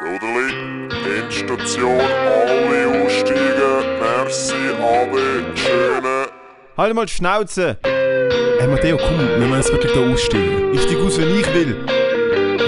Soderli, 0.00 0.88
Endstation, 1.20 2.00
alle 2.00 3.04
aussteigen. 3.04 4.00
Merci, 4.00 4.54
Ade, 4.82 5.44
schöne. 5.54 6.26
Halt 6.76 6.94
mal 6.94 7.06
die 7.06 7.12
Schnauze! 7.12 7.78
Hey 7.84 8.66
Matteo, 8.66 8.96
komm, 8.96 9.18
wir 9.20 9.38
müssen 9.38 9.54
jetzt 9.54 9.70
wirklich 9.70 9.92
da 9.92 10.00
aussteigen. 10.00 10.74
Ich 10.74 10.82
steig 10.82 10.98
aus, 10.98 11.16
wenn 11.20 11.38
ich 11.38 11.54
will. 11.54 11.86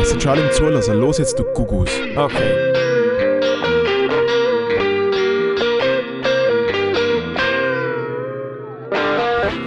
Es 0.01 0.11
sind 0.11 0.23
schon 0.23 0.33
alle 0.33 0.43
im 0.43 0.53
Zulassen. 0.53 1.01
Los 1.01 1.19
jetzt, 1.19 1.37
du 1.37 1.43
Gugus. 1.53 1.91
Okay. 2.15 2.73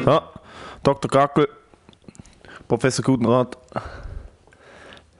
So, 0.05 0.21
Dr. 0.83 1.11
Gackel, 1.11 1.49
Professor 2.69 3.03
Gutenrat, 3.03 3.57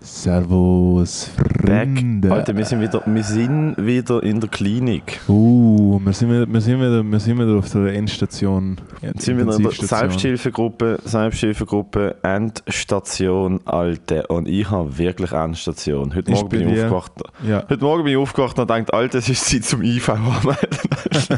Servus. 0.01 1.29
Freunde. 1.35 2.31
Alter, 2.31 2.55
wir 2.55 2.63
sind, 2.63 2.79
wieder, 2.79 3.03
wir 3.05 3.23
sind 3.23 3.75
wieder 3.77 4.23
in 4.23 4.39
der 4.39 4.49
Klinik. 4.49 5.19
Uh, 5.27 5.99
wir 6.01 6.13
sind, 6.13 6.31
wieder, 6.31 6.47
wir, 6.47 6.61
sind 6.61 6.79
wieder, 6.79 7.03
wir 7.03 7.19
sind 7.19 7.37
wieder 7.37 7.57
auf 7.57 7.69
der 7.69 7.93
Endstation. 7.93 8.79
Jetzt 9.01 9.23
sind 9.23 9.37
wir 9.37 9.53
in 9.53 9.61
der. 9.61 9.71
Selbsthilfegruppe, 9.71 10.99
Selbsthilfegruppe, 11.03 12.15
Endstation, 12.23 13.59
Alte. 13.65 14.27
Und 14.27 14.47
ich 14.47 14.69
habe 14.69 14.97
wirklich 14.97 15.33
Endstation. 15.33 16.15
Heute 16.15 16.31
Ich 16.31 16.37
Morgen 16.37 16.49
bin 16.49 16.69
ich 16.69 16.81
aufgewacht. 16.83 17.11
Ja. 17.45 17.65
Heute 17.67 17.83
Morgen 17.83 18.03
bin 18.05 18.13
ich 18.13 18.17
aufgewacht 18.17 18.57
und 18.57 18.69
dachte, 18.69 18.93
Alter, 18.93 19.17
es 19.17 19.27
ist 19.27 19.45
Zeit 19.45 19.65
zum 19.65 19.81
IV 19.81 20.09
anmelden. 20.09 20.79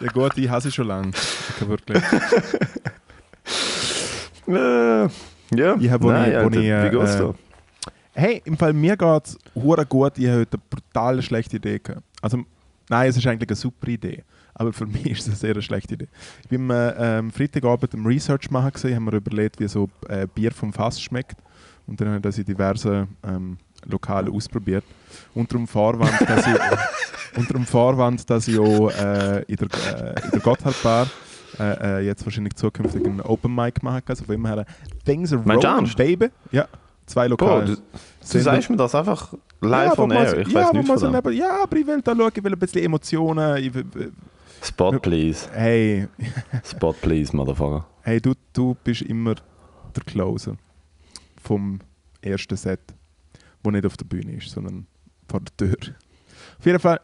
ja 0.00 0.08
gut, 0.12 0.36
die 0.36 0.50
hasse 0.50 0.68
ich 0.68 0.74
schon 0.74 0.88
lange. 0.88 1.12
Ich 1.60 1.68
wirklich. 1.68 2.02
äh, 5.52 5.58
ja, 5.58 5.76
Ich 5.78 5.90
hab, 5.90 6.02
wo 6.02 6.10
Nein, 6.10 6.30
ich- 6.30 6.36
wo 6.36 6.40
Alter, 6.44 6.60
ich, 6.60 6.66
äh, 6.68 6.84
wie 6.92 6.96
geht's 6.98 7.14
äh? 7.16 7.32
Hey, 8.14 8.42
im 8.46 8.56
Fall 8.56 8.72
mir 8.72 8.96
geht's 8.96 9.36
hure 9.54 9.84
gut. 9.84 10.16
Ich 10.18 10.26
habe 10.26 10.40
heute 10.40 10.56
eine 10.56 10.62
brutal 10.70 11.22
schlechte 11.22 11.56
Idee 11.56 11.78
gehabt. 11.78 12.02
Also, 12.22 12.38
nein, 12.88 13.10
es 13.10 13.16
ist 13.16 13.26
eigentlich 13.26 13.48
eine 13.48 13.56
super 13.56 13.88
Idee. 13.88 14.22
Aber 14.54 14.72
für 14.72 14.86
mich 14.86 15.06
ist 15.06 15.20
es 15.20 15.26
eine 15.28 15.36
sehr 15.54 15.62
schlechte 15.62 15.94
Idee. 15.94 16.08
Ich 16.42 16.48
bin 16.48 16.70
äh, 16.70 17.18
ähm, 17.18 17.30
Freitagabend 17.30 17.92
im 17.92 18.06
Research 18.06 18.50
machen 18.50 18.72
gesehen, 18.72 18.96
haben 18.96 19.04
mir 19.04 19.14
überlegt, 19.16 19.60
wie 19.60 19.68
so 19.68 19.88
äh, 20.08 20.26
Bier 20.34 20.50
vom 20.52 20.72
Fass 20.72 21.00
schmeckt. 21.00 21.36
Und 21.86 22.00
dann 22.00 22.08
habe 22.08 22.16
ich 22.16 22.22
das 22.22 22.38
in 22.38 22.44
diversen 22.44 23.06
ähm, 23.22 23.58
Lokalen 23.84 24.32
ausprobiert. 24.32 24.82
Unter 25.34 25.58
dem 25.58 25.66
Vorwand, 25.68 26.10
dass 26.26 26.46
ich, 26.46 26.54
unter 27.36 27.52
dem 27.54 27.66
Vorwand, 27.66 28.28
dass 28.30 28.48
ich 28.48 28.58
auch 28.58 28.88
äh, 28.90 29.42
in 29.42 29.56
der, 29.56 29.68
äh, 30.16 30.24
in 30.24 30.30
der 30.32 30.40
Gotthardbar 30.40 31.06
äh, 31.58 31.98
äh, 32.00 32.06
jetzt 32.06 32.24
wahrscheinlich 32.24 32.54
zukünftig 32.54 33.04
einen 33.04 33.20
Open 33.20 33.54
Mic 33.54 33.82
machen 33.82 34.04
kann. 34.04 34.12
Also 34.12 34.24
von 34.24 34.34
dem 34.34 34.46
her, 34.46 34.64
Things 35.04 35.32
are 35.32 35.42
rolling, 35.42 35.92
baby. 35.96 36.28
Ja, 36.52 36.66
zwei 37.06 37.28
Lokale. 37.28 37.76
du, 37.76 37.76
du 37.76 38.38
sagst 38.40 38.68
mir 38.70 38.76
das 38.76 38.94
einfach 38.94 39.32
live 39.60 39.92
aber 39.92 40.04
on 40.04 40.10
air. 40.10 40.38
Ich 40.38 40.48
ja, 40.48 40.64
weiß 40.64 40.72
nichts 40.72 41.00
so 41.00 41.10
neben- 41.10 41.32
Ja, 41.32 41.62
aber 41.62 41.76
ich 41.76 41.86
will 41.86 42.00
da 42.02 42.14
schauen, 42.14 42.32
ich 42.34 42.44
will 42.44 42.52
ein 42.52 42.58
bisschen 42.58 42.82
Emotionen. 42.82 43.56
Ich, 43.58 43.72
Spot, 44.62 44.98
please. 44.98 45.48
hey, 45.52 46.08
Spot, 46.64 46.92
please, 46.92 47.34
Motherfucker. 47.36 47.86
hey 48.02 48.20
du, 48.20 48.32
du 48.52 48.74
bist 48.82 49.02
immer 49.02 49.34
der 49.34 50.02
Closer 50.04 50.56
vom 51.42 51.78
ersten 52.20 52.56
Set, 52.56 52.80
wo 53.62 53.70
nicht 53.70 53.86
auf 53.86 53.96
der 53.96 54.06
Bühne 54.06 54.32
ist, 54.36 54.50
sondern 54.50 54.86
vor 55.28 55.40
der 55.40 55.56
Tür. 55.56 55.76
Auf 56.58 56.66
jeden 56.66 56.78
Fall 56.80 57.00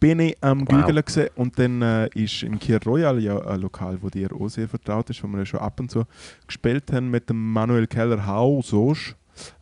bin 0.00 0.18
ich 0.18 0.36
am 0.40 0.62
Wow. 0.62 0.86
Gügeln 0.86 1.28
und 1.36 1.58
dann 1.58 1.82
äh, 1.82 2.08
ist 2.14 2.42
im 2.42 2.58
Kier 2.58 2.80
Royal 2.84 3.20
ja 3.20 3.38
ein 3.38 3.60
Lokal, 3.60 3.98
wo 4.00 4.08
dir 4.08 4.32
auch 4.32 4.48
sehr 4.48 4.66
vertraut 4.66 5.10
ist, 5.10 5.22
wo 5.22 5.28
wir 5.28 5.38
ja 5.38 5.46
schon 5.46 5.60
ab 5.60 5.78
und 5.78 5.90
zu 5.90 6.04
gespielt 6.46 6.90
haben 6.92 7.10
mit 7.10 7.28
dem 7.28 7.52
Manuel 7.52 7.86
Keller 7.86 8.26
Hausos. 8.26 9.14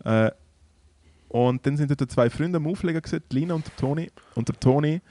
Äh, 0.04 0.30
und 1.28 1.66
dann 1.66 1.76
sind 1.76 1.90
dort 1.90 2.10
zwei 2.10 2.30
Freunde 2.30 2.56
am 2.56 2.66
Auflegen, 2.66 3.02
gewesen, 3.02 3.22
Lina 3.30 3.54
und 3.54 3.66
der 3.66 3.76
Toni. 3.76 4.10
Und 4.34 4.48
der 4.48 4.58
Toni 4.58 5.02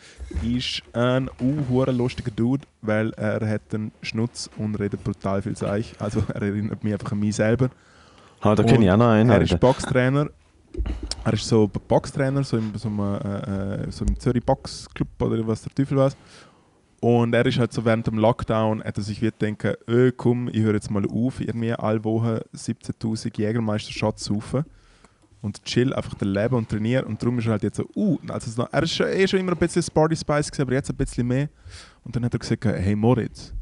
ist 0.41 0.81
ein 0.93 1.29
uh, 1.39 1.83
lustiger 1.91 2.31
Dude, 2.31 2.65
weil 2.81 3.11
er 3.11 3.47
hat 3.47 3.73
einen 3.73 3.91
Schnutz 4.01 4.49
und 4.57 4.79
redet 4.79 5.03
brutal 5.03 5.43
viel 5.43 5.55
Seich. 5.55 5.93
Also 5.99 6.23
er 6.33 6.41
erinnert 6.41 6.83
mich 6.83 6.93
einfach 6.93 7.11
an 7.11 7.19
mich 7.19 7.35
selber. 7.35 7.69
Ah, 8.41 8.55
da 8.55 8.63
kenne 8.63 8.85
ich 8.85 8.91
auch 8.91 8.97
noch 8.97 9.09
einen. 9.09 9.29
Er 9.29 9.41
ist. 9.41 9.59
Boxtrainer. 9.59 10.29
Er 11.23 11.33
ist 11.33 11.47
so 11.47 11.67
Boxtrainer, 11.67 12.43
so 12.43 12.57
im, 12.57 12.73
so 12.75 12.87
im, 12.87 12.99
äh, 12.99 13.83
äh, 13.83 13.91
so 13.91 14.05
im 14.05 14.19
Zürich 14.19 14.43
Boxclub 14.43 15.07
oder 15.21 15.45
was 15.47 15.63
der 15.63 15.73
Teufel 15.73 15.97
was. 15.97 16.15
Und 16.99 17.33
er 17.33 17.45
ist 17.45 17.59
halt 17.59 17.73
so 17.73 17.85
während 17.85 18.07
dem 18.07 18.17
Lockdown, 18.17 18.83
hat 18.83 18.97
er 18.97 19.03
sich 19.03 19.21
wieder 19.21 19.31
denken, 19.31 19.73
öh, 19.87 20.11
komm, 20.11 20.47
ich 20.47 20.61
höre 20.61 20.73
jetzt 20.73 20.89
mal 20.89 21.05
auf, 21.05 21.39
irgendwie 21.39 21.73
alle 21.73 22.03
Woche 22.03 22.43
17'000 22.55 23.37
Jägermeister-Shots 23.37 24.25
saufen 24.25 24.65
und 25.41 25.63
chill 25.63 25.93
einfach 25.93 26.15
das 26.15 26.27
Leben 26.27 26.55
und 26.55 26.69
trainiere. 26.69 27.05
Und 27.05 27.21
darum 27.21 27.37
ist 27.39 27.45
er 27.45 27.51
halt 27.51 27.63
jetzt 27.63 27.77
so, 27.77 27.85
uh, 27.95 28.17
also 28.27 28.67
er 28.71 28.83
ist 28.83 28.99
eh 28.99 29.27
schon 29.27 29.39
immer 29.39 29.51
ein 29.51 29.57
bisschen 29.57 29.83
Sporty 29.83 30.15
Spice 30.15 30.49
gewesen, 30.49 30.61
aber 30.63 30.73
jetzt 30.73 30.89
ein 30.89 30.95
bisschen 30.95 31.27
mehr. 31.27 31.49
Und 32.03 32.15
dann 32.15 32.25
hat 32.25 32.33
er 32.33 32.39
gesagt, 32.39 32.65
hey 32.65 32.95
Moritz, 32.95 33.53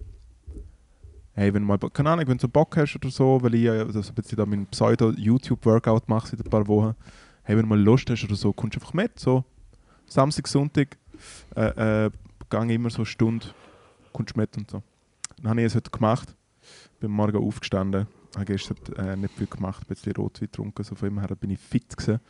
hey, 1.35 1.53
wenn 1.53 1.63
mal, 1.63 1.77
keine 1.77 2.11
Ahnung, 2.11 2.27
wenn 2.27 2.37
du 2.37 2.47
Bock 2.47 2.77
hast 2.77 2.95
oder 2.95 3.09
so, 3.09 3.41
weil 3.41 3.55
ich 3.55 3.63
ja 3.63 3.91
so 3.91 3.99
ein 3.99 4.15
bisschen 4.15 4.37
da 4.37 4.45
meinen 4.45 4.65
Pseudo-YouTube-Workout 4.67 6.07
mache 6.07 6.29
seit 6.29 6.39
ein 6.39 6.49
paar 6.49 6.65
Wochen, 6.67 6.95
hey, 7.43 7.57
wenn 7.57 7.63
du 7.63 7.69
mal 7.69 7.79
Lust 7.79 8.09
hast 8.09 8.23
oder 8.23 8.35
so, 8.35 8.53
kommst 8.53 8.75
du 8.75 8.79
einfach 8.79 8.93
mit, 8.93 9.19
so 9.19 9.43
Samstag, 10.07 10.47
Sonntag, 10.47 10.97
äh, 11.55 12.05
äh, 12.05 12.11
gehe 12.49 12.73
immer 12.73 12.89
so 12.89 12.97
eine 12.97 13.05
Stunde, 13.05 13.47
kommst 14.13 14.35
du 14.35 14.39
mit 14.39 14.55
und 14.57 14.71
so. 14.71 14.81
Dann 15.37 15.49
habe 15.49 15.59
ich 15.59 15.67
es 15.67 15.75
heute 15.75 15.91
gemacht, 15.91 16.33
bin 17.01 17.11
morgen 17.11 17.37
aufgestanden, 17.37 18.07
habe 18.35 18.45
gestern 18.45 18.77
äh, 18.95 19.17
nicht 19.17 19.33
viel 19.33 19.47
gemacht, 19.47 19.83
ein 19.83 19.87
bisschen 19.87 20.13
Rotwein 20.13 20.47
getrunken, 20.47 20.83
so 20.83 20.95
von 20.95 21.09
dem 21.09 21.19
her 21.19 21.35
bin 21.35 21.49
ich 21.49 21.59
fit 21.59 21.97
gewesen. 21.97 22.21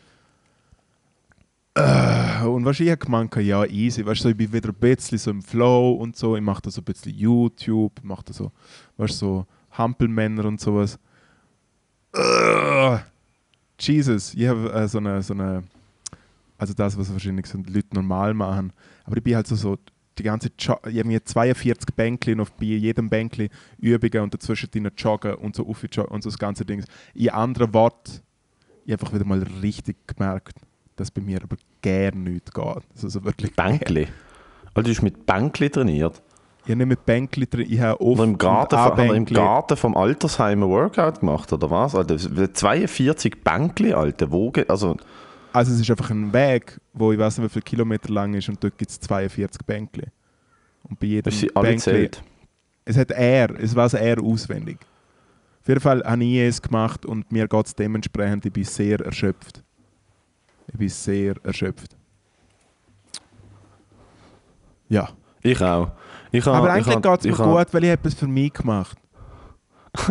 Äh, 1.77 2.45
und 2.45 2.63
was 2.63 2.79
ich 2.79 2.89
habe 2.89 2.97
gemeint, 2.97 3.35
ja 3.35 3.65
easy, 3.65 4.05
weißt 4.05 4.23
du, 4.23 4.29
ich 4.29 4.37
bin 4.37 4.51
wieder 4.53 4.69
ein 4.69 4.75
bisschen 4.75 5.17
so 5.17 5.29
im 5.31 5.41
Flow 5.41 5.91
und 5.93 6.15
so, 6.15 6.35
ich 6.37 6.41
mache 6.41 6.61
da 6.61 6.71
so 6.71 6.79
ein 6.81 6.85
bisschen 6.85 7.13
YouTube, 7.13 7.93
ich 7.97 8.03
mache 8.03 8.23
da 8.25 8.33
so, 8.33 8.51
weißt 8.97 9.13
du, 9.21 9.25
so 9.25 9.45
Hampelmänner 9.71 10.45
und 10.45 10.61
sowas. 10.61 10.97
Äh, 12.13 12.97
Jesus, 13.77 14.33
ich 14.33 14.47
habe 14.47 14.71
äh, 14.71 14.87
so 14.87 14.99
eine, 14.99 15.21
so 15.21 15.33
eine, 15.33 15.63
also 16.57 16.73
das, 16.73 16.97
was 16.97 17.11
wahrscheinlich 17.11 17.45
so 17.47 17.57
Leute 17.57 17.93
normal 17.93 18.33
machen, 18.33 18.71
aber 19.03 19.17
ich 19.17 19.23
bin 19.23 19.35
halt 19.35 19.47
so, 19.47 19.55
so 19.55 19.77
die 20.17 20.23
ganze, 20.23 20.49
Jo- 20.57 20.79
ich 20.87 20.97
habe 20.99 21.09
mir 21.09 21.25
42 21.25 21.93
Bänkchen 21.93 22.39
und 22.39 22.55
bei 22.57 22.65
jedem 22.67 23.09
Bänkchen 23.09 23.49
Übungen 23.77 24.23
und 24.23 24.33
dazwischen 24.33 24.71
drin 24.71 24.89
joggen 24.97 25.35
und 25.35 25.57
so 25.57 25.67
aufjoggen 25.67 26.05
und 26.05 26.23
so 26.23 26.29
das 26.29 26.39
ganze 26.39 26.63
Ding. 26.63 26.85
In 27.13 27.29
anderen 27.31 27.73
Worten, 27.73 28.21
ich 28.85 28.93
einfach 28.93 29.13
wieder 29.13 29.25
mal 29.25 29.43
richtig 29.61 29.97
gemerkt, 30.07 30.55
dass 30.95 31.11
bei 31.11 31.21
mir 31.21 31.41
aber 31.43 31.57
gar 31.81 32.15
nichts 32.15 32.51
geht. 32.51 32.83
Also 32.93 33.09
so 33.09 33.23
wirklich 33.23 33.55
Bänkli. 33.55 34.07
Alter, 34.73 34.83
du 34.83 34.89
hast 34.89 35.01
mit 35.01 35.25
Bänkli 35.25 35.69
trainiert. 35.69 36.21
Ich 36.65 36.71
habe 36.71 36.77
nicht 36.77 36.87
mit 36.87 37.05
Bänkchen 37.05 37.47
drin, 37.47 37.67
ich 37.69 37.79
habe 37.79 38.01
oft 38.01 38.19
Oder 38.19 38.23
im 38.23 38.37
Garten, 38.39 38.75
haben 38.75 38.97
wir 38.97 39.13
im. 39.13 39.25
Garten 39.25 39.77
vom 39.77 39.95
Altersheim 39.95 40.63
ein 40.63 40.69
Workout 40.69 41.19
gemacht, 41.19 41.53
oder 41.53 41.69
was? 41.69 41.93
Alter, 41.93 42.17
42 42.17 43.43
Bänkli, 43.43 43.93
Alter, 43.93 44.31
Woge, 44.31 44.67
also... 44.67 44.97
Also 45.53 45.71
es 45.71 45.79
ist 45.79 45.89
einfach 45.89 46.09
ein 46.09 46.33
Weg, 46.33 46.81
wo 46.91 47.13
ich 47.13 47.19
weiß 47.19 47.37
nicht, 47.37 47.47
wie 47.47 47.53
viele 47.53 47.63
Kilometer 47.63 48.11
lang 48.11 48.33
ist 48.33 48.49
und 48.49 48.61
dort 48.61 48.77
gibt 48.77 48.91
es 48.91 48.99
42 48.99 49.61
Bänkli. 49.65 50.07
Und 50.83 50.99
bei 50.99 51.07
jedem 51.07 51.31
sie 51.31 51.55
alle 51.55 51.69
Bänkli-? 51.69 52.09
Es 52.83 52.97
hat 52.97 53.11
er, 53.11 53.57
es 53.59 53.75
weiß 53.75 53.93
er 53.93 54.21
auswendig. 54.21 54.79
Auf 55.61 55.67
jeden 55.67 55.79
Fall 55.79 56.03
habe 56.03 56.23
ich 56.23 56.39
es 56.39 56.61
gemacht 56.61 57.05
und 57.05 57.31
mir 57.31 57.47
geht 57.47 57.65
es 57.65 57.75
dementsprechend, 57.75 58.45
ich 58.45 58.53
bin 58.53 58.63
sehr 58.63 58.99
erschöpft. 58.99 59.63
Ich 60.67 60.77
bin 60.77 60.89
sehr 60.89 61.35
erschöpft. 61.43 61.95
Ja. 64.89 65.09
Ich 65.41 65.61
auch. 65.61 65.91
Ich 66.31 66.45
habe, 66.45 66.57
Aber 66.57 66.67
ich 66.77 66.85
eigentlich 66.87 67.01
geht 67.01 67.19
es 67.19 67.25
mir 67.25 67.37
habe- 67.37 67.57
gut, 67.57 67.73
weil 67.73 67.83
ich 67.83 67.89
etwas 67.91 68.13
für 68.13 68.27
mich 68.27 68.53
gemacht 68.53 68.97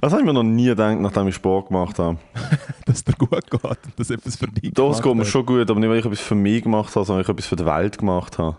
Das 0.00 0.12
habe 0.12 0.22
ich 0.22 0.26
mir 0.26 0.32
noch 0.32 0.42
nie 0.42 0.64
gedacht, 0.66 0.98
nachdem 0.98 1.28
ich 1.28 1.34
Sport 1.34 1.68
gemacht 1.68 1.98
habe. 1.98 2.16
dass 2.86 2.96
es 2.96 3.04
dir 3.04 3.12
gut 3.12 3.50
geht 3.50 3.62
und 3.62 3.78
dass 3.98 4.08
etwas 4.10 4.36
für 4.36 4.46
dich 4.46 4.72
Das 4.72 5.02
geht 5.02 5.14
mir 5.14 5.26
schon 5.26 5.44
gut, 5.44 5.70
aber 5.70 5.78
nicht, 5.78 5.90
weil 5.90 5.98
ich 5.98 6.06
etwas 6.06 6.20
für 6.20 6.34
mich 6.34 6.62
gemacht 6.62 6.94
habe, 6.96 7.04
sondern 7.04 7.18
weil 7.18 7.24
ich 7.24 7.28
etwas 7.28 7.46
für 7.46 7.56
die 7.56 7.66
Welt 7.66 7.98
gemacht 7.98 8.38
habe. 8.38 8.56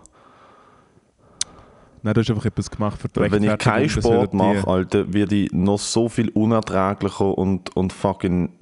Nein, 2.04 2.14
du 2.14 2.20
hast 2.20 2.30
einfach 2.30 2.44
etwas 2.46 2.70
gemacht 2.70 3.00
für 3.00 3.08
die 3.08 3.20
Weil 3.20 3.32
wenn 3.32 3.42
ich 3.42 3.58
keinen 3.58 3.88
Sport 3.88 4.34
mache, 4.34 4.66
Alter, 4.66 5.12
werde 5.12 5.34
ich 5.34 5.52
noch 5.52 5.78
so 5.78 6.08
viel 6.08 6.28
unerträglicher 6.30 7.36
und, 7.36 7.74
und 7.76 7.92
fucking 7.92 8.52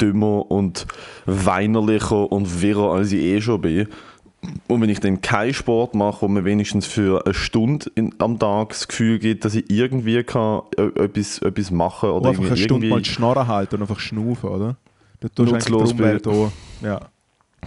dümmer 0.00 0.50
und 0.50 0.86
weinerlicher 1.26 2.30
und 2.30 2.62
wirrer, 2.62 2.92
als 2.92 3.12
ich 3.12 3.20
eh 3.20 3.40
schon 3.40 3.60
bin. 3.60 3.88
Und 4.68 4.80
wenn 4.80 4.88
ich 4.88 5.00
dann 5.00 5.20
keinen 5.20 5.52
Sport 5.52 5.94
mache 5.94 6.24
und 6.24 6.34
mir 6.34 6.44
wenigstens 6.44 6.86
für 6.86 7.24
eine 7.24 7.34
Stunde 7.34 7.90
in, 7.96 8.14
am 8.18 8.38
Tag 8.38 8.68
das 8.70 8.86
Gefühl 8.86 9.18
gibt, 9.18 9.44
dass 9.44 9.54
ich 9.54 9.68
irgendwie 9.68 10.22
kann, 10.22 10.62
äh, 10.76 10.82
etwas, 11.02 11.38
etwas 11.40 11.70
machen 11.70 12.10
Oder 12.10 12.20
oder 12.20 12.28
einfach 12.30 12.46
eine 12.46 12.56
Stunde 12.56 12.86
mal 12.86 13.02
die 13.02 13.10
Schnorren 13.10 13.48
halten 13.48 13.76
und 13.76 13.82
einfach 13.82 13.98
schnaufen, 13.98 14.48
oder? 14.48 14.76
Da 15.20 15.28
tust 15.28 15.38
du 15.38 15.42
eigentlich 15.54 15.68
Nutzlos 15.68 15.92
Umwelt 15.92 16.28
auch. 16.28 16.52
Ja. 16.82 17.00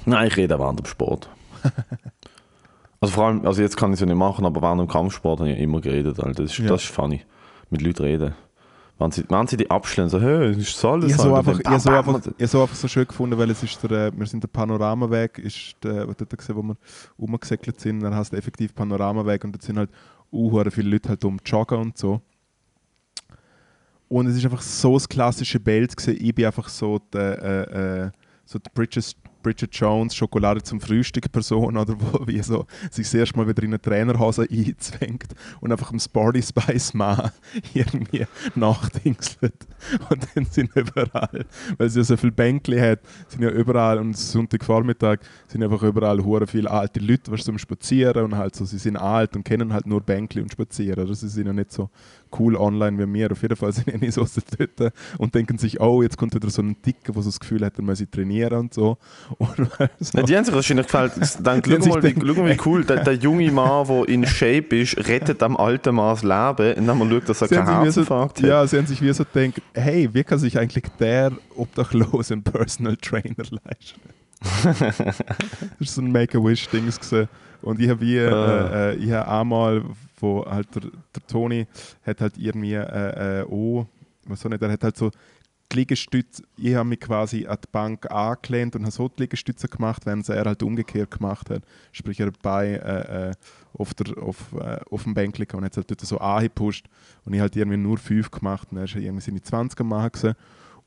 Nein, 0.05 0.27
ich 0.27 0.37
rede 0.37 0.55
auch 0.55 0.59
während 0.59 0.79
dem 0.79 0.85
Sport. 0.85 1.29
also 3.01 3.13
vor 3.13 3.25
allem, 3.25 3.45
also 3.45 3.61
jetzt 3.61 3.75
kann 3.75 3.91
ich 3.91 3.95
es 3.95 3.99
ja 3.99 4.05
nicht 4.05 4.15
machen, 4.15 4.45
aber 4.45 4.61
während 4.61 4.79
dem 4.79 4.87
Kampfsport 4.87 5.41
habe 5.41 5.51
ich 5.51 5.59
immer 5.59 5.81
geredet. 5.81 6.19
Alter. 6.21 6.43
Das, 6.43 6.53
ist, 6.53 6.59
Ja. 6.59 6.69
das 6.69 6.83
ist 6.83 6.91
funny. 6.91 7.21
Mit 7.69 7.81
Leuten 7.81 8.03
reden. 8.03 8.33
Wenn 9.01 9.09
sie, 9.09 9.23
wenn 9.29 9.47
sie 9.47 9.57
die 9.57 9.67
abschließen, 9.67 10.09
so, 10.09 10.21
hey, 10.21 10.51
ist 10.51 10.75
das 10.75 10.85
alles? 10.85 11.11
Ich 11.11 11.17
habe 11.17 11.29
so, 11.29 11.35
einfach, 11.35 11.59
ich 11.59 11.65
hab 11.65 11.79
so, 11.81 11.89
bam, 11.89 12.05
bam, 12.05 12.15
einfach, 12.17 12.31
ich 12.37 12.51
so 12.51 12.61
einfach 12.61 12.75
so 12.75 12.87
schön 12.87 13.07
gefunden, 13.07 13.35
weil 13.35 13.49
es 13.49 13.63
ist 13.63 13.81
der, 13.81 13.91
äh, 14.07 14.11
wir 14.15 14.27
sind 14.27 14.43
der 14.43 14.47
Panoramaweg, 14.47 15.39
ist 15.39 15.75
der, 15.83 16.07
was 16.07 16.17
dort 16.17 16.37
gesehen, 16.37 16.55
wo 16.55 16.61
wir 16.61 16.77
rumgesegelt 17.17 17.79
sind, 17.79 18.01
dann 18.01 18.13
hast 18.13 18.31
du 18.31 18.37
effektiv 18.37 18.75
Panoramaweg 18.75 19.43
und 19.43 19.53
dort 19.53 19.63
sind 19.63 19.79
halt 19.79 19.89
uh, 20.31 20.63
viele 20.69 20.91
Leute 20.91 21.09
halt 21.09 21.25
um 21.25 21.39
joggen 21.43 21.79
und 21.79 21.97
so. 21.97 22.21
Und 24.07 24.27
es 24.27 24.35
ist 24.35 24.45
einfach 24.45 24.61
so 24.61 24.93
das 24.93 25.09
klassische 25.09 25.59
Bild 25.59 25.97
gewesen. 25.97 26.23
Ich 26.23 26.35
bin 26.35 26.45
einfach 26.45 26.69
so 26.69 26.99
der, 27.11 27.41
äh, 27.41 28.03
äh, 28.03 28.11
so 28.45 28.59
die 28.59 28.69
Bridges, 28.71 29.15
Bridget 29.41 29.73
Jones 29.75 30.15
Schokolade 30.15 30.61
zum 30.61 30.79
Frühstück 30.79 31.31
Person 31.31 31.77
oder 31.77 31.95
wo 31.99 32.27
wie 32.27 32.41
so 32.41 32.65
sich 32.89 33.05
das 33.05 33.13
erste 33.13 33.37
Mal 33.37 33.47
wieder 33.47 33.63
in 33.63 33.69
eine 33.69 33.81
Trainerhose 33.81 34.47
einzwängt 34.49 35.33
und 35.59 35.71
einfach 35.71 35.91
im 35.91 35.99
Sporty 35.99 36.41
Spice 36.41 36.93
Mann 36.93 37.31
irgendwie 37.73 38.25
nachdingselt. 38.55 39.67
Und 40.09 40.27
dann 40.33 40.45
sind 40.45 40.75
überall, 40.75 41.45
weil 41.77 41.89
sie 41.89 41.99
ja 41.99 42.03
so 42.03 42.17
viele 42.17 42.31
Bänkli 42.31 42.79
hat, 42.79 42.99
sind 43.27 43.41
ja 43.41 43.49
überall 43.49 43.97
und 43.99 44.15
Sonntagvormittag 44.15 45.19
sind 45.47 45.63
einfach 45.63 45.83
überall 45.83 46.23
hure 46.23 46.47
viele 46.47 46.69
alte 46.69 46.99
Leute, 46.99 47.31
was 47.31 47.43
zum 47.43 47.57
Spazieren 47.57 48.25
und 48.25 48.35
halt 48.35 48.55
so, 48.55 48.65
sie 48.65 48.77
sind 48.77 48.97
alt 48.97 49.35
und 49.35 49.43
kennen 49.43 49.73
halt 49.73 49.87
nur 49.87 50.01
Bänkli 50.01 50.41
und 50.41 50.51
Spazieren. 50.51 50.99
Also 50.99 51.13
sie 51.13 51.29
sind 51.29 51.47
ja 51.47 51.53
nicht 51.53 51.71
so 51.71 51.89
cool 52.39 52.55
online 52.55 52.97
wie 52.97 53.13
wir. 53.13 53.31
Auf 53.31 53.41
jeden 53.41 53.55
Fall 53.55 53.71
sind 53.73 54.01
die 54.01 54.11
so 54.11 54.25
dort 54.57 54.93
und 55.17 55.35
denken 55.35 55.57
sich, 55.57 55.79
oh, 55.79 56.01
jetzt 56.01 56.17
kommt 56.17 56.33
wieder 56.35 56.49
so 56.49 56.61
ein 56.61 56.75
Dicker, 56.85 57.13
der 57.13 57.21
so 57.21 57.29
das 57.29 57.39
Gefühl 57.39 57.65
hat, 57.65 57.77
er 57.77 57.83
muss 57.83 58.03
trainieren 58.11 58.53
und 58.59 58.73
so. 58.73 58.97
Und 59.37 59.69
so. 59.99 60.17
Ja, 60.17 60.23
die 60.23 60.37
haben 60.37 60.45
sich 60.45 60.53
wahrscheinlich 60.53 60.87
gefällt. 60.87 61.13
Dann, 61.43 61.61
schau, 61.65 61.89
mal, 61.89 62.03
wie, 62.03 62.13
schau 62.13 62.41
mal, 62.41 62.49
wie 62.51 62.57
cool. 62.65 62.83
Der, 62.83 63.03
der 63.03 63.13
junge 63.13 63.51
Mann, 63.51 63.87
der 63.87 64.09
in 64.09 64.25
Shape 64.25 64.75
ist, 64.77 64.97
rettet 65.07 65.41
am 65.43 65.57
alten 65.57 65.95
Mann 65.95 66.15
das 66.15 66.23
Leben, 66.23 66.77
indem 66.77 66.97
man 66.97 67.09
schaut, 67.09 67.29
dass 67.29 67.41
er 67.41 67.47
Sie 67.47 67.55
keinen 67.55 67.83
Herzinfarkt 67.83 68.37
so, 68.37 68.43
hat. 68.43 68.49
ja, 68.49 68.67
sie 68.67 68.77
haben 68.77 68.87
sich 68.87 69.01
wie 69.01 69.13
so 69.13 69.23
gedacht, 69.25 69.61
hey, 69.73 70.09
wie 70.13 70.23
kann 70.23 70.39
sich 70.39 70.57
eigentlich 70.57 70.85
der 70.99 71.31
Obdachlose 71.55 72.37
Personal 72.37 72.97
Trainer 72.97 73.35
leisten? 73.37 74.01
das 75.79 75.79
ist 75.79 75.95
so 75.95 76.01
ein 76.01 76.11
Make-A-Wish-Ding. 76.11 76.89
Und 77.61 77.79
ich 77.79 77.89
habe 77.89 78.01
wie, 78.01 78.17
äh, 78.17 78.93
äh, 78.93 78.95
ich 78.95 79.11
habe 79.11 79.27
einmal, 79.29 79.83
wo 80.21 80.45
halt 80.45 80.73
der, 80.75 80.83
der 80.83 81.27
Toni 81.27 81.67
hat 82.05 82.21
halt 82.21 82.37
irgendwie, 82.37 82.73
äh, 82.73 83.41
äh, 83.41 83.45
oh, 83.49 83.85
was 84.25 84.41
soll 84.41 84.51
nicht, 84.51 84.61
er 84.61 84.71
hat 84.71 84.83
halt 84.83 84.97
so 84.97 85.11
die 85.71 85.77
Liegestütze, 85.77 86.43
ich 86.57 86.75
habe 86.75 86.89
mich 86.89 86.99
quasi 86.99 87.45
an 87.47 87.57
die 87.63 87.69
Bank 87.71 88.11
angelehnt 88.11 88.75
und 88.75 88.83
habe 88.83 88.91
so 88.91 89.07
die 89.07 89.23
Liegestütze 89.23 89.67
gemacht, 89.67 90.05
während 90.05 90.27
er 90.29 90.45
halt 90.45 90.63
umgekehrt 90.63 91.11
gemacht 91.11 91.49
hat. 91.49 91.63
Sprich, 91.91 92.19
er 92.19 92.31
bei 92.41 92.73
äh, 92.73 93.29
äh, 93.29 93.33
auf, 93.73 93.93
der, 93.93 94.17
auf, 94.21 94.53
äh, 94.53 94.79
auf 94.89 95.03
dem 95.03 95.15
liegen 95.15 95.57
und 95.57 95.63
hat 95.63 95.77
halt 95.77 95.89
dort 95.89 96.01
so 96.01 96.17
angepusht 96.17 96.87
und 97.25 97.33
ich 97.33 97.39
halt 97.39 97.55
irgendwie 97.55 97.77
nur 97.77 97.97
fünf 97.97 98.31
gemacht 98.31 98.67
und 98.71 98.77
er 98.77 98.83
ist 98.83 98.95
irgendwie 98.95 99.21
seine 99.21 99.39
20er 99.39 99.83
machen 99.83 100.11
gewesen. 100.11 100.35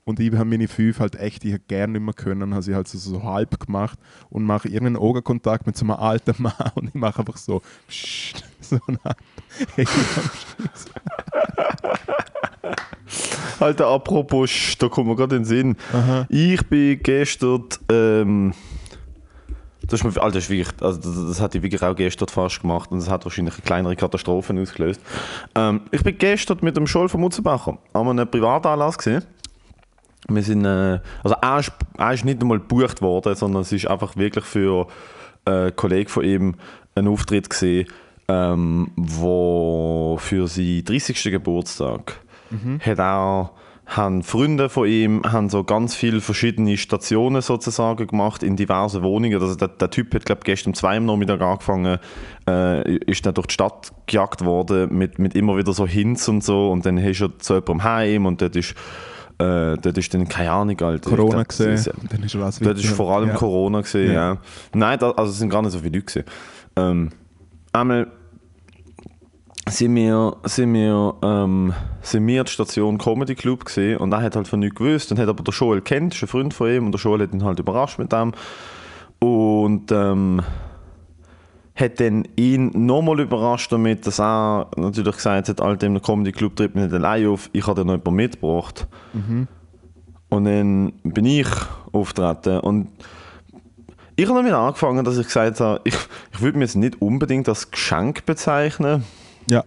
Und 0.07 0.21
ich 0.21 0.31
habe 0.35 0.45
meine 0.45 0.69
fünf 0.69 1.01
halt 1.01 1.17
echt, 1.17 1.47
ich 1.47 1.53
hätte 1.53 1.65
gerne 1.67 1.95
nicht 1.95 2.03
mehr 2.03 2.13
können, 2.13 2.53
habe 2.53 2.63
sie 2.63 2.75
halt 2.75 2.89
so, 2.89 2.99
so 2.99 3.23
halb 3.23 3.59
gemacht 3.59 3.99
und 4.29 4.45
mache 4.45 4.69
irgendeinen 4.69 4.99
Augenkontakt 4.99 5.67
mit 5.67 5.79
so 5.79 5.87
einem 5.87 5.93
alten 5.93 6.35
Mann 6.43 6.73
und 6.75 6.89
ich 6.89 6.95
mache 6.95 7.21
einfach 7.21 7.39
so, 7.39 7.63
pssst, 7.89 8.45
so. 8.71 8.79
Hey, 9.77 9.87
Alter, 13.61 13.87
apropos, 13.87 14.77
da 14.79 14.89
kommt 14.89 15.09
mir 15.09 15.17
gerade 15.17 15.37
in 15.37 15.43
den 15.43 15.49
Sinn. 15.49 15.77
Aha. 15.93 16.27
Ich 16.29 16.67
bin 16.67 17.01
gestern, 17.03 17.65
ähm, 17.91 18.53
das 19.83 20.01
ist 20.01 20.05
mir, 20.05 20.23
Alter, 20.23 20.37
das 20.37 20.45
ist 20.45 20.51
wirklich, 20.51 20.83
also 20.83 21.01
das, 21.01 21.27
das 21.29 21.41
hatte 21.41 21.59
ich 21.59 21.63
wirklich 21.63 21.83
auch 21.83 21.95
gestern 21.95 22.29
fast 22.29 22.61
gemacht 22.61 22.91
und 22.91 22.99
das 22.99 23.11
hat 23.11 23.25
wahrscheinlich 23.25 23.55
eine 23.55 23.63
kleinere 23.63 23.97
Katastrophe 23.97 24.55
ausgelöst. 24.61 25.01
Ähm, 25.55 25.83
ich 25.91 26.03
bin 26.03 26.19
gestern 26.19 26.59
mit 26.63 26.77
dem 26.77 26.87
Scholl 26.87 27.09
von 27.09 27.21
Mutzenbacher 27.21 27.79
an 27.93 28.09
einem 28.09 28.29
Privatanlass 28.29 28.99
gesehen. 28.99 29.25
Wir 30.29 30.43
sind, 30.43 30.65
äh, 30.65 31.01
also 31.23 31.37
er 31.41 31.59
ist, 31.59 31.73
er 31.99 32.13
ist 32.13 32.25
nicht 32.25 32.41
einmal 32.41 32.59
gebucht 32.59 33.03
worden, 33.03 33.35
sondern 33.35 33.63
es 33.63 33.73
ist 33.73 33.87
einfach 33.87 34.17
wirklich 34.17 34.45
für 34.45 34.89
äh, 35.45 35.51
einen 35.51 35.77
Kollegen 35.77 36.09
von 36.09 36.25
ihm 36.25 36.55
ein 36.95 37.09
Auftritt 37.09 37.51
gesehen, 37.51 37.87
ähm, 38.29 38.91
wo 38.97 40.17
für 40.21 40.47
seinen 40.49 40.85
30. 40.85 41.23
Geburtstag 41.25 42.21
hat 42.81 42.99
er 43.01 43.51
haben 43.87 44.23
Freunde 44.23 44.71
von 44.71 44.89
ihm 44.89 45.23
haben 45.31 45.51
so 45.51 45.63
ganz 45.63 45.95
viele 45.95 46.23
verschiedene 46.23 46.77
Stationen 46.79 47.43
sozusagen 47.43 48.07
gemacht 48.07 48.43
in 48.43 48.57
diversen 48.57 49.03
Wohnungen. 49.03 49.43
Also 49.43 49.57
der, 49.57 49.69
der 49.69 49.91
Typ 49.91 50.15
hat 50.15 50.25
glaube 50.25 50.41
gestern 50.45 50.71
um 50.71 50.75
zwei 50.75 50.97
am 50.97 51.05
Nachmittag 51.05 51.43
angefangen, 51.43 51.99
äh, 52.49 52.97
ist 52.99 53.27
dann 53.27 53.35
durch 53.35 53.49
die 53.49 53.53
Stadt 53.55 53.93
gejagt 54.07 54.43
worden 54.45 54.97
mit, 54.97 55.19
mit 55.19 55.35
immer 55.35 55.59
wieder 55.59 55.75
so 55.75 55.87
Hints 55.87 56.29
und 56.31 56.43
so 56.43 56.71
und 56.71 56.87
dann 56.87 56.97
ist 56.97 57.21
er 57.21 57.39
zu 57.39 57.55
jemandem 57.57 57.85
heim 57.85 58.25
und 58.27 58.41
dort 58.41 58.57
ist, 58.57 58.71
äh, 59.39 59.77
dort 59.77 59.99
ist 59.99 60.15
dann 60.15 60.29
keine 60.29 60.53
Ahnung 60.53 60.81
Alter. 60.81 61.11
Ich 61.11 61.17
Corona 61.17 61.43
glaub, 61.43 61.49
das 61.49 61.61
ist- 61.61 61.85
gesehen. 61.85 61.95
Und 62.01 62.13
dann 62.13 62.23
ist 62.23 62.65
Dort 62.65 62.79
ist 62.79 62.87
vor 62.89 63.15
allem 63.15 63.29
ja. 63.31 63.35
Corona 63.35 63.81
gesehen, 63.83 64.13
Ja. 64.15 64.33
ja. 64.35 64.39
Nein, 64.73 64.99
da, 64.99 65.11
also 65.11 65.31
es 65.31 65.39
sind 65.39 65.51
gar 65.51 65.61
nicht 65.61 65.73
so 65.73 65.79
viele 65.81 65.91
Leute 65.99 66.05
gesehen. 66.07 66.25
Ähm, 66.77 67.11
einmal 67.75 68.07
sind 69.69 69.95
wir, 69.97 70.37
sind 70.45 70.75
wir, 70.75 71.15
ähm, 71.23 71.73
sind 72.03 72.27
wir 72.27 72.45
die 72.45 72.51
Station 72.51 72.99
Comedy 72.99 73.35
Club 73.35 73.65
gesehen 73.65 73.99
und 73.99 74.13
er 74.13 74.23
hat 74.23 74.37
halt 74.37 74.49
von 74.49 74.61
nichts 74.61 74.77
gewusst. 74.77 75.11
Dann 75.11 75.19
hat 75.19 75.29
aber 75.29 75.43
der 75.43 75.55
Joel 75.55 75.81
kennt, 75.81 76.15
ist 76.15 76.23
ein 76.23 76.29
Freund 76.29 76.55
von 76.55 76.71
ihm 76.71 76.87
und 76.87 76.93
der 76.93 77.01
Joel 77.01 77.23
hat 77.23 77.33
ihn 77.33 77.45
halt 77.45 77.59
überrascht 77.59 77.99
mit 77.99 78.13
dem. 78.13 78.33
Und 79.21 79.91
ähm, 79.91 80.43
hat 81.75 81.99
dann 81.99 82.29
ihn 82.37 82.71
nochmal 82.87 83.21
überrascht 83.21 83.73
damit, 83.73 84.07
dass 84.07 84.21
er 84.21 84.69
natürlich 84.77 85.17
gesagt 85.17 85.49
hat, 85.49 85.61
Alter, 85.61 85.87
im 85.87 86.01
Comedy 86.01 86.33
Club 86.33 86.57
tritt 86.57 86.75
mich 86.75 86.85
nicht 86.85 86.95
allein 86.95 87.27
auf, 87.27 87.49
ich 87.53 87.67
habe 87.67 87.81
dir 87.81 87.87
noch 87.87 87.95
jemanden 87.95 88.15
mitgebracht. 88.15 88.87
Und 90.29 90.45
dann 90.45 90.93
bin 91.05 91.25
ich 91.25 91.49
auftreten 91.93 92.61
und 92.61 92.89
ich 94.17 94.27
habe 94.27 94.39
damit 94.39 94.53
angefangen, 94.53 95.05
dass 95.05 95.19
ich 95.19 95.27
gesagt 95.27 95.61
habe, 95.61 95.81
ich, 95.85 95.95
ich 96.33 96.41
würde 96.41 96.59
mir 96.59 96.65
jetzt 96.65 96.77
nicht 96.77 97.01
unbedingt 97.01 97.49
als 97.49 97.71
Geschenk 97.71 98.25
bezeichnen. 98.27 99.05
Ja. 99.51 99.65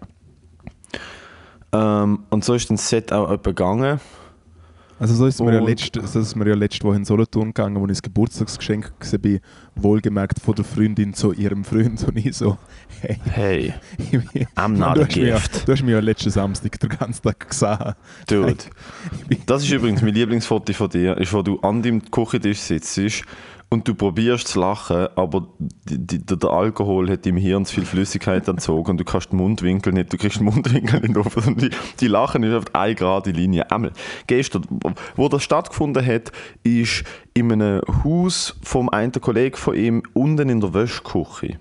Ähm, 1.74 2.20
und 2.30 2.44
so 2.46 2.54
ist 2.54 2.70
das 2.70 2.90
Set 2.90 3.12
auch 3.12 3.42
gegangen. 3.42 4.00
Also 5.00 5.14
so 5.14 5.28
ist 5.28 5.40
mir 5.40 5.54
ja 5.54 5.60
letzte, 5.60 6.06
so 6.08 6.20
ist 6.20 6.36
mir 6.36 6.48
ja 6.48 6.56
letzte 6.56 6.84
Woche 6.88 6.96
in 6.96 7.06
Solothurn 7.06 7.50
gegangen, 7.50 7.80
wo 7.80 7.86
ich 7.86 7.92
das 7.92 8.02
Geburtstagsgeschenk 8.02 9.00
gesehen 9.00 9.22
bin, 9.22 9.40
wohlgemerkt 9.76 10.40
von 10.40 10.56
der 10.56 10.66
Freundin 10.66 11.14
zu 11.14 11.34
ihrem 11.34 11.64
Freund 11.64 12.04
und 12.08 12.18
ich 12.18 12.36
so, 12.36 12.58
hey, 13.02 13.20
Hey, 13.30 13.74
I'm 14.56 14.74
du, 14.74 14.80
not 14.80 14.98
a 14.98 15.02
hast 15.02 15.16
mich 15.16 15.28
ja, 15.28 15.36
gift. 15.36 15.68
du 15.68 15.72
hast 15.72 15.84
mich 15.84 15.92
ja 15.92 16.00
letzten 16.00 16.32
Samstag 16.32 16.80
den 16.80 16.90
ganzen 16.90 17.22
Tag 17.22 17.48
gesehen. 17.48 17.94
Dude. 18.28 18.58
Das 19.46 19.64
ist 19.64 19.72
übrigens 19.72 20.02
mein 20.02 20.16
Lieblingsfoto 20.16 20.74
von 20.74 20.90
dir, 20.90 21.16
ist, 21.18 21.32
wo 21.32 21.44
du 21.44 21.60
an 21.60 21.84
deinem 21.84 22.10
Küchentisch 22.10 22.60
sitzt 22.60 23.00
und 23.70 23.86
du 23.88 23.96
probierst 23.96 24.48
zu 24.48 24.62
lachen, 24.62 25.08
aber 25.18 25.48
die, 25.60 25.98
die, 25.98 26.26
der, 26.26 26.50
Alkohol 26.50 27.10
hat 27.10 27.26
deinem 27.26 27.36
Hirn 27.38 27.66
zu 27.66 27.76
viel 27.76 27.86
Flüssigkeit 27.86 28.48
entzogen 28.48 28.92
und 28.92 28.98
du 28.98 29.04
kannst 29.04 29.34
den 29.34 29.38
Mundwinkel 29.38 29.92
nicht, 29.92 30.14
du 30.14 30.18
kriegst 30.18 30.40
den 30.40 30.46
Mundwinkel 30.46 31.02
nicht 31.02 31.18
auf. 31.18 31.36
Und 31.36 31.62
die, 31.62 31.70
die 32.00 32.08
Lachen 32.08 32.44
ist 32.44 32.54
auf 32.54 32.74
eine 32.74 32.96
gerade 32.96 33.32
Linie. 33.32 33.70
Einmal, 33.70 33.92
gestern, 34.26 34.64
wo- 35.16 35.28
das 35.28 35.44
stattgefunden 35.44 36.06
hat, 36.06 36.32
ist 36.64 37.04
in 37.34 37.52
einem 37.52 37.82
Haus 38.06 38.58
vom 38.64 38.88
einen 38.90 39.12
Kollegen 39.12 39.58
von 39.58 39.76
ihm 39.76 40.04
unten 40.14 40.48
in 40.48 40.62
der 40.62 40.74
Wäschküche. 40.74 41.60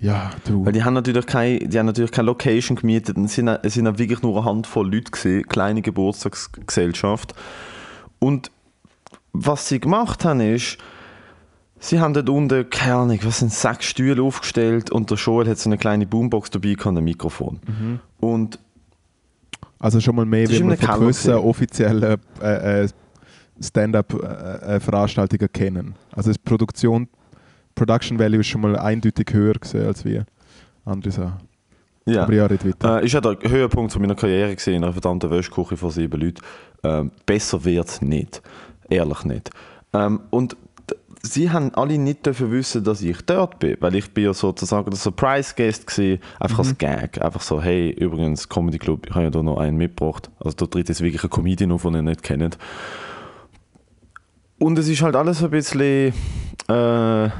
Ja, 0.00 0.30
du. 0.46 0.64
Weil 0.64 0.72
die 0.74 0.84
haben 0.84 0.94
natürlich 0.94 1.26
keine, 1.26 1.58
die 1.58 1.78
haben 1.78 1.86
natürlich 1.86 2.12
keine 2.12 2.26
Location 2.26 2.76
gemietet. 2.76 3.16
und 3.16 3.24
Es 3.24 3.34
sind, 3.34 3.48
es 3.48 3.74
sind 3.74 3.98
wirklich 3.98 4.22
nur 4.22 4.36
eine 4.36 4.44
Handvoll 4.44 4.92
Leute 4.92 5.10
gesehen, 5.10 5.44
kleine 5.48 5.82
Geburtstagsgesellschaft. 5.82 7.34
Und 8.18 8.50
was 9.34 9.68
sie 9.68 9.80
gemacht 9.80 10.24
haben 10.24 10.40
ist, 10.40 10.78
sie 11.80 12.00
haben 12.00 12.14
dort 12.14 12.28
unten, 12.30 12.70
keine 12.70 12.94
Ahnung, 12.94 13.18
was 13.24 13.40
sind 13.40 13.52
sechs 13.52 13.84
Stühle 13.86 14.22
aufgestellt 14.22 14.90
und 14.90 15.10
der 15.10 15.18
Joel 15.18 15.48
hat 15.48 15.58
so 15.58 15.68
eine 15.68 15.76
kleine 15.76 16.06
Boombox 16.06 16.50
dabei 16.50 16.76
und 16.82 16.96
ein 16.96 17.04
Mikrofon. 17.04 17.60
Und 18.20 18.58
Also 19.80 20.00
schon 20.00 20.16
mal 20.16 20.24
mehr, 20.24 20.48
wie 20.48 20.56
einem 20.62 20.76
von 20.78 21.00
gewissen 21.00 21.34
offiziellen 21.34 22.18
äh, 22.40 22.84
äh, 22.84 22.88
Stand-up-Veranstaltungen 23.60 25.52
kennen. 25.52 25.94
Also 26.12 26.30
das 26.30 26.38
Produktion, 26.38 27.08
Production 27.74 28.18
Value 28.18 28.40
ist 28.40 28.46
schon 28.46 28.60
mal 28.62 28.78
eindeutig 28.78 29.26
höher 29.32 29.54
gesehen 29.54 29.86
als 29.86 30.04
wir 30.04 30.24
andere 30.84 31.12
Sachen. 31.12 31.40
ja. 32.06 32.22
Aber 32.22 32.34
ja, 32.34 32.50
weiter. 32.50 33.00
Äh, 33.00 33.04
ist 33.04 33.12
ja 33.12 33.20
der 33.20 33.36
Höhepunkt 33.42 33.92
von 33.92 34.00
meiner 34.02 34.14
Karriere 34.14 34.54
gesehen, 34.54 34.76
in 34.76 34.84
einer 34.84 34.92
verdammten 34.92 35.30
Wäschküche 35.30 35.76
von 35.76 35.90
sieben 35.90 36.20
Leuten. 36.20 36.40
Ähm, 36.82 37.10
besser 37.26 37.64
wird 37.64 37.88
es 37.88 38.02
nicht. 38.02 38.42
Ehrlich 38.88 39.24
nicht. 39.24 39.50
Ähm, 39.92 40.20
und 40.30 40.56
sie 41.22 41.50
haben 41.50 41.74
alle 41.74 41.98
nicht 41.98 42.26
dürfen 42.26 42.50
wissen, 42.50 42.84
dass 42.84 43.00
ich 43.02 43.22
dort 43.22 43.58
bin, 43.58 43.76
weil 43.80 43.94
ich 43.94 44.10
bin 44.12 44.24
ja 44.24 44.34
sozusagen 44.34 44.90
der 44.90 44.98
Surprise-Guest 44.98 45.86
gewesen, 45.86 46.20
einfach 46.38 46.58
als 46.60 46.78
Gag. 46.78 47.20
Einfach 47.22 47.40
so, 47.40 47.62
hey, 47.62 47.90
übrigens, 47.90 48.48
Comedy 48.48 48.78
Club, 48.78 49.06
ich 49.08 49.14
habe 49.14 49.24
ja 49.24 49.30
da 49.30 49.42
noch 49.42 49.58
einen 49.58 49.76
mitgebracht. 49.76 50.30
Also 50.38 50.56
da 50.56 50.66
tritt 50.66 50.88
jetzt 50.88 51.00
wirklich 51.00 51.24
ein 51.24 51.30
Comedian 51.30 51.72
auf, 51.72 51.82
den 51.82 51.94
ihr 51.94 52.02
nicht 52.02 52.22
kennt. 52.22 52.58
Und 54.58 54.78
es 54.78 54.88
ist 54.88 55.02
halt 55.02 55.16
alles 55.16 55.42
ein 55.42 55.50
bisschen... 55.50 56.12
Äh, 56.68 57.30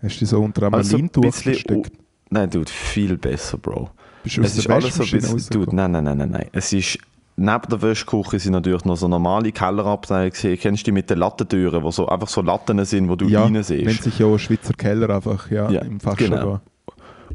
Hast 0.00 0.20
du 0.20 0.26
so 0.26 0.40
unter 0.40 0.62
einem 0.64 0.74
also 0.74 0.96
ein 0.96 1.08
bisschen... 1.08 1.54
versteckt? 1.54 1.92
Nein, 2.30 2.50
dude, 2.50 2.70
viel 2.70 3.16
besser, 3.16 3.58
Bro. 3.58 3.90
Bist 4.22 4.36
du 4.36 4.42
Es 4.42 4.58
ist 4.58 4.68
alles 4.68 4.94
so 4.94 5.02
ein 5.02 5.10
bisschen. 5.10 5.50
Dude, 5.50 5.74
nein, 5.74 5.90
nein, 5.90 6.04
nein, 6.04 6.18
nein, 6.18 6.30
nein. 6.30 6.46
Es 6.52 6.72
ist 6.72 6.98
neben 7.38 7.62
der 7.70 7.80
Wäschküche 7.82 8.38
sind 8.38 8.52
natürlich 8.52 8.84
noch 8.84 8.96
so 8.96 9.08
normale 9.08 9.52
Kellerabteile 9.52 10.30
gesehen. 10.30 10.58
Kennst 10.60 10.82
du 10.82 10.84
die 10.86 10.92
mit 10.92 11.08
den 11.08 11.18
Lattentüren, 11.18 11.82
wo 11.82 11.90
so 11.90 12.08
einfach 12.08 12.28
so 12.28 12.42
Latten 12.42 12.84
sind, 12.84 13.08
wo 13.08 13.16
du 13.16 13.26
ja, 13.28 13.44
rein 13.44 13.52
nennt 13.52 13.66
siehst? 13.66 14.02
sich 14.02 14.18
ja 14.18 14.38
Schweizer 14.38 14.74
Keller 14.74 15.08
einfach, 15.10 15.50
ja, 15.50 15.70
Ja, 15.70 15.80
im 15.82 16.00
Fachjargon. 16.00 16.38
genau. 16.40 16.60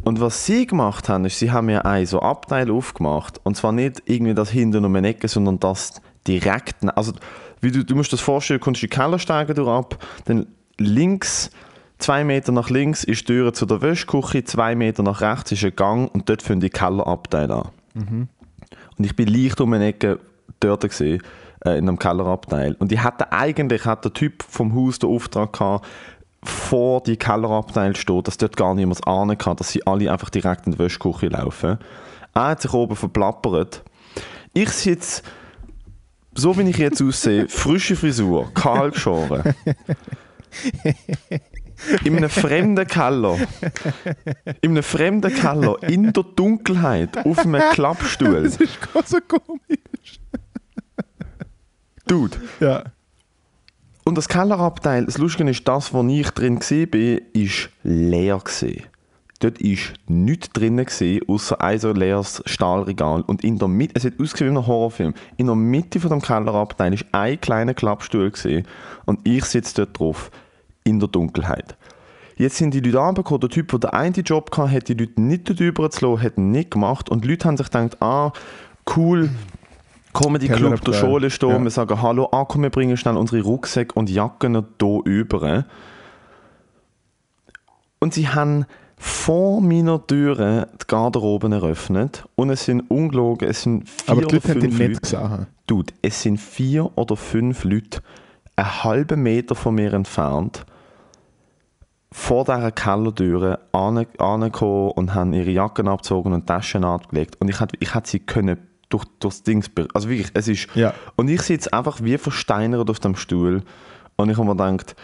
Und 0.03 0.19
was 0.19 0.45
sie 0.45 0.67
gemacht 0.67 1.07
haben, 1.07 1.23
ist, 1.25 1.39
sie 1.39 1.51
haben 1.51 1.67
mir 1.67 1.85
ein 1.85 2.05
so 2.05 2.19
Abteil 2.19 2.69
aufgemacht. 2.71 3.39
Und 3.43 3.55
zwar 3.55 3.71
nicht 3.71 4.03
irgendwie 4.05 4.33
das 4.33 4.49
hinten 4.49 4.83
um 4.85 4.95
eine 4.95 5.07
Ecke, 5.07 5.27
sondern 5.27 5.59
das 5.59 6.01
direkt. 6.27 6.83
ne- 6.83 6.95
Also, 6.97 7.13
wie 7.61 7.71
du, 7.71 7.85
du 7.85 7.95
musst 7.95 8.11
dir 8.11 8.17
das 8.17 8.21
vorstellen, 8.21 8.59
du 8.59 8.63
kommst 8.65 8.81
die 8.81 8.87
Kellersteige 8.89 9.53
durch 9.53 9.69
ab, 9.69 10.03
dann 10.25 10.47
links, 10.77 11.51
zwei 11.99 12.25
Meter 12.25 12.51
nach 12.51 12.69
links 12.69 13.03
ist 13.05 13.21
die 13.21 13.33
Tür 13.33 13.53
zu 13.53 13.65
der 13.65 13.81
Wäschküche, 13.81 14.43
zwei 14.43 14.75
Meter 14.75 15.03
nach 15.03 15.21
rechts 15.21 15.53
ist 15.53 15.63
ein 15.63 15.73
Gang 15.75 16.13
und 16.13 16.27
dort 16.27 16.41
fängt 16.41 16.63
die 16.63 16.69
Kellerabteil 16.69 17.49
an. 17.51 17.69
Und 18.97 19.05
ich 19.05 19.15
bin 19.15 19.27
leicht 19.27 19.59
um 19.61 19.73
eine 19.73 19.87
Ecke 19.87 20.19
dort 20.59 20.81
gesehen, 20.81 21.21
äh, 21.65 21.77
in 21.77 21.87
einem 21.87 21.99
Kellerabteil. 21.99 22.75
Und 22.79 22.91
die 22.91 22.99
hatte 22.99 23.31
eigentlich 23.31 23.85
hat 23.85 24.05
der 24.05 24.13
Typ 24.13 24.43
vom 24.43 24.75
Haus 24.75 24.99
den 24.99 25.09
Auftrag 25.09 25.53
gehabt, 25.53 25.87
vor 26.43 27.01
die 27.01 27.17
Kellerabteil 27.17 27.95
steht, 27.95 28.27
dass 28.27 28.37
dort 28.37 28.57
gar 28.57 28.75
niemand 28.75 29.07
ahnen 29.07 29.37
kann, 29.37 29.55
dass 29.55 29.71
sie 29.71 29.85
alle 29.87 30.11
einfach 30.11 30.29
direkt 30.29 30.65
in 30.65 30.73
die 30.73 30.79
Wäschküche 30.79 31.27
laufen. 31.27 31.79
Er 32.33 32.47
hat 32.47 32.61
sich 32.61 32.73
oben 32.73 32.95
verplappert. 32.95 33.83
Ich 34.53 34.69
sitze, 34.69 35.23
so 36.35 36.57
wie 36.57 36.69
ich 36.69 36.77
jetzt 36.77 37.01
aussehe, 37.01 37.47
frische 37.47 37.95
Frisur, 37.95 38.53
kahl 38.53 38.91
geschoren. 38.91 39.55
In 42.03 42.17
einem 42.17 42.29
fremden 42.29 42.87
Keller. 42.87 43.37
In 44.61 44.71
einem 44.71 44.83
fremden 44.83 45.33
Keller, 45.33 45.77
in 45.83 46.13
der 46.13 46.23
Dunkelheit, 46.23 47.25
auf 47.25 47.39
einem 47.39 47.61
Klappstuhl. 47.71 48.43
Das 48.43 48.57
ist 48.57 48.79
ganz 48.93 49.09
so 49.09 49.17
komisch. 49.27 50.19
Dude. 52.07 52.37
Ja. 52.59 52.83
Und 54.05 54.17
das 54.17 54.27
Kellerabteil, 54.27 55.05
das 55.05 55.17
Lustige 55.17 55.49
ist, 55.49 55.67
das, 55.67 55.93
wo 55.93 56.03
ich 56.07 56.29
drin 56.31 56.59
war, 56.59 57.21
ist 57.33 57.69
leer. 57.83 58.39
Gewesen. 58.39 58.83
Dort 59.39 59.61
war 59.61 59.77
nichts 60.07 60.49
drin, 60.53 61.21
außer 61.27 61.61
ein 61.61 61.79
so 61.79 61.91
leeres 61.91 62.41
Stahlregal. 62.45 63.23
Und 63.23 63.43
in 63.43 63.59
der 63.59 63.67
Mitte, 63.67 63.95
es 63.95 64.05
hat 64.05 64.13
ausgesehen 64.19 64.53
wie 64.53 64.57
ein 64.57 64.67
Horrorfilm, 64.67 65.13
in 65.35 65.47
der 65.47 65.55
Mitte 65.55 65.99
von 65.99 66.11
dem 66.11 66.21
Kellerabteil 66.21 66.93
war 66.93 67.21
ein 67.21 67.41
kleiner 67.41 67.73
Klappstuhl. 67.73 68.31
Gewesen, 68.31 68.65
und 69.05 69.19
ich 69.25 69.43
sitze 69.43 69.75
dort 69.75 69.99
drauf, 69.99 70.31
in 70.83 70.99
der 70.99 71.09
Dunkelheit. 71.09 71.75
Jetzt 72.35 72.57
sind 72.57 72.73
die 72.73 72.79
Leute 72.79 72.99
angekommen, 73.01 73.41
der 73.41 73.49
Typ, 73.49 73.69
der 73.69 73.79
den 73.79 73.89
einen 73.91 74.13
Job 74.15 74.49
hatte, 74.57 74.71
hat 74.71 74.87
die 74.87 74.95
Leute 74.95 75.21
nicht 75.21 75.47
dort 75.49 75.59
rüber 75.59 75.89
zu 75.91 76.07
lassen, 76.07 76.23
hat 76.23 76.37
ihn 76.37 76.51
nicht 76.51 76.71
gemacht. 76.71 77.09
Und 77.09 77.23
die 77.23 77.29
Leute 77.29 77.47
haben 77.47 77.57
sich 77.57 77.67
gedacht, 77.67 78.01
ah, 78.01 78.31
cool, 78.95 79.29
Comedy 80.13 80.47
Club, 80.47 80.81
der. 80.81 80.93
Schule 80.93 81.27
da, 81.29 81.47
Ja. 81.47 81.59
wir 81.63 81.69
sagen 81.71 82.01
Hallo, 82.01 82.29
ah, 82.31 82.45
komm, 82.45 82.63
wir 82.63 82.69
bringen 82.69 82.97
schnell 82.97 83.17
unsere 83.17 83.41
Rucksäcke 83.43 83.93
und 83.97 84.09
Jacken 84.09 84.53
hier 84.79 85.01
über. 85.05 85.65
Und 87.99 88.13
sie 88.13 88.27
haben 88.29 88.65
vor 88.97 89.61
meiner 89.61 90.05
Tür 90.05 90.67
die 90.81 90.87
Garderoben 90.87 91.51
eröffnet 91.51 92.25
und 92.35 92.49
es 92.49 92.65
sind 92.65 92.89
ungelogen, 92.89 93.49
es 93.49 93.63
sind 93.63 93.89
vier 93.89 94.11
Aber 94.11 94.21
die 94.21 94.25
oder 94.27 94.35
Leute 94.35 94.49
haben 94.49 94.61
fünf 94.61 94.77
nicht 94.79 94.87
Leute. 94.89 95.01
gesehen. 95.01 95.47
Dude, 95.67 95.93
es 96.01 96.21
sind 96.21 96.39
vier 96.39 96.97
oder 96.97 97.15
fünf 97.15 97.63
Leute 97.63 98.01
einen 98.55 98.83
halben 98.83 99.23
Meter 99.23 99.55
von 99.55 99.75
mir 99.75 99.93
entfernt 99.93 100.65
vor 102.13 102.45
dieser 102.45 102.71
Kellertüre 102.71 103.59
ane- 103.73 104.07
angekommen 104.19 104.91
und 104.91 105.15
haben 105.15 105.33
ihre 105.33 105.49
Jacken 105.49 105.87
abgezogen 105.87 106.31
und 106.31 106.45
Taschen 106.45 106.83
abgelegt. 106.85 107.37
Und 107.39 107.49
ich 107.49 107.59
hätte 107.59 107.75
ich 107.79 107.89
sie 108.05 108.19
können 108.19 108.57
durch, 108.89 109.05
durchs 109.19 109.41
Dings... 109.41 109.67
ber- 109.67 109.87
Also 109.93 110.09
wirklich, 110.09 110.29
es 110.35 110.47
ist... 110.47 110.67
Ja. 110.75 110.93
Und 111.15 111.27
ich 111.29 111.41
sitze 111.41 111.73
einfach 111.73 112.01
wie 112.03 112.17
versteinert 112.19 112.89
auf 112.89 112.99
dem 112.99 113.15
Stuhl 113.15 113.63
und 114.15 114.29
ich 114.29 114.37
habe 114.37 114.45
mir 114.47 114.55
gedacht, 114.55 114.95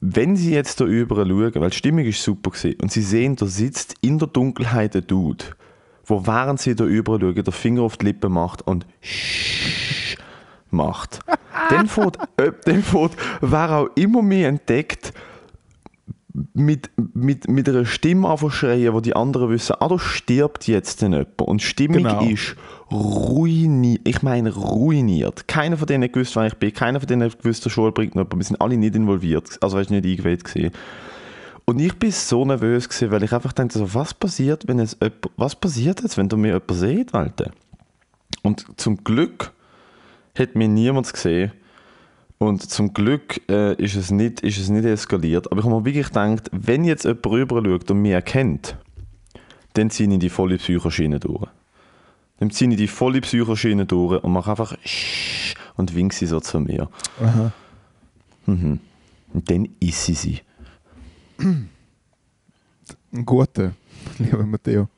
wenn 0.00 0.36
sie 0.36 0.52
jetzt 0.52 0.80
da 0.80 0.84
über 0.84 1.16
schauen, 1.16 1.54
weil 1.54 1.70
die 1.70 1.76
Stimmung 1.76 2.04
ist 2.04 2.22
super 2.22 2.50
gewesen, 2.50 2.78
und 2.82 2.92
sie 2.92 3.02
sehen, 3.02 3.34
da 3.34 3.46
sitzt 3.46 3.94
in 4.02 4.18
der 4.18 4.28
Dunkelheit 4.28 4.94
ein 4.94 5.06
Dude, 5.06 5.44
wo 6.04 6.26
während 6.26 6.60
sie 6.60 6.76
da 6.76 6.84
über 6.84 7.18
schauen, 7.18 7.34
den 7.34 7.52
Finger 7.52 7.82
auf 7.82 7.96
die 7.96 8.06
Lippe 8.06 8.28
macht 8.28 8.62
und 8.62 8.86
macht. 10.70 11.20
dann 11.70 11.88
fährt, 11.88 12.18
äh, 12.36 12.52
dann 12.64 12.82
fährt, 12.82 13.12
wer 13.40 13.70
auch 13.70 13.88
immer 13.96 14.22
mich 14.22 14.44
entdeckt, 14.44 15.12
mit, 16.54 16.90
mit, 17.14 17.48
mit 17.48 17.68
einer 17.68 17.84
Stimme 17.84 18.36
schreien, 18.50 18.92
wo 18.94 19.00
die 19.00 19.16
anderen 19.16 19.50
wissen, 19.50 19.76
ah, 19.80 19.88
da 19.88 19.98
stirbt 19.98 20.66
jetzt 20.66 21.02
denn 21.02 21.12
jemand. 21.12 21.42
Und 21.42 21.60
die 21.60 21.66
Stimmung 21.66 21.98
Genau. 21.98 22.24
ist 22.24 22.56
ruiniert. 22.90 24.00
Ich 24.04 24.22
meine 24.22 24.54
ruiniert. 24.54 25.48
Keiner 25.48 25.76
von 25.76 25.86
denen 25.86 26.10
gewusst, 26.10 26.36
wer 26.36 26.46
ich 26.46 26.54
bin. 26.54 26.72
Keiner 26.72 27.00
von 27.00 27.06
denen 27.06 27.30
gewusst, 27.30 27.64
der 27.64 27.70
Schule 27.70 27.92
bringt 27.92 28.14
noch 28.14 28.22
jemanden. 28.22 28.38
Wir 28.38 28.44
sind 28.44 28.60
alle 28.60 28.76
nicht 28.76 28.94
involviert. 28.94 29.58
Also 29.60 29.76
weißt 29.76 29.90
du, 29.90 29.94
nicht 29.94 30.06
eingeweiht 30.06 30.44
gewesen. 30.44 30.70
Und 31.64 31.80
ich 31.80 31.94
bin 31.98 32.10
so 32.10 32.44
nervös 32.44 32.88
gewesen, 32.88 33.10
weil 33.10 33.22
ich 33.22 33.32
einfach 33.32 33.52
dachte, 33.52 33.78
so, 33.78 33.92
was 33.94 34.14
passiert, 34.14 34.66
wenn 34.68 34.78
es 34.78 34.96
jemand, 35.02 35.30
was 35.36 35.54
passiert 35.54 36.02
jetzt, 36.02 36.16
wenn 36.16 36.28
du 36.28 36.36
mir 36.36 36.48
jemanden 36.48 36.74
seht, 36.74 37.14
Alter? 37.14 37.50
Und 38.42 38.64
zum 38.76 39.04
Glück 39.04 39.52
hat 40.38 40.54
mir 40.54 40.68
niemand 40.68 41.12
gesehen. 41.12 41.52
Und 42.38 42.70
zum 42.70 42.94
Glück 42.94 43.40
äh, 43.50 43.74
ist, 43.82 43.96
es 43.96 44.12
nicht, 44.12 44.40
ist 44.40 44.58
es 44.58 44.68
nicht 44.68 44.84
eskaliert. 44.84 45.50
Aber 45.50 45.60
ich 45.60 45.66
habe 45.66 45.74
mir 45.74 45.84
wirklich 45.84 46.06
gedacht, 46.06 46.48
wenn 46.52 46.84
jetzt 46.84 47.04
jemand 47.04 47.26
rüber 47.26 47.62
schaut 47.64 47.90
und 47.90 48.02
mich 48.02 48.12
erkennt, 48.12 48.76
dann 49.74 49.90
ziehe 49.90 50.10
ich 50.12 50.18
die 50.20 50.30
volle 50.30 50.56
Psychoschiene 50.56 51.18
durch. 51.18 51.48
Dann 52.38 52.50
ziehe 52.50 52.70
ich 52.70 52.76
die 52.76 52.86
volle 52.86 53.20
Psychoschiene 53.20 53.86
durch 53.86 54.22
und 54.22 54.32
mache 54.32 54.50
einfach 54.50 54.76
und 55.76 55.94
wink 55.94 56.12
sie 56.12 56.26
so 56.26 56.38
zu 56.38 56.60
mir. 56.60 56.88
Aha. 57.20 57.52
Mhm. 58.46 58.80
Und 59.34 59.50
dann 59.50 59.68
ist 59.80 60.04
sie 60.04 60.14
sie. 60.14 60.40
Ein 63.12 63.24
guter, 63.24 63.72
lieber 64.18 64.44
Matteo. 64.44 64.88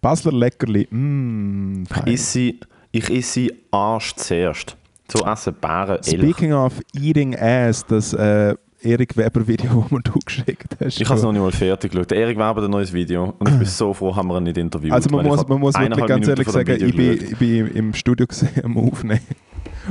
Basler 0.00 0.32
Leckerli. 0.32 0.86
Mm. 0.90 1.84
Ich 2.06 2.22
sie, 2.22 2.60
ich 2.92 3.10
esse 3.10 3.32
sie 3.32 3.52
Arsch 3.70 4.14
zuerst. 4.16 4.76
So 5.10 5.24
essen 5.24 5.54
Bären 5.60 5.96
Elch. 5.96 6.06
Speaking 6.06 6.52
of 6.52 6.80
eating 6.94 7.36
ass, 7.36 7.84
das 7.86 8.12
äh, 8.14 8.54
Erik 8.84 9.16
Weber-Video, 9.16 9.86
das 9.90 10.02
du 10.02 10.18
geschickt 10.24 10.76
hast. 10.80 11.00
Ich 11.00 11.08
habe 11.08 11.18
es 11.18 11.24
noch 11.24 11.32
nicht 11.32 11.42
mal 11.42 11.52
fertig 11.52 11.90
geschaut. 11.92 12.10
Der 12.10 12.18
Erik 12.18 12.36
Weber 12.36 12.56
hat 12.56 12.64
ein 12.64 12.70
neues 12.70 12.92
Video 12.92 13.34
und 13.38 13.48
ich 13.48 13.56
bin 13.56 13.66
so 13.66 13.92
froh, 13.94 14.14
haben 14.14 14.28
wir 14.28 14.38
ihn 14.38 14.44
nicht 14.44 14.58
interviewt. 14.58 14.92
Also 14.92 15.10
man 15.10 15.26
muss, 15.26 15.46
man 15.46 15.60
muss 15.60 15.74
wirklich 15.74 16.06
ganz 16.06 16.26
Minuten 16.26 16.30
ehrlich 16.30 16.48
sagen, 16.48 16.68
Video 16.68 16.86
ich 16.88 16.96
bin, 16.96 17.28
ich 17.32 17.38
bin 17.38 17.66
im 17.68 17.94
Studio 17.94 18.26
gesehen 18.28 18.64
am 18.64 18.76
Aufnehmen 18.76 19.20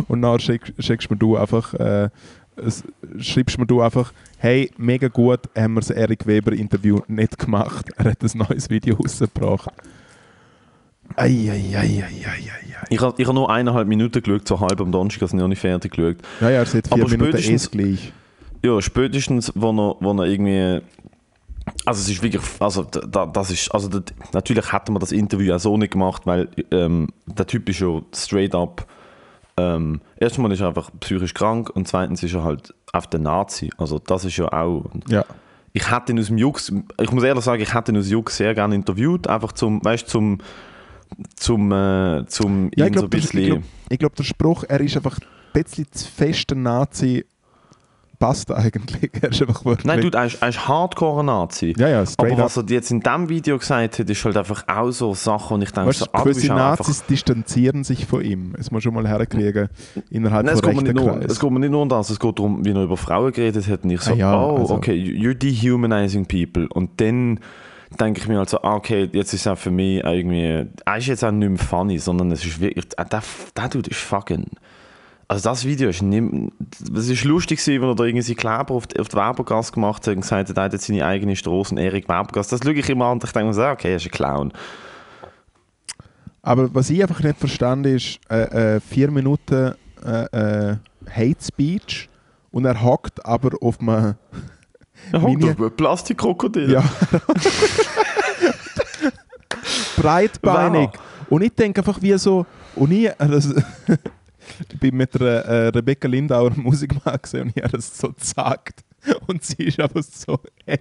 und 0.07 0.21
dann 0.21 0.39
schick, 0.39 0.73
schickst 0.79 1.09
mir 1.09 1.17
du 1.17 1.37
einfach, 1.37 1.73
äh, 1.75 2.09
es, 2.55 2.83
schreibst 3.19 3.57
mir 3.57 3.65
du 3.65 3.81
einfach, 3.81 4.13
hey, 4.37 4.69
mega 4.77 5.07
gut, 5.07 5.39
haben 5.57 5.73
wir 5.73 5.81
das 5.81 5.89
Erik 5.89 6.27
Weber 6.27 6.53
Interview 6.53 6.99
nicht 7.07 7.39
gemacht. 7.39 7.89
Er 7.97 8.11
hat 8.11 8.21
ein 8.21 8.37
neues 8.37 8.69
Video 8.69 8.95
rausgebracht. 8.95 9.71
Eieieiei. 11.15 12.03
Ich 12.89 12.99
habe 13.01 13.15
ich 13.21 13.27
hab 13.27 13.33
nur 13.33 13.49
eineinhalb 13.49 13.87
Minuten 13.87 14.21
geschaut, 14.21 14.47
so 14.47 14.59
halb 14.59 14.79
am 14.81 14.91
Donnerstag, 14.91 15.23
also 15.23 15.37
noch 15.37 15.47
nicht 15.47 15.59
fertig 15.59 15.93
geschaut. 15.93 16.17
Ja, 16.41 16.49
ja, 16.49 16.57
er 16.59 16.65
seit 16.65 16.87
vier 16.87 16.93
Aber 17.01 17.09
Minuten 17.09 17.31
das 17.31 17.71
gleich. 17.71 18.11
Ja, 18.63 18.81
spätestens, 18.81 19.51
wo 19.55 19.71
er, 19.71 19.95
wo 19.99 20.11
er 20.21 20.25
irgendwie. 20.25 20.81
Also 21.85 22.01
es 22.01 22.09
ist 22.09 22.21
wirklich, 22.21 22.41
also 22.59 22.83
da, 22.83 23.25
das 23.25 23.49
ist, 23.51 23.73
also 23.73 23.87
das, 23.87 24.03
natürlich 24.33 24.71
hätte 24.73 24.91
man 24.91 24.99
das 24.99 25.13
Interview 25.13 25.53
auch 25.53 25.59
so 25.59 25.77
nicht 25.77 25.91
gemacht, 25.93 26.23
weil 26.25 26.49
ähm, 26.71 27.07
der 27.25 27.47
Typ 27.47 27.69
ist 27.69 27.79
ja 27.79 28.01
straight 28.13 28.53
up, 28.53 28.85
ähm, 29.55 30.01
erstmal 30.17 30.51
ist 30.51 30.59
er 30.59 30.67
einfach 30.67 30.91
psychisch 30.99 31.33
krank 31.33 31.69
und 31.69 31.87
zweitens 31.87 32.21
ist 32.21 32.33
er 32.33 32.43
halt 32.43 32.73
auf 32.91 33.07
der 33.07 33.21
Nazi, 33.21 33.69
also 33.77 33.97
das 33.97 34.25
ist 34.25 34.35
ja 34.35 34.51
auch, 34.51 34.83
Ja. 35.07 35.23
ich 35.71 35.89
hätte 35.89 36.11
ihn 36.11 36.19
aus 36.19 36.27
dem 36.27 36.37
Jux, 36.37 36.71
ich 37.01 37.11
muss 37.11 37.23
ehrlich 37.23 37.43
sagen, 37.45 37.61
ich 37.61 37.73
hätte 37.73 37.93
ihn 37.93 37.97
aus 37.97 38.09
Jux 38.09 38.35
sehr 38.35 38.53
gerne 38.53 38.75
interviewt, 38.75 39.27
einfach 39.27 39.53
zum, 39.53 39.83
weißt 39.85 40.09
zum, 40.09 40.39
zum, 41.35 41.71
äh, 41.71 42.25
zum 42.27 42.69
Ja, 42.75 42.85
ihn 42.85 42.93
ich 42.93 42.99
so 42.99 43.07
glaube, 43.07 43.17
ein 43.17 43.21
bisschen, 43.21 43.63
ich 43.89 43.99
glaub, 43.99 44.15
der 44.15 44.23
Spruch, 44.23 44.63
er 44.67 44.81
ist 44.81 44.95
einfach 44.95 45.17
ein 45.19 45.63
bisschen 45.63 45.91
zu 45.91 46.07
fest 46.07 46.51
ein 46.51 46.63
Nazi, 46.63 47.25
passt 48.23 48.51
eigentlich. 48.51 49.11
Er 49.21 49.31
ist 49.31 49.41
einfach 49.41 49.65
wirklich. 49.65 49.85
Nein, 49.85 49.99
du, 50.01 50.09
er 50.09 50.25
ist, 50.25 50.41
er 50.41 50.47
ist 50.47 50.65
Hardcore-Nazi. 50.67 51.73
Ja, 51.77 51.89
ja, 51.89 52.05
straight 52.05 52.33
Aber 52.33 52.43
was 52.43 52.55
er 52.55 52.63
jetzt 52.69 52.89
in 52.89 53.01
diesem 53.01 53.27
Video 53.27 53.57
gesagt 53.57 53.99
hat, 53.99 54.09
ist 54.09 54.25
halt 54.25 54.37
einfach 54.37 54.65
auch 54.67 54.91
so 54.91 55.13
Sachen, 55.13 55.55
und 55.55 55.61
ich 55.61 55.71
denke, 55.71 55.89
Weißt 55.89 55.99
so, 55.99 56.05
ah, 56.13 56.21
gewisse 56.23 56.53
auch 56.53 56.57
einfach... 56.57 56.79
Nazis 56.79 57.03
distanzieren 57.05 57.83
sich 57.83 58.05
von 58.05 58.23
ihm. 58.23 58.53
Das 58.55 58.71
muss 58.71 58.71
man 58.71 58.81
schon 58.81 58.93
mal 58.93 59.07
herkriegen 59.07 59.67
innerhalb 60.09 60.45
Nein, 60.45 60.55
es 60.55 60.61
von 60.61 60.69
geht, 60.71 60.81
rechten 60.83 60.95
nur, 60.95 61.21
es 61.21 61.39
geht 61.39 61.51
mir 61.51 61.59
nicht 61.59 61.71
nur 61.71 61.81
um 61.81 61.89
das, 61.89 62.09
es 62.09 62.19
geht 62.19 62.39
darum, 62.39 62.63
wie 62.63 62.71
er 62.71 62.83
über 62.83 62.97
Frauen 62.97 63.33
geredet 63.33 63.67
hat. 63.67 63.83
Und 63.83 63.89
ich 63.89 64.01
so, 64.01 64.13
Ah 64.13 64.15
ja, 64.15 64.41
oh, 64.41 64.57
also- 64.57 64.75
okay, 64.75 64.93
you're 64.93 65.33
dehumanizing 65.33 66.25
people. 66.25 66.67
Und 66.69 67.01
dann 67.01 67.39
denke 67.99 68.21
ich 68.21 68.27
mir 68.27 68.37
halt 68.37 68.49
so, 68.49 68.61
ah, 68.61 68.75
okay, 68.75 69.09
jetzt 69.11 69.33
ist 69.33 69.47
auch 69.47 69.57
für 69.57 69.71
mich 69.71 70.03
irgendwie, 70.03 70.65
er 70.85 70.97
ist 70.97 71.07
jetzt 71.07 71.23
auch 71.23 71.31
nicht 71.31 71.49
mehr 71.49 71.57
funny, 71.57 71.97
sondern 71.99 72.31
es 72.31 72.45
ist 72.45 72.59
wirklich, 72.59 72.85
ah, 72.97 73.03
der, 73.03 73.23
der 73.55 73.69
Dude 73.69 73.89
ist 73.89 73.99
fucking... 73.99 74.45
Also 75.27 75.49
das 75.49 75.65
Video 75.65 75.89
ist 75.89 76.01
nicht, 76.01 76.51
es 76.95 77.09
ist 77.09 77.23
lustig 77.23 77.59
gewesen, 77.59 77.81
wenn 77.81 77.89
er 77.89 77.95
da 77.95 78.03
irgendwie 78.03 78.35
Kleber 78.35 78.71
auf 78.75 78.85
die, 78.85 78.99
auf 78.99 79.07
die 79.07 79.15
Webergasse 79.15 79.71
gemacht 79.71 80.05
hat 80.05 80.15
und 80.15 80.21
gesagt 80.21 80.49
hat, 80.49 80.57
er 80.57 80.63
hat 80.63 80.73
jetzt 80.73 80.85
seine 80.85 81.05
eigene 81.05 81.35
Straße, 81.35 81.79
Erik 81.79 82.09
Webergasse. 82.09 82.51
Das 82.51 82.59
schaue 82.63 82.73
ich 82.73 82.89
immer 82.89 83.05
an 83.05 83.13
und 83.13 83.23
ich 83.23 83.31
denke 83.31 83.47
mir 83.47 83.53
so, 83.53 83.65
okay, 83.65 83.91
er 83.91 83.95
ist 83.95 84.05
ein 84.05 84.11
Clown. 84.11 84.53
Aber 86.43 86.75
was 86.75 86.89
ich 86.89 87.01
einfach 87.01 87.23
nicht 87.23 87.39
verstanden 87.39 87.95
ist, 87.95 88.19
äh, 88.29 88.75
äh, 88.75 88.79
vier 88.81 89.09
Minuten 89.09 89.73
äh, 90.05 90.25
äh, 90.25 90.75
Hate 91.09 91.43
Speech 91.43 92.09
und 92.51 92.65
er 92.65 92.83
hockt 92.83 93.25
aber 93.25 93.51
auf 93.61 93.79
einem 93.79 94.15
Meine- 95.11 95.53
Plastikkrokodil. 95.69 96.71
ja, 96.71 96.83
breitbeinig. 99.97 100.89
Wow. 100.93 100.99
Und 101.29 101.41
ich 101.43 101.53
denke 101.53 101.81
einfach 101.81 102.01
wie 102.01 102.17
so, 102.17 102.45
und 102.75 102.91
ich, 102.91 103.09
das, 103.17 103.45
ich 104.71 104.79
bin 104.79 104.95
mit 104.97 105.13
der 105.19 105.45
äh, 105.45 105.67
Rebecca 105.69 106.07
Lindauer 106.07 106.51
Musik 106.55 106.93
gesehen 107.21 107.43
und 107.43 107.53
ich 107.55 107.63
habe 107.63 107.77
das 107.77 107.97
so 107.97 108.11
gesagt. 108.11 108.83
Und 109.27 109.43
sie 109.43 109.63
ist 109.63 109.79
einfach 109.79 110.03
so, 110.03 110.39
hey, 110.65 110.79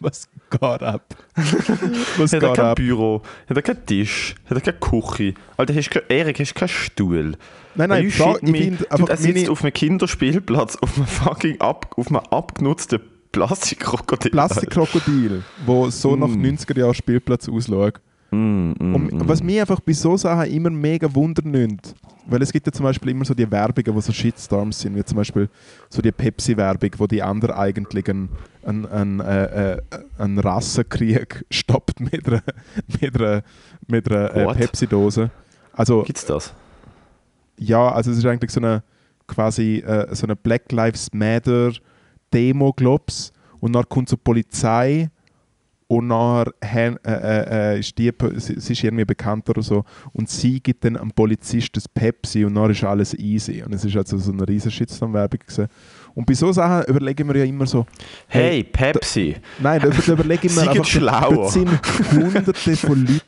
was 0.00 0.28
geht 0.50 0.62
ab? 0.62 1.14
Was 2.16 2.32
Hat 2.32 2.42
er 2.42 2.48
geht 2.48 2.56
kein 2.56 2.64
ab? 2.66 2.76
Büro, 2.76 3.22
hat 3.48 3.56
er 3.56 3.62
keinen 3.62 3.86
Tisch, 3.86 4.34
hat 4.48 4.56
er 4.56 4.60
keine 4.60 4.78
Küche. 4.78 5.34
Alter, 5.56 5.74
hast 5.74 5.90
du 5.94 6.00
kein, 6.00 6.08
Erik, 6.08 6.40
hast 6.40 6.54
du 6.54 6.58
keinen 6.58 6.68
Stuhl. 6.68 7.36
Nein, 7.74 7.90
nein, 7.90 8.06
ich 8.08 8.18
me. 8.18 8.58
finde 8.58 8.86
er 8.90 9.16
sitzt 9.16 9.34
meine- 9.36 9.50
auf 9.50 9.62
einem 9.62 9.72
Kinderspielplatz 9.72 10.76
auf 10.76 10.96
einem 10.96 11.06
fucking 11.06 11.60
ab, 11.60 11.94
auf 11.96 12.08
einem 12.08 12.16
abgenutzten 12.30 13.00
Plastikkrokodil. 13.32 14.30
Plastikkrokodil, 14.30 15.42
wo 15.66 15.90
so 15.90 16.16
nach 16.16 16.28
Mm. 16.28 16.44
90er 16.44 16.78
Jahren 16.78 16.94
Spielplatz 16.94 17.48
ausschaut. 17.48 18.00
Mm, 18.30 18.36
mm, 18.78 18.94
Und 18.94 19.12
mm. 19.12 19.28
was 19.28 19.42
mich 19.42 19.60
einfach 19.60 19.80
bei 19.80 19.92
so 19.92 20.16
Sachen 20.16 20.50
immer 20.50 20.70
mega 20.70 21.12
wundern 21.14 21.50
nimmt, 21.50 21.94
weil 22.26 22.42
es 22.42 22.52
gibt 22.52 22.66
ja 22.66 22.72
zum 22.72 22.84
Beispiel 22.84 23.10
immer 23.12 23.24
so 23.24 23.32
die 23.32 23.50
Werbungen, 23.50 23.94
wo 23.94 24.00
so 24.00 24.12
Shitstorms 24.12 24.80
sind, 24.80 24.96
wie 24.96 25.04
zum 25.04 25.16
Beispiel 25.16 25.48
so 25.88 26.02
die 26.02 26.12
Pepsi-Werbung, 26.12 26.90
wo 26.98 27.06
die 27.06 27.22
andere 27.22 27.56
eigentlich 27.56 28.08
einen, 28.08 28.28
einen, 28.64 28.86
einen, 28.86 29.20
äh, 29.20 29.72
äh, 29.74 29.82
einen 30.18 30.38
Rassenkrieg 30.38 31.44
stoppt 31.50 32.00
mit 32.00 32.26
einer, 32.26 32.42
mit 33.00 33.16
einer, 33.18 33.42
mit 33.86 34.10
einer 34.10 34.34
äh? 34.34 34.54
Pepsi-Dose. 34.54 35.30
Also 35.72 36.02
Gibt's 36.02 36.26
das? 36.26 36.52
ja, 37.58 37.90
also 37.90 38.10
es 38.10 38.18
ist 38.18 38.26
eigentlich 38.26 38.50
so 38.50 38.60
eine 38.60 38.82
quasi 39.26 39.78
äh, 39.78 40.14
so 40.14 40.26
eine 40.26 40.36
Black 40.36 40.70
Lives 40.72 41.12
Matter 41.12 41.72
Demo, 42.32 42.72
glaub's. 42.72 43.32
Und 43.60 43.74
dann 43.74 43.88
kommt 43.88 44.10
die 44.10 44.16
Polizei 44.16 45.10
und 45.88 46.06
nachher 46.08 47.00
äh, 47.02 47.12
äh, 47.12 47.74
äh, 47.74 47.80
ist 47.80 47.96
die, 47.96 48.12
sie, 48.36 48.54
ist 48.54 48.84
irgendwie 48.84 49.06
bekannter 49.06 49.50
oder 49.50 49.62
so 49.62 49.84
und 50.12 50.28
sie 50.28 50.60
gibt 50.60 50.84
dann 50.84 50.98
am 50.98 51.10
Polizist 51.10 51.74
das 51.74 51.88
Pepsi 51.88 52.44
und 52.44 52.54
dann 52.54 52.70
ist 52.70 52.84
alles 52.84 53.14
easy. 53.14 53.62
Und 53.62 53.72
es 53.72 53.84
ist 53.86 53.96
also 53.96 54.18
so 54.18 54.30
eine 54.30 54.46
riesen 54.46 54.70
Shitstorm-Werbung. 54.70 55.40
Und 56.14 56.26
bei 56.26 56.34
so 56.34 56.52
Sachen 56.52 56.84
überlege 56.94 57.22
ich 57.22 57.26
mir 57.26 57.38
ja 57.38 57.44
immer 57.44 57.66
so, 57.66 57.86
Hey, 58.26 58.64
Pepsi. 58.64 59.36
Nein, 59.60 59.80
da, 59.80 59.88
da 60.06 60.12
überlege 60.12 60.46
ich 60.46 60.54
mir 60.54 60.60
Seid 60.60 60.68
einfach, 60.68 60.84
schlauer. 60.84 61.34
dort 61.34 61.52
sind 61.52 61.70
hunderte 62.12 62.76
von 62.76 63.00
Leuten, 63.00 63.22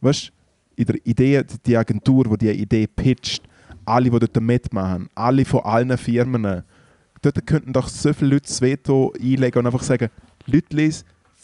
weißt 0.00 0.32
in 0.74 0.86
der 0.86 1.06
Idee, 1.06 1.44
die 1.64 1.76
Agentur, 1.76 2.24
die 2.24 2.38
diese 2.38 2.52
Idee 2.54 2.86
pitcht, 2.88 3.44
alle, 3.84 4.10
die 4.10 4.18
dort 4.18 4.40
mitmachen, 4.40 5.08
alle 5.14 5.44
von 5.44 5.60
allen 5.60 5.96
Firmen, 5.96 6.64
dort 7.22 7.46
könnten 7.46 7.72
doch 7.72 7.88
so 7.88 8.12
viele 8.12 8.32
Leute 8.32 8.48
das 8.48 8.60
Veto 8.60 9.12
einlegen 9.20 9.60
und 9.60 9.66
einfach 9.66 9.82
sagen, 9.82 10.10
Leute, 10.46 10.90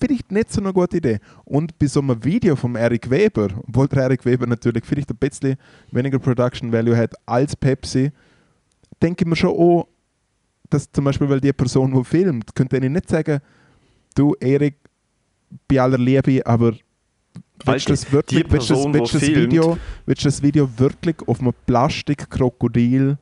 vielleicht 0.00 0.30
nicht 0.30 0.52
so 0.52 0.61
eine 0.61 0.73
gute 0.73 0.99
Idee. 0.99 1.18
Und 1.44 1.78
bei 1.78 1.87
so 1.87 2.00
einem 2.00 2.23
Video 2.25 2.56
von 2.56 2.76
Eric 2.76 3.11
Weber, 3.11 3.49
obwohl 3.66 3.88
der 3.88 4.04
Eric 4.04 4.25
Weber 4.25 4.47
natürlich 4.47 4.85
vielleicht 4.85 5.11
ein 5.11 5.16
bisschen 5.16 5.56
weniger 5.90 6.18
Production 6.18 6.73
Value 6.73 6.97
hat 6.97 7.14
als 7.26 7.56
Pepsi, 7.56 8.12
denke 9.02 9.25
ich 9.25 9.28
mir 9.28 9.37
schon 9.37 9.50
auch, 9.50 9.88
dass 10.70 10.90
zum 10.90 11.04
Beispiel, 11.04 11.28
weil 11.28 11.40
die 11.40 11.52
Person, 11.52 11.94
die 11.94 12.04
filmt, 12.04 12.54
könnte 12.54 12.76
ich 12.76 12.90
nicht 12.90 13.08
sagen, 13.08 13.40
du 14.14 14.35
Erik, 14.40 14.76
bei 15.66 15.80
aller 15.80 15.97
Liebe, 15.97 16.44
aber 16.44 16.75
willst 17.64 17.88
du 17.88 17.92
das 17.92 18.12
wirklich, 18.12 18.44
die 18.44 18.52
willst 18.52 18.68
das, 18.70 18.76
Person, 18.76 18.94
willst 18.94 19.14
das 19.14 19.23
Video, 19.23 19.78
willst 20.04 20.25
das 20.26 20.42
Video 20.42 20.68
wirklich 20.76 21.16
auf 21.26 21.40
einem 21.40 21.54
Plastikkrokodil 21.66 23.16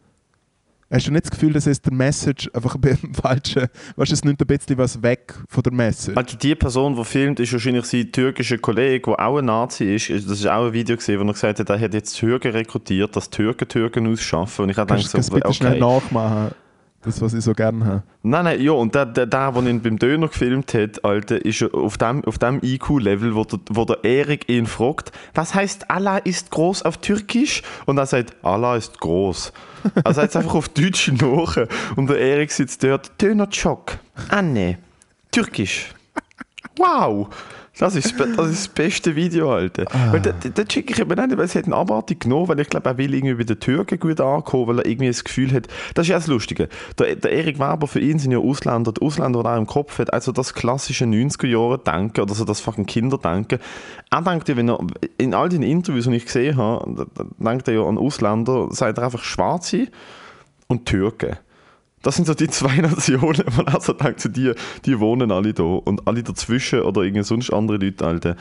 Hast 0.88 1.08
du 1.08 1.10
nicht 1.10 1.24
das 1.24 1.32
Gefühl, 1.32 1.52
dass 1.52 1.66
es 1.66 1.82
der 1.82 1.92
Message 1.92 2.48
einfach 2.52 2.76
beim 2.80 2.96
falschen, 3.12 3.66
weißt 3.96 4.10
du, 4.10 4.14
es 4.14 4.24
nimmt 4.24 4.40
ein 4.40 4.46
bisschen 4.46 4.78
was 4.78 5.02
weg 5.02 5.34
von 5.48 5.62
der 5.62 5.72
Message? 5.72 6.16
Also 6.16 6.36
die 6.36 6.54
Person, 6.54 6.94
die 6.94 7.04
filmt, 7.04 7.40
ist 7.40 7.52
wahrscheinlich 7.52 7.86
sein 7.86 8.12
türkischer 8.12 8.58
Kollege, 8.58 9.10
der 9.10 9.20
auch 9.20 9.38
ein 9.38 9.46
Nazi 9.46 9.96
ist. 9.96 10.10
Das 10.10 10.38
ist 10.38 10.46
auch 10.46 10.66
ein 10.66 10.72
Video 10.72 10.96
gesehen, 10.96 11.20
wo 11.20 11.24
er 11.24 11.32
gesagt 11.32 11.58
hat, 11.58 11.68
er 11.68 11.80
hat 11.80 11.92
jetzt 11.92 12.14
Türken 12.16 12.52
rekrutiert, 12.52 13.16
dass 13.16 13.30
Türken 13.30 13.68
Türken 13.68 14.06
ausschaffen. 14.12 14.64
Und 14.64 14.70
ich 14.70 14.76
habe 14.76 14.94
gedacht, 14.94 15.12
das 15.12 15.30
bitte 15.30 15.48
so, 15.48 15.54
schnell 15.54 15.82
okay. 15.82 16.00
nachmachen? 16.00 16.54
Das, 17.06 17.22
was 17.22 17.34
ich 17.34 17.44
so 17.44 17.52
gerne 17.52 17.84
habe. 17.84 18.02
Nein, 18.24 18.44
nein, 18.44 18.60
ja, 18.60 18.72
und 18.72 18.92
der, 18.96 19.06
der, 19.06 19.26
der, 19.26 19.52
der 19.52 19.62
ihn 19.62 19.80
beim 19.80 19.96
Döner 19.96 20.26
gefilmt 20.26 20.74
hat, 20.74 21.04
Alter, 21.04 21.44
ist 21.44 21.62
auf 21.72 21.96
dem, 21.98 22.24
auf 22.24 22.36
dem 22.38 22.58
IQ-Level, 22.60 23.36
wo 23.36 23.44
der, 23.44 23.60
wo 23.70 23.84
der 23.84 24.02
Erik 24.02 24.48
ihn 24.48 24.66
fragt, 24.66 25.12
was 25.32 25.54
heißt 25.54 25.88
Allah 25.88 26.16
ist 26.18 26.50
groß 26.50 26.82
auf 26.82 26.96
Türkisch? 26.96 27.62
Und 27.84 27.98
er 27.98 28.06
sagt, 28.06 28.34
Allah 28.44 28.76
ist 28.76 28.98
groß. 28.98 29.52
Sagt 30.04 30.30
es 30.30 30.34
einfach 30.34 30.56
auf 30.56 30.68
Deutsch 30.68 31.12
nach. 31.20 31.56
Und 31.94 32.10
der 32.10 32.18
Erik 32.18 32.50
sitzt 32.50 32.82
dort, 32.82 33.22
Döner 33.22 33.48
Chock, 33.50 33.98
Anne, 34.28 34.78
Türkisch. 35.30 35.94
Wow! 36.76 37.28
Das 37.78 37.94
ist, 37.94 38.18
das 38.18 38.28
ist 38.28 38.38
das 38.38 38.68
beste 38.68 39.14
Video, 39.14 39.52
Alter. 39.52 39.84
Weil 40.10 40.20
da, 40.20 40.32
da, 40.32 40.48
da 40.48 40.62
schicke 40.68 40.94
ich 40.94 40.98
eben 40.98 41.10
nicht, 41.10 41.36
weil 41.36 41.44
es 41.44 41.54
hat 41.54 41.66
eine 41.66 41.76
Abartig 41.76 42.20
genommen, 42.20 42.48
weil 42.48 42.60
ich 42.60 42.70
glaube, 42.70 42.88
er 42.88 42.96
will 42.96 43.12
irgendwie 43.12 43.34
bei 43.34 43.44
den 43.44 43.60
Türken 43.60 43.98
gut 43.98 44.18
ankommen, 44.18 44.68
weil 44.68 44.78
er 44.78 44.86
irgendwie 44.86 45.08
das 45.08 45.24
Gefühl 45.24 45.52
hat, 45.52 45.68
das 45.92 46.06
ist 46.06 46.08
ja 46.08 46.16
das 46.16 46.26
Lustige. 46.26 46.70
Der, 46.98 47.16
der 47.16 47.32
Erik 47.32 47.58
Weber, 47.58 47.86
für 47.86 48.00
ihn 48.00 48.18
sind 48.18 48.32
ja 48.32 48.38
Ausländer, 48.38 48.92
die 48.92 49.02
Ausländer, 49.02 49.42
die 49.42 49.48
er 49.48 49.58
im 49.58 49.66
Kopf 49.66 49.98
hat, 49.98 50.12
also 50.12 50.32
das 50.32 50.54
klassische 50.54 51.04
90er-Jahre-Denken 51.04 52.22
oder 52.22 52.34
so 52.34 52.44
das 52.44 52.60
fucking 52.60 52.86
Kinderdenken. 52.86 53.58
Er 54.10 54.22
denkt 54.22 54.48
ja, 54.48 54.56
wenn 54.56 54.70
er, 54.70 54.78
in 55.18 55.34
all 55.34 55.50
den 55.50 55.62
Interviews, 55.62 56.06
die 56.06 56.16
ich 56.16 56.24
gesehen 56.24 56.56
habe, 56.56 57.06
denkt 57.38 57.68
er 57.68 57.74
ja 57.74 57.82
an 57.82 57.98
Ausländer, 57.98 58.68
sagt 58.70 58.96
er 58.96 59.04
einfach 59.04 59.22
Schwarze 59.22 59.88
und 60.66 60.86
Türken. 60.86 61.36
Das 62.06 62.14
sind 62.14 62.26
so 62.26 62.34
die 62.34 62.46
zwei 62.46 62.76
Nationen, 62.82 63.42
man 63.56 63.66
also 63.66 63.92
denkt, 63.92 64.20
so 64.20 64.28
die, 64.28 64.52
die 64.84 65.00
wohnen 65.00 65.32
alle 65.32 65.52
da 65.52 65.64
und 65.64 66.06
alle 66.06 66.22
dazwischen 66.22 66.82
oder 66.82 67.02
irgendwie 67.02 67.24
sonst 67.24 67.52
andere 67.52 67.78
Leute, 67.78 68.06
Alter. 68.06 68.36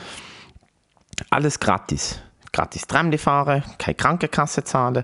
Alles 1.30 1.58
gratis. 1.58 2.20
Gratis 2.52 2.86
Tramli 2.86 3.18
fahren, 3.18 3.64
keine 3.76 3.96
Krankenkasse 3.96 4.62
zahlen. 4.62 5.02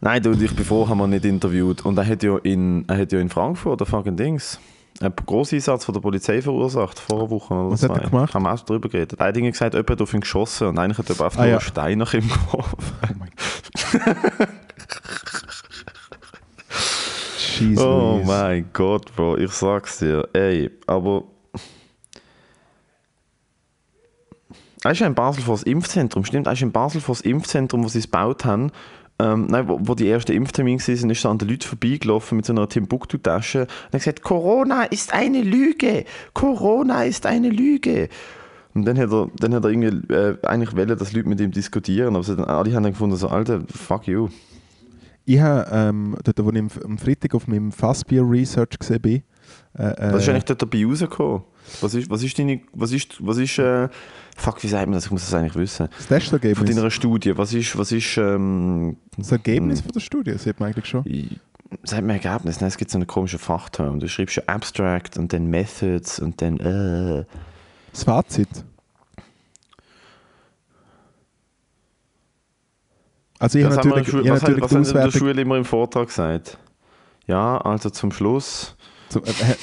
Nein, 0.00 0.22
du, 0.22 0.30
ich 0.32 0.56
bevor 0.56 0.88
haben 0.88 0.96
wir 0.96 1.06
nicht 1.06 1.26
interviewt 1.26 1.84
und 1.84 1.98
er 1.98 2.06
hat 2.06 2.22
ja 2.22 2.38
in, 2.38 2.88
er 2.88 2.96
hat 2.96 3.12
ja 3.12 3.20
in 3.20 3.28
Frankfurt, 3.28 3.80
der 3.80 3.86
fucking 3.86 4.16
Dings, 4.16 4.58
einen 5.02 5.12
Grosseinsatz 5.26 5.84
von 5.84 5.92
der 5.92 6.00
Polizei 6.00 6.40
verursacht, 6.40 6.98
vor 6.98 7.18
einer 7.18 7.28
Woche 7.28 7.52
oder 7.52 7.70
Was 7.70 7.82
hat 7.82 7.90
zwei. 7.92 8.00
er 8.00 8.08
gemacht? 8.08 8.32
Haben 8.32 8.44
wir 8.44 8.54
auch 8.54 8.60
drüber 8.60 8.88
geredet. 8.88 9.20
Er 9.20 9.26
hat 9.26 9.36
irgendwie 9.36 9.52
gesagt, 9.52 9.74
jemand 9.74 9.90
hat 9.90 10.00
auf 10.00 10.14
ihn 10.14 10.20
geschossen 10.20 10.68
und 10.68 10.78
eigentlich 10.78 10.96
hat 10.96 11.08
jemand 11.10 11.22
einfach 11.26 11.38
Ah, 11.40 11.42
nur 11.42 11.50
ja. 11.50 11.58
einen 11.58 11.66
Stein 11.66 11.98
nach 11.98 12.14
ihm 12.14 12.28
geworfen. 12.28 12.76
Oh 13.02 13.14
mein 13.18 13.30
Gott. 14.38 14.48
Jeez 17.58 17.78
Oh 17.80 18.14
Louise. 18.16 18.26
mein 18.26 18.66
Gott, 18.72 19.14
Bro, 19.16 19.38
ich 19.38 19.50
sag's 19.52 19.98
dir. 19.98 20.28
Ey, 20.32 20.70
aber. 20.86 21.24
Er 24.84 24.92
ist 24.92 25.00
ja 25.00 25.06
in 25.08 25.14
Basel 25.14 25.42
vor 25.42 25.54
das 25.56 25.64
Impfzentrum, 25.64 26.24
stimmt? 26.24 26.46
Er 26.46 26.52
ist 26.52 26.62
in 26.62 26.70
Basel 26.72 27.00
vor 27.00 27.14
das 27.16 27.22
Impfzentrum, 27.22 27.82
wo 27.84 27.88
sie 27.88 27.98
es 27.98 28.04
gebaut 28.04 28.44
haben. 28.44 28.70
Ähm, 29.20 29.46
nein, 29.48 29.66
wo, 29.68 29.78
wo 29.82 29.94
die 29.96 30.08
ersten 30.08 30.30
Impftermine 30.30 30.78
waren, 30.80 31.10
ist 31.10 31.26
an 31.26 31.38
den 31.38 31.48
Leuten 31.48 31.62
vorbeigelaufen 31.66 32.36
mit 32.36 32.46
so 32.46 32.52
einer 32.52 32.68
Timbuktu-Tasche 32.68 33.62
und 33.62 33.68
hat 33.86 33.90
gesagt: 33.92 34.22
Corona 34.22 34.84
ist 34.84 35.12
eine 35.12 35.42
Lüge! 35.42 36.04
Corona 36.34 37.02
ist 37.02 37.26
eine 37.26 37.48
Lüge! 37.50 38.08
Und 38.74 38.84
dann 38.84 38.96
hat 38.96 39.10
er, 39.10 39.28
dann 39.40 39.54
hat 39.54 39.64
er 39.64 39.70
irgendwie, 39.70 40.12
äh, 40.14 40.36
eigentlich 40.46 40.76
wollen, 40.76 40.96
dass 40.96 41.12
Leute 41.12 41.28
mit 41.28 41.40
ihm 41.40 41.50
diskutieren, 41.50 42.14
aber 42.14 42.22
sie, 42.22 42.36
dann- 42.36 42.44
alle 42.44 42.72
haben 42.72 42.84
dann 42.84 42.92
gefunden, 42.92 43.16
so, 43.16 43.26
Alter, 43.28 43.62
fuck 43.74 44.06
you. 44.06 44.28
Ich 45.30 45.40
habe, 45.40 45.68
ähm, 45.70 46.16
dort, 46.24 46.42
wo 46.42 46.50
ich 46.50 46.58
am- 46.58 46.96
Freitag 46.98 47.34
auf 47.34 47.46
meinem 47.48 47.70
Fassbier 47.70 48.22
Research 48.26 48.78
gesehen 48.78 49.00
bin, 49.02 49.22
äh, 49.74 50.12
Was 50.12 50.22
ist 50.22 50.28
äh, 50.28 50.30
eigentlich 50.30 50.44
dort 50.44 50.62
dabei 50.62 50.86
rausgekommen? 50.86 51.42
Was 51.82 51.92
ist, 51.92 52.08
was 52.08 52.22
ist 52.22 52.38
deine, 52.38 52.60
was 52.72 52.92
ist, 52.92 53.16
was 53.26 53.36
ist, 53.36 53.58
äh, 53.58 53.88
fuck, 54.38 54.62
wie 54.62 54.68
sagt 54.68 54.86
man 54.86 54.94
das? 54.94 55.04
Ich 55.04 55.10
muss 55.10 55.26
das 55.26 55.34
eigentlich 55.34 55.54
wissen. 55.56 55.88
das 55.94 56.06
Von 56.06 56.16
Testergebnis. 56.16 56.74
deiner 56.76 56.90
Studie, 56.90 57.36
was 57.36 57.52
ist, 57.52 57.76
was 57.76 57.92
ist, 57.92 58.16
ähm, 58.16 58.96
Das 59.18 59.30
Ergebnis 59.30 59.82
von 59.82 59.92
der 59.92 60.00
Studie, 60.00 60.32
sieht 60.38 60.58
man 60.60 60.70
eigentlich 60.70 60.86
schon. 60.86 61.04
sagt 61.82 62.04
mir 62.06 62.14
Ergebnis? 62.14 62.62
Nein, 62.62 62.68
es 62.68 62.78
gibt 62.78 62.90
so 62.90 62.96
einen 62.96 63.06
komischen 63.06 63.38
Fachterm. 63.38 64.00
Du 64.00 64.08
schreibst 64.08 64.36
ja 64.36 64.42
Abstract 64.46 65.18
und 65.18 65.30
dann 65.34 65.46
Methods 65.48 66.20
und 66.20 66.40
dann, 66.40 66.58
äh. 66.58 67.24
Das 67.92 68.04
Fazit. 68.04 68.48
Also 73.38 73.58
ich 73.58 73.64
Das 73.64 73.76
habe 73.78 73.88
natürlich, 73.88 74.10
der 74.10 74.20
ich 74.20 74.30
was, 74.30 74.42
haben- 74.42 74.50
natürlich 74.52 74.62
was 74.62 74.70
die 74.70 74.74
haben 74.76 74.82
der 74.84 74.90
Auswertung... 75.02 75.18
Schule 75.20 75.40
immer 75.42 75.56
im 75.56 75.64
Vortrag 75.64 76.06
gesagt? 76.08 76.58
Ja, 77.26 77.58
also 77.58 77.90
zum 77.90 78.10
Schluss. 78.12 78.74
Zum, 79.10 79.22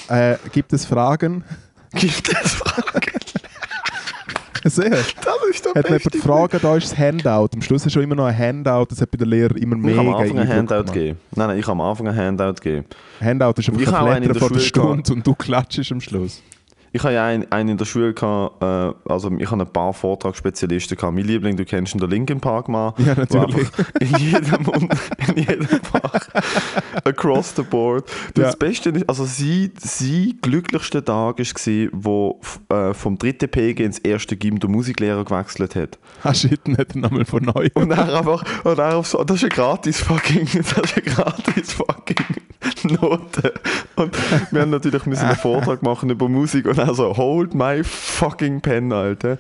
äh, 0.10 0.32
äh, 0.34 0.38
gibt 0.52 0.72
es 0.74 0.86
Fragen? 0.86 1.44
Gibt 1.94 2.30
es 2.30 2.54
Fragen? 2.54 3.12
Sehr. 4.68 4.90
Das 4.90 5.04
ist 5.52 5.64
der 5.66 5.74
Hat 5.76 5.90
mir 5.92 5.98
jemand 5.98 6.16
Fragen, 6.16 6.60
da 6.60 6.76
ist 6.76 6.92
das 6.92 6.98
Handout. 6.98 7.50
Am 7.54 7.62
Schluss 7.62 7.86
ist 7.86 7.94
schon 7.94 8.02
immer 8.02 8.16
noch 8.16 8.26
ein 8.26 8.36
Handout, 8.38 8.86
das 8.90 9.00
hat 9.00 9.12
bei 9.12 9.18
den 9.20 9.28
Lehrern 9.30 9.58
immer 9.58 9.76
Ich 9.76 9.82
mega 9.84 9.98
habe 10.00 10.10
am 10.10 10.16
Anfang 10.16 10.40
ein 10.40 10.48
Handout 10.50 10.76
gemacht. 10.78 10.94
gegeben. 10.94 11.20
Nein, 11.36 11.48
nein, 11.50 11.60
ich 11.60 11.68
habe 11.68 11.72
am 11.74 11.82
Anfang 11.82 12.08
ein 12.08 12.16
Handout 12.16 12.54
gegeben. 12.56 12.86
Handout 13.22 13.52
ist 13.58 13.68
Ich 13.68 13.70
einfach 13.78 13.92
habe 13.94 14.12
ein 14.12 14.24
der 14.24 14.34
vor 14.36 14.50
der 14.50 14.60
Stunde 14.60 15.14
und 15.14 15.26
du 15.28 15.36
klatschst 15.36 15.92
am 15.92 16.02
Schluss. 16.02 16.42
Ich 16.96 17.04
habe 17.04 17.14
ja 17.14 17.26
einen, 17.26 17.52
einen 17.52 17.72
in 17.72 17.78
der 17.78 17.84
Schule 17.84 18.14
gehabt, 18.14 18.64
äh, 18.64 19.12
also 19.12 19.30
ich 19.38 19.52
habe 19.52 19.64
ein 19.64 19.68
paar 19.68 19.94
Vortragsspezialisten 19.94 20.96
gehabt. 20.96 21.14
Mein 21.14 21.26
Liebling, 21.26 21.58
du 21.58 21.66
kennst 21.66 21.94
ihn, 21.94 21.98
der 22.00 22.08
Linkin 22.08 22.40
Park 22.40 22.70
Mann. 22.70 22.94
Ja, 23.00 23.16
natürlich. 23.16 23.68
In 24.00 24.16
jedem, 24.16 24.66
in 25.28 25.44
jedem 25.44 25.68
Fach, 25.68 26.30
across 27.04 27.54
the 27.58 27.64
board. 27.64 28.10
Du, 28.34 28.40
Ja. 28.42 28.48
Das 28.48 28.56
Beste 28.56 28.92
ist, 28.92 29.10
also 29.10 29.26
sie, 29.26 29.74
sie 29.78 30.38
glücklichste 30.42 31.04
Tag 31.04 31.38
war, 31.40 31.90
wo 31.92 32.40
äh, 32.70 32.94
vom 32.94 33.18
dritten 33.18 33.50
PG 33.50 33.84
ins 33.84 34.00
erste 34.00 34.38
Gym 34.38 34.60
der 34.60 34.70
Musiklehrer 34.70 35.26
gewechselt 35.26 35.76
hat. 35.76 36.00
Ah 36.24 36.34
shit, 36.34 36.66
nicht 36.66 36.96
nochmal 36.96 37.26
von 37.26 37.44
neu. 37.44 37.68
Und 37.74 37.92
er 37.92 38.20
einfach, 38.20 38.46
und 38.64 38.80
er 38.80 38.96
auf 38.96 39.08
so, 39.08 39.22
das 39.26 39.36
ist 39.36 39.44
ein 39.44 39.50
gratis 39.50 40.00
fucking, 40.00 40.48
das 40.54 40.78
ist 40.78 40.96
ein 40.96 41.04
gratis 41.04 41.74
fucking 41.74 42.16
Note. 42.84 43.54
Und 43.96 44.16
wir 44.52 44.62
haben 44.62 44.72
natürlich 44.72 45.06
müssen 45.06 45.26
einen 45.26 45.36
Vortrag 45.36 45.82
machen 45.84 46.10
über 46.10 46.30
Musik 46.30 46.66
und 46.66 46.78
er 46.88 46.96
so, 46.96 47.16
hold 47.18 47.54
my 47.54 47.84
fucking 47.84 48.62
pen, 48.62 48.92
Alter. 48.92 49.38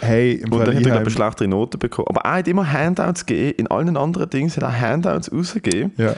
Hey, 0.00 0.32
im 0.34 0.52
Und 0.52 0.58
Fall, 0.58 0.66
dann 0.66 0.74
hat 0.74 0.80
ich 0.82 0.86
er, 0.86 0.92
glaube 0.92 1.08
ich, 1.08 1.14
schlechtere 1.14 1.48
Noten 1.48 1.78
bekommen. 1.78 2.08
Aber 2.08 2.20
er 2.22 2.34
hat 2.38 2.48
immer 2.48 2.70
Handouts 2.70 3.24
gegeben, 3.24 3.54
in 3.58 3.66
allen 3.68 3.96
anderen 3.96 4.28
Dingen 4.28 4.50
hat 4.50 4.58
er 4.62 4.80
Handouts 4.80 5.32
rausgegeben. 5.32 5.92
Ja. 5.96 6.14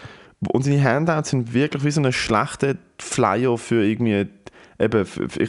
Und 0.48 0.64
seine 0.64 0.82
Handouts 0.82 1.30
sind 1.30 1.54
wirklich 1.54 1.84
wie 1.84 1.90
so 1.90 2.00
ein 2.02 2.12
schlechter 2.12 2.74
Flyer 3.00 3.56
für 3.58 3.84
irgendwie, 3.84 4.26
eben, 4.78 5.04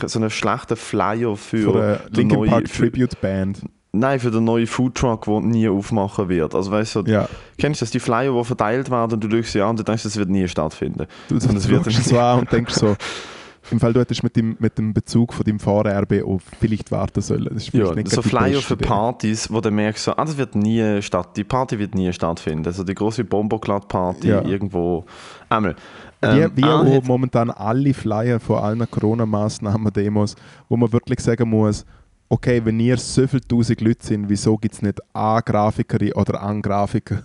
so 0.05 0.19
einen 0.19 0.29
schlechten 0.29 0.75
Flyer 0.75 1.35
für, 1.35 1.57
Für 1.73 1.99
den 2.09 2.15
Linkin 2.15 2.37
neuen- 2.39 2.49
Park 2.51 2.65
Tribute 2.71 3.19
Band. 3.21 3.61
Nein, 3.93 4.19
für 4.19 4.29
den 4.29 4.43
neuen 4.43 4.67
Foodtruck, 4.67 5.25
der 5.25 5.39
nie 5.41 5.67
aufmachen 5.67 6.29
wird. 6.29 6.53
Also 6.53 6.69
weißt 6.69 6.95
du, 6.97 7.03
Ja. 7.07 7.27
kennst 7.57 7.81
du 7.81 7.85
das, 7.85 7.91
die 7.91 7.99
Flyer, 7.99 8.31
die 8.37 8.43
verteilt 8.43 8.91
werden 8.91 9.13
und 9.13 9.23
du 9.23 9.31
schaust 9.31 9.53
sie 9.53 9.61
an 9.61 9.71
und 9.71 9.79
du 9.79 9.83
denkst, 9.83 10.03
das 10.03 10.17
wird 10.17 10.29
nie 10.29 10.47
stattfinden. 10.47 11.07
Du, 11.29 11.35
Und 11.35 11.43
du 11.51 11.57
es 11.57 11.67
wird 11.67 11.83
so 11.91 12.19
an 12.19 12.39
und 12.39 12.51
denkst 12.51 12.75
so, 12.75 12.95
im 13.71 13.79
Fall 13.79 13.93
du 13.93 13.99
hättest 13.99 14.23
mit 14.23 14.35
dem, 14.35 14.55
mit 14.59 14.77
dem 14.77 14.93
Bezug 14.93 15.33
von 15.33 15.43
deinem 15.43 15.59
Fahrerbe 15.59 16.23
auf 16.23 16.41
vielleicht 16.59 16.91
warten 16.91 17.21
sollen. 17.21 17.45
Das 17.45 17.63
ist 17.67 17.73
Ja, 17.73 17.93
so 18.05 18.21
Flyer 18.21 18.61
für. 18.61 18.77
Partys, 18.77 19.51
wo 19.51 19.61
du 19.61 19.71
merkst, 19.71 20.03
so, 20.05 20.11
ah, 20.11 20.25
das 20.25 20.37
wird 20.37 20.55
nie 20.55 21.01
statt, 21.01 21.35
die 21.35 21.43
Party 21.43 21.77
wird 21.79 21.95
nie 21.95 22.11
stattfinden. 22.13 22.65
Also 22.65 22.83
die 22.83 22.95
große 22.95 23.23
Bomberglatt-Party 23.23 24.29
Ja. 24.29 24.41
irgendwo. 24.43 25.05
Einmal. 25.49 25.75
Ähm, 26.21 26.51
wie 26.55 26.63
ah, 26.63 26.81
auch 26.81 27.03
momentan 27.03 27.51
alle 27.51 27.93
Flyer 27.93 28.39
von 28.39 28.57
allen 28.57 28.89
Corona-Massnahmen, 28.89 29.93
Demos, 29.93 30.35
wo 30.67 30.75
man 30.77 30.91
wirklich 30.91 31.19
sagen 31.19 31.49
muss, 31.49 31.85
okay, 32.29 32.61
wenn 32.63 32.79
ihr 32.79 32.97
so 32.97 33.27
viele 33.27 33.41
tausend 33.41 33.81
Leute 33.81 34.05
sind, 34.05 34.29
wieso 34.29 34.57
gibt 34.57 34.75
es 34.75 34.81
nicht 34.81 34.99
eine 35.13 35.41
Grafikerin 35.43 36.13
oder 36.13 36.41
einen 36.43 36.61
Grafiker, 36.61 37.21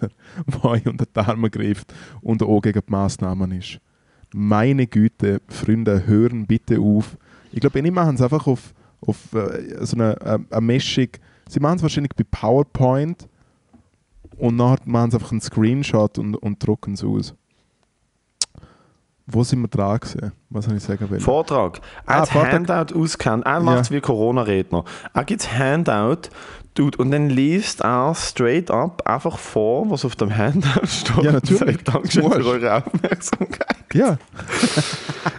der 0.47 0.65
euch 0.65 0.87
unter 0.87 1.07
die 1.07 1.19
Arme 1.21 1.51
greift 1.51 1.93
und 2.21 2.43
auch 2.43 2.61
gegen 2.61 2.81
die 2.87 2.91
Massnahmen 2.91 3.53
ist? 3.53 3.79
Meine 4.35 4.87
Güte, 4.87 5.40
Freunde, 5.49 6.07
hören 6.07 6.47
bitte 6.47 6.79
auf. 6.81 7.16
Ich 7.53 7.61
glaube, 7.61 7.83
die 7.83 7.90
machen 7.90 8.14
es 8.14 8.23
einfach 8.23 8.47
auf, 8.47 8.73
auf 9.07 9.16
äh, 9.35 9.85
so 9.85 9.97
eine, 9.97 10.18
äh, 10.21 10.38
eine 10.51 10.61
Mischung. 10.61 11.09
Sie 11.49 11.61
machen 11.61 11.77
es 11.77 11.83
wahrscheinlich 11.83 12.12
bei 12.16 12.25
PowerPoint 12.31 13.29
und 14.38 14.57
nachher 14.57 14.79
machen 14.87 15.11
sie 15.11 15.16
einfach 15.18 15.33
einen 15.33 15.40
Screenshot 15.42 16.18
und, 16.18 16.35
und 16.37 16.66
drucken 16.66 16.95
es 16.95 17.05
aus. 17.05 17.35
Wo 19.27 19.45
sind 19.45 19.61
wir 19.61 19.68
dran 19.68 20.01
gewesen? 20.01 20.33
Was 20.51 20.64
soll 20.64 20.77
ich 20.77 20.83
sagen? 20.83 21.09
wollen? 21.09 21.21
Vortrag. 21.21 21.81
Er 22.07 22.23
Ah, 22.23 22.27
Vortrag. 22.27 22.53
Handout 22.53 22.99
auskennt. 22.99 23.47
Er 23.47 23.61
macht 23.61 23.83
es 23.83 23.88
Ja. 23.90 23.97
wie 23.97 24.01
Corona-Redner. 24.01 24.85
Er 25.14 25.25
gibt 25.25 25.57
Handout 25.59 26.29
tut, 26.75 26.97
und 26.97 27.11
dann 27.11 27.29
liest 27.31 27.81
er 27.83 28.15
straight 28.15 28.71
up 28.71 29.07
einfach 29.07 29.39
vor, 29.39 29.91
was 29.91 30.05
auf 30.05 30.17
dem 30.17 30.37
Handout 30.37 30.69
steht. 30.87 31.25
Ja, 31.25 31.33
natürlich. 31.33 31.59
Sagt, 31.59 31.89
Dankeschön 31.89 32.31
für 32.31 32.47
eure 32.47 32.77
Aufmerksamkeit. 32.77 33.77
Ja, 33.95 34.19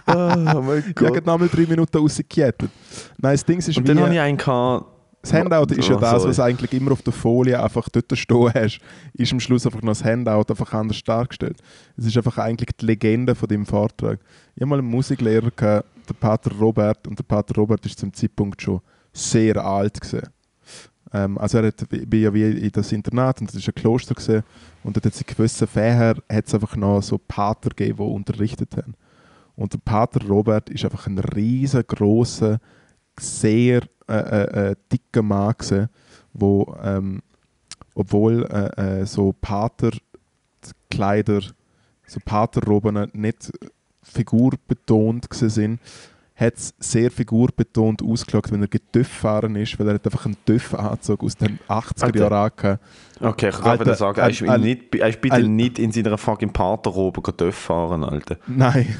Oh 0.06 0.62
mein 0.62 0.84
ich 0.88 0.94
Gott. 0.94 1.16
habe 1.16 1.26
nochmal 1.26 1.48
drei 1.48 1.66
Minuten 1.66 1.96
rausgekettet. 1.96 2.70
Nein, 3.18 3.32
das 3.32 3.44
Ding 3.44 3.58
ist, 3.58 3.76
und 3.76 3.88
dann 3.88 3.98
habe 4.00 4.10
wie, 4.10 4.14
ich 4.14 4.20
einen 4.20 4.36
gehabt, 4.36 4.86
das 5.22 5.32
Handout 5.32 5.74
ist 5.74 5.88
ja 5.88 5.96
Oh, 5.96 6.00
das, 6.00 6.24
was 6.24 6.38
eigentlich 6.38 6.72
immer 6.74 6.92
auf 6.92 7.00
der 7.00 7.12
Folie 7.12 7.60
einfach 7.62 7.88
dort 7.88 8.16
stehen 8.16 8.52
hast, 8.54 8.78
ist 9.14 9.32
am 9.32 9.40
Schluss 9.40 9.64
einfach 9.64 9.80
noch 9.80 9.92
das 9.92 10.04
Handout 10.04 10.44
einfach 10.50 10.74
anders 10.74 11.02
dargestellt. 11.02 11.56
Es 11.96 12.04
ist 12.04 12.16
einfach 12.18 12.36
eigentlich 12.36 12.68
die 12.78 12.84
Legende 12.84 13.34
von 13.34 13.48
dem 13.48 13.64
Vortrag. 13.64 14.20
Ich 14.54 14.60
habe 14.60 14.68
mal 14.68 14.78
einen 14.80 14.88
Musiklehrer, 14.88 15.50
gehabt, 15.50 15.88
der 16.06 16.14
Pater 16.14 16.50
Robert, 16.60 17.06
und 17.08 17.18
der 17.18 17.24
Pater 17.24 17.54
Robert 17.54 17.86
ist 17.86 17.98
zum 17.98 18.12
Zeitpunkt 18.12 18.60
schon 18.60 18.80
sehr 19.14 19.64
alt 19.64 19.98
gewesen. 19.98 20.28
Ähm, 21.14 21.38
also 21.38 21.58
er 21.58 21.68
hat, 21.68 21.88
bin 21.88 22.20
ja 22.20 22.34
wie 22.34 22.42
in 22.42 22.72
das 22.72 22.92
Internat 22.92 23.40
und 23.40 23.48
das 23.48 23.56
ist 23.56 23.68
ein 23.68 23.74
Kloster 23.74 24.14
gewesen, 24.14 24.42
und 24.82 24.96
dort 24.96 25.06
hat 25.06 25.14
es 25.14 25.20
in 25.20 25.26
gewissen 25.26 25.68
Fächern 25.68 26.18
hat 26.30 26.46
es 26.46 26.54
einfach 26.54 26.76
noch 26.76 27.02
so 27.02 27.16
Pater 27.16 27.70
gegeben, 27.70 27.98
die 27.98 28.02
unterrichtet 28.02 28.76
haben. 28.76 28.94
Und 29.56 29.72
der 29.72 29.78
Pater 29.78 30.26
Robert 30.26 30.68
ist 30.68 30.84
einfach 30.84 31.06
ein 31.06 31.18
riesengroßer, 31.18 32.58
sehr 33.18 33.82
äh, 34.08 34.16
äh, 34.16 34.70
äh, 34.70 34.76
dicker 34.92 35.22
Mann 35.22 35.54
gewesen, 35.56 35.88
wo 36.32 36.76
ähm, 36.82 37.22
obwohl 37.94 38.44
äh, 38.46 39.02
äh, 39.02 39.06
so 39.06 39.32
Paterkleider, 39.40 41.42
so 42.06 42.20
Paterroben 42.24 43.08
nicht 43.12 43.52
figurbetont 44.02 45.28
sind, 45.30 45.78
hat 46.36 46.54
es 46.56 46.74
sehr 46.80 47.10
figurbetont 47.12 48.02
ausgeschaut, 48.02 48.50
wenn 48.50 48.62
er 48.62 49.04
fahren 49.04 49.54
ist, 49.54 49.78
weil 49.78 49.86
er 49.88 49.94
hat 49.94 50.04
einfach 50.04 50.26
einen 50.26 50.36
Töff-Anzug 50.44 51.22
aus 51.22 51.36
den 51.36 51.60
80er 51.68 52.02
Alter. 52.02 52.18
Jahren 52.18 52.32
angehabt. 52.32 52.84
Okay, 53.20 53.48
ich 53.50 53.54
kann 53.54 53.64
Alter, 53.70 53.84
wieder 53.84 53.94
sagen, 53.94 54.20
er 54.20 54.30
ist, 54.30 54.42
Al- 54.42 54.58
nicht, 54.58 54.94
er 54.96 55.08
ist 55.08 55.20
bitte 55.20 55.34
Al- 55.36 55.44
nicht 55.44 55.78
in 55.78 55.92
seiner 55.92 56.18
fucking 56.18 56.52
Paterrobe 56.52 57.22
Dörf 57.32 57.54
fahren, 57.54 58.02
Alter. 58.02 58.38
Nein. 58.48 58.96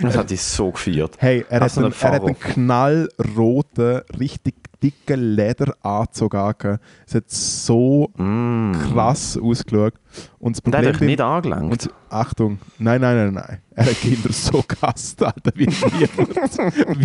Das 0.00 0.16
hat 0.16 0.30
ich 0.30 0.40
so 0.40 0.70
gefeiert. 0.70 1.16
Hey, 1.18 1.44
er, 1.48 1.60
hat 1.60 1.76
einen, 1.76 1.92
er 2.00 2.10
hat 2.12 2.22
einen 2.22 2.38
knallroten, 2.38 4.02
richtig 4.20 4.54
dicken 4.86 5.34
Lederanzug 5.34 6.34
angehabt. 6.34 6.80
Es 7.06 7.14
hat 7.14 7.30
so 7.30 8.10
Mm. 8.16 8.72
krass 8.92 9.36
ausgeschaut. 9.36 9.94
Und 10.38 10.56
das 10.56 10.60
Und 10.64 10.72
der 10.72 10.78
hat 10.80 10.84
Problem 10.92 10.98
dich 11.00 11.06
nicht 11.08 11.20
angelangt. 11.20 11.72
Und 11.72 11.90
Achtung, 12.08 12.58
nein, 12.78 13.00
nein, 13.00 13.16
nein, 13.16 13.34
nein. 13.34 13.58
Er 13.74 13.86
hat 13.86 14.00
Kinder 14.00 14.32
so 14.32 14.64
gehasst, 14.66 15.22
Alter, 15.22 15.50
wie 15.54 15.66
niemand. 15.66 16.58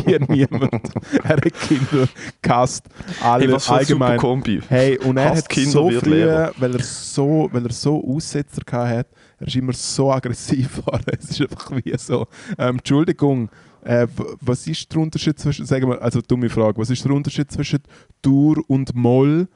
wie 0.05 0.33
niemand. 0.33 0.91
Er 1.23 1.29
hat 1.29 1.53
Kinder 1.53 2.07
gehasst. 2.41 2.85
Alle 3.21 3.45
hey, 3.45 3.51
was 3.53 3.65
für 3.65 3.73
ein 3.73 3.85
super 3.85 4.05
allgemein. 4.05 4.17
Kombi. 4.17 4.61
Hey, 4.69 4.97
und 4.99 5.17
er 5.17 5.31
Hasst 5.31 5.43
hat 5.45 5.49
Kinder, 5.49 5.71
so 5.71 5.89
früh, 5.91 6.25
weil 6.57 6.75
er 6.75 6.83
so, 6.83 7.49
weil 7.51 7.65
er 7.65 7.73
so 7.73 8.01
Aussetzer 8.07 8.61
gehabt 8.65 8.89
hat, 8.89 9.07
er 9.39 9.47
ist 9.47 9.55
immer 9.55 9.73
so 9.73 10.11
aggressiv 10.11 10.77
geworden. 10.85 11.17
Es 11.19 11.31
ist 11.31 11.41
einfach 11.41 11.71
wie 11.83 11.93
so, 11.97 12.27
ähm, 12.57 12.77
Entschuldigung, 12.77 13.49
äh, 13.83 14.07
was 14.41 14.67
ist 14.67 14.91
der 14.93 15.01
Unterschied 15.01 15.39
zwischen, 15.39 15.65
sagen 15.65 15.89
wir, 15.89 16.01
also 16.01 16.21
dumme 16.21 16.49
Frage, 16.49 16.77
was 16.77 16.89
ist 16.89 17.03
der 17.03 17.11
Unterschied 17.11 17.51
zwischen 17.51 17.79
Dur 18.21 18.57
und 18.67 18.93
Moll? 18.95 19.47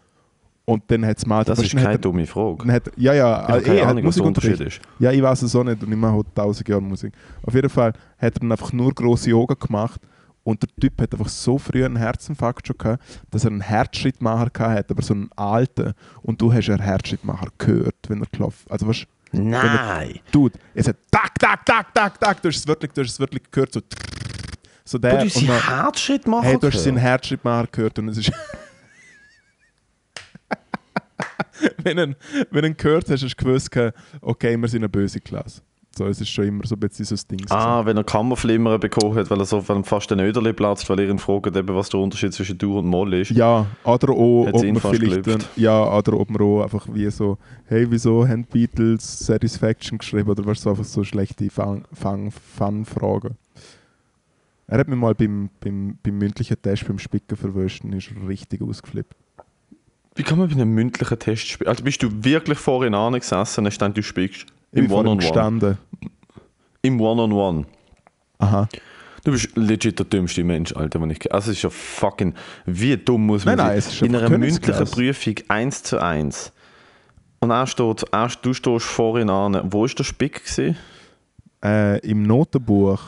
Und 0.67 0.83
dann 0.87 1.05
hat 1.05 1.19
es 1.19 1.25
mal... 1.27 1.43
Das 1.43 1.59
ist 1.59 1.73
keine 1.75 1.85
hat 1.89 1.91
er- 1.93 1.97
dumme 1.99 2.25
Frage. 2.25 2.57
dann 2.59 2.71
hat, 2.71 2.91
ja, 2.97 3.13
ja, 3.13 3.43
Ich 3.49 3.55
eh, 3.55 3.61
keine 3.61 3.75
er 3.77 3.81
hat 3.83 3.89
Ahnung, 3.91 3.95
der 3.97 4.05
Musikunterricht. 4.05 4.59
Unterschied 4.59 4.81
ist. 4.81 4.87
Ja, 4.99 5.11
ich 5.11 5.21
weiß 5.21 5.43
es 5.43 5.55
auch 5.55 5.63
nicht 5.63 5.83
und 5.83 5.91
ich 5.91 5.97
mache 5.97 6.13
heute 6.13 6.33
tausend 6.33 6.67
Jahre 6.67 6.81
Musik. 6.81 7.13
Auf 7.43 7.53
jeden 7.53 7.69
Fall 7.69 7.89
hat 8.17 8.33
er 8.35 8.39
dann 8.39 8.51
einfach 8.51 8.73
nur 8.73 8.91
grosse 8.91 9.29
Yoga 9.29 9.53
gemacht 9.53 10.01
und 10.43 10.63
der 10.63 10.69
Typ 10.81 10.99
hat 10.99 11.13
einfach 11.13 11.29
so 11.29 11.59
früh 11.59 11.85
einen 11.85 11.97
Herzinfarkt 11.97 12.65
schon 12.65 12.77
gehabt, 12.79 13.03
dass 13.29 13.43
er 13.45 13.51
einen 13.51 13.61
Herzschrittmacher 13.61 14.49
gehabt 14.49 14.75
hat, 14.77 14.91
aber 14.91 15.03
so 15.03 15.13
einen 15.13 15.29
alten. 15.35 15.93
Und 16.23 16.41
du 16.41 16.51
hast 16.51 16.67
einen 16.69 16.81
Herzschrittmacher 16.81 17.47
gehört, 17.59 17.95
wenn 18.07 18.21
er 18.21 18.27
klopft. 18.27 18.69
Also 18.71 18.87
weißt 18.87 19.05
Nein! 19.37 20.19
Dude, 20.31 20.57
es 20.73 20.87
hat 20.87 20.97
tak, 21.11 21.37
tak, 21.39 21.65
tak, 21.65 21.93
tak, 21.93 22.19
tak, 22.19 22.41
du 22.41 22.49
hast 22.49 22.57
es 22.57 22.67
wirklich, 22.67 22.91
du 22.91 23.01
hast 23.01 23.11
es 23.11 23.19
wirklich 23.19 23.43
gehört, 23.51 23.73
so 23.73 23.81
so 24.85 24.97
der. 24.99 25.17
Du 25.17 25.25
hast 25.25 25.33
seinen 25.33 25.67
Herzschritt 25.67 26.27
machen 26.27 26.43
Hey, 26.43 26.59
du 26.59 26.67
hast 26.67 26.83
seinen 26.83 26.95
gehört? 26.95 27.11
Herzschrittmacher 27.11 27.67
gehört 27.71 27.99
und 27.99 28.09
es 28.09 28.17
ist. 28.17 28.31
wenn 31.83 31.97
du 31.97 32.15
wenn 32.51 32.61
du 32.61 32.67
ihn 32.67 32.77
gehört 32.77 33.09
hast, 33.09 33.23
hast 33.23 33.39
du 33.39 33.43
gewusst, 33.43 33.69
okay, 34.21 34.57
wir 34.57 34.67
sind 34.67 34.81
eine 34.81 34.89
böse 34.89 35.19
Klasse. 35.19 35.61
So, 35.97 36.05
es 36.07 36.19
ist 36.19 36.29
schon 36.29 36.45
immer 36.45 36.65
so 36.67 36.75
ein 36.75 36.79
bisschen 36.79 37.05
so 37.05 37.15
ein 37.15 37.21
Ding. 37.37 37.45
Ah, 37.49 37.85
wenn 37.85 37.95
er 37.95 38.03
Kammerflimmern 38.03 38.79
bekommen 38.81 39.15
hat, 39.15 39.29
weil 39.29 39.39
er 39.39 39.45
so 39.45 39.61
fast 39.61 40.11
den 40.11 40.19
Öderli 40.19 40.51
platzt, 40.51 40.89
weil 40.89 40.99
ihr 40.99 41.09
ihn 41.09 41.19
fragt, 41.19 41.55
eben, 41.55 41.73
was 41.73 41.87
der 41.87 42.01
Unterschied 42.01 42.33
zwischen 42.33 42.57
Dur 42.57 42.79
und 42.79 42.87
Moll 42.87 43.13
ist. 43.13 43.31
Ja, 43.31 43.65
oder 43.85 44.09
auch, 44.11 44.47
ob 44.51 44.61
man 44.63 44.75
vielleicht, 44.81 45.25
dann, 45.25 45.41
ja, 45.55 45.97
oder 45.97 46.19
ob 46.19 46.29
man 46.29 46.41
auch 46.41 46.63
einfach 46.63 46.85
wie 46.91 47.09
so, 47.09 47.37
hey, 47.67 47.87
wieso 47.89 48.27
haben 48.27 48.43
Beatles 48.43 49.19
Satisfaction 49.19 49.97
geschrieben 49.97 50.29
oder 50.29 50.45
was 50.45 50.61
so 50.61 50.69
einfach 50.71 50.83
so 50.83 51.03
schlechte 51.05 51.49
Fun- 51.49 51.85
Fun- 51.93 52.31
Fun-Fragen. 52.31 53.35
Er 54.67 54.79
hat 54.79 54.87
mir 54.89 54.95
mal 54.97 55.13
beim, 55.15 55.49
beim, 55.61 55.97
beim 56.03 56.17
mündlichen 56.17 56.61
Test 56.61 56.87
beim 56.87 56.99
Spicken 56.99 57.37
verwünscht 57.37 57.83
und 57.85 57.93
ist 57.93 58.09
richtig 58.27 58.61
ausgeflippt. 58.61 59.15
Wie 60.15 60.23
kann 60.23 60.39
man 60.39 60.47
bei 60.49 60.55
einem 60.55 60.73
mündlichen 60.73 61.19
Test 61.19 61.47
spielen? 61.47 61.67
Also 61.69 61.83
bist 61.83 62.01
du 62.03 62.09
wirklich 62.23 62.57
vorhin 62.57 62.95
angesessen 62.95 63.65
und 63.65 63.81
dann 63.81 63.93
du 63.93 64.01
spielst? 64.01 64.45
Im 64.75 64.91
One-on-One. 64.91 65.17
gestanden. 65.17 65.77
Im 66.81 66.99
One-on-One. 67.01 67.65
Aha. 68.39 68.67
Du 69.23 69.31
bist 69.31 69.49
legit 69.55 69.97
der 69.97 70.05
dümmste 70.05 70.43
Mensch, 70.43 70.75
Alter, 70.75 70.99
den 70.99 71.09
ich. 71.09 71.33
Also 71.33 71.49
es 71.51 71.57
ist 71.57 71.63
ja 71.63 71.69
fucking... 71.71 72.35
Wie 72.65 72.95
dumm 72.95 73.25
muss 73.25 73.43
man 73.45 73.57
Nein, 73.57 73.67
nein, 73.67 73.67
sein? 73.67 73.77
es 73.79 73.87
ist 73.95 74.01
In 74.01 74.07
einfach 74.15 74.27
einer 74.27 74.37
mündlichen 74.37 74.61
Königsklasse. 74.61 74.95
Prüfung 74.95 75.35
1 75.47 75.83
zu 75.83 75.99
1. 76.01 76.53
Und 77.39 77.51
er 77.51 77.67
steht, 77.67 78.05
er, 78.11 78.29
du 78.41 78.53
stehst 78.53 78.85
vorhin 78.85 79.29
an. 79.29 79.61
Wo 79.71 79.81
war 79.81 79.87
der 79.87 80.03
Spick? 80.03 80.43
Gewesen? 80.43 80.77
Äh, 81.63 81.99
Im 82.07 82.23
Notenbuch, 82.23 83.01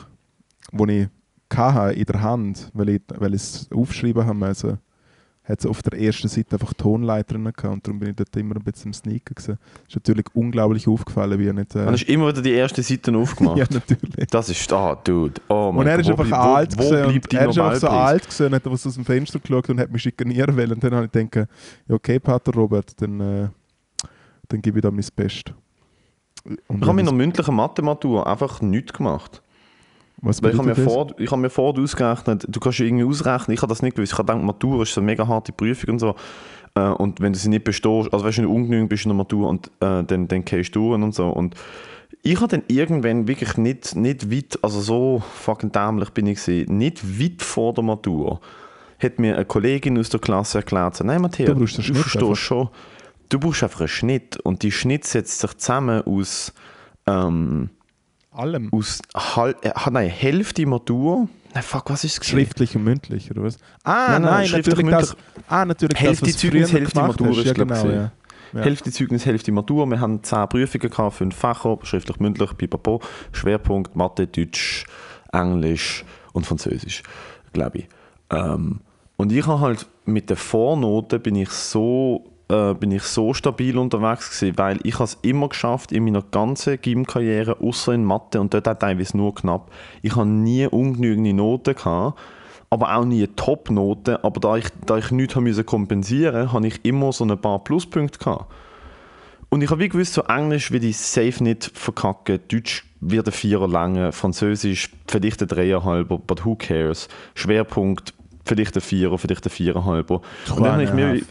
wo 0.72 0.86
ich 0.88 1.08
hatte 1.56 1.94
in 1.94 2.06
der 2.06 2.22
Hand, 2.22 2.72
weil 2.74 2.90
ich, 2.90 3.02
weil 3.16 3.36
ich 3.36 3.42
es 3.42 3.70
aufschreiben 3.72 4.26
haben 4.26 4.40
musste, 4.40 4.80
hat 5.48 5.60
es 5.60 5.66
auf 5.66 5.82
der 5.82 6.00
ersten 6.00 6.28
Seite 6.28 6.54
einfach 6.58 6.74
Tonleiter 6.74 7.36
drin 7.36 7.44
gehabt 7.46 7.64
und 7.64 7.88
darum 7.88 8.00
bin 8.00 8.10
ich 8.10 8.16
dort 8.18 8.36
immer 8.36 8.56
ein 8.58 8.64
bisschen 8.64 8.90
am 8.90 8.94
Sneaken 8.94 9.34
gewesen. 9.36 9.58
ist 9.88 9.96
natürlich 9.96 10.26
unglaublich 10.34 10.88
aufgefallen, 10.88 11.40
wie 11.40 11.48
er 11.48 11.54
nicht... 11.54 11.74
Äh, 11.76 11.86
Dann 11.86 11.94
hast 11.94 12.06
du 12.06 12.12
immer 12.12 12.28
wieder 12.28 12.42
die 12.42 12.52
erste 12.52 12.84
Seite 12.84 13.16
aufgemacht. 13.16 13.58
ja, 13.58 13.66
natürlich. 13.72 14.28
Das 14.30 14.50
ist, 14.50 14.74
ah, 14.74 14.96
Dude. 14.96 15.40
Oh 15.48 15.72
mein 15.72 15.80
Und 15.80 15.88
er 15.88 16.00
ist 16.00 16.10
einfach 16.10 16.26
bleib- 16.28 16.40
alt 16.42 16.78
wo 16.78 16.84
und 16.88 16.94
er 17.34 17.50
ist 17.50 17.58
einfach 17.60 17.76
so 17.76 17.88
alt 17.88 18.24
gewesen 18.24 18.46
und 18.48 18.54
hat 18.56 18.66
was 18.66 18.88
aus 18.88 18.96
dem 18.96 19.06
Fenster 19.06 19.40
geschaut 19.40 19.70
und 19.70 19.80
hat 19.80 19.92
mich 19.92 20.02
schikanieren 20.02 20.58
wollen. 20.58 20.74
Und 20.74 20.84
dann 20.84 20.94
habe 20.96 21.06
ich 21.06 21.12
gedacht, 21.12 21.50
ja 21.88 21.96
okay, 21.96 22.20
Pater 22.20 22.52
Robert, 22.54 23.02
dann, 23.02 23.20
äh, 23.22 23.48
dann 24.50 24.62
gebe 24.62 24.80
ich 24.80 24.84
da 24.84 24.92
mein 24.92 25.06
Bestes. 25.16 25.54
Und 26.44 26.60
Ich 26.70 26.70
habe 26.88 26.98
was- 26.98 26.98
einer 27.08 27.12
mündlichen 27.14 27.56
Mathematur 27.56 28.28
einfach 28.28 28.62
nichts 28.62 28.94
gemacht. 28.94 29.42
Was 30.22 30.40
ich 30.42 30.58
habe 30.58 30.64
mir, 30.64 30.76
vor, 30.76 31.14
ich 31.18 31.32
habe 31.32 31.42
mir 31.42 31.50
vorher 31.50 31.82
ausgerechnet, 31.84 32.46
du 32.48 32.60
kannst 32.60 32.80
ja 32.80 32.86
irgendwie 32.86 33.04
ausrechnen, 33.06 33.54
ich 33.54 33.62
habe 33.62 33.70
das 33.70 33.82
nicht 33.82 33.96
gewusst. 33.96 34.14
Ich 34.14 34.18
habe 34.18 34.26
gedacht, 34.32 34.44
Matur 34.46 34.82
ist 34.82 34.94
so 34.94 35.02
eine 35.02 35.06
mega 35.06 35.28
harte 35.28 35.52
Prüfung 35.52 35.92
und 35.92 36.00
so. 36.00 36.16
Äh, 36.76 36.82
Und 36.90 37.22
wenn 37.22 37.34
du 37.34 37.40
sie 37.40 37.50
nicht 37.50 37.64
bestehst, 37.64 38.12
also 38.12 38.26
weißt 38.26 38.40
du, 38.40 38.50
ungenügend 38.50 38.90
bist 38.90 39.06
in 39.06 39.10
der 39.10 39.16
Matur 39.18 39.48
und 39.50 39.68
äh, 39.80 40.04
dann, 40.04 40.28
dann 40.28 40.44
gehst 40.46 40.76
du 40.76 40.94
und 40.94 41.14
so. 41.14 41.28
Und 41.30 41.56
ich 42.24 42.38
habe 42.38 42.48
dann 42.48 42.64
irgendwann 42.68 43.28
wirklich 43.28 43.58
nicht, 43.58 43.96
nicht 43.96 44.32
weit, 44.32 44.58
also 44.64 44.82
so 44.82 45.24
fucking 45.36 45.72
dämlich 45.72 46.10
bin 46.12 46.26
ich 46.28 46.44
gewesen, 46.44 46.78
nicht 46.78 47.22
weit 47.22 47.42
vor 47.42 47.74
der 47.74 47.84
Matur, 47.84 48.42
hat 49.00 49.20
mir 49.20 49.36
eine 49.36 49.46
Kollegin 49.46 50.00
aus 50.00 50.10
der 50.10 50.20
Klasse 50.20 50.58
erklärt, 50.60 51.00
nein 51.04 51.22
Matthias, 51.22 51.50
Du 51.50 51.60
du 51.60 51.68
verstehst 51.68 52.16
einfach. 52.18 52.36
schon, 52.36 52.70
du 53.30 53.40
brauchst 53.40 53.62
einfach 53.64 53.82
einen 53.82 53.88
Schnitt 53.88 54.38
und 54.38 54.64
die 54.64 54.72
Schnitt 54.72 55.06
setzt 55.06 55.40
sich 55.40 55.54
zusammen 55.58 56.02
aus 56.06 56.54
ähm, 57.06 57.70
Allem. 58.38 58.70
aus 58.72 59.02
Hal 59.16 59.56
äh, 59.62 59.72
nein, 59.90 60.10
Hälfte 60.10 60.66
Matur. 60.66 61.28
Nein, 61.54 61.64
fuck, 61.64 61.90
was 61.90 62.04
ist 62.04 62.22
es? 62.22 62.28
Schriftlich 62.28 62.76
und 62.76 62.84
mündlich, 62.84 63.32
oder 63.32 63.44
was? 63.44 63.58
Ah, 63.84 64.12
Nein, 64.12 64.22
nein, 64.22 64.32
nein, 64.32 64.48
schriftlich 64.48 64.86
natürlich 64.86 65.16
das, 65.16 65.18
ah, 65.48 65.66
natürlich 65.66 66.00
Hälfte 66.00 66.26
das, 66.26 66.34
was 66.36 66.42
Zeugnis, 66.42 66.74
Hälfte 66.74 67.02
Matur 67.02 67.30
ist, 67.32 67.46
Ja, 67.46 67.54
genau, 67.54 67.86
ja. 67.88 68.12
Ja. 68.54 68.62
Hälfte 68.62 68.92
Zeugnis, 68.92 69.26
Hälfte 69.26 69.52
Matur. 69.52 69.86
Wir 69.88 70.00
haben 70.00 70.24
zehn 70.24 70.48
Prüfungen 70.48 70.90
gehabt, 70.90 71.16
fünf 71.16 71.36
Fächer, 71.36 71.80
schriftlich, 71.84 72.20
mündlich, 72.20 72.56
pipapo. 72.58 73.02
Schwerpunkt 73.32 73.96
Mathe, 73.96 74.28
Deutsch, 74.28 74.86
Englisch 75.34 76.06
und 76.34 76.46
Französisch, 76.46 77.04
glaube 77.54 77.80
ich. 77.80 77.88
Ähm, 78.30 78.82
und 79.18 79.32
ich 79.32 79.46
habe 79.48 79.60
halt 79.60 79.88
mit 80.06 80.30
den 80.30 80.38
Vornoten 80.38 81.22
bin 81.22 81.36
ich 81.36 81.50
so 81.50 82.24
äh, 82.50 82.74
bin 82.74 82.92
ich 82.92 83.04
so 83.04 83.34
stabil 83.34 83.78
unterwegs 83.78 84.30
gewesen, 84.30 84.58
weil 84.58 84.80
ich 84.84 85.00
es 85.00 85.18
immer 85.22 85.50
geschafft 85.50 85.92
in 85.92 86.06
meiner 86.06 86.22
ganzen 86.22 86.80
Gym-Karriere, 86.80 87.60
außer 87.62 87.94
in 87.94 88.06
Mathe 88.06 88.40
und 88.40 88.54
dort 88.54 88.68
auch 88.68 88.76
teilweise 88.76 89.18
nur 89.18 89.36
knapp. 89.36 89.72
Ich 90.02 90.16
habe 90.16 90.28
nie 90.28 90.68
ungenügende 90.68 91.34
Noten 91.34 91.76
gehabt, 91.76 92.20
aber 92.70 92.96
auch 92.96 93.06
nie 93.06 93.28
Top-Noten. 93.28 94.18
Aber 94.24 94.40
da 94.40 94.58
ich, 94.58 94.68
da 94.86 94.98
ich 94.98 95.12
nichts 95.12 95.36
müssen 95.36 95.66
kompensieren, 95.66 96.52
habe 96.54 96.68
ich 96.68 96.84
immer 96.86 97.12
so 97.12 97.26
ein 97.26 97.38
paar 97.38 97.64
Pluspunkte 97.64 98.20
gehabt. 98.20 98.52
Und 99.50 99.62
ich 99.62 99.70
habe 99.70 99.82
wie 99.82 99.90
gewusst, 99.90 100.14
so 100.14 100.24
Englisch 100.24 100.72
will 100.72 100.84
ich 100.84 100.98
safe 100.98 101.42
nicht 101.42 101.72
verkacken, 101.74 102.40
Deutsch 102.50 102.86
wird 103.00 103.28
ein 103.28 103.32
Vierer 103.32 103.68
lange, 103.68 104.12
Französisch 104.12 104.90
vielleicht 105.08 105.42
ein 105.42 105.48
Dreieinhalber, 105.48 106.18
but 106.18 106.44
who 106.44 106.56
cares? 106.56 107.08
Schwerpunkt 107.36 108.14
vielleicht 108.44 108.76
ein 108.76 108.82
Vierer, 108.82 109.18
vielleicht 109.18 109.46
ein 109.46 109.50
Viererhalber. 109.50 110.22
Und 110.54 110.64
dann 110.64 110.74
habe 110.74 110.84
ich 110.84 110.94
mir, 110.94 111.22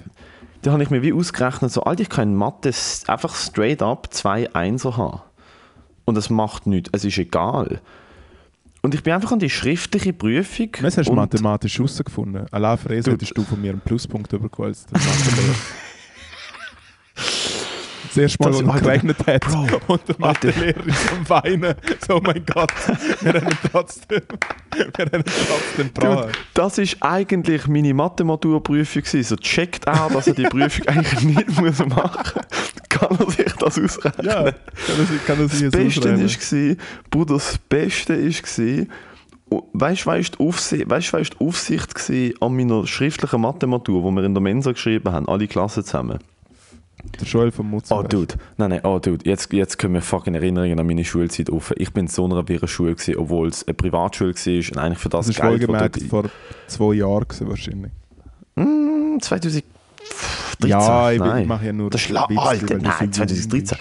Dann 0.63 0.73
habe 0.73 0.83
ich 0.83 0.91
mir 0.91 1.03
wie 1.03 1.13
ausgerechnet, 1.13 1.71
so, 1.73 1.83
Alter, 1.85 2.03
ich 2.03 2.09
kann 2.09 2.35
Mathe 2.35 2.73
einfach 3.07 3.35
straight 3.35 3.83
up 3.83 4.13
zwei 4.13 4.53
Einser 4.55 4.97
haben. 4.97 5.21
Und 6.05 6.17
es 6.17 6.31
macht 6.31 6.67
nichts, 6.67 6.91
es 6.93 7.05
ist 7.05 7.19
egal. 7.19 7.81
Und 8.83 8.95
ich 8.95 9.03
bin 9.03 9.13
einfach 9.15 9.33
an 9.33 9.39
die 9.41 9.51
schriftliche 9.51 10.13
Prüfung. 10.13 10.69
Was 10.81 10.97
hast 10.99 11.09
du 11.09 11.13
mathematisch 11.15 11.79
herausgefunden? 11.79 12.47
Das 12.51 12.81
Du- 13.05 13.11
hättest 13.11 13.37
du 13.37 13.43
von 13.43 13.61
mir 13.61 13.73
einen 13.73 13.81
Pluspunkt 13.81 14.31
bekommen. 14.31 14.69
als 14.69 14.87
der 18.17 18.25
Mathelehrer. 18.25 18.37
Das 18.37 18.39
erste 18.39 18.43
Mal, 18.43 18.51
Das- 18.51 18.57
als 18.57 18.63
es 18.63 18.69
Alter, 18.75 18.85
geregnet 18.85 19.27
hat 19.27 19.41
Bro, 19.43 19.93
und 19.95 20.09
der 20.09 20.17
Mathelehrer 20.19 20.87
ist 20.87 21.13
am 21.13 21.29
Weinen. 21.29 21.75
So, 22.07 22.17
oh 22.17 22.21
mein 22.25 22.45
Gott, 22.47 22.73
wir 23.23 23.33
haben 23.35 23.59
trotzdem, 23.71 24.23
wir 24.75 25.05
haben 25.07 25.25
trotzdem 25.25 25.91
Dude, 25.95 26.29
das 26.55 26.79
ist 26.79 26.97
eigentlich 27.01 27.67
meine 27.69 27.95
Mathematurprüfung 27.95 29.03
gewesen. 29.03 29.23
So 29.23 29.37
checkt 29.37 29.87
er, 29.87 30.09
dass 30.13 30.27
er 30.27 30.35
die 30.35 30.45
Prüfung 30.45 30.87
eigentlich 30.89 31.23
nicht 31.25 31.61
muss 31.61 31.79
machen 31.87 32.23
muss. 32.35 32.73
Kann 32.89 33.19
er 33.19 33.31
sich 33.31 33.53
das 33.59 33.79
ausrechnen? 33.79 34.27
Ja, 34.27 34.43
kann 34.45 34.53
er, 34.99 35.19
kann 35.27 35.39
er 35.41 35.49
sich 35.49 35.63
Das 35.63 35.71
Beste 35.73 36.01
ausrechnen. 36.13 36.79
war, 36.79 36.85
Bruder, 37.11 37.35
das 37.35 37.59
Beste 37.69 38.15
war, 38.19 38.87
weißt 39.75 40.03
du, 40.03 40.07
weißt, 40.11 40.35
die 40.35 40.41
Aufsicht, 40.45 40.91
weißt, 40.91 41.13
weißt, 41.13 41.41
Aufsicht 41.41 41.95
an 42.41 42.57
meiner 42.57 42.87
schriftlichen 42.87 43.41
Mathematur, 43.41 44.03
die 44.11 44.17
wir 44.17 44.25
in 44.25 44.35
der 44.35 44.41
Mensa 44.43 44.73
geschrieben 44.73 45.13
haben, 45.13 45.29
alle 45.29 45.47
Klassen 45.47 45.85
zusammen. 45.85 46.19
Der 47.21 47.27
Joel 47.27 47.51
vom 47.51 47.71
Mutz. 47.71 47.91
Oh, 47.91 48.03
Dude. 48.03 48.35
Nein, 48.57 48.71
nein, 48.71 48.81
oh, 48.85 48.99
Dude. 48.99 49.25
Jetzt, 49.29 49.53
jetzt 49.53 49.79
kommen 49.79 49.93
mir 49.95 50.03
fucking 50.03 50.35
Erinnerungen 50.35 50.79
an 50.79 50.87
meine 50.87 51.05
Schulzeit 51.05 51.51
auf. 51.51 51.73
Ich 51.77 51.93
bin 51.93 52.05
in 52.05 52.09
so 52.09 52.25
einer 52.25 52.47
wirren 52.49 52.69
Schule, 52.69 52.95
gewesen, 52.95 53.17
obwohl 53.17 53.49
es 53.49 53.67
eine 53.67 53.75
Privatschule 53.75 54.35
war 54.35 54.55
und 54.73 54.79
eigentlich 54.79 54.99
für 54.99 55.09
das, 55.09 55.27
Das 55.27 55.37
Geld, 55.37 55.69
dort- 55.69 56.03
vor 56.03 56.25
zwei 56.67 56.95
Jahren 56.95 57.25
gewesen, 57.29 57.49
wahrscheinlich. 57.49 57.93
Hm, 58.57 59.19
2013. 59.21 59.63
Ja, 60.67 61.11
ich, 61.11 61.19
bin- 61.19 61.29
nein. 61.29 61.43
ich 61.43 61.49
mache 61.49 61.67
ja 61.67 61.73
nur 61.73 61.91
Das 61.91 62.01
ist 62.03 62.11
Witze, 62.11 62.41
Alter, 62.41 62.79
nein, 62.79 62.93
so 62.99 63.05
jung 63.05 63.13
2013. 63.13 63.79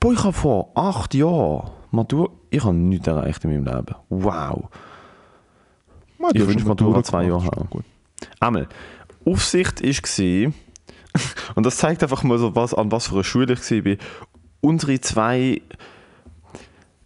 Boah, 0.00 0.12
ich 0.12 0.24
habe 0.24 0.32
vor 0.32 0.70
acht 0.74 1.14
Jahren 1.14 1.70
Matur, 1.90 2.30
ich 2.50 2.62
habe 2.64 2.74
nichts 2.74 3.06
erreicht 3.06 3.44
in 3.44 3.50
meinem 3.50 3.64
Leben. 3.64 3.94
Wow. 4.08 4.64
du 6.18 6.26
Ich 6.34 6.46
wünsche, 6.46 6.66
Matura 6.66 7.02
zwei 7.02 7.24
Jahre 7.26 7.46
haben. 7.46 7.68
Einmal, 8.40 8.68
Aufsicht 9.24 9.82
war, 9.82 10.52
und 11.54 11.66
das 11.66 11.76
zeigt 11.76 12.02
einfach 12.02 12.22
mal 12.22 12.38
so, 12.38 12.54
was, 12.54 12.74
an 12.74 12.92
was 12.92 13.08
für 13.08 13.14
einer 13.14 13.24
Schule 13.24 13.54
ich 13.54 13.84
war. 13.84 13.96
Unsere 14.60 15.00
zwei 15.00 15.62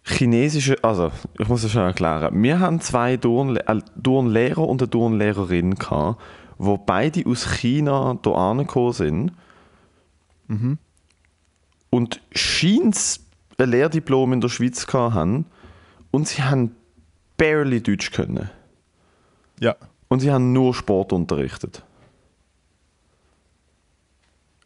chinesische, 0.03 0.83
also 0.83 1.11
ich 1.37 1.47
muss 1.47 1.63
es 1.63 1.71
schon 1.71 1.83
erklären, 1.83 2.41
wir 2.41 2.59
haben 2.59 2.81
zwei 2.81 3.17
Turnle 3.17 3.65
äh, 3.67 3.79
Turnlehrer 4.01 4.67
und 4.67 4.81
eine 4.81 4.89
Turnlehrerin 4.89 5.75
gehabt, 5.75 6.21
wo 6.57 6.77
beide 6.77 7.25
aus 7.25 7.45
China 7.53 8.17
hier 8.23 8.35
angekommen 8.35 8.93
sind. 8.93 9.31
Und 11.89 12.21
scheins 12.33 13.25
ein 13.57 13.69
Lehrdiplom 13.69 14.33
in 14.33 14.41
der 14.41 14.49
Schweiz 14.49 14.85
gehabt 14.85 15.13
haben 15.13 15.45
und 16.11 16.27
sie 16.27 16.43
haben 16.43 16.75
barely 17.37 17.81
Deutsch 17.81 18.11
können. 18.11 18.49
Ja. 19.59 19.75
Und 20.07 20.19
sie 20.19 20.31
haben 20.31 20.51
nur 20.51 20.73
Sport 20.73 21.13
unterrichtet. 21.13 21.83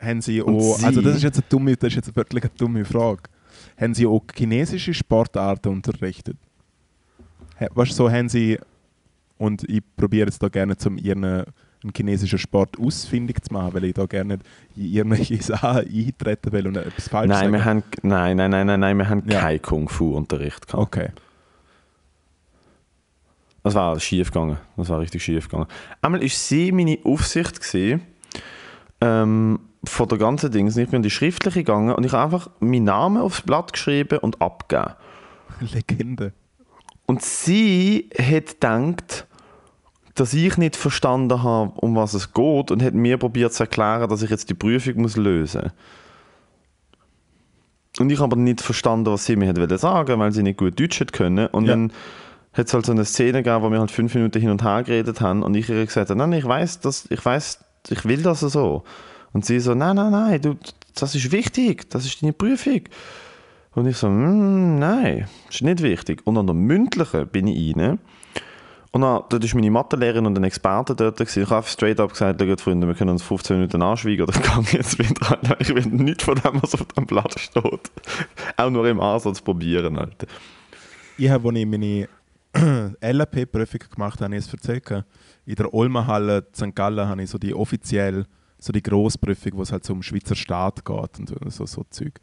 Haben 0.01 0.21
sie 0.21 0.41
Und 0.41 0.55
auch, 0.59 0.77
sie- 0.77 0.85
also 0.85 1.01
das 1.01 1.15
ist 1.17 1.23
jetzt 1.23 1.37
eine 1.37 1.45
dumme, 1.49 1.75
das 1.75 1.87
ist 1.89 1.95
jetzt 1.95 2.15
wirklich 2.15 2.43
eine 2.43 2.51
dumme 2.57 2.85
Frage. 2.85 3.23
Haben 3.79 3.93
sie 3.93 4.05
auch 4.05 4.21
chinesische 4.35 4.93
Sportarten 4.93 5.69
unterrichtet? 5.69 6.37
Weißt 7.73 7.91
du, 7.91 7.95
so 7.95 8.11
haben 8.11 8.27
sie, 8.29 8.59
und 9.37 9.63
ich 9.69 9.81
probiere 9.95 10.27
jetzt 10.27 10.41
da 10.43 10.49
gerne 10.49 10.75
zum 10.77 10.97
ihren 10.97 11.23
einen 11.23 11.93
chinesischen 11.95 12.39
Sport 12.39 12.79
ausfindig 12.79 13.43
zu 13.43 13.53
machen, 13.53 13.73
weil 13.75 13.83
ich 13.85 13.93
da 13.93 14.05
gerne 14.07 14.39
in 14.75 14.85
irgendwelche 14.93 15.41
Sachen 15.41 15.77
eintreten 15.87 16.51
will 16.51 16.67
und 16.67 16.77
etwas 16.77 17.07
falsch 17.07 17.29
Nein, 17.29 17.39
sagen. 17.39 17.53
wir 17.53 17.65
haben, 17.65 17.83
nein, 18.01 18.37
nein, 18.37 18.49
nein, 18.51 18.65
nein, 18.67 18.79
nein, 18.79 18.97
wir 18.97 19.07
haben 19.09 19.23
Ja. 19.29 19.39
keinen 19.41 19.61
Kung-Fu-Unterricht 19.61 20.65
gehabt. 20.67 20.81
Okay. 20.83 21.09
Das 23.63 23.73
war 23.75 23.99
schief 23.99 24.31
gegangen. 24.31 24.57
Das 24.77 24.89
war 24.89 24.99
richtig 24.99 25.23
schief 25.23 25.47
gegangen. 25.49 25.67
Einmal 26.01 26.21
war 26.21 26.27
sie 26.29 26.71
meine 26.71 26.97
Aufsicht 27.03 27.59
gewesen, 27.61 28.01
ähm, 29.01 29.59
von 29.89 30.07
der 30.07 30.17
ganzen 30.17 30.51
Dings. 30.51 30.77
Ich 30.77 30.89
bin 30.89 30.97
in 30.97 31.03
die 31.03 31.09
schriftliche 31.09 31.59
gegangen 31.59 31.93
und 31.93 32.05
ich 32.05 32.11
habe 32.13 32.23
einfach 32.23 32.49
meinen 32.59 32.85
Namen 32.85 33.21
aufs 33.21 33.41
Blatt 33.41 33.73
geschrieben 33.73 34.19
und 34.19 34.41
abgegeben. 34.41 34.93
Legende. 35.59 36.33
Und 37.05 37.21
sie 37.21 38.09
hat 38.17 38.59
gedacht, 38.59 39.27
dass 40.15 40.33
ich 40.33 40.57
nicht 40.57 40.75
verstanden 40.75 41.43
habe, 41.43 41.71
um 41.81 41.95
was 41.95 42.13
es 42.13 42.33
geht 42.33 42.71
und 42.71 42.81
hat 42.81 42.93
mir 42.93 43.17
probiert 43.17 43.53
zu 43.53 43.63
erklären, 43.63 44.09
dass 44.09 44.21
ich 44.21 44.29
jetzt 44.29 44.49
die 44.49 44.53
Prüfung 44.53 45.01
muss 45.01 45.17
lösen 45.17 45.61
muss. 45.63 45.71
Und 47.99 48.09
ich 48.09 48.19
habe 48.19 48.33
aber 48.33 48.41
nicht 48.41 48.61
verstanden, 48.61 49.11
was 49.11 49.25
sie 49.25 49.35
mir 49.35 49.55
wollen 49.55 49.77
sagen, 49.77 50.19
weil 50.19 50.31
sie 50.31 50.43
nicht 50.43 50.57
gut 50.57 50.79
Deutsch 50.79 50.99
hat 50.99 51.13
können. 51.13 51.47
Und 51.47 51.65
Ja. 51.65 51.71
dann 51.71 51.91
hat 52.53 52.67
es 52.67 52.73
halt 52.73 52.85
so 52.85 52.91
eine 52.91 53.05
Szene 53.05 53.43
gegeben, 53.43 53.63
wo 53.63 53.69
wir 53.69 53.79
halt 53.79 53.91
fünf 53.91 54.15
Minuten 54.15 54.39
hin 54.39 54.49
und 54.49 54.63
her 54.63 54.83
geredet 54.83 55.21
haben 55.21 55.43
und 55.43 55.55
ich 55.55 55.69
ihr 55.69 55.85
gesagt 55.85 56.09
habe, 56.09 56.17
nein, 56.17 56.33
ich 56.33 56.45
weiß, 56.45 56.79
dass 56.79 57.05
ich 57.09 57.23
weiß, 57.23 57.63
ich 57.89 58.05
will 58.05 58.21
das 58.21 58.39
so. 58.39 58.83
Und 59.35 59.43
sie 59.43 59.59
so, 59.59 59.75
nein, 59.75 59.97
nein, 59.97 60.13
nein, 60.13 60.41
du, 60.41 60.55
das 60.97 61.13
ist 61.13 61.29
wichtig, 61.29 61.89
das 61.89 62.05
ist 62.05 62.21
deine 62.21 62.31
Prüfung. 62.31 62.83
Und 63.73 63.85
ich 63.85 63.97
so, 63.97 64.07
«Mm, 64.07 64.79
nein, 64.79 65.27
das 65.47 65.55
ist 65.55 65.61
nicht 65.61 65.81
wichtig. 65.81 66.21
Und 66.23 66.37
an 66.37 66.47
der 66.47 66.53
mündlichen 66.53 67.27
bin 67.27 67.47
ich 67.47 67.75
rein. 67.75 67.99
Und 68.93 69.01
dann, 69.01 69.23
dort 69.27 69.43
ist 69.43 69.53
meine 69.53 69.69
Mathelehrerin 69.69 70.25
und 70.25 70.37
ein 70.37 70.45
Experte 70.45 70.95
dort. 70.95 71.17
Gewesen. 71.17 71.43
Ich 71.43 71.49
habe 71.49 71.67
straight 71.67 71.99
up 71.99 72.11
gesagt, 72.11 72.41
«Schaut, 72.41 72.61
Freunde, 72.61 72.87
wir 72.87 72.93
können 72.93 73.09
uns 73.09 73.23
15 73.23 73.57
Minuten 73.57 73.81
anschweigen 73.81 74.21
oder 74.25 74.33
ich 74.39 74.71
gehe 74.71 74.79
jetzt 74.79 74.99
wieder. 74.99 75.29
Alter. 75.29 75.59
Ich 75.59 75.75
will 75.75 75.85
nichts 75.85 76.23
von 76.23 76.35
dem, 76.35 76.63
was 76.63 76.73
auf 76.73 76.87
dem 76.93 77.05
Blatt 77.05 77.37
steht. 77.37 77.91
Auch 78.55 78.69
nur 78.69 78.87
im 78.87 79.01
Ansatz 79.01 79.41
probieren. 79.41 79.97
Alter. 79.97 80.27
Ich 81.17 81.29
habe, 81.29 81.49
als 81.49 81.57
ich 81.57 81.65
meine 81.65 82.07
LP-Prüfung 83.01 83.81
gemacht, 83.93 84.21
habe 84.21 84.33
ich 84.33 84.45
es 84.45 84.53
erzählt. 84.53 85.03
In 85.45 85.55
der 85.55 85.73
Olmenhalle 85.73 86.47
St. 86.55 86.73
Gallen 86.73 87.05
habe 87.05 87.21
ich 87.21 87.29
so 87.29 87.37
die 87.37 87.53
offiziell 87.53 88.25
so 88.65 88.73
die 88.73 88.81
Grossprüfung, 88.81 89.53
wo 89.57 89.61
es 89.61 89.71
halt 89.71 89.85
so 89.85 89.93
um 89.93 90.01
Schweizer 90.01 90.35
Staat 90.35 90.83
geht 90.83 91.19
und 91.19 91.29
so, 91.51 91.65
so, 91.67 91.85
Zeug. 91.91 92.19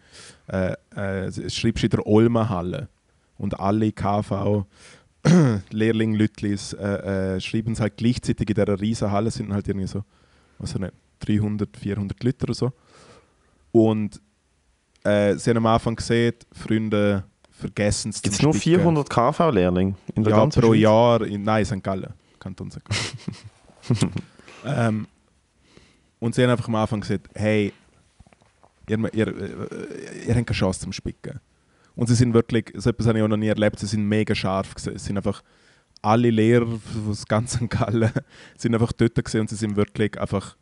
Äh, 0.48 0.74
äh, 0.96 1.30
schreibst 1.48 1.84
du 1.84 1.86
in 1.86 1.90
der 1.90 2.06
Olmenhalle 2.06 2.88
und 3.38 3.60
alle 3.60 3.92
KV 3.92 4.66
Lehrling 5.70 6.14
Lütlis 6.14 6.72
äh, 6.72 7.36
äh, 7.36 7.40
schreiben 7.40 7.74
es 7.74 7.80
halt 7.80 7.96
gleichzeitig 7.96 8.48
in 8.48 8.54
dieser 8.54 8.80
riesen 8.80 9.12
Halle, 9.12 9.30
sind 9.30 9.52
halt 9.52 9.68
irgendwie 9.68 9.86
so, 9.86 10.02
was 10.58 10.76
nicht, 10.76 10.92
300, 11.20 11.76
400 11.76 12.24
Leute 12.24 12.42
oder 12.42 12.54
so. 12.54 12.72
Und 13.70 14.20
äh, 15.04 15.36
sie 15.36 15.50
haben 15.50 15.58
am 15.58 15.66
Anfang 15.66 15.94
gesehen, 15.94 16.34
Freunde 16.50 17.22
vergessen 17.52 18.10
es 18.10 18.20
Gibt 18.20 18.34
es 18.34 18.42
nur 18.42 18.52
400 18.52 19.08
KV-Lehrlinge 19.08 19.94
in 20.16 20.24
der 20.24 20.32
ja, 20.32 20.38
ganzen 20.40 20.60
pro 20.60 20.70
Schweiz? 20.70 20.80
Jahr 20.80 21.22
in, 21.22 21.44
nein, 21.44 21.64
St. 21.64 21.84
Gallen, 21.84 22.12
Kanton 22.40 22.72
St. 22.72 22.82
Gallen. 22.84 24.12
ähm, 24.66 25.06
und 26.22 26.36
sie 26.36 26.44
haben 26.44 26.50
einfach 26.50 26.68
am 26.68 26.76
Anfang 26.76 27.00
gesagt, 27.00 27.30
hey, 27.34 27.72
ihr, 28.88 28.96
ihr, 29.12 29.26
ihr 29.26 30.34
habt 30.36 30.46
keine 30.46 30.56
Chance 30.56 30.78
zum 30.78 30.92
Spicken. 30.92 31.40
Und 31.96 32.06
sie 32.06 32.14
sind 32.14 32.32
wirklich, 32.32 32.72
so 32.76 32.90
etwas 32.90 33.08
habe 33.08 33.18
ich 33.18 33.24
auch 33.24 33.28
noch 33.28 33.36
nie 33.36 33.48
erlebt, 33.48 33.80
sie 33.80 33.86
sind 33.86 34.04
mega 34.06 34.32
scharf 34.32 34.72
gewesen. 34.72 34.94
Es 34.94 35.04
sind 35.04 35.16
einfach 35.16 35.42
alle 36.00 36.30
Lehrer 36.30 36.78
aus 37.10 37.26
ganz 37.26 37.54
St. 37.54 37.68
Gallen 37.70 38.12
sind 38.56 38.72
einfach 38.72 38.92
dort 38.92 39.16
gewesen 39.16 39.40
und 39.40 39.50
sie 39.50 39.56
sind 39.56 39.74
wirklich 39.74 40.18
einfach 40.20 40.56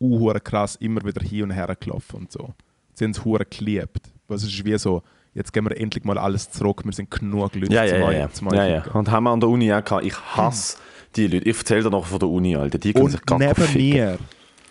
uh, 0.00 0.32
krass 0.42 0.76
immer 0.76 1.04
wieder 1.04 1.22
hin 1.22 1.42
und 1.42 1.50
her 1.50 1.76
gelaufen 1.78 2.20
und 2.20 2.32
so. 2.32 2.54
Sie 2.94 3.04
haben 3.04 3.10
es 3.10 3.22
hure 3.22 3.44
geliebt. 3.44 4.10
Was 4.28 4.42
ist 4.44 4.64
wie 4.64 4.78
so, 4.78 5.02
jetzt 5.34 5.52
gehen 5.52 5.64
wir 5.64 5.76
endlich 5.76 6.04
mal 6.04 6.16
alles 6.16 6.50
zurück, 6.50 6.86
wir 6.86 6.92
sind 6.94 7.10
genug 7.10 7.54
Leute 7.54 7.70
Ja, 7.70 7.84
ja, 7.84 7.90
zum 7.90 8.00
ja. 8.00 8.12
Ja. 8.12 8.30
zum 8.30 8.54
ja, 8.54 8.66
ja. 8.66 8.84
Und 8.92 9.10
haben 9.10 9.24
wir 9.24 9.30
an 9.30 9.40
der 9.40 9.50
Uni 9.50 9.70
auch 9.74 9.84
gehabt. 9.84 10.06
Ich 10.06 10.18
hasse 10.18 10.78
die 11.16 11.26
Leute. 11.26 11.50
Ich 11.50 11.58
erzähle 11.58 11.82
dir 11.82 11.90
noch 11.90 12.06
von 12.06 12.18
der 12.18 12.30
Uni, 12.30 12.56
Alter. 12.56 12.78
Die 12.78 12.94
können 12.94 13.10
sich 13.10 13.20
Und 13.20 13.26
gar 13.26 13.38
neben 13.38 13.74
mir, 13.74 14.18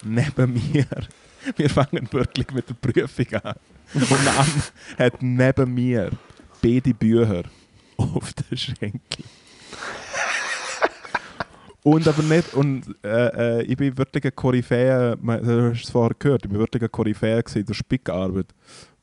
neben 0.04 0.54
mir, 0.54 0.86
wir 1.56 1.70
fangen 1.70 2.08
wirklich 2.12 2.52
mit 2.52 2.70
der 2.70 2.74
Prüfung 2.76 3.42
an. 3.42 3.56
Und 3.94 4.26
dann 4.26 4.46
hat 4.98 5.22
neben 5.22 5.74
mir 5.74 6.12
beide 6.62 6.94
Bücher 6.94 7.44
auf 7.98 8.34
den 8.34 8.58
Schenkel. 8.58 9.26
Und 11.84 12.08
aber 12.08 12.22
nicht, 12.22 12.54
und 12.54 12.96
äh, 13.04 13.60
äh, 13.60 13.64
ich 13.64 13.76
bin 13.76 13.98
wirklich 13.98 14.24
ein 14.24 14.36
Koryphäe, 14.36 15.18
du 15.18 15.72
hast 15.72 15.84
es 15.84 15.90
vorher 15.90 16.16
gehört, 16.18 16.46
ich 16.46 16.52
bin 16.52 16.60
wirklich 16.60 16.84
ein 16.84 16.92
Koryphäe 16.92 17.42
gewesen 17.42 17.66
durch 17.66 17.80
Spickarbeit. 17.80 18.54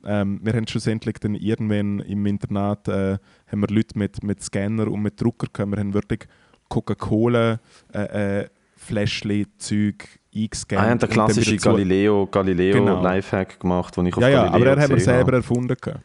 Ähm, 0.04 0.38
wir 0.44 0.52
haben 0.52 0.66
schlussendlich 0.68 1.16
dann 1.16 1.34
irgendwann 1.34 1.98
im 2.00 2.24
Internat 2.24 2.86
äh, 2.86 3.18
haben 3.48 3.60
wir 3.60 3.68
Leute 3.68 3.98
mit, 3.98 4.22
mit 4.22 4.42
Scanner 4.42 4.86
und 4.86 5.02
mit 5.02 5.20
Drucker 5.20 5.48
gehabt. 5.52 5.72
Wir 5.72 5.78
haben 5.78 5.92
wirklich 5.92 6.28
Coca-Cola, 6.68 7.58
äh, 7.92 8.42
äh, 8.42 8.48
Fläschchen, 8.76 9.46
Zeug 9.58 10.04
eingescannt. 10.44 10.80
Ah, 10.80 10.84
ja, 10.84 10.86
der 10.88 10.92
und 10.94 11.02
dann 11.02 11.10
klassische 11.10 11.56
Galileo, 11.56 12.26
Galileo 12.30 12.74
Genau. 12.84 13.02
Lifehack 13.02 13.60
gemacht, 13.60 13.96
den 13.96 14.06
ich 14.06 14.16
auf 14.16 14.22
ja, 14.22 14.28
ja, 14.28 14.36
Galileo 14.46 14.56
aber 14.56 14.66
er 14.76 14.82
haben 14.82 14.90
wir 14.94 15.00
selber 15.00 15.20
habe. 15.26 15.36
erfunden. 15.36 15.76
gehabt. 15.80 16.04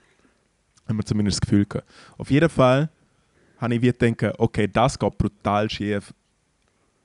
Haben 0.88 0.98
wir 0.98 1.06
zumindest 1.06 1.38
das 1.38 1.42
Gefühl 1.42 1.66
gehabt. 1.66 1.88
Auf 2.18 2.30
jeden 2.30 2.50
Fall 2.50 2.90
habe 3.58 3.76
ich 3.76 3.82
wie 3.82 3.92
gedacht, 3.92 4.36
okay, 4.40 4.68
das 4.68 5.00
geht 5.00 5.18
brutal 5.18 5.70
schief. 5.70 6.14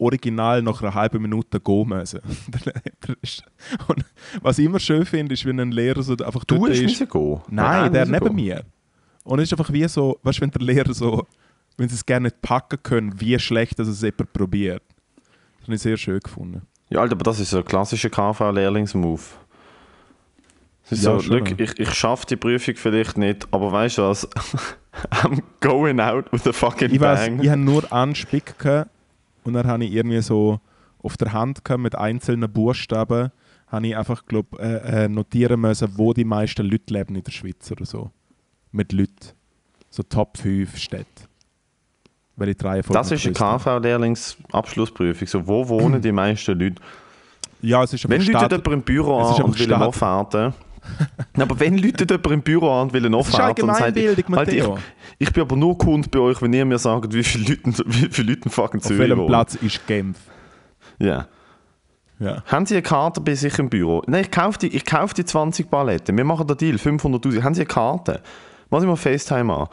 Original 0.00 0.62
nach 0.62 0.80
einer 0.80 0.94
halben 0.94 1.20
Minute 1.22 1.58
gehen 1.60 1.88
müssen. 1.88 2.20
Und 3.88 4.04
was 4.42 4.58
ich 4.58 4.66
immer 4.66 4.78
schön 4.78 5.04
finde, 5.04 5.34
ist, 5.34 5.44
wenn 5.44 5.58
ein 5.58 5.72
Lehrer 5.72 6.02
so 6.02 6.12
einfach 6.16 6.44
Du 6.44 6.66
hast 6.68 6.78
ist. 6.78 7.10
gehen? 7.10 7.40
Nein, 7.48 7.92
der 7.92 8.06
neben 8.06 8.26
gehen. 8.26 8.34
mir. 8.36 8.62
Und 9.24 9.40
es 9.40 9.44
ist 9.48 9.58
einfach 9.58 9.72
wie 9.72 9.86
so, 9.88 10.18
weißt 10.22 10.38
du, 10.38 10.42
wenn 10.42 10.50
der 10.52 10.62
Lehrer 10.62 10.94
so, 10.94 11.26
wenn 11.76 11.88
sie 11.88 11.96
es 11.96 12.06
gerne 12.06 12.24
nicht 12.28 12.40
packen 12.42 12.78
können, 12.82 13.20
wie 13.20 13.38
schlecht 13.40 13.78
dass 13.78 13.88
es 13.88 14.00
jemand 14.02 14.32
probiert. 14.32 14.82
Das 15.58 15.64
habe 15.66 15.74
ich 15.74 15.82
sehr 15.82 15.96
schön 15.96 16.20
gefunden. 16.20 16.62
Ja, 16.90 17.01
Alter, 17.01 17.14
aber 17.14 17.24
das 17.24 17.40
ist 17.40 17.51
so 17.51 17.59
ein 17.59 17.64
klassischer 17.64 18.09
KV-Lehrlings-Move. 18.09 19.20
Ja, 20.90 20.96
so, 20.96 21.33
look, 21.33 21.61
ich, 21.61 21.79
ich 21.79 21.92
schaffe 21.92 22.24
die 22.27 22.37
Prüfung 22.37 22.77
vielleicht 22.77 23.18
nicht, 23.18 23.46
aber 23.51 23.70
weißt 23.70 23.98
du 23.98 24.03
was? 24.03 24.27
I'm 25.11 25.42
going 25.61 26.01
out 26.01 26.33
with 26.33 26.46
a 26.46 26.53
fucking 26.53 26.90
Ich 26.92 27.01
weiß, 27.01 27.27
bang. 27.27 27.42
ich 27.42 27.51
habe 27.51 27.61
nur 27.61 27.92
einen 27.92 28.14
Spick 28.14 28.55
und 29.44 29.53
dann 29.53 29.66
habe 29.66 29.85
ich 29.85 29.92
irgendwie 29.92 30.22
so 30.22 30.61
auf 31.03 31.16
der 31.16 31.33
Hand 31.33 31.62
mit 31.79 31.94
einzelnen 31.94 32.51
Buchstaben, 32.51 33.31
habe 33.66 33.87
ich 33.87 33.96
einfach 33.96 34.24
glaub, 34.24 34.59
äh, 34.59 35.05
äh, 35.05 35.09
notieren 35.09 35.61
müssen, 35.61 35.90
wo 35.96 36.14
die 36.14 36.24
meisten 36.24 36.66
Leute 36.66 36.94
leben 36.94 37.16
in 37.16 37.22
der 37.22 37.33
Schweiz 37.33 37.70
oder 37.70 37.85
so. 37.85 38.11
Mit 38.72 38.92
Leuten. 38.92 39.33
So 39.90 40.03
Top 40.03 40.38
5 40.38 40.77
Städte. 40.77 41.07
Welche 42.38 42.55
drei 42.55 42.83
von 42.83 42.94
das 42.94 43.11
ist 43.11 43.27
eine 43.27 43.35
KV-Lehrlings-Abschlussprüfung. 43.35 45.27
So, 45.27 45.46
wo 45.46 45.68
wohnen 45.68 46.01
die 46.03 46.12
meisten 46.12 46.59
Leute? 46.59 46.77
Ja, 47.61 47.83
es 47.83 47.92
ist 47.92 48.05
aber 48.05 48.14
Wenn 48.14 48.22
Leute 48.22 48.55
jemand 48.55 48.68
im 48.68 48.83
Büro 48.83 49.18
an 49.18 49.42
und 49.42 49.59
will. 49.59 49.66
Nein, 49.68 51.42
aber 51.42 51.61
wenn 51.61 51.77
Leute 51.77 52.07
jemand 52.09 52.27
im 52.31 52.42
Büro 52.42 52.70
an 52.70 52.83
und 52.83 52.92
will 52.92 53.05
ist 53.05 53.14
auffahrten 53.14 53.68
und 53.68 53.77
sagt, 53.77 53.96
ich, 53.96 54.29
Matteo. 54.29 54.79
ich 55.18 55.33
bin 55.33 55.42
aber 55.42 55.57
nur 55.57 55.77
Kunde 55.77 56.09
bei 56.09 56.20
euch, 56.20 56.40
wenn 56.40 56.53
ihr 56.53 56.64
mir 56.64 56.79
sagt, 56.79 57.12
wie 57.12 57.24
viele 57.24 57.57
Leute, 57.57 57.85
wie 57.87 58.09
viele 58.11 58.33
Leute 58.33 58.48
fucking 58.48 58.81
Auf 58.81 58.87
Zürich 58.87 59.01
welchem 59.01 59.18
wohnen. 59.18 59.29
Platz 59.29 59.57
ist 59.57 59.87
Genf? 59.87 60.18
Ja. 60.98 61.27
Ja. 62.20 62.42
Haben 62.46 62.66
Sie 62.66 62.74
eine 62.74 62.83
Karte 62.83 63.20
bei 63.20 63.35
sich 63.35 63.59
im 63.59 63.68
Büro? 63.68 64.03
Nein, 64.07 64.22
ich 64.22 64.31
kaufe 64.31 64.59
die, 64.59 64.68
ich 64.68 64.85
kaufe 64.85 65.14
die 65.14 65.24
20 65.24 65.70
Paletten. 65.70 66.16
Wir 66.16 66.24
machen 66.24 66.46
den 66.46 66.57
Deal, 66.57 66.77
500'000. 66.77 67.42
Haben 67.42 67.55
Sie 67.55 67.61
eine 67.61 67.66
Karte? 67.66 68.22
Machen 68.70 68.83
Sie 68.83 68.87
mal 68.87 68.96
FaceTime 68.96 69.55
an. 69.55 69.68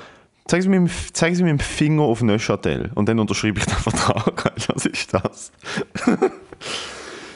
Zeigen 0.47 0.61
Sie 0.63 0.69
mir, 0.69 0.79
mit 0.79 0.91
dem- 0.91 1.13
zeigen 1.13 1.35
Sie 1.35 1.43
mir 1.43 1.53
mit 1.53 1.61
dem 1.61 1.65
Finger 1.65 2.03
auf 2.03 2.21
Neuchâtel 2.21 2.91
und 2.95 3.09
dann 3.09 3.19
unterschreibe 3.19 3.59
ich 3.59 3.65
den 3.65 3.75
Vertrag. 3.75 4.53
Was 4.75 4.85
ist 4.85 5.13
das? 5.13 5.51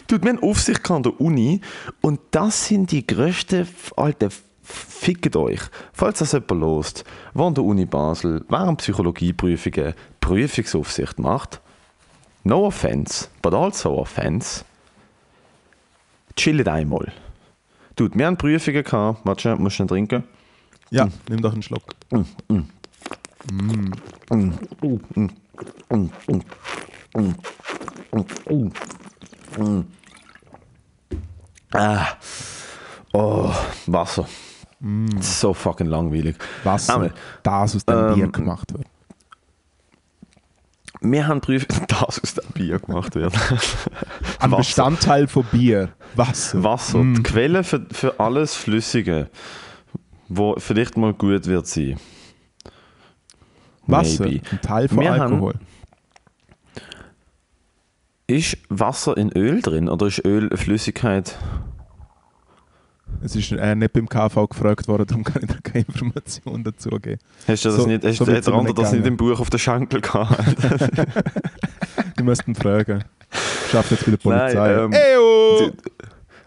Dude, 0.07 0.23
wir 0.23 0.29
haben 0.31 0.43
Aufsicht 0.43 0.89
an 0.91 1.03
der 1.03 1.19
Uni 1.19 1.61
und 2.01 2.19
das 2.31 2.67
sind 2.67 2.91
die 2.91 3.05
grössten, 3.05 3.61
F- 3.61 3.93
Alter, 3.95 4.29
fickt 4.63 5.35
euch. 5.35 5.59
Falls 5.93 6.19
das 6.19 6.31
jemand 6.33 6.51
lost, 6.51 7.03
der 7.35 7.43
an 7.45 7.53
der 7.55 7.63
Uni 7.63 7.85
Basel 7.85 8.43
während 8.49 8.79
Psychologieprüfungen 8.79 9.93
Prüfungsaufsicht 10.21 11.17
macht, 11.19 11.61
no 12.43 12.65
offense, 12.67 13.27
but 13.41 13.53
also 13.55 13.97
offense, 13.97 14.63
chillt 16.35 16.67
einmal. 16.67 17.11
Dude, 17.95 18.17
wir 18.17 18.27
haben 18.27 18.37
Prüfungen 18.37 18.83
gehabt. 18.83 19.21
Warte, 19.25 19.55
musst 19.55 19.79
du 19.79 19.85
trinken? 19.85 20.23
Ja, 20.91 21.07
nimm 21.27 21.41
doch 21.41 21.53
einen 21.53 21.61
Schluck. 21.63 21.95
Ah. 31.71 32.17
Oh, 33.13 33.51
Wasser. 33.87 34.25
So 35.19 35.53
fucking 35.53 35.87
langweilig. 35.87 36.37
Wasser, 36.63 36.95
Einmal. 36.95 37.13
das 37.43 37.75
aus 37.75 37.85
dem 37.85 37.97
Ähm, 37.97 38.15
Bier 38.15 38.27
gemacht 38.29 38.73
wird. 38.73 38.85
Wir 41.01 41.27
haben 41.27 41.41
Prüfungen, 41.41 41.85
das 41.87 42.21
aus 42.21 42.33
dem 42.35 42.51
Bier 42.53 42.79
gemacht 42.79 43.15
wird. 43.15 43.33
Ein 44.39 44.51
Wasser. 44.51 44.57
Bestandteil 44.57 45.27
von 45.27 45.43
Bier. 45.51 45.89
Wasser. 46.15 46.63
Wasser, 46.63 46.99
Mm. 46.99 47.15
die 47.15 47.23
Quelle 47.23 47.63
für, 47.63 47.85
für 47.91 48.19
alles 48.19 48.55
Flüssige, 48.55 49.29
wo 50.27 50.55
vielleicht 50.57 50.97
mal 50.97 51.13
gut 51.13 51.45
wird 51.47 51.67
sein. 51.67 51.99
Wasser. 53.91 54.25
Maybe. 54.25 54.41
Ein 54.51 54.61
Teil 54.61 54.87
von 54.87 54.99
Wir 54.99 55.11
Alkohol. 55.13 55.53
Ist 58.27 58.57
Wasser 58.69 59.17
in 59.17 59.31
Öl 59.35 59.61
drin 59.61 59.89
oder 59.89 60.05
ist 60.07 60.23
Öl 60.23 60.47
eine 60.49 60.57
Flüssigkeit? 60.57 61.37
Es 63.23 63.35
ist 63.35 63.51
äh, 63.51 63.75
nicht 63.75 63.91
beim 63.91 64.07
KV 64.07 64.47
gefragt 64.47 64.87
worden, 64.87 65.07
darum 65.07 65.23
kann 65.23 65.41
ich 65.41 65.49
da 65.49 65.55
keine 65.63 65.83
Informationen 65.85 66.63
dazu 66.63 66.89
geben. 66.91 67.19
Hast 67.47 67.65
du 67.65 67.69
das 67.69 67.77
So- 67.79 67.87
nicht, 67.87 68.05
hast 68.05 68.17
so 68.17 68.25
du 68.25 68.31
der 68.31 68.47
andere 68.47 68.63
nicht 68.65 68.77
das 68.77 68.91
nicht 68.93 69.05
im 69.07 69.17
Buch 69.17 69.39
auf 69.39 69.49
der 69.49 69.57
Schenkel 69.57 69.99
gehabt? 69.99 70.37
Die 72.19 72.23
müssten 72.23 72.53
fragen. 72.53 73.03
Schafft 73.71 73.91
jetzt 73.91 74.05
bei 74.05 74.11
der 74.11 74.17
Polizei. 74.17 74.53
Nein, 74.53 74.79
ähm, 74.85 74.93
Eyo! 74.93 75.71
Du- 75.71 75.73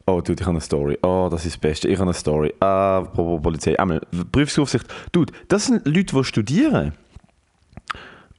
Oh, 0.04 0.20
dude, 0.20 0.34
ich 0.34 0.40
habe 0.40 0.50
eine 0.50 0.60
Story. 0.60 0.98
Oh, 1.02 1.28
das 1.30 1.44
ist 1.46 1.54
das 1.54 1.60
Beste. 1.60 1.86
Ich 1.86 1.94
habe 1.94 2.06
eine 2.10 2.12
Story. 2.14 2.52
Ah, 2.58 2.98
apropos 2.98 3.40
Polizei. 3.40 3.78
Einmal, 3.78 4.00
Prüfungsaufsicht. 4.32 4.84
Dude, 5.12 5.32
das 5.46 5.66
sind 5.66 5.86
Leute, 5.86 6.16
die 6.16 6.24
studieren. 6.24 6.92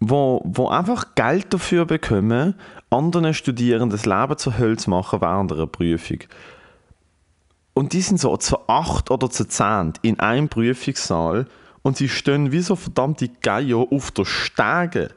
Wo, 0.06 0.42
wo 0.44 0.68
einfach 0.68 1.16
Geld 1.16 1.54
dafür 1.54 1.86
bekommen, 1.86 2.56
anderen 2.90 3.34
Studierenden 3.34 3.90
das 3.90 4.06
Leben 4.06 4.38
zur 4.38 4.58
Hölle 4.58 4.76
zu 4.76 4.90
machen 4.90 5.22
während 5.22 5.54
einer 5.54 5.66
Prüfung. 5.66 6.20
Und 7.74 7.94
die 7.94 8.02
sind 8.02 8.20
so 8.20 8.36
zu 8.36 8.68
acht 8.68 9.10
oder 9.12 9.30
zu 9.30 9.48
zehn 9.48 9.94
in 10.02 10.20
einem 10.20 10.50
Prüfungssaal 10.50 11.48
und 11.84 11.96
sie 11.96 12.10
stehen 12.10 12.52
wie 12.52 12.60
so 12.60 12.76
verdammte 12.76 13.30
Geier 13.30 13.88
auf 13.92 14.12
der 14.12 14.26
Stege. 14.26 15.10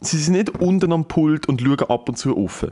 Sie 0.00 0.18
sind 0.18 0.34
nicht 0.34 0.50
unten 0.60 0.92
am 0.92 1.06
Pult 1.06 1.48
und 1.48 1.60
schauen 1.60 1.88
ab 1.88 2.08
und 2.08 2.18
zu 2.18 2.36
auf. 2.36 2.66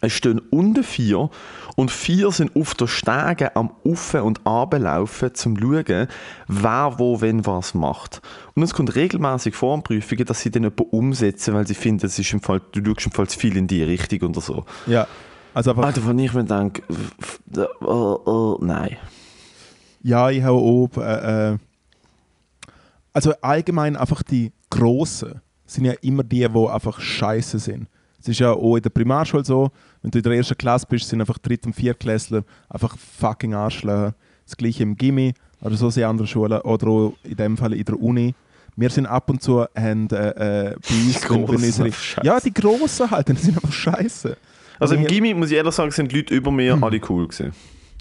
Es 0.00 0.12
stehen 0.12 0.40
unten 0.50 0.84
vier 0.84 1.30
und 1.74 1.90
vier 1.90 2.30
sind 2.30 2.54
auf 2.54 2.74
der 2.74 2.86
Stege 2.86 3.56
am 3.56 3.70
Uffen 3.82 4.20
und 4.20 4.46
Ablaufen, 4.46 5.34
zum 5.34 5.58
schauen, 5.58 6.08
wer 6.48 6.94
wo 6.98 7.20
wenn 7.20 7.46
was 7.46 7.74
macht. 7.74 8.20
Und 8.54 8.62
es 8.62 8.74
kommt 8.74 8.94
regelmäßig 8.94 9.54
vor 9.54 9.82
Prüfungen, 9.82 10.24
dass 10.26 10.40
sie 10.40 10.50
dann 10.50 10.64
jemanden 10.64 10.84
umsetzen, 10.90 11.54
weil 11.54 11.66
sie 11.66 11.74
finden, 11.74 12.06
es 12.06 12.18
ist 12.18 12.32
im 12.32 12.40
Fall, 12.40 12.60
du 12.72 12.84
schaust 12.84 13.06
im 13.06 13.12
Fall 13.12 13.26
zu 13.28 13.38
viel 13.38 13.56
in 13.56 13.66
die 13.66 13.82
Richtung 13.82 14.30
oder 14.30 14.40
so. 14.40 14.64
Ja. 14.86 15.06
Also 15.54 15.70
einfach, 15.70 15.84
Alter, 15.84 16.02
von 16.02 16.18
ich 16.18 16.34
mir 16.34 16.44
denke, 16.44 16.82
oh, 17.80 18.20
oh, 18.26 18.58
nein. 18.60 18.98
ja, 20.02 20.28
ich 20.28 20.42
habe 20.42 20.58
auch. 20.58 20.90
Äh, 20.98 21.52
äh, 21.52 21.58
also 23.14 23.32
allgemein 23.40 23.96
einfach 23.96 24.22
die 24.22 24.52
Grossen 24.68 25.40
sind 25.64 25.86
ja 25.86 25.92
immer 26.02 26.22
die, 26.22 26.46
die 26.46 26.68
einfach 26.68 27.00
scheiße 27.00 27.58
sind. 27.58 27.88
Es 28.26 28.30
ist 28.30 28.40
ja 28.40 28.52
auch 28.52 28.74
in 28.74 28.82
der 28.82 28.90
Primarschule 28.90 29.44
so, 29.44 29.70
wenn 30.02 30.10
du 30.10 30.18
in 30.18 30.24
der 30.24 30.32
ersten 30.32 30.58
Klasse 30.58 30.84
bist, 30.88 31.08
sind 31.08 31.20
einfach 31.20 31.38
Dritt- 31.38 31.64
und 31.64 31.74
Viertklässler 31.74 32.42
einfach 32.68 32.96
fucking 32.98 33.54
Arschlöcher. 33.54 34.14
Das 34.44 34.56
gleiche 34.56 34.82
im 34.82 34.96
Gimmi 34.96 35.32
oder 35.60 35.76
so 35.76 35.90
sind 35.90 36.02
andere 36.02 36.26
Schulen 36.26 36.60
oder 36.62 36.88
auch 36.88 37.12
in 37.22 37.36
dem 37.36 37.56
Fall 37.56 37.72
in 37.72 37.84
der 37.84 38.00
Uni. 38.00 38.34
Wir 38.74 38.90
sind 38.90 39.06
ab 39.06 39.30
und 39.30 39.40
zu 39.40 39.60
haben, 39.60 40.10
äh, 40.10 40.70
äh, 40.70 40.76
bei 40.76 40.94
uns 40.94 41.20
Die 41.20 41.66
unsere-. 41.66 41.90
Ja, 42.24 42.40
die 42.40 42.52
Grossen 42.52 43.10
halt, 43.10 43.28
die 43.28 43.36
sind 43.36 43.56
einfach 43.56 43.72
scheiße. 43.72 44.36
Also 44.80 44.96
im 44.96 45.06
Gimmi, 45.06 45.32
muss 45.32 45.50
ich 45.50 45.56
ehrlich 45.56 45.72
sagen, 45.72 45.92
sind 45.92 46.10
die 46.10 46.16
Leute 46.16 46.34
über 46.34 46.50
mir 46.50 46.76
alle 46.82 47.00
cool 47.08 47.28
gewesen. 47.28 47.52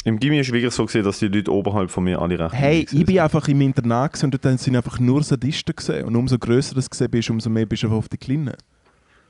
Im 0.05 0.19
Gimmi 0.19 0.39
ist 0.39 0.51
wirklich 0.51 0.73
so 0.73 0.85
gesehen, 0.85 1.03
dass 1.03 1.19
die 1.19 1.27
Leute 1.27 1.51
oberhalb 1.51 1.89
von 1.89 2.03
mir 2.03 2.19
alle 2.19 2.37
recht 2.37 2.53
Hey, 2.53 2.87
ich 2.91 3.05
bin 3.05 3.19
einfach 3.19 3.47
im 3.47 3.61
Internat 3.61 4.23
und 4.23 4.33
dort 4.33 4.59
sind 4.59 4.75
einfach 4.75 4.99
nur 4.99 5.23
Sadisten 5.23 5.75
gesehen. 5.75 6.05
Und 6.05 6.15
umso 6.15 6.37
grösser 6.37 6.75
du 6.75 6.81
gesehen 6.81 7.09
bist, 7.09 7.29
umso 7.29 7.49
mehr 7.49 7.65
bist 7.65 7.83
du 7.83 7.91
auf 7.91 8.09
die 8.09 8.17
Kleinen. 8.17 8.53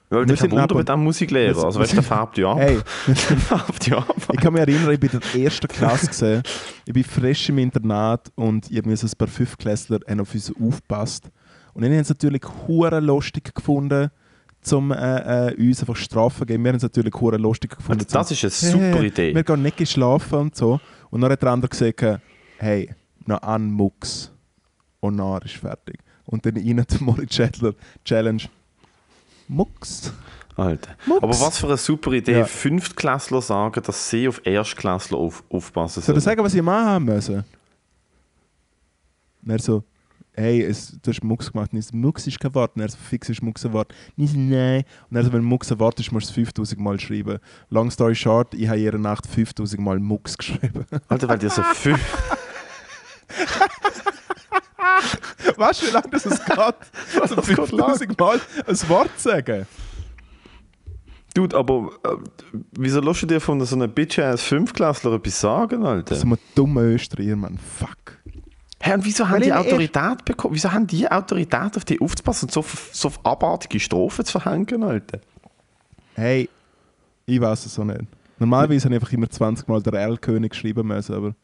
Weil 0.10 0.28
wir 0.28 0.36
sind 0.38 0.54
aber- 0.54 0.76
mit 0.76 0.88
dem 0.88 1.04
Musiklehrer. 1.04 1.64
Also 1.66 1.80
weißt 1.80 1.92
du, 1.94 1.96
der 1.96 2.04
färbt 2.16 2.38
ja 2.38 2.52
ab. 2.52 2.60
Hey, 2.60 2.78
färbt 3.16 3.88
ja 3.88 3.98
ab. 3.98 4.16
ich 4.34 4.40
kann 4.40 4.54
mich 4.54 4.62
erinnern, 4.62 4.92
ich 4.92 5.00
bin 5.00 5.10
in 5.12 5.20
der 5.20 5.42
ersten 5.42 5.68
Klasse 5.68 6.08
gesehen. 6.08 6.44
Ich 6.86 6.94
bin 6.94 7.04
frisch 7.04 7.50
im 7.50 7.58
Internat 7.58 8.32
und 8.36 8.70
irgendwie 8.70 8.96
so 8.96 9.08
ein 9.08 9.12
paar 9.18 9.28
Fünftklässler 9.28 10.00
haben 10.08 10.20
auf 10.20 10.34
uns 10.34 10.52
aufgepasst. 10.62 11.30
Und 11.74 11.84
ich 11.84 11.90
habe 11.90 12.00
es 12.00 12.10
natürlich 12.10 12.44
hure 12.68 13.00
lustig 13.00 13.54
gefunden, 13.54 14.10
zum 14.62 14.92
äh, 14.92 15.50
äh, 15.50 15.56
uns 15.68 15.80
einfach 15.82 15.96
Strafen 15.96 16.40
zu 16.40 16.46
geben. 16.46 16.64
Wir 16.64 16.70
haben 16.70 16.78
es 16.78 16.84
natürlich 16.84 17.14
hure 17.16 17.38
lustig 17.38 17.76
gefunden. 17.76 18.04
Also 18.06 18.18
das 18.18 18.28
zum- 18.28 18.48
ist 18.50 18.64
eine 18.64 18.72
super 18.72 19.00
Hey, 19.00 19.08
Idee. 19.08 19.36
Wir 19.36 19.44
gehen 19.44 19.62
nicht 19.64 19.78
geschlafen 19.78 20.40
und 20.40 20.56
so. 20.56 20.80
Und 21.10 21.22
dann 21.22 21.32
hat 21.32 21.42
der 21.42 21.52
andere 21.52 21.70
gesagt, 21.70 22.22
hey, 22.58 22.94
noch 23.26 23.42
an 23.42 23.72
Mux. 23.72 24.32
Und 25.00 25.18
dann 25.18 25.42
ist 25.42 25.56
fertig. 25.56 25.98
Und 26.26 26.46
dann 26.46 26.56
rein 26.58 26.78
der 26.90 27.02
Moritz 27.02 27.40
Challenge. 28.06 28.44
Mux. 29.48 30.12
Alter. 30.58 30.96
Mucks. 31.06 31.24
Aber 31.24 31.40
was 31.42 31.58
für 31.58 31.68
eine 31.68 31.78
super 31.78 32.12
Idee, 32.14 32.40
Ja. 32.40 32.46
Fünftklässler 32.46 33.42
sagen, 33.42 33.82
dass 33.84 34.10
sie 34.10 34.28
auf 34.28 34.42
Erstklässler 34.46 35.18
auf, 35.18 35.44
aufpassen 35.50 36.02
Soll 36.02 36.16
ich 36.18 36.24
sollen. 36.24 36.38
sagen, 36.38 36.44
was 36.44 36.54
ich 36.54 36.62
machen 36.62 37.04
müssen? 37.06 37.44
Und 39.44 39.50
er 39.52 39.60
so, 39.60 39.84
hey, 40.34 40.64
es, 40.64 40.98
du 41.02 41.12
hast 41.12 41.24
Mux 41.24 41.52
gemacht. 41.52 41.74
Und 41.74 41.80
ich 41.80 41.88
so, 41.88 41.96
Mux 41.98 42.26
ist 42.26 42.40
kein 42.40 42.54
Wort. 42.56 42.76
Und 42.76 42.82
er 42.82 42.90
so, 42.90 42.98
fix 42.98 43.30
ist 43.30 43.42
Mux 43.44 43.66
ein 43.66 43.74
Wort. 43.74 43.94
Und 44.18 44.24
ich 44.24 44.32
so, 44.32 44.38
nein. 44.40 44.84
Und 45.10 45.18
er 45.18 45.24
so, 45.26 45.34
wenn 45.34 45.44
Mux 45.44 45.72
ein 45.72 45.80
Wort 45.80 46.00
ist, 46.00 46.12
musst 46.12 46.28
du 46.28 46.30
es 46.32 46.36
5000 46.36 46.80
Mal 46.80 47.00
schreiben. 47.00 47.40
Long 47.70 47.92
story 47.92 48.16
short, 48.16 48.54
ich 48.54 48.68
habe 48.68 48.80
jede 48.80 48.98
Nacht 48.98 49.28
5000 49.28 49.82
Mal 49.82 50.00
Mux 50.00 50.38
geschrieben. 50.38 50.86
Alter, 51.10 51.28
weil 51.28 51.38
die 51.40 51.50
so 51.50 51.62
fünf... 51.64 52.00
weißt 55.60 55.82
du, 55.82 55.88
wie 55.88 55.92
lange 55.92 56.10
das 56.12 56.26
es 56.26 56.44
geht? 56.44 57.30
So 57.30 57.42
5000 57.42 58.20
Mal 58.20 58.40
ein 58.68 58.90
Wort 58.90 59.20
sagen. 59.20 59.66
Dude, 61.34 61.56
aber 61.58 61.92
äh, 62.04 62.16
wieso 62.72 63.02
lässt 63.02 63.24
du 63.24 63.26
dir 63.26 63.42
von 63.42 63.64
so 63.66 63.76
einer 63.76 63.90
bitch-ass 63.90 64.42
Fünftklässler 64.42 65.14
etwas 65.14 65.42
sagen, 65.42 65.86
Alter? 65.86 66.16
So 66.16 66.28
ein 66.28 66.38
dummer 66.56 66.84
Österreicher, 66.84 67.36
Mann. 67.36 67.58
Fuck. 67.58 68.20
Hä, 68.80 68.94
und 68.94 69.04
wieso 69.04 69.28
haben 69.28 69.36
Weil 69.36 69.42
die 69.42 69.48
ich 69.48 69.54
Autorität 69.54 70.24
bekommen? 70.24 70.54
Wieso 70.56 70.72
haben 70.72 70.88
die 70.88 71.10
Autorität 71.12 71.76
auf 71.76 71.84
die 71.84 72.00
aufzupassen 72.00 72.46
und 72.46 72.52
so, 72.52 72.64
so 72.92 73.12
abartige 73.24 73.80
Strafen 73.80 74.24
zu 74.24 74.40
verhängen, 74.40 74.84
Alter? 74.84 75.20
Hey, 76.14 76.50
ich 77.26 77.42
weiß 77.42 77.66
es 77.66 77.74
so 77.74 77.84
nicht. 77.84 78.02
Normalerweise 78.38 78.86
habe 78.86 78.96
ich 78.96 79.02
einfach 79.02 79.14
immer 79.14 79.30
20 79.30 79.68
Mal 79.70 79.82
der 79.82 79.94
L-König 79.94 80.52
geschrieben 80.52 80.88
müssen, 80.88 81.16
aber 81.16 81.36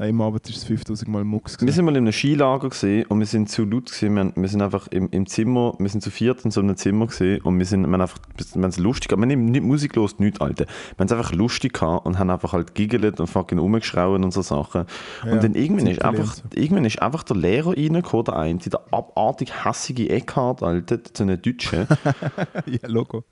im 0.00 0.20
Abend 0.20 0.48
ist 0.48 0.58
es 0.58 0.64
5000 0.64 1.10
Mal 1.10 1.24
Mux. 1.24 1.54
Wir 1.54 1.58
gewesen. 1.58 1.74
sind 1.74 1.84
mal 1.84 1.90
in 1.96 2.04
einem 2.04 2.12
Skilager 2.12 2.68
gesehen 2.68 3.06
und 3.08 3.18
wir 3.18 3.26
sind 3.26 3.50
zu 3.50 3.64
laut 3.64 3.86
gewesen. 3.86 4.14
Wir, 4.14 4.20
haben- 4.20 4.32
wir 4.36 4.48
sind 4.48 4.62
einfach 4.62 4.86
im, 4.88 5.08
im 5.10 5.26
Zimmer, 5.26 5.74
wir 5.80 5.88
sind 5.88 6.00
zu 6.02 6.10
viert 6.12 6.44
in 6.44 6.52
so 6.52 6.60
einem 6.60 6.76
Zimmer 6.76 7.08
gesehen 7.08 7.40
und 7.42 7.58
wir 7.58 7.66
sind, 7.66 7.80
wir 7.84 7.92
haben 7.92 8.00
einfach, 8.00 8.18
wir 8.36 8.62
haben 8.62 8.70
es 8.70 8.78
lustig, 8.78 9.08
gehabt. 9.08 9.26
wir 9.26 9.32
haben 9.36 9.44
nicht 9.46 9.64
Musik 9.64 9.96
los, 9.96 10.20
nichts, 10.20 10.40
Alter. 10.40 10.66
Wir 10.66 10.98
haben 11.00 11.06
es 11.06 11.12
einfach 11.12 11.32
lustig 11.32 11.72
gehabt 11.72 12.06
und 12.06 12.20
haben 12.20 12.30
einfach 12.30 12.52
halt 12.52 12.74
giggelt 12.76 13.18
und 13.18 13.26
fucking 13.26 13.58
rumgeschrauen 13.58 14.22
und 14.22 14.32
so 14.32 14.42
Sachen. 14.42 14.84
Ja, 15.26 15.32
und 15.32 15.42
dann 15.42 15.54
irgendwann 15.56 15.88
ist 15.88 16.02
einfach, 16.04 16.36
irgendwann 16.54 16.84
ist 16.84 17.02
einfach 17.02 17.24
der 17.24 17.36
Lehrer 17.36 17.76
reingekommen, 17.76 18.24
der 18.26 18.36
eine, 18.36 18.58
der 18.60 18.80
abartig 18.92 19.64
hässige 19.64 20.08
Eckhart, 20.10 20.62
Alter, 20.62 21.00
so 21.16 21.24
eine 21.24 21.36
Deutsche. 21.36 21.88
ja, 22.66 22.86
Logo. 22.88 23.24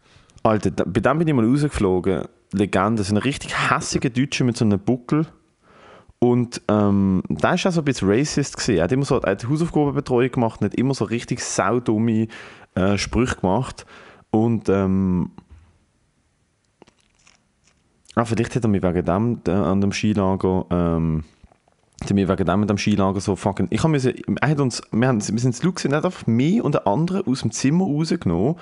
Alter, 0.46 0.70
da, 0.70 0.84
bei 0.86 1.00
dem 1.00 1.18
bin 1.18 1.28
ich 1.28 1.34
mal 1.34 1.44
rausgeflogen. 1.44 2.28
Legende, 2.52 3.02
so 3.02 3.12
ein 3.12 3.18
richtig 3.18 3.70
hässiger 3.70 4.10
Deutscher 4.10 4.44
mit 4.44 4.56
so 4.56 4.64
einem 4.64 4.78
Buckel. 4.78 5.26
Und 6.18 6.62
ähm, 6.68 7.22
da 7.28 7.50
war 7.50 7.54
auch 7.54 7.72
so 7.72 7.80
ein 7.80 7.84
bisschen 7.84 8.08
racist. 8.08 8.68
Er 8.68 8.84
hat 8.84 8.92
immer 8.92 9.04
so 9.04 9.18
er 9.18 9.36
Hausaufgabenbetreuung 9.36 10.30
gemacht 10.30 10.60
und 10.60 10.66
hat 10.66 10.74
immer 10.74 10.94
so 10.94 11.04
richtig 11.04 11.40
saudumme 11.40 12.28
äh, 12.74 12.96
Sprüche 12.96 13.36
gemacht. 13.36 13.84
Und 14.30 14.68
ähm, 14.68 15.32
ah, 18.14 18.24
vielleicht 18.24 18.54
hat 18.54 18.64
er 18.64 18.68
mich 18.68 18.82
wegen 18.82 19.04
dem 19.04 19.40
äh, 19.46 19.50
an 19.50 19.80
dem 19.80 19.92
Skilager 19.92 20.66
ähm, 20.70 21.24
mich 22.12 22.28
wegen 22.28 22.44
dem 22.44 22.62
an 22.62 22.68
dem 22.68 22.78
Skilager 22.78 23.20
so 23.20 23.36
fucking... 23.36 23.66
Ich 23.70 23.82
hab 23.82 23.90
müssen, 23.90 24.14
er 24.40 24.48
hat 24.48 24.60
uns, 24.60 24.80
wir, 24.92 25.08
haben, 25.08 25.20
wir 25.20 25.38
sind 25.38 25.54
zu 25.54 25.72
gewesen, 25.72 25.92
er 25.92 25.98
hat 25.98 26.04
einfach 26.06 26.26
mich 26.26 26.62
und 26.62 26.74
den 26.74 26.86
anderen 26.86 27.26
aus 27.26 27.40
dem 27.40 27.50
Zimmer 27.50 27.84
rausgenommen 27.84 28.56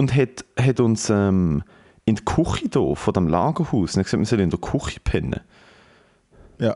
und 0.00 0.16
hat, 0.16 0.46
hat 0.58 0.80
uns 0.80 1.10
ähm, 1.10 1.62
in 2.06 2.14
die 2.14 2.24
Küche 2.24 2.70
da, 2.70 2.94
von 2.94 3.12
dem 3.12 3.28
Lagerhaus, 3.28 3.94
und 3.94 3.98
hat 3.98 4.04
gesagt, 4.06 4.18
wir 4.18 4.24
sollen 4.24 4.44
in 4.44 4.50
der 4.50 4.58
Küche 4.58 4.98
pennen. 4.98 5.40
Ja. 6.58 6.74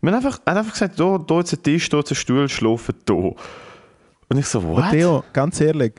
Wir 0.00 0.12
haben 0.12 0.16
einfach, 0.16 0.40
er 0.46 0.52
hat 0.52 0.58
einfach 0.60 0.72
gesagt, 0.72 0.98
da, 0.98 1.18
da 1.18 1.40
ist 1.40 1.52
ein 1.52 1.62
Tisch, 1.62 1.90
da 1.90 1.98
ist 1.98 2.10
ein 2.10 2.14
Stuhl, 2.14 2.48
schlafen 2.48 2.94
da. 3.04 3.12
Und 3.12 4.38
ich 4.38 4.46
so, 4.46 4.62
what? 4.62 4.92
Theo, 4.92 5.24
ganz 5.34 5.60
ehrlich, 5.60 5.92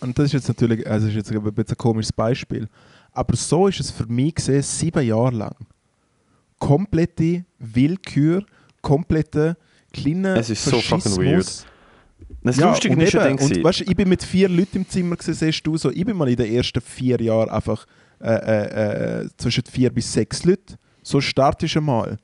und 0.00 0.18
das 0.18 0.26
ist 0.26 0.32
jetzt 0.32 0.48
natürlich, 0.48 0.88
also 0.88 1.08
ist 1.08 1.14
jetzt 1.14 1.30
ein 1.30 1.42
bisschen 1.42 1.74
ein 1.74 1.76
komisches 1.76 2.12
Beispiel, 2.12 2.68
aber 3.12 3.36
so 3.36 3.68
ist 3.68 3.80
es 3.80 3.90
für 3.90 4.06
mich 4.06 4.34
gesehen, 4.34 4.62
sieben 4.62 5.04
Jahre 5.04 5.32
lang. 5.32 5.56
Komplette 6.58 7.44
Willkür, 7.58 8.46
komplette 8.80 9.58
kleine 9.92 10.38
Es 10.38 10.48
ist 10.48 10.64
so 10.64 10.80
fucking 10.80 11.12
Faschismus. 11.12 11.66
Das 12.46 12.56
Ja, 12.56 12.70
Lustige 12.70 12.94
und 12.94 13.00
ist 13.00 13.12
ja 13.12 13.26
eben, 13.26 13.36
dann, 13.36 13.56
und 13.56 13.64
weißt, 13.64 13.82
ich 13.82 13.96
bin 13.96 14.08
mit 14.08 14.22
vier 14.22 14.48
Leuten 14.48 14.78
im 14.78 14.88
Zimmer, 14.88 15.16
gewesen, 15.16 15.34
siehst 15.34 15.66
du 15.66 15.76
so. 15.76 15.90
Ich 15.90 16.04
bin 16.04 16.16
mal 16.16 16.28
in 16.28 16.36
den 16.36 16.52
ersten 16.52 16.80
vier 16.80 17.20
Jahren 17.20 17.50
einfach 17.50 17.86
äh, 18.20 18.28
äh, 18.28 19.20
äh, 19.22 19.28
zwischen 19.36 19.64
vier 19.64 19.90
bis 19.90 20.12
sechs 20.12 20.44
Leute. 20.44 20.74
So 21.02 21.20
startest 21.20 21.74
du 21.74 21.80
mal. 21.80 22.18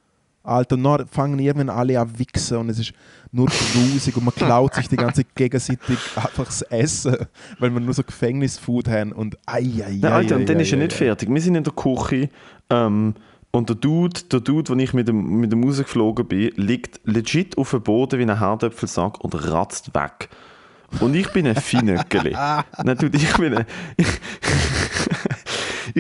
Alter, 0.45 0.75
und 0.75 0.83
dann 0.83 1.07
fangen 1.07 1.39
irgendwann 1.39 1.69
alle 1.69 2.01
an 2.01 2.19
wichsen 2.19 2.57
und 2.57 2.69
es 2.69 2.79
ist 2.79 2.93
nur 3.31 3.47
grusig 3.47 4.17
und 4.17 4.25
man 4.25 4.35
klaut 4.35 4.75
sich 4.75 4.89
die 4.89 4.97
ganze 4.97 5.23
Zeit 5.23 5.35
gegenseitig 5.37 5.99
einfach 6.17 6.47
das 6.47 6.63
Essen, 6.63 7.17
weil 7.61 7.71
wir 7.71 7.79
nur 7.79 7.95
so 7.95 8.03
Gefängnisfood 8.03 8.89
haben 8.89 9.13
und 9.13 9.37
ei, 9.47 9.61
ei, 9.61 9.85
ei, 9.85 9.99
Nein, 10.01 10.13
Alter, 10.13 10.35
ei, 10.35 10.39
und 10.41 10.49
dann 10.49 10.57
ei, 10.57 10.63
ist 10.63 10.73
er 10.73 10.79
ei, 10.79 10.83
nicht 10.83 10.93
fertig. 10.95 11.29
Wir 11.33 11.41
sind 11.41 11.55
in 11.55 11.63
der 11.63 11.73
Küche 11.73 12.29
ähm, 12.71 13.15
und 13.53 13.69
der 13.69 13.77
Dude, 13.77 14.21
der 14.33 14.41
Dude, 14.41 14.73
wo 14.73 14.79
ich 14.79 14.95
mit 14.95 15.09
dem, 15.09 15.41
mit 15.41 15.53
dem 15.53 15.63
rausgeflogen 15.63 16.27
bin, 16.27 16.53
liegt 16.57 17.01
legit 17.05 17.59
auf 17.59 17.71
dem 17.71 17.83
Boden 17.83 18.19
wie 18.19 18.23
ein 18.25 18.39
Herdöpfelsack 18.39 19.21
und 19.21 19.35
ratzt 19.47 19.95
weg. 19.95 20.31
Und 21.01 21.15
ich 21.15 21.31
bin 21.33 21.47
ein 21.47 21.57
Finöckeli. 21.57 22.33
Nein, 22.85 22.99
Dude, 22.99 23.17
ich 23.17 23.37
bin 23.37 23.55
ein, 23.55 23.67
ich 23.97 24.07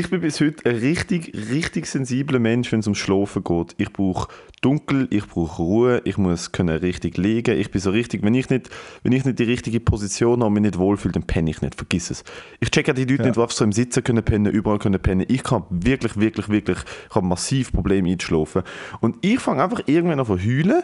bin 0.09 0.21
bis 0.21 0.41
heute 0.41 0.65
ein 0.65 0.77
richtig, 0.77 1.33
richtig 1.51 1.87
sensibler 1.87 2.39
Mensch, 2.39 2.73
wenn 2.73 2.81
es 2.81 2.87
ums 2.87 2.99
Schlafen 2.99 3.45
geht. 3.45 3.75
Ich 3.77 3.93
brauche 3.93 4.29
dunkel, 4.63 5.07
ich 5.11 5.27
brauche 5.27 5.61
Ruhe, 5.61 6.03
ich 6.05 6.17
muss 6.17 6.53
können 6.53 6.79
richtig 6.79 7.19
liegen. 7.19 7.59
Ich 7.59 7.71
bin 7.71 7.81
so 7.81 7.91
richtig, 7.91 8.23
wenn 8.23 8.35
ich 8.35 8.49
nicht, 8.49 8.71
wenn 9.03 9.13
ich 9.13 9.25
nicht 9.25 9.39
die 9.39 9.45
richtige 9.45 9.81
Position 9.81 10.41
habe 10.41 10.47
und 10.47 10.55
mich 10.55 10.63
nicht 10.63 10.79
wohlfühle, 10.79 11.13
dann 11.13 11.25
penne 11.25 11.51
ich 11.51 11.61
nicht. 11.61 11.75
Vergiss 11.75 12.11
es. 12.11 12.25
Ich 12.61 12.71
check 12.71 12.89
ja 12.89 12.95
die 12.95 13.05
Leute 13.05 13.25
Ja. 13.25 13.29
nicht, 13.29 13.37
die 13.37 13.55
so 13.55 13.65
im 13.65 13.73
Sitzen 13.73 14.03
können 14.03 14.23
pennen, 14.25 14.53
überall 14.53 14.79
können 14.79 15.01
pennen. 15.01 15.27
Ich 15.29 15.43
kann 15.43 15.65
wirklich, 15.69 16.17
wirklich, 16.17 16.49
wirklich, 16.49 16.79
ich 17.09 17.15
habe 17.15 17.27
massiv 17.27 17.73
Probleme 17.73 18.11
einzuschlafen. 18.11 18.63
Und 19.01 19.17
ich 19.21 19.41
fange 19.41 19.63
einfach 19.63 19.83
irgendwann 19.87 20.21
an 20.21 20.27
zu 20.27 20.39
heulen 20.39 20.83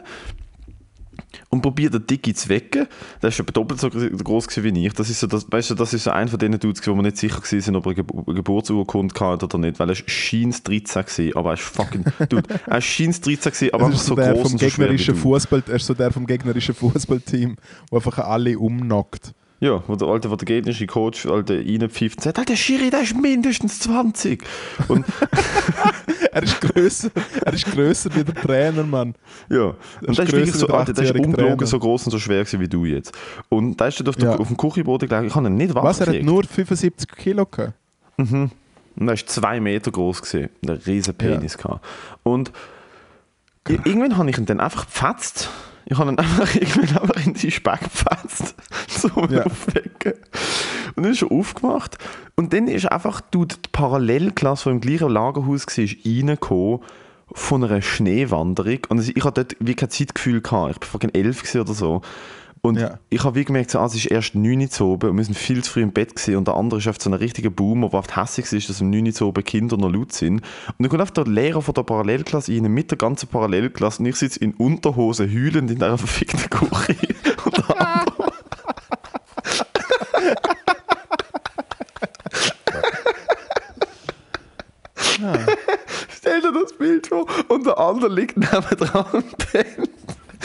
und 1.50 1.62
probiert 1.62 1.94
den 1.94 2.06
Dicky 2.06 2.34
zu 2.34 2.48
wecken. 2.50 2.86
Der 3.22 3.28
ist 3.30 3.40
etwa 3.40 3.52
doppelt 3.52 3.80
so 3.80 3.88
groß 3.90 4.46
wie 4.62 4.86
ich. 4.86 4.92
Das 4.92 5.08
ist 5.08 5.20
so, 5.20 5.26
das, 5.26 5.46
weißt 5.50 5.70
du, 5.70 5.74
das 5.74 5.94
ist 5.94 6.04
so 6.04 6.10
einer 6.10 6.28
von 6.28 6.38
diesen 6.38 6.58
Dudes, 6.58 6.86
wo 6.86 6.94
wir 6.94 7.02
nicht 7.02 7.16
sicher 7.16 7.38
waren, 7.40 7.76
ob 7.76 7.86
er 7.86 7.92
eine 7.92 8.04
Ge- 8.04 8.34
Geburtsurkunde 8.34 9.14
hatte 9.18 9.44
oder 9.46 9.58
nicht, 9.58 9.78
weil 9.78 9.88
er 9.88 9.94
scheint 9.94 10.66
13 10.68 11.02
gewesen, 11.04 11.36
aber 11.36 11.50
er 11.50 11.54
ist 11.54 11.62
fucking, 11.62 12.04
dude, 12.28 12.42
er 12.66 12.80
scheint 12.80 13.24
13 13.24 13.52
gewesen, 13.52 13.74
aber 13.74 13.86
einfach 13.86 13.98
ist 13.98 14.06
so 14.06 14.14
so 14.14 14.20
groß 14.34 14.42
vom 14.42 14.52
und 14.52 14.58
so 14.60 14.68
schwer. 14.68 14.88
Fußball, 15.16 15.62
er 15.68 15.74
ist 15.76 15.86
so 15.86 15.94
der 15.94 16.12
vom 16.12 16.26
gegnerischen 16.26 16.74
Fußballteam, 16.74 17.56
der 17.90 17.96
einfach 17.96 18.18
alle 18.18 18.58
umnockt. 18.58 19.32
Ja, 19.60 19.82
wo 19.88 19.96
der, 19.96 20.06
Alter, 20.08 20.30
wo 20.30 20.36
der 20.36 20.46
gegnerische 20.46 20.86
Coach 20.86 21.26
Alter, 21.26 21.54
reinpfeift 21.54 22.18
und 22.18 22.22
sagt, 22.22 22.38
Alter, 22.38 22.54
Schiri, 22.56 22.90
der 22.90 23.02
ist 23.02 23.16
mindestens 23.16 23.80
20. 23.80 24.44
Und 24.86 25.04
Er 26.32 26.42
ist 26.42 26.60
grösser, 26.60 27.10
er 27.44 27.52
ist 27.52 27.64
grösser 27.66 28.14
wie 28.14 28.22
der 28.22 28.34
Trainer, 28.34 28.84
Mann. 28.84 29.14
Ja, 29.48 29.74
und 30.00 30.10
ist 30.10 30.18
das 30.18 30.26
ist 30.26 30.32
wirklich 30.32 30.54
so, 30.54 30.66
der 30.66 30.76
Alter, 30.76 30.92
der 30.92 31.04
ist 31.04 31.10
18-jährige 31.10 31.28
ungelogen 31.28 31.66
so 31.66 31.78
groß 31.78 32.06
und 32.06 32.12
so 32.12 32.18
schwer 32.18 32.44
wie 32.46 32.68
du 32.68 32.84
jetzt. 32.84 33.16
Und 33.48 33.80
da 33.80 33.86
ist 33.88 34.00
er 34.00 34.08
auf, 34.08 34.16
der, 34.16 34.30
Ja. 34.30 34.36
auf 34.36 34.46
dem 34.46 34.56
Küchenboden 34.56 35.08
gelegen, 35.08 35.26
ich 35.26 35.34
habe 35.34 35.46
ihn 35.48 35.56
nicht 35.56 35.74
wach 35.74 35.82
Was, 35.82 36.00
er 36.00 36.08
hat 36.14 36.22
nur 36.22 36.44
75 36.44 37.08
Kilo 37.16 37.46
gehabt? 37.46 37.72
Und 38.16 38.52
er 38.96 39.14
ist 39.14 39.28
zwei 39.28 39.60
Meter 39.60 39.90
groß 39.90 40.22
gesehen, 40.22 40.50
einen 40.66 40.78
riesen 40.78 41.14
Penis 41.14 41.56
gehabt. 41.58 41.84
Und 42.22 42.52
irgendwann 43.66 44.16
habe 44.16 44.30
ich 44.30 44.38
ihn 44.38 44.46
dann 44.46 44.60
einfach 44.60 44.86
gepfetzt. 44.86 45.50
Ich 45.90 45.96
habe 45.98 46.10
ihn 46.12 46.18
einfach 46.18 46.54
irgendwann 46.54 46.98
einfach 47.02 47.26
in 47.26 47.34
die 47.34 47.50
Speck 47.50 47.80
gepfetzt, 47.80 48.54
so 48.88 49.08
Ja. 49.30 49.44
aufwecken. 49.44 50.12
Und 50.96 51.04
dann 51.04 51.12
ist 51.12 51.22
er 51.22 51.32
aufgemacht. 51.32 51.96
Und 52.36 52.52
dann 52.52 52.68
ist 52.68 52.90
einfach 52.90 53.20
die 53.20 53.46
Parallelklasse, 53.72 54.64
die 54.70 54.74
im 54.74 54.80
gleichen 54.80 55.08
Lagerhaus 55.10 55.66
war, 55.66 55.84
reingekommen 56.04 56.80
von 57.32 57.64
einer 57.64 57.82
Schneewanderung. 57.82 58.78
Und 58.88 59.16
ich 59.16 59.24
hatte 59.24 59.44
dort 59.44 59.56
wie 59.60 59.74
kein 59.74 59.90
Zeitgefühl 59.90 60.40
gehabt. 60.40 60.70
Ich 60.76 60.80
war 60.80 60.88
fucking 60.88 61.10
elf 61.14 61.54
oder 61.54 61.74
so. 61.74 62.02
Und 62.62 62.78
Ja. 62.78 62.98
ich 63.10 63.22
habe 63.24 63.36
wie 63.36 63.44
gemerkt, 63.44 63.70
so, 63.70 63.78
ah, 63.78 63.86
es 63.86 63.94
ist 63.94 64.06
erst 64.06 64.34
9 64.34 64.60
Uhr 64.60 64.70
zu 64.70 64.86
oben 64.86 65.10
und 65.10 65.16
wir 65.16 65.24
sind 65.24 65.36
viel 65.36 65.62
zu 65.62 65.70
früh 65.72 65.82
im 65.82 65.92
Bett 65.92 66.14
gewesen. 66.16 66.36
und 66.36 66.48
der 66.48 66.54
andere 66.54 66.80
ist 66.80 66.86
oft 66.86 67.00
so 67.00 67.10
ein 67.10 67.14
richtiger 67.14 67.50
Boomer, 67.50 67.88
der 67.90 67.98
oft 68.00 68.16
hässlich 68.16 68.52
ist, 68.52 68.68
dass 68.68 68.80
um 68.80 68.90
9 68.90 69.06
Uhr 69.06 69.12
zu 69.12 69.26
oben 69.26 69.44
Kinder 69.44 69.76
noch 69.76 69.90
laut 69.92 70.12
sind. 70.12 70.40
Und 70.40 70.42
dann 70.78 70.88
kommt 70.88 71.16
der 71.16 71.24
Lehrer 71.26 71.62
von 71.62 71.74
der 71.74 71.82
Parallelklasse 71.82 72.52
rein, 72.52 72.62
mit 72.72 72.90
der 72.90 72.98
ganzen 72.98 73.28
Parallelklasse 73.28 74.00
und 74.00 74.06
ich 74.06 74.16
sitze 74.16 74.40
in 74.40 74.54
Unterhose 74.54 75.24
heulend 75.24 75.70
in 75.70 75.78
dieser 75.78 75.98
verfickten 75.98 76.50
Küche. 76.50 76.96
und 77.44 77.58
der 77.58 77.80
andere 77.80 78.32
Stell 86.10 86.40
dir 86.40 86.52
das 86.52 86.72
Bild 86.76 87.06
vor 87.06 87.26
und 87.48 87.66
der 87.66 87.78
andere 87.78 88.12
liegt 88.12 88.36
nebendran 88.36 89.04
und 89.12 89.38
pennt. 89.38 89.90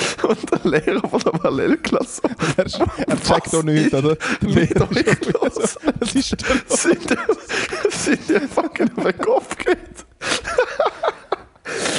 Und 0.27 0.51
der 0.51 0.71
Lehrer 0.71 1.07
von 1.07 1.19
der 1.19 1.31
Parallelklasse. 1.31 2.21
Er, 2.57 2.65
er 3.07 3.21
checkt 3.21 3.53
auch 3.55 3.63
nichts, 3.63 3.93
oder? 3.93 4.15
Der 4.41 4.89
euch 4.89 4.97
ist 4.97 5.25
schon 5.25 5.33
los? 5.33 5.77
Was 5.99 6.15
ist 6.15 6.35
das? 6.69 6.81
Sind 6.83 7.09
die, 7.09 7.15
sind 7.89 8.19
die 8.29 8.47
fucking 8.47 8.89
auf 8.97 9.03
den 9.03 9.17
Kopf 9.19 9.57
geht? 9.57 9.77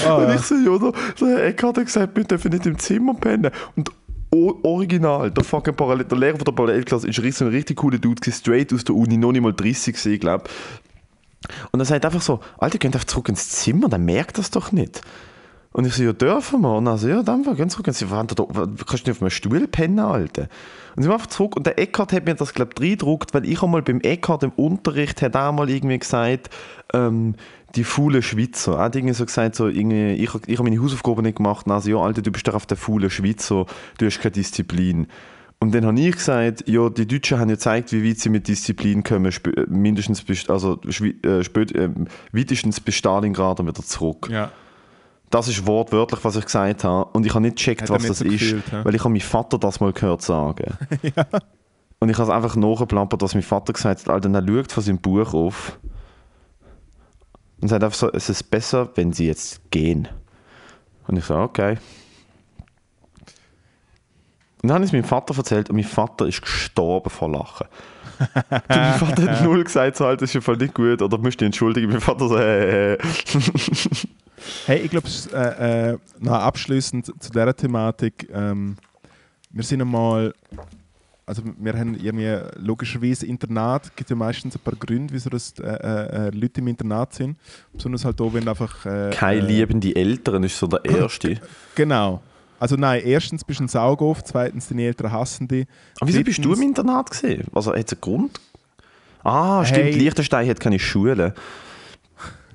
Ah, 0.07 0.17
Und 0.17 0.35
ich 0.35 0.41
so, 0.43 0.55
ja, 0.55 0.79
der, 0.79 0.93
der 1.21 1.47
Eckhard 1.47 1.79
hat 1.79 1.87
gesagt, 1.87 2.17
wir 2.17 2.25
dürfen 2.25 2.51
nicht 2.53 2.67
im 2.67 2.79
Zimmer 2.79 3.15
pennen. 3.15 3.51
Und 3.77 3.91
original, 4.31 5.31
der 5.31 5.45
fucking 5.45 5.75
Parallel, 5.75 6.05
der 6.05 6.19
Lehrer 6.19 6.37
von 6.37 6.45
der 6.45 6.53
Parallelklasse 6.53 7.09
ist 7.09 7.19
richtig- 7.21 7.37
so 7.39 7.45
ein 7.47 7.51
richtig 7.53 7.77
cooler 7.77 7.99
Dude, 7.99 8.21
gewesen, 8.21 8.37
straight 8.39 8.73
aus 8.73 8.85
der 8.85 8.95
Uni, 8.95 9.17
noch 9.17 9.33
nicht 9.33 9.43
mal 9.43 9.53
30 9.53 9.95
gewesen, 9.97 10.19
glaube 10.21 10.45
Und 11.73 11.81
er 11.81 11.87
sagt 11.87 12.05
einfach 12.05 12.23
so, 12.23 12.41
Alter, 12.59 12.79
geht 12.79 12.95
einfach 12.95 13.07
zurück 13.07 13.29
ins 13.29 13.49
Zimmer, 13.51 13.89
der 13.89 13.99
merkt 13.99 14.39
das 14.39 14.51
doch 14.51 14.73
nicht. 14.73 15.01
Und 15.77 15.89
ich 15.89 15.95
so, 15.95 16.05
ja, 16.05 16.13
dürfen 16.13 16.61
wir? 16.61 16.77
Und 16.77 16.87
er 16.87 16.99
so, 16.99 17.09
ja, 17.09 17.25
dann 17.25 17.43
gehen 17.43 17.69
zurück. 17.69 17.89
Und 17.89 17.95
sie 17.95 18.09
waren 18.09 18.29
da, 18.29 18.45
kannst 18.45 18.63
du 18.63 18.95
nicht 18.95 19.11
auf 19.11 19.21
einem 19.21 19.31
Stuhl 19.31 19.67
pennen, 19.67 19.99
Alter? 19.99 20.43
Und 20.95 21.03
sie 21.03 21.09
sind 21.09 21.13
einfach 21.13 21.27
zurück. 21.27 21.57
Und 21.57 21.67
der 21.67 21.81
Eckhard 21.81 22.13
hat 22.13 22.27
mir 22.27 22.37
das, 22.37 22.55
glaube 22.55 22.71
ich, 22.77 22.81
reingedruckt, 22.81 23.35
weil 23.35 23.45
ich 23.45 23.61
einmal 23.61 23.83
beim 23.83 24.01
Eckhard 24.01 24.45
im 24.45 24.53
Unterricht 24.53 25.21
hat 25.21 25.35
er 25.35 25.51
mal 25.51 25.69
irgendwie 25.69 25.99
gesagt, 25.99 26.51
ähm, 26.93 27.35
die 27.75 27.83
faule 27.83 28.23
Schweizer. 28.23 28.75
Er 28.75 28.85
hat 28.85 28.95
irgendwie 28.95 29.15
so 29.15 29.27
gesagt, 29.27 29.57
so, 29.57 29.67
irgendwie, 29.67 30.13
ich, 30.13 30.31
ich 30.47 30.59
habe 30.59 30.71
meine 30.71 30.81
Hausaufgaben 30.81 31.25
nicht 31.25 31.39
gemacht. 31.39 31.67
Und 31.67 31.83
so, 31.83 31.91
ja, 31.91 31.97
Alter, 31.97 32.23
du 32.23 32.31
bist 32.31 32.47
doch 32.47 32.55
auf 32.55 32.67
der 32.67 32.77
faule 32.77 33.11
Schweizer, 33.11 33.67
du 33.99 34.07
hast 34.07 34.21
keine 34.21 34.31
Disziplin. 34.31 35.09
Und 35.59 35.75
dann 35.75 35.87
habe 35.87 35.99
ich 35.99 36.15
gesagt, 36.15 36.69
ja, 36.69 36.89
die 36.89 37.09
Deutschen 37.09 37.41
haben 37.41 37.49
ja 37.49 37.57
gezeigt, 37.57 37.91
wie 37.91 38.09
weit 38.09 38.21
sie 38.21 38.29
mit 38.29 38.47
Disziplin 38.47 39.03
kommen, 39.03 39.27
äh, 39.27 39.65
mindestens 39.67 40.25
also 40.49 40.81
äh, 40.83 41.43
spät, 41.43 41.75
äh, 41.75 41.89
weitestens 42.31 42.79
bis 42.79 42.95
Stalingrad 42.95 43.59
wieder 43.61 43.83
zurück. 43.83 44.29
ja. 44.31 44.53
Das 45.35 45.49
ist 45.49 45.67
wortwörtlich, 45.67 46.21
was 46.23 46.37
ich 46.37 46.45
gesagt 46.45 46.85
habe. 46.85 47.11
Und 47.13 47.27
ich 47.27 47.35
habe 47.35 47.43
nicht 47.43 47.57
gecheckt, 47.57 47.83
Hat 47.83 47.91
was 47.91 48.07
das 48.07 48.19
so 48.21 48.25
ist, 48.25 48.39
gefühlt, 48.39 48.73
weil 48.85 48.95
ich 48.95 49.01
habe 49.01 49.11
meinen 49.11 49.21
Vater 49.21 49.59
das 49.59 49.81
mal 49.81 49.93
gehört 49.93 50.23
sagen. 50.23 50.79
Und 51.99 52.09
ich 52.09 52.17
habe 52.19 52.31
es 52.31 52.37
einfach 52.37 52.55
nachgeplappert, 52.55 53.21
dass 53.21 53.35
mein 53.35 53.43
Vater 53.43 53.73
gesagt 53.73 54.03
hat, 54.03 54.09
Alter, 54.09 54.33
er 54.33 54.47
schaut 54.47 54.71
von 54.71 54.83
seinem 54.85 54.99
Buch 54.99 55.35
auf 55.35 55.81
und 57.61 57.67
sagt 57.67 57.83
einfach 57.83 57.99
so, 57.99 58.13
es 58.13 58.29
ist 58.29 58.45
besser, 58.45 58.91
wenn 58.95 59.13
sie 59.13 59.27
jetzt 59.27 59.71
gehen. 59.73 60.07
Und 61.09 61.17
ich 61.17 61.25
so, 61.25 61.35
okay. 61.35 61.79
Und 64.63 64.69
dann 64.69 64.75
habe 64.75 64.85
ich 64.85 64.91
es 64.91 64.93
meinem 64.93 65.05
Vater 65.05 65.37
erzählt 65.37 65.69
und 65.69 65.77
mein 65.77 65.85
Vater 65.85 66.27
ist 66.27 66.43
gestorben 66.43 67.11
vor 67.11 67.31
Lachen. 67.31 67.67
Mein 68.69 68.99
Vater 68.99 69.33
hat 69.33 69.43
null 69.43 69.65
gesagt, 69.65 69.97
so, 69.97 70.05
das 70.13 70.23
ist 70.23 70.35
ja 70.35 70.41
voll 70.41 70.59
nicht 70.59 70.75
gut, 70.75 71.03
oder 71.03 71.19
musst 71.19 71.41
du 71.41 71.45
entschuldigen. 71.45 71.91
Mein 71.91 72.01
Vater 72.01 72.29
so, 72.29 72.37
äh, 72.37 72.93
äh. 72.93 72.99
Hey, 74.67 74.81
ich 74.81 74.91
glaube, 74.91 75.09
äh, 75.33 75.91
äh, 75.93 75.99
noch 76.21 76.33
abschließend 76.33 77.07
zu 77.07 77.31
dieser 77.31 77.55
Thematik. 77.57 78.29
Ähm, 78.33 78.77
wir 79.51 79.63
sind 79.63 79.81
einmal, 79.81 80.35
also 81.27 81.43
wir 81.59 81.73
haben 81.75 81.95
irgendwie 81.95 82.39
logischerweise 82.57 83.27
Internat, 83.27 83.85
es 83.87 83.95
gibt 83.97 84.11
ja 84.11 84.17
meistens 84.17 84.57
ein 84.57 84.61
paar 84.61 84.75
Gründe, 84.75 85.15
wieso 85.15 85.31
das, 85.31 85.55
äh, 85.59 85.63
äh, 85.65 86.27
äh, 86.27 86.31
Leute 86.31 86.61
im 86.61 86.69
Internat 86.69 87.15
sind. 87.15 87.37
Besonders 87.73 88.05
halt 88.05 88.21
auch, 88.21 88.33
wenn 88.35 88.49
einfach... 88.49 88.85
Äh, 88.85 89.11
Keine 89.15 89.41
äh, 89.41 89.47
liebende 89.47 89.95
Eltern 89.95 90.43
ist 90.45 90.59
so 90.59 90.67
der 90.67 90.85
erste. 90.85 91.41
Genau. 91.75 92.21
Also 92.59 92.77
nein, 92.77 93.03
erstens 93.05 93.45
bist 93.45 93.61
du 93.61 93.65
ein 93.65 93.69
Saugoff, 93.69 94.25
zweitens 94.25 94.69
deine 94.69 94.85
Eltern 94.85 95.13
hassen 95.13 95.47
dich. 95.49 95.67
Aber 96.01 96.09
wieso 96.09 96.23
bist 96.23 96.45
du 96.45 96.55
im 96.55 96.63
Internat 96.63 97.11
gesehen? 97.11 97.45
Also 97.53 97.73
hat 97.75 97.87
es 97.87 97.93
einen 97.93 98.01
Grund? 98.01 98.41
Ah, 99.23 99.65
stimmt, 99.65 99.85
Hey. 99.85 99.93
Liechtenstein 99.93 100.49
hat 100.49 100.61
keine 100.61 100.79
Schule. 100.79 101.35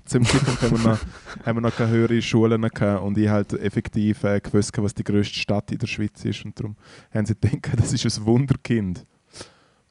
Zum 0.10 0.26
Zeitpunkt 0.26 0.62
haben 0.64 0.72
wir 0.72 0.90
noch, 0.90 1.00
haben 1.46 1.58
wir 1.58 1.62
noch 1.62 1.76
keine 1.76 1.92
höhere 1.92 2.20
Schulen 2.22 2.62
gehabt 2.64 3.04
und 3.04 3.16
ich 3.18 3.30
halt 3.30 3.54
effektiv 3.54 4.24
äh, 4.24 4.40
gewusst, 4.40 4.76
was 4.78 4.96
die 4.96 5.04
grösste 5.04 5.36
Stadt 5.36 5.72
in 5.72 5.78
der 5.78 5.86
Schweiz 5.86 6.26
ist 6.26 6.44
und 6.44 6.60
darum 6.60 6.76
haben 7.14 7.28
sie 7.28 7.36
gedacht, 7.36 7.70
das 7.78 7.94
ist 7.94 8.18
ein 8.18 8.26
Wunderkind. 8.26 9.06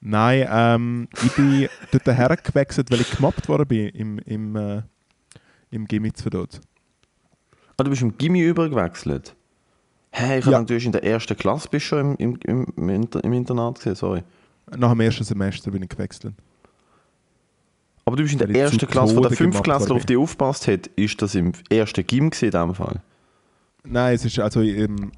Nein, 0.00 0.46
ähm, 0.50 1.08
ich 1.24 1.32
bin 1.32 1.68
dort 1.92 2.06
hergewechselt, 2.06 2.90
weil 2.90 3.00
ich 3.00 3.10
gemobbt 3.12 3.48
worden 3.48 3.66
bin 3.68 3.88
im, 3.90 4.18
im, 4.20 4.56
äh, 4.56 4.82
im 5.70 5.86
Gimmitz 5.86 6.22
von 6.22 6.30
dort. 6.30 6.60
Ah, 7.76 7.84
du 7.84 7.90
bist 7.90 8.02
im 8.02 8.18
Gimmi 8.18 8.40
übergewechselt. 8.42 9.36
Hey, 10.10 10.40
ich 10.40 10.46
Ja. 10.46 10.58
du 10.58 10.66
bist 10.74 10.86
in 10.86 10.92
der 10.92 11.04
ersten 11.04 11.36
Klasse 11.36 11.68
bist 11.70 11.86
schon 11.86 12.16
im, 12.16 12.36
im, 12.44 12.66
im, 12.76 13.08
im 13.22 13.32
Internat 13.32 13.76
gesehen, 13.76 13.94
sorry. 13.94 14.24
Nach 14.76 14.90
dem 14.90 15.00
ersten 15.00 15.22
Semester 15.22 15.70
bin 15.70 15.82
ich 15.84 15.88
gewechselt. 15.88 16.34
Aber 18.08 18.16
du 18.16 18.22
bist 18.22 18.32
in 18.32 18.38
der 18.38 18.48
ersten 18.48 18.86
Klasse, 18.86 19.14
wo 19.14 19.20
der 19.20 19.32
Fünftklässler 19.32 19.94
auf 19.94 20.06
dich 20.06 20.16
aufgepasst 20.16 20.66
hat, 20.66 20.86
ist 20.96 21.20
das 21.20 21.34
im 21.34 21.52
ersten 21.68 22.06
Gym 22.06 22.30
gesehen 22.30 22.52
in 22.52 22.58
dem 22.68 22.74
Fall. 22.74 23.02
Nein, 23.84 24.14
es 24.14 24.24
ist 24.24 24.38
also 24.38 24.62
im, 24.62 25.12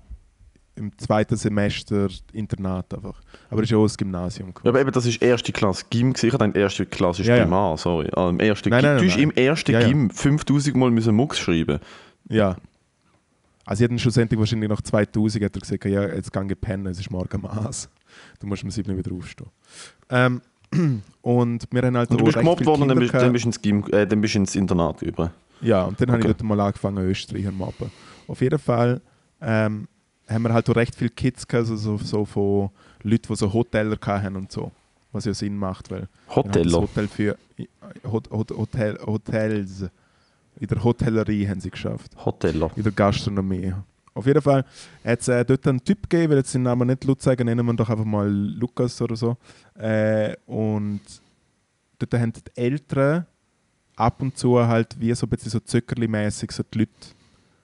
im 0.75 0.99
zweiten 0.99 1.37
Semester 1.37 2.09
Internat 2.33 2.93
einfach. 2.93 3.21
Aber 3.49 3.63
es 3.63 3.71
ist 3.71 3.77
auch 3.77 3.85
das 3.85 3.97
Gymnasium. 3.97 4.53
Ja, 4.65 4.71
aber 4.71 4.81
eben, 4.81 4.91
das 4.91 5.07
ist 5.07 5.23
erste 5.23 5.53
Klasse 5.53 5.85
Gym 5.89 6.13
gesehen. 6.15 6.31
Ich 6.31 6.35
habe 6.35 6.59
erste 6.59 6.85
Klasse 6.85 7.23
ist 7.23 7.29
Ja, 7.29 7.37
ja. 7.37 7.45
Primar, 7.45 7.79
sorry. 7.79 8.11
Ah, 8.13 8.29
im 8.29 8.41
ersten 8.41 8.71
Nein, 8.71 8.81
Gym. 8.81 8.89
nein, 8.91 8.99
du 8.99 9.03
nein, 9.05 9.11
hast 9.11 9.17
nein. 9.19 9.31
im 9.31 9.37
ersten 9.37 9.71
Ja, 9.73 9.81
ja. 9.83 9.87
Gym 9.89 10.11
5000 10.11 10.77
Mal 10.77 10.91
müssen 10.91 11.15
Mux 11.15 11.39
schreiben. 11.39 11.79
Ja. 12.29 12.57
Also, 13.67 13.85
ich 13.85 13.89
hätte 13.89 14.01
schlussendlich 14.01 14.41
wahrscheinlich 14.41 14.69
nach 14.69 14.83
2000 14.83 15.45
hat 15.45 15.55
er 15.57 15.61
gesagt, 15.61 15.85
ja, 15.85 16.03
jetzt 16.13 16.33
gehe 16.33 16.45
ich 16.45 16.61
pennen, 16.61 16.87
es 16.87 16.99
ist 16.99 17.09
morgen 17.13 17.41
Maß. 17.41 17.89
Du 18.41 18.49
musst 18.49 18.65
um 18.65 18.71
7 18.73 18.91
Uhr 18.91 18.99
wieder 18.99 19.15
aufstehen. 19.15 19.49
Ähm, 20.09 20.41
und 21.23 21.67
wir 21.71 21.83
haben 21.83 21.97
halt 21.97 22.11
Und 22.11 22.21
du 22.21 22.25
bist 22.25 22.39
gemobbt 22.39 22.65
worden 22.67 22.83
und 22.83 22.89
dann 22.89 22.99
bist, 22.99 23.15
dann 23.15 23.33
bist 23.33 23.45
ins, 23.45 23.61
Gym, 23.61 23.85
äh, 23.93 24.07
dann 24.07 24.21
bist 24.21 24.35
du 24.35 24.39
ins 24.39 24.55
Internat 24.55 25.03
über. 25.03 25.33
Ja, 25.61 25.85
und 25.85 26.01
dann 26.01 26.11
habe 26.11 26.21
ich 26.21 26.27
Okay. 26.29 26.35
dort 26.39 26.49
mal 26.49 26.61
angefangen, 26.61 26.99
Österreicher 27.07 27.53
mobben. 27.53 27.91
Auf 28.27 28.41
jeden 28.41 28.59
Fall 28.59 29.01
ähm, 29.41 29.89
haben 30.29 30.43
wir 30.43 30.53
halt 30.55 30.71
auch 30.71 30.77
recht 30.77 30.95
viele 30.95 31.11
Kids 31.11 31.47
gehabt, 31.47 31.69
also 31.71 31.97
so, 31.99 32.05
so 32.05 32.25
von 32.25 32.71
Leuten, 33.03 33.27
die 33.29 33.37
so 33.37 33.53
Hoteller 33.53 33.99
hatten 34.01 34.37
und 34.37 34.51
so. 34.53 34.71
Was 35.13 35.25
ja 35.25 35.35
Sinn 35.35 35.57
macht, 35.57 35.91
weil 35.91 36.09
Hoteller. 36.35 36.83
Hotel 36.83 37.09
für 37.09 37.37
Hot, 38.11 38.31
Hot, 38.31 38.51
Hotel, 38.53 38.97
Hotels 39.05 39.87
in 40.61 40.67
der 40.69 40.85
Hotellerie 40.85 41.49
haben 41.49 41.61
sie 41.61 41.71
geschafft. 41.71 42.13
Hoteller. 42.25 42.71
in 42.77 42.83
der 42.85 42.93
Gastronomie. 42.93 43.73
Auf 44.15 44.27
jeden 44.27 44.45
Weil 44.45 44.65
hat 45.05 45.21
es 45.21 45.29
äh, 45.29 45.45
dort 45.45 45.67
einen 45.67 45.83
Typ 45.83 46.09
gegeben, 46.09 46.31
will 46.31 46.39
jetzt 46.39 46.55
den 46.55 46.63
Namen 46.63 46.89
nicht 46.89 47.05
laut 47.05 47.23
sagen, 47.23 47.47
nennen 47.47 47.65
wir 47.65 47.73
ihn 47.73 47.77
doch 47.77 47.89
einfach 47.89 48.05
mal 48.05 48.29
Lukas 48.29 49.01
oder 49.01 49.17
so. 49.17 49.37
Äh, 49.79 50.37
und 50.47 51.01
dort 51.99 52.15
haben 52.21 52.33
die 52.33 52.43
Eltern 52.55 53.27
ab 53.97 54.21
und 54.23 54.37
zu 54.37 54.67
halt 54.67 54.99
wie 54.99 55.15
so 55.15 55.27
ein 55.27 55.31
bisschen 55.31 55.51
so 55.51 55.61
zöckerli-mässig 55.61 56.51
so 56.51 56.63
die 56.63 56.81
Leute, 56.81 56.91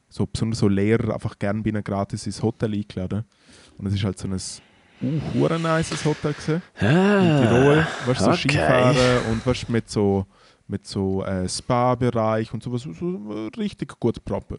so 0.08 0.26
besonders 0.26 0.60
so 0.60 0.68
Lehrer, 0.68 1.14
einfach 1.14 1.38
gerne 1.38 1.62
bei 1.62 1.70
ihnen 1.70 1.82
gratis 1.82 2.26
ins 2.26 2.42
Hotel 2.42 2.74
eingeladen. 2.74 3.24
Und 3.78 3.86
es 3.86 3.94
ist 3.94 4.04
halt 4.04 4.18
so 4.18 4.28
ein 4.28 4.34
uh, 4.34 5.58
nices 5.58 6.04
Hotel 6.04 6.32
gewesen. 6.32 6.62
in 6.80 7.42
Tirol, 7.42 7.86
weißt 8.06 8.20
du, 8.20 8.24
so 8.24 8.30
okay. 8.30 8.36
Skifahren 8.36 9.32
und 9.32 9.44
weißt, 9.44 9.68
mit 9.68 9.90
so, 9.90 10.26
mit 10.68 10.86
so 10.86 11.24
äh, 11.24 11.48
Spa-Bereich 11.48 12.52
und 12.54 12.62
sowas, 12.62 12.82
so, 12.82 12.92
so 12.92 13.48
richtig 13.58 13.98
gut 13.98 14.24
proper. 14.24 14.58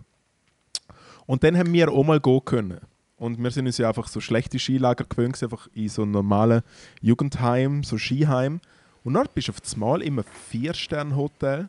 Und 1.28 1.44
dann 1.44 1.56
haben 1.58 1.72
wir 1.72 1.92
auch 1.92 2.04
mal 2.04 2.20
gehen 2.20 2.44
können. 2.44 2.80
Und 3.18 3.38
wir 3.38 3.52
sind 3.52 3.68
uns 3.68 3.78
ja 3.78 3.90
einfach 3.90 4.08
so 4.08 4.20
schlechte 4.20 4.58
Skilager 4.58 5.04
gewöhnt, 5.04 5.42
einfach 5.44 5.68
in 5.74 5.90
so 5.90 6.04
einem 6.04 6.12
normalen 6.12 6.62
Jugendheim, 7.02 7.84
so 7.84 7.98
Skiheim. 7.98 8.62
Und 9.04 9.14
dann 9.14 9.28
bist 9.36 9.48
du 9.48 9.52
auf 9.52 9.62
das 9.62 9.76
Mal 9.76 10.02
immer 10.02 10.24
Vier-Sterne-Hotel 10.50 11.68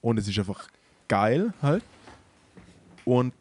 und 0.00 0.18
es 0.18 0.28
ist 0.28 0.38
einfach 0.38 0.68
geil 1.08 1.52
halt. 1.62 1.82
Und 3.04 3.34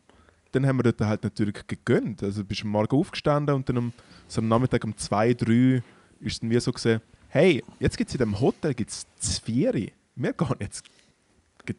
dann 0.52 0.66
haben 0.66 0.78
wir 0.78 0.84
dort 0.84 1.02
halt 1.02 1.24
natürlich 1.24 1.68
gegönnt. 1.68 2.24
Also 2.24 2.44
bist 2.44 2.64
am 2.64 2.70
Morgen 2.70 2.96
aufgestanden 2.96 3.56
und 3.56 3.68
dann 3.68 3.78
am, 3.78 3.94
so 4.28 4.42
am 4.42 4.48
Nachmittag 4.48 4.84
um 4.84 4.96
zwei, 4.98 5.34
drei 5.34 5.84
ist 6.22 6.34
es 6.34 6.40
dann 6.40 6.50
wie 6.50 6.60
so 6.60 6.72
gesehen, 6.72 7.02
hey, 7.30 7.64
jetzt 7.80 7.98
gibt 7.98 8.10
es 8.10 8.16
in 8.16 8.20
dem 8.20 8.40
Hotel 8.40 8.74
gibt's 8.74 9.06
Zvieri. 9.18 9.92
Wir 10.16 10.34
gehen 10.34 10.56
jetzt 10.60 10.86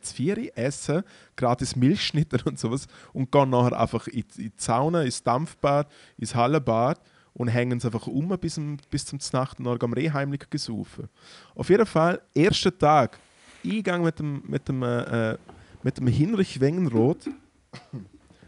Zvieri 0.01 0.53
essen, 0.55 1.03
gratis 1.37 1.77
Milchschnitter 1.77 2.47
und 2.47 2.59
sowas 2.59 2.87
und 3.13 3.31
gehen 3.33 3.51
nachher 3.51 3.79
einfach 3.81 4.07
in, 4.09 4.25
in 4.37 4.45
die 4.45 4.53
Sauna, 4.57 5.03
ins 5.03 5.23
Dampfbad, 5.23 5.91
ins 6.19 6.35
Hallenbad 6.35 7.01
und 7.35 7.49
hängen 7.49 7.79
es 7.79 7.85
einfach 7.85 8.07
um 8.07 8.29
bis, 8.41 8.55
zum- 8.55 8.79
bis 8.91 9.05
zum 9.07 9.19
Nacht 9.33 9.59
und 9.59 9.65
dann 9.67 9.79
gehen 9.79 9.95
wir 9.95 10.03
eh 10.03 10.11
heimlich 10.11 10.49
gesaufen. 10.51 11.09
Auf 11.55 11.69
jeden 11.69 11.87
Fall, 11.87 12.21
erster 12.35 12.77
Tag, 12.77 13.19
Eingang 13.65 14.03
mit 14.03 14.19
dem, 14.19 14.43
mit 14.47 14.69
dem, 14.69 14.83
äh, 14.83 15.33
äh, 15.33 15.39
mit 15.83 15.99
dem 15.99 16.07
Hinrich 16.07 16.61
Wengenroth, 16.61 17.29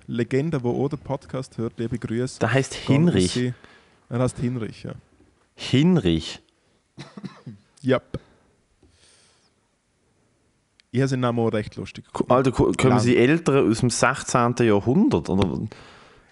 Legende, 0.07 0.62
wo 0.62 0.84
auch 0.84 0.89
den 0.89 0.99
Podcast 1.01 1.59
hört, 1.59 1.78
liebe 1.78 1.99
Grüße. 1.99 2.39
Der 2.41 2.53
heißt 2.53 2.72
Hinrich. 2.74 3.53
Er 4.09 4.18
heißt 4.20 4.39
Hinrich, 4.39 4.84
ja. 4.84 4.93
Hinrich. 5.55 6.41
Yep. 7.84 8.18
Ich 10.91 11.01
habe 11.01 11.09
seinen 11.09 11.20
Namen 11.20 11.39
auch 11.41 11.49
recht 11.53 11.76
lustig. 11.76 12.07
gefunden. 12.12 12.32
Alter, 12.32 12.51
ko- 12.53 12.72
kommen 12.76 12.99
sie 12.99 13.16
Eltern 13.16 13.70
aus 13.70 13.80
dem 13.80 13.91
16. 13.91 14.55
Jahrhundert? 14.61 15.28
Oder? 15.28 15.61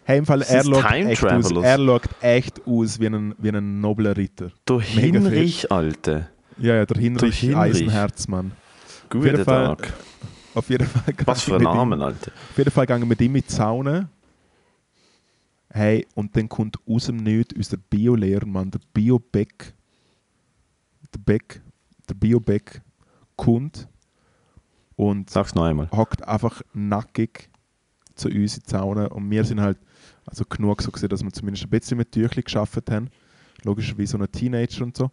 Hey, 0.04 0.18
im 0.18 0.26
Fall, 0.26 0.42
er 0.42 0.64
schaut, 0.64 0.84
echt 0.92 1.24
aus, 1.24 1.50
er 1.50 1.76
schaut 1.78 2.02
echt 2.20 2.66
aus 2.66 3.00
wie 3.00 3.07
ein, 3.07 3.34
wie 3.38 3.48
ein 3.50 3.80
nobler 3.80 4.16
Ritter. 4.16 4.52
Der 4.68 4.80
Hinrich, 4.80 5.70
Alter. 5.70 6.28
Ja, 6.59 6.76
ja, 6.76 6.86
der 6.86 6.96
Hinrich, 6.96 7.38
Hinrich. 7.40 7.57
Eisenherz, 7.82 8.28
Mann. 8.28 8.52
Guten 9.11 9.26
jeden 9.26 9.44
Fall- 9.44 9.76
Tag. 9.76 9.92
Auf 10.54 10.70
jeden 10.70 10.86
Fall 10.86 11.12
Was 11.26 11.42
für 11.42 11.57
ein 11.57 11.59
mit 11.62 11.68
ihm- 11.68 11.74
Namen, 11.76 12.00
Alter. 12.00 12.30
Auf 12.50 12.57
jeden 12.57 12.70
Fall 12.70 12.86
gehen 12.86 13.00
wir 13.00 13.07
mit 13.07 13.20
ihm 13.20 13.36
in 13.36 13.42
die 13.46 13.52
Sauna. 13.52 14.09
Hey, 15.68 16.07
und 16.14 16.34
dann 16.36 16.48
kommt 16.48 16.78
aus 16.88 17.07
dem 17.07 17.16
Nichts 17.18 17.54
unser 17.54 17.76
Biolehrer, 17.76 18.46
Mann, 18.46 18.70
der 18.70 18.80
Bio-Beck. 18.94 19.74
Der 21.14 21.18
Beck, 21.18 21.61
der 22.09 22.14
Bio-Beck 22.14 22.80
kommt 23.36 23.86
und 24.97 25.30
Sag's 25.30 25.55
noch 25.55 25.64
einmal. 25.64 25.90
hockt 25.90 26.26
einfach 26.26 26.62
nackig 26.72 27.51
zu 28.14 28.28
uns 28.28 28.57
in 28.57 28.62
die 28.64 28.70
Sauna 28.70 29.07
und 29.07 29.30
wir 29.30 29.44
sind 29.44 29.61
halt 29.61 29.78
also 30.26 30.44
genug 30.44 30.82
so 30.82 30.90
gesehen, 30.90 31.09
dass 31.09 31.22
wir 31.22 31.32
zumindest 31.32 31.64
ein 31.64 31.70
bisschen 31.70 31.99
mit 31.99 32.11
Tüchli 32.11 32.42
geschafft 32.42 32.90
haben. 32.90 33.11
Logisch 33.62 33.97
wie 33.97 34.07
so 34.07 34.18
ein 34.18 34.30
Teenager 34.32 34.84
und 34.84 34.97
so. 34.97 35.11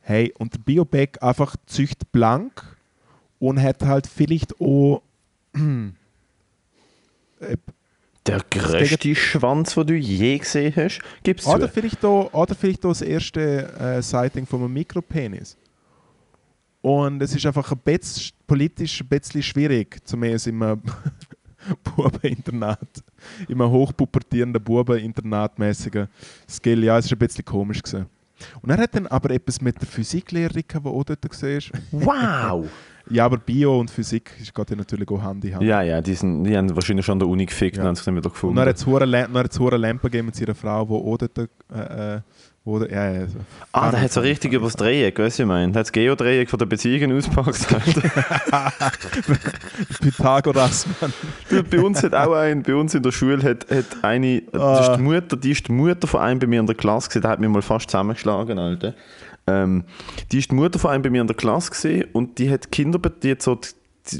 Hey, 0.00 0.32
und 0.38 0.54
der 0.54 0.60
Bioback 0.60 1.22
einfach 1.22 1.56
zücht 1.66 2.12
blank 2.12 2.76
und 3.38 3.60
hat 3.60 3.82
halt 3.82 4.06
vielleicht 4.06 4.60
auch 4.60 5.02
äh, 7.40 7.56
Der 8.26 8.40
größte 8.50 9.14
Schwanz, 9.14 9.74
den 9.74 9.86
du 9.86 9.94
je 9.94 10.38
gesehen 10.38 10.74
hast, 10.76 11.00
oder 11.46 11.68
vielleicht 11.68 12.04
auch, 12.04 12.32
oder 12.32 12.54
vielleicht 12.54 12.84
auch 12.84 12.90
das 12.90 13.02
erste 13.02 13.72
äh, 13.78 14.02
Sighting 14.02 14.46
von 14.46 14.62
einem 14.62 14.72
Mikropenis. 14.72 15.56
Und 16.88 17.20
es 17.22 17.34
ist 17.34 17.44
einfach 17.44 17.70
ein 17.72 17.78
bisschen, 17.84 18.32
politisch 18.46 19.00
ein 19.02 19.08
bisschen 19.08 19.42
schwierig, 19.42 19.98
zumindest 20.04 20.46
im 20.46 20.62
äh, 20.62 20.76
Bubeninternat. 21.84 22.78
Im 23.48 23.62
hochpubertierenden 23.62 24.62
Bubeninternatmäßigen 24.62 26.08
Skill. 26.48 26.84
Ja, 26.84 26.98
es 26.98 27.06
ist 27.06 27.12
ein 27.12 27.18
bisschen 27.18 27.44
komisch 27.44 27.82
gewesen. 27.82 28.06
Und 28.62 28.70
er 28.70 28.78
hat 28.78 28.94
dann 28.94 29.06
aber 29.08 29.30
etwas 29.30 29.60
mit 29.60 29.80
der 29.80 29.88
Physiklehrerin, 29.88 30.62
die 30.72 30.76
auch 30.76 31.04
dort 31.04 31.24
war. 31.42 31.60
Wow! 31.90 32.68
Ja, 33.10 33.24
aber 33.24 33.38
Bio 33.38 33.80
und 33.80 33.90
Physik 33.90 34.32
ist 34.38 34.54
geht 34.54 34.68
ja 34.68 34.76
natürlich 34.76 35.08
auch 35.10 35.22
Hand 35.22 35.42
in 35.42 35.54
Hand. 35.54 35.64
ja, 35.64 35.80
ja, 35.80 36.02
die, 36.02 36.12
sind, 36.12 36.44
die 36.44 36.54
haben 36.54 36.76
wahrscheinlich 36.76 37.06
schon 37.06 37.14
an 37.14 37.18
der 37.20 37.28
Uni 37.28 37.46
gefickt 37.46 37.76
Ja. 37.78 37.82
und 37.82 37.88
haben 37.88 37.94
sich 37.94 38.04
dann 38.04 38.14
wieder 38.16 38.26
Und 38.26 38.32
gefunden. 38.34 38.56
dann 38.56 38.68
hat 38.68 38.76
es 38.76 38.84
hure 38.84 39.06
Lä- 39.06 39.22
dann 39.32 39.44
hat's 39.44 39.58
hure 39.58 39.78
Lampe 39.78 40.10
gegeben 40.10 40.26
mit 40.26 40.36
seiner 40.36 40.54
Frau, 40.54 40.84
die 40.84 40.92
auch 40.92 41.16
dort... 41.16 41.38
Äh, 41.72 42.20
äh, 42.68 42.70
wo 42.70 42.78
der, 42.78 42.90
ja, 42.90 43.12
ja, 43.20 43.26
so. 43.26 43.38
ah, 43.72 43.90
der 43.90 44.02
hat 44.02 44.12
so 44.12 44.20
richtig 44.20 44.52
über 44.52 44.66
das 44.66 44.76
Dreieck, 44.76 45.18
weißt 45.18 45.38
du, 45.38 45.42
ich 45.44 45.48
meine. 45.48 45.72
Der 45.72 45.80
hat 45.80 45.86
das 45.86 45.92
Geodreieck 45.92 46.50
von 46.50 46.58
der 46.58 46.66
Beziehungen 46.66 47.16
ausgepackt. 47.16 47.58
Pythagoras, 50.00 50.86
Mann. 51.00 51.12
Du, 51.48 51.62
bei 51.62 51.80
uns 51.80 52.02
hat 52.02 52.14
auch 52.14 52.32
ein, 52.34 52.62
bei 52.62 52.74
uns 52.74 52.94
in 52.94 53.02
der 53.02 53.12
Schule 53.12 53.42
hat, 53.42 53.66
hat 53.70 53.86
eine, 54.02 54.42
das 54.52 54.80
ist 54.80 54.88
Ah. 54.90 54.96
die 54.96 55.02
Mutter, 55.02 55.36
die 55.36 55.50
ist 55.50 55.68
die 55.68 55.72
Mutter 55.72 56.06
von 56.06 56.20
einem 56.20 56.38
bei 56.40 56.46
mir 56.46 56.60
in 56.60 56.66
der 56.66 56.76
Klasse 56.76 57.08
gewesen, 57.08 57.22
der 57.22 57.30
hat 57.30 57.40
mich 57.40 57.48
mal 57.48 57.62
fast 57.62 57.90
zusammengeschlagen, 57.90 58.58
Alter. 58.58 58.94
Ähm, 59.46 59.84
die 60.30 60.38
ist 60.38 60.50
die 60.50 60.54
Mutter 60.54 60.78
von 60.78 60.90
einem 60.90 61.02
bei 61.02 61.10
mir 61.10 61.22
in 61.22 61.26
der 61.26 61.36
Klasse 61.36 61.70
gesehen 61.70 62.06
und 62.12 62.38
die 62.38 62.50
hat 62.50 62.70
Kinder, 62.70 62.98
die 62.98 63.30
hat 63.30 63.42
so, 63.42 63.54
die, 63.54 63.68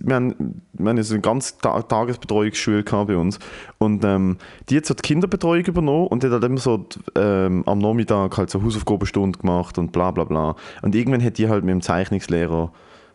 wir 0.03 0.15
haben, 0.15 0.63
wir 0.73 0.91
haben 0.91 1.03
so 1.03 1.15
eine 1.15 1.21
ganz 1.21 1.59
Ta 1.59 1.81
Tagesbetreuungsschule 1.83 2.83
bei 2.83 3.17
uns 3.17 3.39
und 3.79 4.05
ähm, 4.05 4.37
die 4.69 4.77
hat 4.77 4.89
die 4.89 4.95
Kinderbetreuung 4.95 5.65
übernommen 5.65 6.09
und 6.09 6.23
die 6.23 6.27
hat 6.27 6.35
halt 6.35 6.45
immer 6.45 6.59
so 6.59 6.87
ähm, 7.15 7.63
am 7.67 7.79
Nachmittag 7.79 8.37
halt 8.37 8.51
so 8.51 8.63
Hausaufgabenstunde 8.63 9.39
gemacht 9.39 9.79
und 9.79 9.93
bla 9.93 10.11
bla 10.11 10.25
bla. 10.25 10.57
Und 10.83 10.95
irgendwann 10.95 11.23
hat 11.23 11.39
die 11.39 11.49
halt 11.49 11.65
mit 11.65 11.73
dem 11.73 11.83
Zeichnungslehrer 11.83 12.73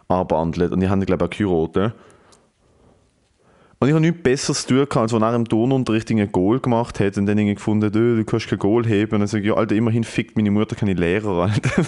arbandelt 0.07 0.71
und 0.71 0.79
die 0.79 0.89
haben 0.89 1.05
glaube 1.05 1.29
ich 1.31 1.45
auch 1.45 1.67
geheiratet. 1.71 1.93
Und 3.83 3.89
ich 3.89 3.95
habe 3.95 4.01
nichts 4.01 4.23
Besseres 4.23 4.61
zu 4.61 4.67
tun, 4.69 4.77
gehabt, 4.77 4.95
als 4.95 5.11
wenn 5.11 5.23
er 5.23 5.35
im 5.35 5.45
Turnunterricht 5.45 6.09
ein 6.09 6.31
Goal 6.31 6.61
gemacht 6.61 7.01
hat 7.01 7.17
und 7.17 7.25
dann 7.25 7.37
irgendwie 7.37 7.55
gefunden, 7.55 7.91
du, 7.91 8.15
du 8.15 8.23
kannst 8.23 8.47
kein 8.47 8.57
Goal 8.57 8.85
heben. 8.85 9.15
Und 9.15 9.19
dann 9.19 9.27
sage 9.27 9.43
ich, 9.43 9.49
ja, 9.49 9.55
Alter, 9.55 9.75
immerhin 9.75 10.05
fickt 10.05 10.37
meine 10.37 10.51
Mutter 10.51 10.77
keine 10.77 10.93
Lehrer, 10.93 11.49
Alter. 11.49 11.83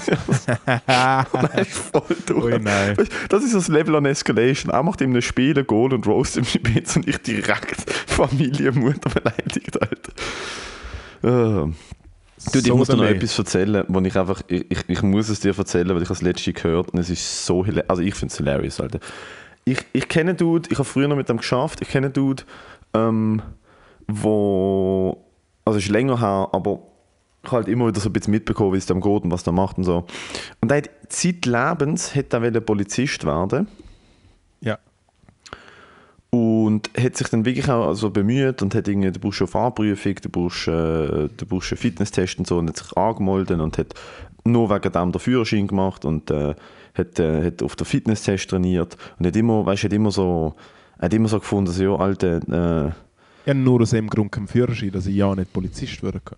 er 0.87 1.57
ist 1.57 1.71
voll 1.71 2.17
durch. 2.25 2.43
Ui, 2.43 2.59
nein. 2.59 2.97
Das 3.29 3.45
ist 3.45 3.55
das 3.55 3.69
Level 3.69 3.95
an 3.95 4.03
Escalation. 4.03 4.73
Er 4.73 4.83
macht 4.83 4.99
ihm 4.99 5.15
ein 5.15 5.21
Spiel, 5.21 5.57
ein 5.57 5.65
Goal 5.65 5.93
und 5.93 6.05
roast 6.05 6.35
ihm 6.35 6.43
ein 6.43 6.73
bisschen 6.73 7.03
und 7.03 7.07
ich 7.07 7.17
direkt 7.19 7.89
Familie, 8.07 8.73
Mutter 8.73 9.09
beleidigt, 9.11 9.81
Alter. 9.81 10.11
Ah. 11.23 11.69
Du, 12.51 12.59
ich 12.59 12.65
So 12.65 12.75
muss 12.75 12.89
dir 12.89 12.97
noch 12.97 13.05
etwas 13.05 13.39
erzählen, 13.39 13.85
wo 13.87 14.01
ich 14.01 14.17
einfach, 14.17 14.41
ich, 14.49 14.65
ich, 14.69 14.79
ich 14.85 15.01
muss 15.01 15.29
es 15.29 15.39
dir 15.39 15.57
erzählen, 15.57 15.95
weil 15.95 16.01
ich 16.01 16.09
das 16.09 16.21
letzte 16.21 16.51
gehört 16.51 16.89
und 16.89 16.99
es 16.99 17.09
ist 17.09 17.45
so 17.45 17.63
hilarious. 17.63 17.89
Also 17.89 18.01
ich 18.01 18.15
finde 18.15 18.33
es 18.33 18.37
hilarious, 18.37 18.81
Alter. 18.81 18.99
Ich, 19.65 19.83
ich 19.93 20.07
kenne 20.07 20.29
einen 20.31 20.37
Dude, 20.37 20.69
ich 20.71 20.77
habe 20.77 20.85
früher 20.87 21.07
noch 21.07 21.15
mit 21.15 21.27
dem 21.27 21.37
geschafft, 21.37 21.81
ich 21.81 21.89
kenne 21.89 22.07
einen 22.07 22.13
Dude, 22.13 22.43
ähm, 22.93 23.41
wo, 24.07 25.25
also 25.65 25.79
ist 25.79 25.89
länger 25.89 26.19
her, 26.19 26.49
aber 26.51 26.79
ich 27.43 27.51
habe 27.51 27.57
halt 27.57 27.67
immer 27.67 27.87
wieder 27.87 27.99
so 27.99 28.09
ein 28.09 28.13
bisschen 28.13 28.31
mitbekommen, 28.31 28.73
wie 28.73 28.77
es 28.77 28.85
dem 28.85 29.01
geht 29.01 29.23
und 29.23 29.31
was 29.31 29.43
der 29.43 29.53
macht 29.53 29.77
und 29.79 29.83
so. 29.83 30.05
Und 30.61 30.71
er 30.71 30.77
hat 30.77 30.89
zeitlebens 31.09 32.13
hätte 32.13 32.37
er 32.37 32.61
Polizist 32.61 33.25
werden 33.25 33.67
Ja. 34.61 34.77
und 36.29 36.91
hat 36.95 37.17
sich 37.17 37.27
dann 37.29 37.45
wirklich 37.45 37.67
auch 37.67 37.87
also 37.87 38.11
bemüht 38.11 38.61
und 38.61 38.75
hat 38.75 38.87
irgendwie, 38.87 39.11
du 39.11 39.19
brauchst 39.19 39.41
eine 39.41 39.47
Fahrprüfung, 39.47 40.15
du 40.21 40.29
brauchst, 40.29 40.67
äh, 40.67 41.27
du 41.35 41.45
brauchst 41.47 41.71
einen 41.71 41.79
Fitnesstest 41.79 42.37
und 42.37 42.45
so 42.45 42.59
und 42.59 42.69
hat 42.69 42.77
sich 42.77 42.95
angemeldet 42.95 43.59
und 43.59 43.79
hat 43.79 43.95
nur 44.43 44.69
wegen 44.69 44.91
dem 44.91 45.11
den 45.11 45.19
Führerschein 45.19 45.65
gemacht 45.65 46.05
und 46.05 46.29
äh, 46.29 46.53
hat, 46.95 47.19
äh, 47.19 47.45
hat 47.45 47.63
auf 47.63 47.75
den 47.75 47.85
Fitnesstest 47.85 48.49
trainiert 48.49 48.97
und 49.19 49.27
hat 49.27 49.35
immer, 49.35 49.65
weißt, 49.65 49.83
hat 49.85 49.93
immer 49.93 50.11
so, 50.11 50.55
hat 50.99 51.13
immer 51.13 51.27
so 51.27 51.39
gefunden, 51.39 51.71
so, 51.71 51.83
ja, 51.83 51.95
Alter, 51.95 52.87
äh, 52.87 52.91
habe 53.47 53.59
nur 53.59 53.81
aus 53.81 53.91
dem 53.91 54.09
Grund 54.09 54.31
keinen 54.31 54.47
Führerschein, 54.47 54.91
dass 54.91 55.05
ich 55.05 55.15
ja 55.15 55.35
nicht 55.35 55.53
Polizist 55.53 56.01
werden 56.01 56.21
kann. 56.23 56.37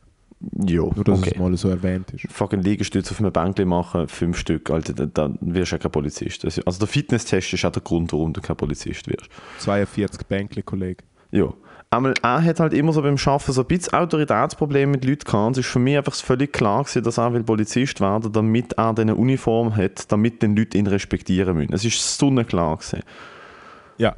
ja, 0.68 0.82
Nur, 0.82 1.04
dass 1.04 1.20
okay. 1.20 1.32
es 1.34 1.40
mal 1.40 1.56
so 1.58 1.70
erwähnt 1.70 2.12
ist. 2.14 2.32
Fucking 2.32 2.62
Liegestütze 2.62 3.12
auf 3.12 3.20
einem 3.20 3.32
Bänkchen 3.32 3.68
machen, 3.68 4.08
fünf 4.08 4.38
Stück, 4.38 4.70
Alter, 4.70 4.94
dann, 4.94 5.14
dann 5.14 5.38
wirst 5.42 5.72
du 5.72 5.76
ja 5.76 5.80
kein 5.80 5.92
Polizist. 5.92 6.44
Also 6.46 6.80
der 6.80 6.88
Fitnesstest 6.88 7.54
ist 7.54 7.66
auch 7.66 7.72
der 7.72 7.82
Grund, 7.82 8.12
warum 8.12 8.34
du 8.34 8.42
kein 8.42 8.58
Polizist 8.58 9.08
wirst. 9.08 9.30
42 9.60 10.28
Bänkle, 10.28 10.64
Kollege. 10.64 11.04
Ja. 11.32 11.54
Einmal, 11.90 12.14
er 12.22 12.44
hat 12.44 12.60
halt 12.60 12.74
immer 12.74 12.92
so 12.92 13.02
beim 13.02 13.16
Arbeiten 13.16 13.52
so 13.54 13.62
ein 13.62 13.68
bisschen 13.68 13.94
Autoritätsprobleme 13.94 14.92
mit 14.92 15.06
Leuten 15.06 15.24
gehabt. 15.24 15.48
Und 15.48 15.52
es 15.58 15.66
ist 15.66 15.72
für 15.72 15.80
mich 15.80 15.96
einfach 15.98 16.14
völlig 16.14 16.52
klar 16.52 16.84
gewesen, 16.84 17.04
dass 17.04 17.18
er 17.18 17.34
will 17.34 17.44
Polizist 17.44 18.02
werden 18.02 18.32
damit 18.34 18.74
er 18.74 18.94
diese 18.94 19.16
Uniform 19.16 19.76
hat, 19.76 20.12
damit 20.12 20.42
die 20.42 20.48
Leute 20.48 20.78
ihn 20.78 20.88
respektieren 20.88 21.56
müssen. 21.56 21.74
Es 21.74 21.86
ist 21.86 22.18
sonnenklar 22.18 22.76
gewesen. 22.78 23.04
Ja. 23.98 24.16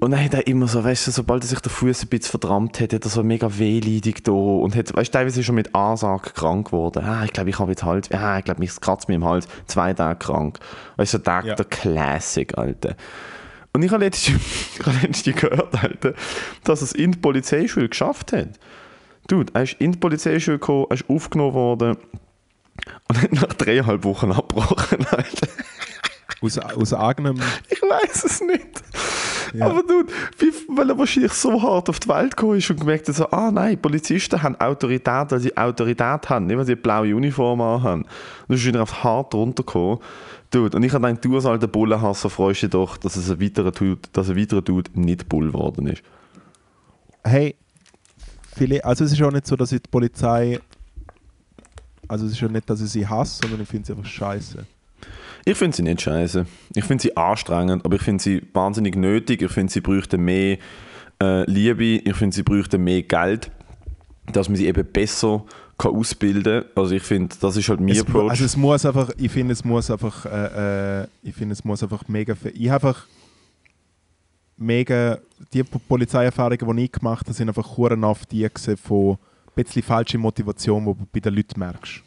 Und 0.00 0.12
dann 0.12 0.24
hat 0.24 0.32
er 0.34 0.46
immer 0.46 0.68
so, 0.68 0.82
weißt 0.82 1.08
du, 1.08 1.10
sobald 1.10 1.42
er 1.44 1.48
sich 1.48 1.60
der 1.60 1.70
Fuß 1.70 2.04
ein 2.04 2.08
bisschen 2.08 2.30
verdrammt 2.30 2.80
hat, 2.80 2.92
hat 2.92 3.04
er 3.04 3.10
so 3.10 3.22
mega 3.22 3.58
wehleidig 3.58 4.22
da 4.24 4.32
und 4.32 4.74
hat, 4.74 4.96
weißt 4.96 5.12
du, 5.12 5.18
teilweise 5.18 5.40
ist 5.40 5.44
er 5.44 5.46
schon 5.46 5.54
mit 5.56 5.74
Ansage 5.74 6.30
krank 6.30 6.68
geworden. 6.68 7.04
Ah, 7.04 7.24
ich 7.24 7.32
glaube, 7.32 7.50
ich 7.50 7.58
habe 7.58 7.72
jetzt 7.72 7.82
halt, 7.82 8.14
ah, 8.14 8.38
ich 8.38 8.44
glaube, 8.44 8.60
mich 8.60 8.80
kratzt 8.80 9.08
mir 9.08 9.16
im 9.16 9.24
Hals, 9.24 9.48
zwei 9.66 9.92
Tage 9.92 10.18
krank. 10.18 10.60
Weißt 10.96 11.14
du, 11.14 11.18
so 11.18 11.24
der, 11.24 11.42
Ja. 11.44 11.54
der 11.56 11.64
Classic, 11.66 12.56
Alter. 12.56 12.94
Und 13.74 13.82
ich 13.82 13.90
habe 13.90 14.04
letztens, 14.04 14.40
ich 14.78 14.86
habe 14.86 14.98
letztens 15.02 15.36
gehört, 15.36 15.82
Alter, 15.82 16.14
dass 16.64 16.80
er 16.80 16.84
es 16.84 16.92
in 16.92 17.12
die 17.12 17.18
Polizeischule 17.18 17.88
geschafft 17.88 18.32
hat. 18.32 18.58
Dude, 19.28 19.52
er 19.54 19.62
ist 19.62 19.74
in 19.74 19.92
die 19.92 19.98
Polizeischule 19.98 20.58
gekommen, 20.58 20.86
er 20.90 20.94
ist 20.94 21.08
aufgenommen 21.08 21.54
worden 21.54 21.96
und 23.08 23.22
hat 23.22 23.32
nach 23.32 23.52
dreieinhalb 23.54 24.04
Wochen 24.04 24.32
abgebrochen, 24.32 25.06
Alter. 25.10 25.48
Aus, 26.40 26.58
aus 26.58 26.92
eigenem. 26.92 27.40
Ich 27.68 27.80
weiß 27.80 28.24
es 28.24 28.40
nicht. 28.40 28.82
Ja. 29.54 29.66
Aber 29.66 29.82
du, 29.82 30.04
wie, 30.38 30.52
weil 30.68 30.90
er 30.90 30.98
wahrscheinlich 30.98 31.32
so 31.32 31.62
hart 31.62 31.88
auf 31.88 32.00
die 32.00 32.08
Welt 32.08 32.36
gekommen 32.36 32.58
ist 32.58 32.70
und 32.70 32.80
gemerkt 32.80 33.06
hat, 33.08 33.14
so, 33.14 33.30
ah 33.30 33.50
nein, 33.52 33.80
Polizisten 33.80 34.42
haben 34.42 34.58
Autorität, 34.60 35.30
weil 35.30 35.40
sie 35.40 35.56
Autorität 35.56 36.28
haben, 36.28 36.46
nicht 36.46 36.56
weil 36.56 36.64
sie 36.64 36.72
eine 36.72 36.80
blaue 36.80 37.14
Uniform 37.14 37.62
haben. 37.62 38.02
Und 38.02 38.08
dann 38.48 38.56
ist 38.56 38.64
wieder 38.64 38.82
auf 38.82 39.04
hart 39.04 39.34
runtergekommen. 39.34 39.98
Dude, 40.52 40.76
und 40.76 40.82
ich 40.82 40.92
habe 40.92 41.06
gedacht, 41.06 41.24
du 41.24 41.34
als 41.34 41.46
alter 41.46 41.66
Bullenhasser 41.66 42.28
freust 42.28 42.62
dich 42.62 42.70
doch, 42.70 42.98
dass 42.98 43.16
es 43.16 43.30
ein 43.30 43.40
weiterer 43.40 43.72
Dude, 43.72 44.00
dass 44.12 44.28
ein 44.28 44.36
weiterer 44.36 44.62
Dude 44.62 44.90
nicht 44.94 45.28
Bull 45.28 45.46
geworden 45.46 45.86
ist. 45.86 46.02
Hey, 47.24 47.56
viele, 48.54 48.84
also 48.84 49.04
es 49.04 49.12
ist 49.12 49.22
auch 49.22 49.32
nicht 49.32 49.46
so, 49.46 49.56
dass 49.56 49.72
ich 49.72 49.80
die 49.80 49.88
Polizei, 49.88 50.60
also 52.06 52.26
es 52.26 52.32
ist 52.32 52.40
ja 52.40 52.48
nicht, 52.48 52.68
dass 52.68 52.82
ich 52.82 52.90
sie 52.90 53.06
hasse, 53.06 53.40
sondern 53.42 53.62
ich 53.62 53.68
finde 53.68 53.86
sie 53.86 53.92
einfach 53.92 54.06
scheiße. 54.06 54.66
Ich 55.44 55.56
finde 55.56 55.76
sie 55.76 55.82
nicht 55.82 56.02
scheiße. 56.02 56.46
Ich 56.74 56.84
finde 56.84 57.02
sie 57.02 57.16
anstrengend, 57.16 57.84
aber 57.84 57.96
ich 57.96 58.02
finde 58.02 58.22
sie 58.22 58.42
wahnsinnig 58.52 58.94
nötig. 58.94 59.42
Ich 59.42 59.50
finde, 59.50 59.72
sie 59.72 59.80
bräuchten 59.80 60.22
mehr 60.22 60.58
äh, 61.20 61.50
Liebe. 61.50 61.84
Ich 61.84 62.14
finde, 62.14 62.36
sie 62.36 62.42
bräuchten 62.42 62.84
mehr 62.84 63.02
Geld, 63.02 63.50
dass 64.32 64.48
man 64.48 64.56
sie 64.56 64.66
eben 64.66 64.84
besser 64.90 65.44
kann 65.78 65.92
ausbilden 65.96 66.62
kann. 66.62 66.70
Also 66.76 66.94
ich 66.94 67.02
finde, 67.02 67.34
das 67.40 67.56
ist 67.56 67.68
halt 67.68 67.80
mein 67.80 67.90
Es, 67.90 68.00
Approach. 68.02 68.30
also 68.30 68.44
es 68.44 68.56
muss 68.56 68.84
einfach, 68.86 69.10
ich 69.16 69.30
finde 69.32 69.52
es 69.52 69.64
muss 69.64 69.90
einfach, 69.90 70.26
äh, 70.26 71.02
äh, 71.02 71.06
ich 71.22 71.34
finde 71.34 71.52
es 71.54 71.64
muss 71.64 71.82
einfach 71.82 72.06
mega, 72.08 72.34
ich 72.54 72.68
habe 72.70 72.86
einfach 72.88 73.06
mega, 74.56 75.18
die 75.52 75.62
Po- 75.64 75.80
Polizeierfahrungen, 75.88 76.76
die 76.76 76.84
ich 76.84 76.92
gemacht 76.92 77.26
habe, 77.26 77.34
sind 77.34 77.48
einfach 77.48 77.76
hurenhaft 77.76 78.30
die 78.30 78.42
gewesen 78.48 78.76
von 78.76 79.12
ein 79.56 79.64
bisschen 79.64 79.82
falsche 79.82 80.18
Motivation, 80.18 80.84
die 80.84 80.92
du 80.92 81.06
bei 81.12 81.20
den 81.20 81.34
Leuten 81.34 81.58
merkst. 81.58 82.00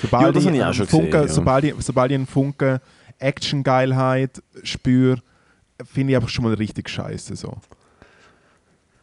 Sobald 0.00 0.22
Ja, 0.26 0.32
das 0.32 0.46
habe 0.46 0.56
ich 0.56 0.60
auch 0.62 0.66
einen 0.66 0.74
schon 0.74 0.86
Funken, 0.86 1.10
gesehen, 1.10 1.28
ja. 1.28 1.32
sobald, 1.32 1.64
ich, 1.64 1.74
sobald 1.78 2.10
ich 2.10 2.14
einen 2.16 2.26
Funken 2.26 2.80
Action-Geilheit 3.18 4.42
spüre, 4.64 5.22
finde 5.84 6.12
ich 6.12 6.16
einfach 6.16 6.28
schon 6.28 6.44
mal 6.44 6.54
richtig 6.54 6.88
scheiße 6.88 7.36
so. 7.36 7.56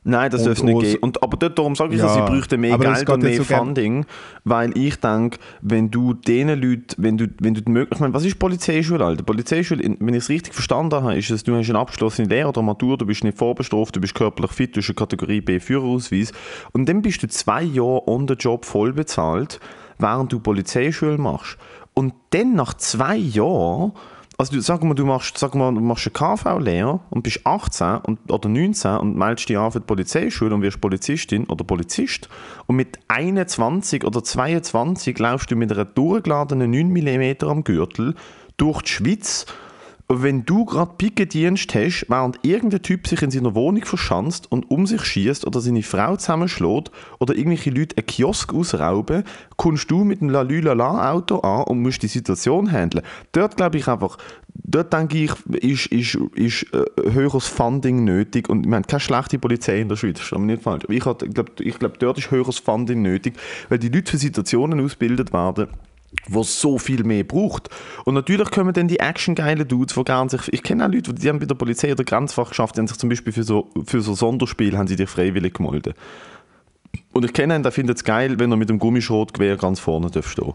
Nein, 0.04 0.32
das 0.32 0.46
es 0.46 0.64
nicht 0.64 0.80
geben. 0.80 0.98
Und, 1.02 1.22
aber 1.22 1.38
dort, 1.38 1.58
darum 1.58 1.76
sage 1.76 1.94
ich, 1.94 2.00
Ja, 2.00 2.06
dass 2.06 2.16
sie 2.16 2.22
bräuchten 2.22 2.62
mehr 2.62 2.74
aber 2.74 2.92
es 2.92 3.00
Geld 3.00 3.10
und 3.10 3.24
mehr 3.24 3.38
so 3.38 3.44
Funding, 3.44 4.06
weil 4.46 4.76
ich 4.78 4.96
denke, 4.96 5.40
wenn 5.62 5.92
du 5.92 6.14
diesen 6.14 6.50
Leuten, 6.50 6.96
wenn 6.98 7.18
du, 7.18 7.28
wenn 7.40 7.54
du 7.54 7.62
die 7.62 7.72
Möglichkeit, 7.72 7.98
ich 7.98 8.02
meine, 8.02 8.14
was 8.14 8.24
ist 8.24 8.40
Polizeischule, 8.40 9.04
Alter? 9.04 9.24
Polizeischule, 9.24 9.84
wenn 10.00 10.14
ich 10.14 10.24
es 10.24 10.30
richtig 10.30 10.54
verstanden 10.54 10.96
habe, 10.96 11.18
ist 11.18 11.30
es, 11.30 11.44
du 11.44 11.56
hast 11.56 11.70
eine 11.70 11.80
abgeschlossene 11.80 12.30
Lehre 12.30 12.50
oder 12.50 12.62
Matur, 12.62 12.98
du 12.98 13.06
bist 13.06 13.24
nicht 13.24 13.38
vorbestraft, 13.38 13.96
du 13.96 14.00
bist 14.00 14.16
körperlich 14.16 14.52
fit, 14.52 14.76
du 14.76 14.80
hast 14.80 14.90
eine 14.90 14.96
Kategorie 14.96 15.42
B 15.42 15.60
Führerausweis 15.60 16.32
und 16.72 16.88
dann 16.88 17.02
bist 17.02 17.22
du 17.22 17.28
zwei 17.28 17.64
Jahre 17.64 18.08
on 18.08 18.28
the 18.28 18.36
job 18.36 18.64
voll 18.66 18.94
bezahlt, 18.94 19.60
während 19.98 20.32
du 20.32 20.40
Polizeischule 20.40 21.18
machst. 21.18 21.58
Und 21.94 22.14
dann 22.30 22.54
nach 22.54 22.74
zwei 22.76 23.18
Jahren 23.18 23.92
also 24.40 24.54
du, 24.54 24.62
sag 24.62 24.82
mal, 24.86 24.94
du 24.94 25.06
machst, 25.06 25.38
sag 25.38 25.54
mal, 25.54 25.74
du 25.74 25.82
machst 25.82 26.08
eine 26.08 26.14
KV-Lehre 26.14 27.02
und 27.10 27.24
bist 27.24 27.46
18 27.46 27.98
und, 27.98 28.32
oder 28.32 28.48
19 28.48 28.96
und 28.96 29.18
meldest 29.18 29.50
dich 29.50 29.58
an 29.58 29.70
für 29.74 29.82
die 29.82 29.86
Polizeischule 29.86 30.56
und 30.56 30.62
wirst 30.62 30.80
Polizistin 30.80 31.46
oder 31.48 31.66
Polizist 31.66 32.30
und 32.66 32.78
mit 32.78 33.00
21 33.10 34.06
oder 34.06 34.24
22 34.24 35.20
laufst 35.20 35.52
du 35.52 35.58
mit 35.58 35.74
einer 35.74 35.84
durchgeladenen 35.84 36.72
9 36.72 36.88
mm 36.88 37.46
am 37.50 37.66
Gürtel 37.66 38.16
durch 38.56 38.82
die 38.84 38.92
Schweiz 38.92 39.46
wenn 40.12 40.44
du 40.44 40.66
gerade 40.66 40.94
Pickendienst 40.98 41.76
hast, 41.76 42.08
während 42.10 42.44
irgendein 42.44 42.82
Typ 42.82 43.08
sich 43.08 43.22
in 43.22 43.30
seiner 43.30 43.54
Wohnung 43.54 43.86
verschanzt 43.86 44.52
und 44.52 44.70
um 44.72 44.88
sich 44.88 45.04
schießt 45.04 45.46
oder 45.46 45.62
seine 45.62 45.84
Frau 45.84 46.16
zusammenschlägt 46.16 46.92
oder 47.20 47.36
irgendwelche 47.36 47.70
Leute 47.70 47.96
einen 47.96 48.08
Kiosk 48.08 48.52
ausrauben, 48.52 49.24
kommst 49.56 49.92
du 49.92 50.04
mit 50.04 50.22
einem 50.22 50.32
Lalülala-Auto 50.32 51.42
an 51.42 51.66
und 51.66 51.84
musst 51.84 52.02
die 52.02 52.08
Situation 52.08 52.72
handeln. 52.72 53.06
Dort 53.34 53.56
glaube 53.56 53.78
ich 53.78 53.88
einfach, 53.88 54.18
dort 54.48 54.92
denke 54.94 55.26
ich, 55.26 55.32
ist, 55.62 55.86
ist, 55.88 56.16
ist 56.34 56.74
äh, 56.74 57.12
höheres 57.12 57.46
Funding 57.46 58.04
nötig 58.04 58.50
und 58.50 58.64
ich 58.64 58.70
meine, 58.70 58.86
keine 58.86 59.02
schlechte 59.02 59.38
Polizei 59.38 59.80
in 59.80 59.90
der 59.90 59.96
Schweiz, 59.96 60.18
das 60.18 60.26
ist 60.26 60.34
aber 60.34 60.44
nicht 60.44 60.64
falsch. 60.64 60.86
Ich 60.90 61.02
glaube, 61.02 61.28
ich 61.60 61.78
glaub, 61.78 62.00
dort 62.00 62.18
ist 62.18 62.32
höheres 62.32 62.58
Funding 62.58 63.04
nötig, 63.04 63.36
weil 63.70 63.78
die 63.78 63.90
Leute 63.90 64.10
für 64.10 64.18
Situationen 64.18 64.84
ausgebildet 64.84 65.34
werden, 65.34 65.68
wo 66.28 66.42
es 66.42 66.60
so 66.60 66.78
viel 66.78 67.04
mehr 67.04 67.24
braucht. 67.24 67.70
Und 68.06 68.16
natürlich 68.16 68.50
kommen 68.52 68.74
dann 68.74 68.88
die 68.88 69.00
actiongeilen 69.00 69.68
Dudes, 69.68 69.96
die 69.96 70.04
gerne 70.04 70.30
sich, 70.30 70.42
ich 70.52 70.64
kenne 70.64 70.86
auch 70.86 70.92
Leute, 70.92 71.14
die 71.14 71.30
haben 71.30 71.40
bei 71.40 71.46
der 71.46 71.56
Polizei 71.56 71.92
oder 71.92 72.04
Grenzfach 72.04 72.50
geschafft, 72.50 72.76
die 72.76 72.80
haben 72.80 72.88
sich 72.88 72.98
zum 72.98 73.10
Beispiel 73.10 73.34
für 73.34 73.44
so, 73.44 73.70
für 73.86 74.02
so 74.02 74.14
Sonderspiel 74.16 74.78
haben 74.78 74.88
sie 74.88 74.96
dich 74.96 75.10
freiwillig 75.10 75.54
gemeldet. 75.54 75.96
Und 77.14 77.26
ich 77.26 77.34
kenne 77.34 77.54
einen, 77.56 77.64
der 77.64 77.72
findet 77.72 77.98
es 77.98 78.04
geil, 78.04 78.40
wenn 78.40 78.52
er 78.52 78.58
mit 78.58 78.70
dem 78.70 78.80
Gummischrotgewehr 78.80 79.58
ganz 79.58 79.80
vorne 79.80 80.10
darf 80.10 80.30
stehen. 80.30 80.54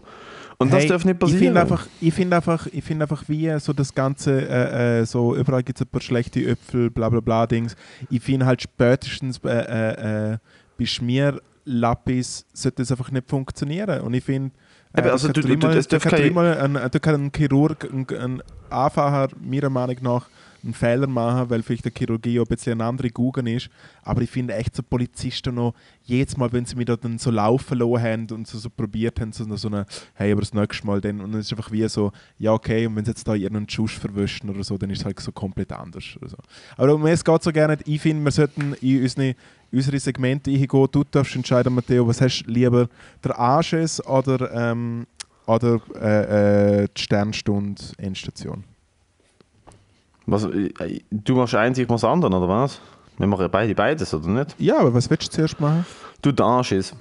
Und 0.57 0.71
das 0.71 0.83
Hey, 0.83 0.89
darf 0.89 1.03
nicht 1.03 1.15
Ich 1.15 1.19
passieren. 1.19 1.43
finde 1.43 1.61
einfach, 1.61 1.87
ich 1.99 2.13
finde 2.13 2.35
einfach, 2.37 2.67
ich 2.71 2.83
finde 2.83 3.03
einfach, 3.03 3.23
wie 3.27 3.59
so 3.59 3.73
das 3.73 3.93
ganze, 3.93 4.47
äh, 4.47 5.01
äh, 5.01 5.05
so 5.05 5.35
überall 5.35 5.63
gibt 5.63 5.79
es 5.79 5.85
ein 5.85 5.89
paar 5.89 6.01
schlechte 6.01 6.45
Äpfel, 6.45 6.89
bla 6.89 7.09
bla 7.09 7.19
bla 7.19 7.45
Dings. 7.45 7.75
Ich 8.09 8.21
finde 8.23 8.45
halt 8.45 8.61
spätestens 8.61 9.39
äh, 9.43 9.49
äh, 9.49 10.33
äh, 10.33 10.37
bei 10.77 10.85
Schmierlappis 10.85 12.45
sollte 12.53 12.77
das 12.83 12.91
einfach 12.91 13.11
nicht 13.11 13.29
funktionieren. 13.29 14.01
Und 14.01 14.13
ich 14.13 14.23
finde, 14.23 14.51
Eben, 14.97 15.09
also 15.09 15.27
da 15.27 15.33
du- 15.33 15.41
du- 15.41 15.47
dreimal- 15.47 15.77
es 15.77 15.87
da 15.87 15.97
darf 15.97 16.03
kein- 16.11 16.21
dreimal 16.21 16.57
ein, 16.57 16.77
kann 16.99 17.15
ein 17.25 17.31
Chirurg, 17.35 17.83
ein, 17.91 18.07
ein 18.19 18.43
Anfahrer 18.69 19.29
meiner 19.41 19.69
Meinung 19.69 19.97
nach 20.01 20.27
einen 20.65 20.73
Fehler 20.73 21.07
machen, 21.07 21.49
weil 21.49 21.63
vielleicht 21.63 21.85
der 21.85 21.91
Chirurgie 21.95 22.39
ein 22.39 22.45
bisschen 22.45 22.73
eine 22.73 22.85
andere 22.85 23.09
Guggen 23.09 23.47
ist. 23.47 23.69
Aber 24.03 24.21
ich 24.21 24.29
finde 24.29 24.55
echt 24.55 24.75
so 24.75 24.83
Polizisten 24.83 25.55
noch, 25.55 25.73
jedes 26.03 26.37
Mal, 26.37 26.51
wenn 26.51 26.65
sie 26.65 26.75
mich 26.75 26.85
da 26.85 26.95
dann 26.95 27.17
so 27.17 27.31
laufen 27.31 27.79
lassen 27.79 28.03
haben 28.03 28.27
und 28.31 28.47
so, 28.47 28.57
so 28.57 28.69
probiert 28.69 29.19
haben, 29.19 29.31
so, 29.31 29.43
so 29.55 29.67
eine, 29.67 29.85
hey, 30.13 30.31
aber 30.31 30.41
das 30.41 30.53
nächste 30.53 30.85
Mal 30.85 31.01
dann, 31.01 31.21
und 31.21 31.31
dann 31.31 31.41
ist 31.41 31.47
es 31.47 31.57
einfach 31.57 31.71
wie 31.71 31.87
so, 31.87 32.11
ja 32.37 32.53
okay, 32.53 32.85
und 32.85 32.95
wenn 32.95 33.05
sie 33.05 33.11
jetzt 33.11 33.27
da 33.27 33.33
ihren 33.33 33.67
Schuss 33.69 33.93
verwischen 33.93 34.49
oder 34.49 34.63
so, 34.63 34.77
dann 34.77 34.89
ist 34.89 34.99
es 34.99 35.05
halt 35.05 35.19
so 35.19 35.31
komplett 35.31 35.71
anders. 35.71 36.05
Oder 36.19 36.29
so. 36.29 36.37
Aber 36.77 37.11
es 37.11 37.23
geht 37.23 37.43
so 37.43 37.51
gerne, 37.51 37.77
ich 37.85 38.01
finde, 38.01 38.23
wir 38.23 38.31
sollten 38.31 38.73
in 38.81 39.01
unsere, 39.01 39.35
unsere 39.71 39.99
Segmente 39.99 40.51
eingehen. 40.51 40.87
Du 40.91 41.03
darfst 41.03 41.35
entscheiden, 41.35 41.73
Matteo, 41.73 42.07
was 42.07 42.21
hast 42.21 42.43
du 42.43 42.51
lieber, 42.51 42.87
der 43.23 43.39
Anschiss 43.39 44.05
oder, 44.05 44.51
ähm, 44.53 45.07
oder 45.47 45.79
äh, 45.99 46.83
äh, 46.83 46.87
die 46.95 47.01
Sternstunde 47.01 47.81
Endstation? 47.97 48.63
Was, 50.25 50.45
äh, 50.45 51.01
du 51.11 51.35
machst 51.35 51.55
eins, 51.55 51.77
ich 51.77 51.87
mach 51.87 51.95
das 51.95 52.03
andere, 52.03 52.35
oder 52.35 52.47
was? 52.47 52.79
Wir 53.17 53.27
machen 53.27 53.41
ja 53.41 53.47
beide 53.47 53.73
beides, 53.75 54.13
oder 54.13 54.27
nicht? 54.27 54.55
Ja, 54.59 54.79
aber 54.79 54.93
was 54.93 55.09
willst 55.09 55.27
du 55.27 55.31
zuerst 55.31 55.59
machen? 55.59 55.85
Du, 56.21 56.31
der 56.31 56.45
Anschiss. 56.45 56.93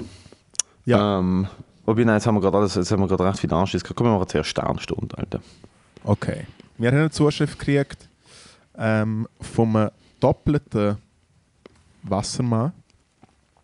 Ja. 0.84 1.18
Ähm, 1.18 1.46
wobei, 1.86 2.04
nein, 2.04 2.16
jetzt 2.16 2.26
haben 2.26 2.36
wir 2.36 2.40
gerade 2.40 2.58
alles, 2.58 2.74
jetzt 2.74 2.90
haben 2.92 3.00
wir 3.00 3.08
gerade 3.08 3.24
recht 3.24 3.40
viel 3.40 3.52
Anschiss. 3.52 3.82
gehabt. 3.82 3.96
Komm, 3.96 4.06
wir 4.08 4.12
machen 4.14 4.28
zuerst 4.28 4.50
Sternstunde, 4.50 5.16
Alter. 5.16 5.40
Okay. 6.04 6.46
Wir 6.76 6.90
haben 6.90 6.98
eine 6.98 7.10
Zuschrift 7.10 7.58
gekriegt 7.58 8.08
ähm, 8.76 9.26
vom 9.40 9.88
doppelten 10.20 10.98
Wassermann. 12.02 12.72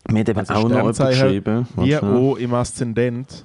Wir 0.06 0.20
haben 0.20 0.30
eben 0.30 0.38
Also 0.38 0.54
auch 0.54 0.68
noch 0.68 0.96
geschrieben. 0.96 1.68
Wie 1.76 1.96
auch 1.96 2.36
im 2.36 2.54
Aszendent. 2.54 3.44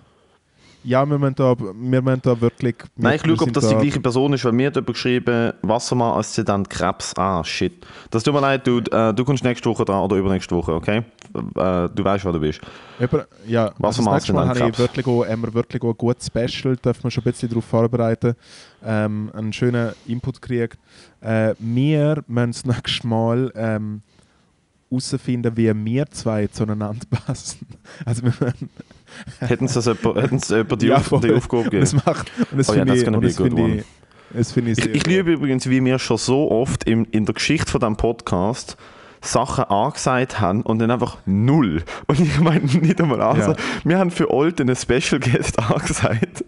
Ja, 0.87 1.03
wir 1.09 1.17
müssen 1.17 1.33
da, 1.35 1.55
wir 1.59 1.73
müssen 2.01 2.21
da 2.21 2.39
wirklich. 2.39 2.75
wir- 2.95 3.09
Nein, 3.09 3.15
ich 3.15 3.21
schaue, 3.21 3.47
ob 3.47 3.53
das 3.53 3.67
die 3.69 3.73
da- 3.73 3.81
gleiche 3.81 3.99
Person 3.99 4.33
ist, 4.33 4.45
weil 4.45 4.51
mir 4.51 4.67
hat 4.67 4.75
jemand 4.75 4.93
geschrieben, 4.93 5.53
Wassermann, 5.63 6.19
Aszendent, 6.19 6.69
Krebs. 6.69 7.13
Ah, 7.17 7.43
shit. 7.43 7.85
Das 8.11 8.23
tut 8.23 8.33
mir 8.35 8.41
leid, 8.41 8.67
du, 8.67 8.79
äh, 8.79 9.13
du 9.13 9.25
kommst 9.25 9.43
nächste 9.43 9.67
Woche 9.69 9.83
dran 9.83 10.01
oder 10.03 10.15
übernächste 10.17 10.55
Woche, 10.55 10.73
okay? 10.73 10.97
Äh, 11.33 11.89
du 11.89 12.03
weißt, 12.03 12.23
wer 12.25 12.31
du 12.33 12.39
bist. 12.39 12.61
Über, 12.99 13.25
ja, 13.47 13.65
also 13.69 13.75
Wassermann 13.79 14.13
Mal 14.13 14.17
Aszendent, 14.17 14.57
Krebs. 14.57 14.79
wirklich 14.79 15.07
auch, 15.07 15.25
haben 15.25 15.41
wir 15.41 15.53
wirklich 15.55 15.81
auch 15.81 15.89
ein 15.89 15.97
gutes 15.97 16.27
Special, 16.27 16.75
dürfen 16.77 17.03
wir 17.03 17.11
schon 17.11 17.23
ein 17.23 17.31
bisschen 17.31 17.49
darauf 17.49 17.65
vorbereiten. 17.65 18.35
Ähm, 18.85 19.31
einen 19.33 19.53
schönen 19.53 19.93
Input 20.05 20.39
gekriegt. 20.41 20.77
Äh, 21.21 21.55
wir 21.57 22.23
müssen 22.27 22.45
das 22.67 22.75
nächste 22.77 23.07
Mal 23.07 23.51
ähm, 23.55 24.01
herausfinden, 24.89 25.55
wie 25.57 25.73
wir 25.85 26.05
zwei 26.11 26.47
zueinander 26.47 27.05
passen. 27.25 27.67
Also 28.05 28.23
wir 28.23 28.33
Hätten 29.39 29.67
sie 29.67 29.81
das 29.81 29.85
jemand, 30.49 30.81
die, 30.81 30.87
Ja, 30.87 30.97
Auf, 30.97 31.09
die 31.21 31.31
Aufgabe 31.31 31.63
gegeben? 31.65 31.81
das 31.81 31.93
macht, 31.93 32.31
und 32.51 32.57
das 32.57 32.69
Oh 32.69 32.73
ja, 32.73 32.79
finde 32.85 32.93
that's 32.93 32.99
ich, 33.01 33.05
das 33.05 33.39
one. 33.53 33.75
ich, 33.77 33.85
das 34.33 34.51
finde 34.51 34.71
ich 34.71 34.79
Ich, 34.79 34.85
ich 34.87 35.07
liebe 35.07 35.31
übrigens, 35.33 35.69
wie 35.69 35.83
wir 35.83 35.99
schon 35.99 36.17
so 36.17 36.51
oft 36.51 36.83
in, 36.83 37.05
in 37.05 37.25
der 37.25 37.33
Geschichte 37.35 37.71
von 37.71 37.79
diesem 37.79 37.97
Podcast 37.97 38.75
Sachen 39.25 39.65
angesagt 39.65 40.39
haben 40.39 40.61
und 40.61 40.79
dann 40.79 40.91
einfach 40.91 41.17
null. 41.25 41.83
Und 42.07 42.19
ich 42.19 42.39
meine 42.39 42.61
nicht 42.65 43.01
einmal 43.01 43.21
also, 43.21 43.51
Ja. 43.51 43.57
wir 43.83 43.97
haben 43.99 44.11
für 44.11 44.31
Old 44.31 44.61
einen 44.61 44.75
Special 44.75 45.19
Guest 45.19 45.59
angesagt. 45.71 46.43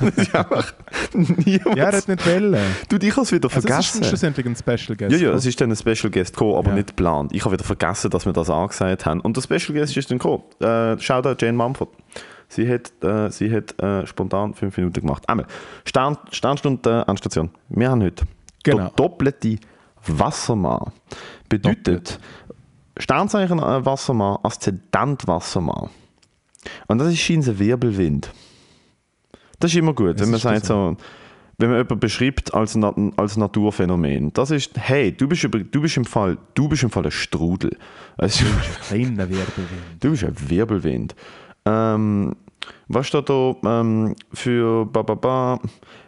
Und 0.00 0.16
es 0.16 0.18
ist 0.28 0.34
einfach 0.34 0.72
niemand. 1.14 1.76
Ja, 1.76 1.84
er 1.90 1.96
hat 1.96 2.08
nicht 2.08 2.26
wollen. 2.26 2.56
du, 2.88 2.96
ich 2.96 3.10
habe 3.12 3.22
es 3.22 3.32
wieder 3.32 3.48
Also 3.48 3.58
es 3.58 3.64
ist 3.64 3.66
vergessen. 3.70 4.04
schlussendlich 4.04 4.46
ein 4.46 4.56
Special 4.56 4.96
Guest. 4.96 5.12
Ja, 5.20 5.28
ja, 5.30 5.34
es 5.34 5.46
ist 5.46 5.60
dann 5.60 5.70
ein 5.70 5.76
Special 5.76 6.10
Guest 6.10 6.34
gekommen, 6.34 6.54
aber 6.56 6.68
Ja. 6.70 6.74
nicht 6.76 6.88
geplant. 6.88 7.32
Ich 7.34 7.44
habe 7.44 7.54
wieder 7.54 7.64
vergessen, 7.64 8.10
dass 8.10 8.26
wir 8.26 8.32
das 8.32 8.50
angesagt 8.50 9.06
haben. 9.06 9.20
Und 9.20 9.36
der 9.36 9.42
Special 9.42 9.76
Guest 9.78 9.96
ist 9.96 10.10
dann 10.10 10.18
gekommen. 10.18 10.44
Äh, 10.60 10.98
Shoutout 11.00 11.36
Jane 11.44 11.56
Mumford. 11.56 11.88
Sie 12.48 12.68
hat, 12.68 12.90
äh, 13.04 13.30
sie 13.30 13.50
hat 13.54 13.80
äh, 13.80 14.06
spontan 14.06 14.54
fünf 14.54 14.76
Minuten 14.76 15.00
gemacht. 15.00 15.28
Einmal, 15.28 15.46
Stern, 15.84 16.18
Sternstunde 16.32 17.04
äh, 17.06 17.10
Anstation. 17.10 17.50
Wir 17.68 17.90
haben 17.90 18.02
heute 18.02 18.24
Genau. 18.64 18.90
doppelte 18.96 19.56
Wassermann. 20.06 20.92
Bedeutet, 21.48 22.18
Sternzeichen 22.96 23.58
äh, 23.58 23.84
Wassermann, 23.84 24.38
Aszendent 24.42 25.26
Wassermann. 25.26 25.90
Und 26.86 26.98
das 26.98 27.08
ist 27.12 27.20
scheinbar 27.20 27.54
ein 27.54 27.58
Wirbelwind. 27.58 28.32
Das 29.58 29.70
ist 29.70 29.76
immer 29.76 29.94
gut, 29.94 30.18
wenn 30.20 30.30
man 30.30 30.40
sagt 30.40 30.66
so, 30.66 30.96
wenn 31.58 31.68
man 31.68 31.78
jemanden 31.78 32.00
beschreibt 32.00 32.54
als, 32.54 32.76
als 33.16 33.36
Naturphänomen, 33.36 34.32
das 34.32 34.50
ist, 34.50 34.72
hey, 34.78 35.12
du 35.12 35.28
bist, 35.28 35.44
über, 35.44 35.58
du 35.58 35.80
bist, 35.82 35.96
im, 35.98 36.06
Fall, 36.06 36.38
du 36.54 36.68
bist 36.68 36.82
im 36.82 36.90
Fall 36.90 37.04
ein 37.04 37.10
Strudel. 37.10 37.76
Also, 38.16 38.44
Kleiner 38.88 39.28
Wirbelwind. 39.28 39.68
du 40.00 40.10
bist 40.10 40.24
ein 40.24 40.34
Wirbelwind. 40.48 41.14
Ähm, 41.66 42.34
was 42.88 43.06
steht 43.06 43.28
da 43.28 43.54
ähm, 43.64 44.16
für 44.32 44.86
ba, 44.86 45.02
ba, 45.02 45.14
ba. 45.14 45.60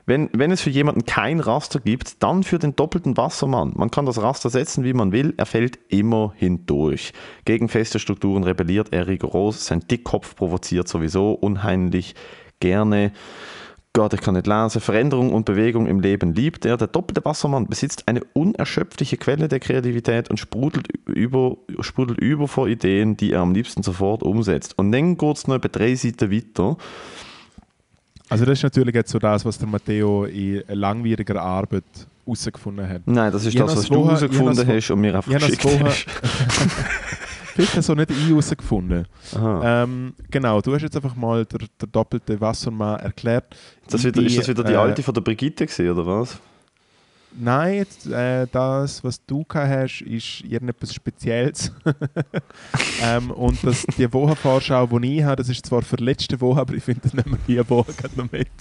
Wenn, 0.04 0.28
wenn 0.32 0.50
es 0.50 0.60
für 0.60 0.70
jemanden 0.70 1.04
kein 1.04 1.38
Raster 1.38 1.78
gibt, 1.78 2.22
dann 2.22 2.42
für 2.42 2.58
den 2.58 2.74
doppelten 2.74 3.16
Wassermann. 3.16 3.72
Man 3.76 3.90
kann 3.90 4.04
das 4.04 4.20
Raster 4.20 4.50
setzen, 4.50 4.82
wie 4.82 4.92
man 4.92 5.12
will, 5.12 5.32
er 5.36 5.46
fällt 5.46 5.78
immer 5.88 6.32
hindurch. 6.36 7.12
Gegen 7.44 7.68
feste 7.68 8.00
Strukturen 8.00 8.42
rebelliert 8.42 8.92
er 8.92 9.06
rigoros, 9.06 9.64
sein 9.64 9.80
Dickkopf 9.80 10.34
provoziert 10.34 10.88
sowieso 10.88 11.32
unheimlich 11.32 12.14
gerne. 12.58 13.12
Gott, 13.94 14.14
ich 14.14 14.22
kann 14.22 14.34
nicht 14.34 14.46
lesen. 14.46 14.80
Veränderung 14.80 15.34
und 15.34 15.44
Bewegung 15.44 15.86
im 15.86 16.00
Leben 16.00 16.34
liebt 16.34 16.64
er. 16.64 16.78
Der 16.78 16.86
doppelte 16.86 17.22
Wassermann 17.26 17.66
besitzt 17.66 18.08
eine 18.08 18.22
unerschöpfliche 18.32 19.18
Quelle 19.18 19.48
der 19.48 19.60
Kreativität 19.60 20.30
und 20.30 20.38
sprudelt 20.38 20.88
über, 21.06 21.58
sprudelt 21.80 22.18
über 22.18 22.48
vor 22.48 22.68
Ideen, 22.68 23.18
die 23.18 23.32
er 23.32 23.40
am 23.40 23.52
liebsten 23.52 23.82
sofort 23.82 24.22
umsetzt. 24.22 24.78
Und 24.78 24.92
dann 24.92 25.18
geht 25.18 25.36
es 25.36 25.46
noch 25.46 25.56
etwa 25.56 25.68
drei 25.68 25.94
Seiten 25.94 26.30
weiter. 26.32 26.78
Also 28.30 28.46
das 28.46 28.60
ist 28.60 28.62
natürlich 28.62 28.94
jetzt 28.94 29.10
so 29.10 29.18
das, 29.18 29.44
was 29.44 29.58
der 29.58 29.68
Matteo 29.68 30.24
in 30.24 30.62
langwieriger 30.68 31.42
Arbeit 31.42 31.84
herausgefunden 32.24 32.88
hat. 32.88 33.02
Nein, 33.04 33.30
das 33.30 33.44
ist 33.44 33.52
Ich 33.52 33.60
das, 33.60 33.76
was 33.76 33.88
du 33.88 34.06
herausgefunden 34.06 34.66
hast 34.66 34.90
und 34.90 35.00
mir 35.02 35.16
einfach 35.16 35.30
geschickt 35.30 35.66
hast. 35.82 36.06
Vielleicht 37.54 37.82
so 37.82 37.94
nicht 37.94 38.10
ich 38.10 38.28
herausgefunden. 38.28 39.06
Ähm, 39.36 40.14
genau, 40.30 40.60
du 40.60 40.74
hast 40.74 40.82
jetzt 40.82 40.96
einfach 40.96 41.14
mal 41.16 41.44
der, 41.44 41.60
der 41.80 41.88
doppelte 41.88 42.40
Wassermann 42.40 43.00
erklärt. 43.00 43.54
Das 43.88 44.00
Ich 44.04 44.06
wieder, 44.06 44.22
ist 44.22 44.38
das 44.38 44.48
wieder 44.48 44.64
die 44.64 44.72
äh, 44.72 44.76
alte 44.76 45.02
von 45.02 45.14
der 45.14 45.20
Brigitte 45.20 45.66
gewesen, 45.66 45.90
oder 45.90 46.06
was? 46.06 46.38
Nein, 47.34 47.76
jetzt, 47.76 48.06
äh, 48.08 48.46
das, 48.52 49.02
was 49.02 49.24
du 49.24 49.42
gehabt 49.44 49.70
hast, 49.70 50.02
ist 50.02 50.42
irgendetwas 50.42 50.92
Spezielles. 50.94 51.72
ähm, 53.02 53.30
und 53.30 53.58
das, 53.64 53.86
die 53.96 54.12
Wochenvorschau, 54.12 54.86
die 54.86 55.16
ich 55.18 55.22
habe, 55.24 55.36
das 55.36 55.48
ist 55.48 55.64
zwar 55.64 55.80
für 55.82 55.96
letzte 55.96 56.38
Woche, 56.40 56.60
aber 56.60 56.74
ich 56.74 56.84
finde, 56.84 57.00
das 57.02 57.14
nehmen 57.14 57.30
wir 57.32 57.38
diese 57.48 57.70
Woche 57.70 57.92
gerade 57.94 58.16
noch 58.16 58.30
mit. 58.30 58.48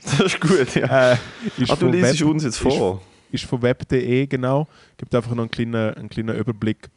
Das 0.00 0.20
ist 0.20 0.40
gut, 0.40 0.74
ja. 0.76 1.12
Äh, 1.12 1.16
ist 1.58 1.70
ah, 1.70 1.76
du 1.76 1.88
liest 1.88 2.20
Web- 2.20 2.28
uns 2.28 2.44
jetzt 2.44 2.54
ist- 2.54 2.62
vor. 2.62 3.02
ist 3.32 3.44
von 3.44 3.60
web.de, 3.60 4.26
genau. 4.26 4.68
Gibt 4.96 5.12
einfach 5.14 5.32
noch 5.32 5.42
einen 5.42 5.50
kleinen, 5.50 5.94
einen 5.94 6.08
kleinen 6.08 6.36
Überblick. 6.36 6.88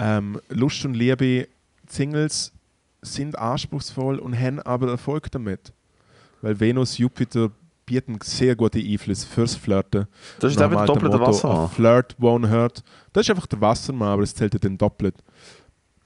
Ähm, 0.00 0.40
Lust 0.48 0.84
und 0.86 0.94
Liebe, 0.94 1.46
Singles 1.86 2.52
sind 3.02 3.38
anspruchsvoll 3.38 4.18
und 4.18 4.38
haben 4.38 4.58
aber 4.60 4.88
Erfolg 4.88 5.30
damit. 5.30 5.72
Weil 6.40 6.58
Venus, 6.58 6.96
Jupiter 6.96 7.50
bieten 7.84 8.18
sehr 8.22 8.56
gute 8.56 8.78
Einflüsse 8.78 9.26
fürs 9.26 9.54
Flirten. 9.56 10.06
Das 10.38 10.52
ist 10.52 10.58
Nach 10.58 10.66
eben 10.66 10.70
dem 10.70 10.70
der 10.72 10.80
alten 10.80 10.94
doppelte 10.94 11.18
Motto, 11.18 11.30
Wassermann. 11.32 11.56
"A 11.58 11.68
Flirt 11.68 12.16
won't 12.18 12.48
hurt. 12.50 12.82
Das 13.12 13.26
ist 13.26 13.30
einfach 13.30 13.46
der 13.46 13.60
Wassermann, 13.60 14.08
aber 14.08 14.22
es 14.22 14.34
zählt 14.34 14.54
ja 14.54 14.60
dann 14.60 14.78
doppelt. 14.78 15.16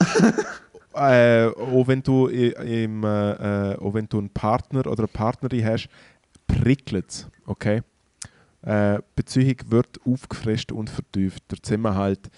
äh, 0.94 1.46
auch, 1.46 1.86
wenn 1.86 2.02
du 2.02 2.26
im, 2.28 3.04
äh, 3.04 3.72
äh, 3.72 3.76
auch 3.78 3.94
wenn 3.94 4.08
du 4.08 4.18
einen 4.18 4.30
Partner 4.30 4.86
oder 4.86 5.00
eine 5.00 5.08
Partnerin 5.08 5.64
hast, 5.64 5.88
prickelt 6.46 7.10
es, 7.10 7.28
okay? 7.46 7.82
Äh, 8.62 9.00
Beziehung 9.14 9.56
wird 9.68 10.00
aufgefrischt 10.06 10.72
und 10.72 10.88
vertieft. 10.90 11.42
Der 11.50 11.62
Zusammenhalt 11.62 12.30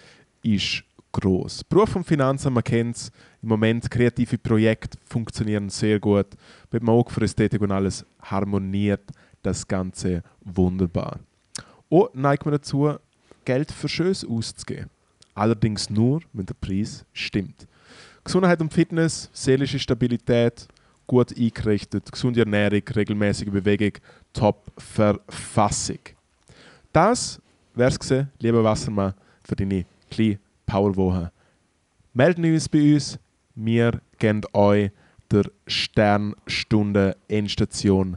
ist 0.43 0.83
groß. 1.21 1.65
Beruf 1.65 1.97
und 1.97 2.05
Finanzen, 2.05 2.53
man 2.53 2.63
kennt 2.63 2.97
es. 2.97 3.11
Im 3.43 3.49
Moment 3.49 3.91
kreative 3.91 4.39
Projekte 4.39 4.99
funktionieren 5.05 5.71
sehr 5.71 5.99
gut. 5.99 6.27
Mit 6.71 6.83
dem 6.83 6.89
Auge 6.89 7.11
für 7.11 7.23
Ästhetik 7.23 7.61
und 7.61 7.73
alles 7.73 8.05
harmoniert 8.21 9.03
das 9.43 9.67
Ganze 9.67 10.23
wunderbar. 10.41 11.21
Und 11.89 12.15
neigt 12.15 12.45
man 12.45 12.53
dazu, 12.53 12.95
Geld 13.45 13.73
für 13.73 13.89
Schönes 13.89 14.25
auszugeben. 14.25 14.91
Allerdings 15.35 15.89
nur, 15.89 16.21
wenn 16.33 16.47
der 16.47 16.55
Preis 16.55 17.05
stimmt. 17.13 17.67
Gesundheit 18.25 18.61
und 18.61 18.73
Fitness, 18.73 19.31
seelische 19.33 19.79
Stabilität, 19.79 20.67
gut 21.07 21.37
eingerichtet, 21.37 22.11
gesunde 22.11 22.41
Ernährung, 22.41 22.83
regelmäßige 22.95 23.51
Bewegung, 23.51 23.93
Top-Verfassung. 24.33 26.01
Das 26.93 27.41
wäre 27.75 27.91
es 27.91 27.99
gewesen, 27.99 28.29
lieber 28.41 28.65
Wassermann, 28.65 29.15
für 29.45 29.55
deine 29.55 29.85
kleine 30.11 30.39
Powerwoche. 30.67 31.31
Melden 32.13 32.45
uns 32.45 32.69
bei 32.69 32.95
uns, 32.95 33.19
wir 33.55 34.01
geben 34.19 34.43
euch 34.53 34.91
der 35.31 35.45
Sternstunde 35.67 37.17
Endstation 37.29 38.17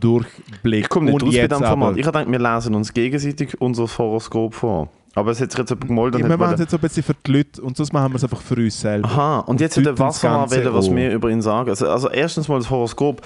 Durchblick. 0.00 0.84
Ich 0.84 0.88
komme 0.88 1.06
nicht 1.06 1.14
Und 1.14 1.22
raus 1.22 1.34
bei 1.34 1.48
diesem 1.48 1.64
Format. 1.64 1.96
Ich 1.96 2.06
denke, 2.06 2.30
wir 2.30 2.38
lesen 2.38 2.74
uns 2.74 2.92
gegenseitig 2.92 3.60
unser 3.60 3.86
Horoskop 3.86 4.54
vor. 4.54 4.90
Aber 5.18 5.30
es 5.32 5.40
hat 5.40 5.50
sich 5.50 5.58
jetzt 5.58 5.70
jemand 5.70 5.88
gemolden. 5.88 6.20
Ja, 6.20 6.28
wir 6.28 6.36
machen 6.36 6.54
es 6.54 6.60
jetzt 6.60 6.70
so 6.70 6.76
ein 6.76 6.80
bisschen 6.80 7.02
für 7.02 7.14
die 7.26 7.32
Leute 7.32 7.60
und 7.62 7.76
sonst 7.76 7.92
machen 7.92 8.12
wir 8.12 8.16
es 8.16 8.22
einfach 8.24 8.40
für 8.40 8.54
uns 8.54 8.80
selber. 8.80 9.08
Aha, 9.08 9.38
und 9.40 9.60
jetzt 9.60 9.76
hat 9.76 9.84
der 9.84 9.92
das 9.94 10.00
Wassermann 10.00 10.50
wollen, 10.50 10.74
was 10.74 10.94
wir 10.94 11.12
über 11.12 11.30
ihn 11.30 11.42
sagen. 11.42 11.68
Also, 11.70 11.88
also 11.88 12.08
erstens 12.08 12.48
mal 12.48 12.58
das 12.58 12.70
Horoskop. 12.70 13.22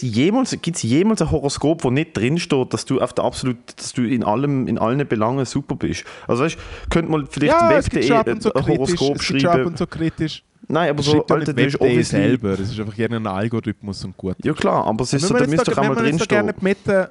Jemals, 0.00 0.56
Gibt 0.62 0.76
es 0.76 0.82
jemals 0.82 1.20
ein 1.22 1.30
Horoskop, 1.30 1.84
wo 1.84 1.90
nicht 1.90 2.16
drinsteht, 2.16 2.72
dass 2.72 2.84
du 2.84 3.00
auf 3.00 3.12
der 3.12 3.24
absolut, 3.24 3.56
dass 3.76 3.92
du 3.92 4.02
in 4.02 4.24
allem, 4.24 4.66
in 4.66 4.78
allen 4.78 5.06
Belangen 5.06 5.44
super 5.44 5.76
bist? 5.76 6.04
Also 6.26 6.44
weißt, 6.44 6.56
könnte 6.90 7.10
man 7.10 7.26
vielleicht 7.26 7.52
Ja, 7.52 7.68
Web.de 7.70 8.10
und 8.12 8.28
ein 8.28 8.40
kritisch. 8.40 8.68
Horoskop 8.68 9.16
ab 9.16 9.22
schreiben? 9.22 9.66
und 9.66 9.78
zu 9.78 9.86
kritisch. 9.86 10.42
Nein, 10.68 10.90
aber 10.90 10.98
Das 10.98 11.06
so, 11.06 11.26
Alter, 11.26 11.52
du 11.52 11.56
Web.de 11.56 11.80
obviously... 11.80 12.04
selber. 12.04 12.50
Es 12.52 12.60
ist 12.60 12.80
einfach 12.80 12.96
irgendein 12.96 13.26
Algorithmus 13.32 14.04
und 14.04 14.16
gut. 14.16 14.36
Ja 14.42 14.52
klar, 14.52 14.86
aber 14.86 15.02
es 15.04 15.12
ist 15.12 15.26
so, 15.26 15.34
da 15.34 15.46
müsste 15.46 15.70
doch 15.70 15.78
einmal 15.78 15.96
müssen 16.02 16.18
jetzt 16.18 16.20
da 16.22 16.26
gerne 16.26 16.52
drinstehen. 16.52 16.74
die 16.86 16.90
Mitte. 16.92 17.10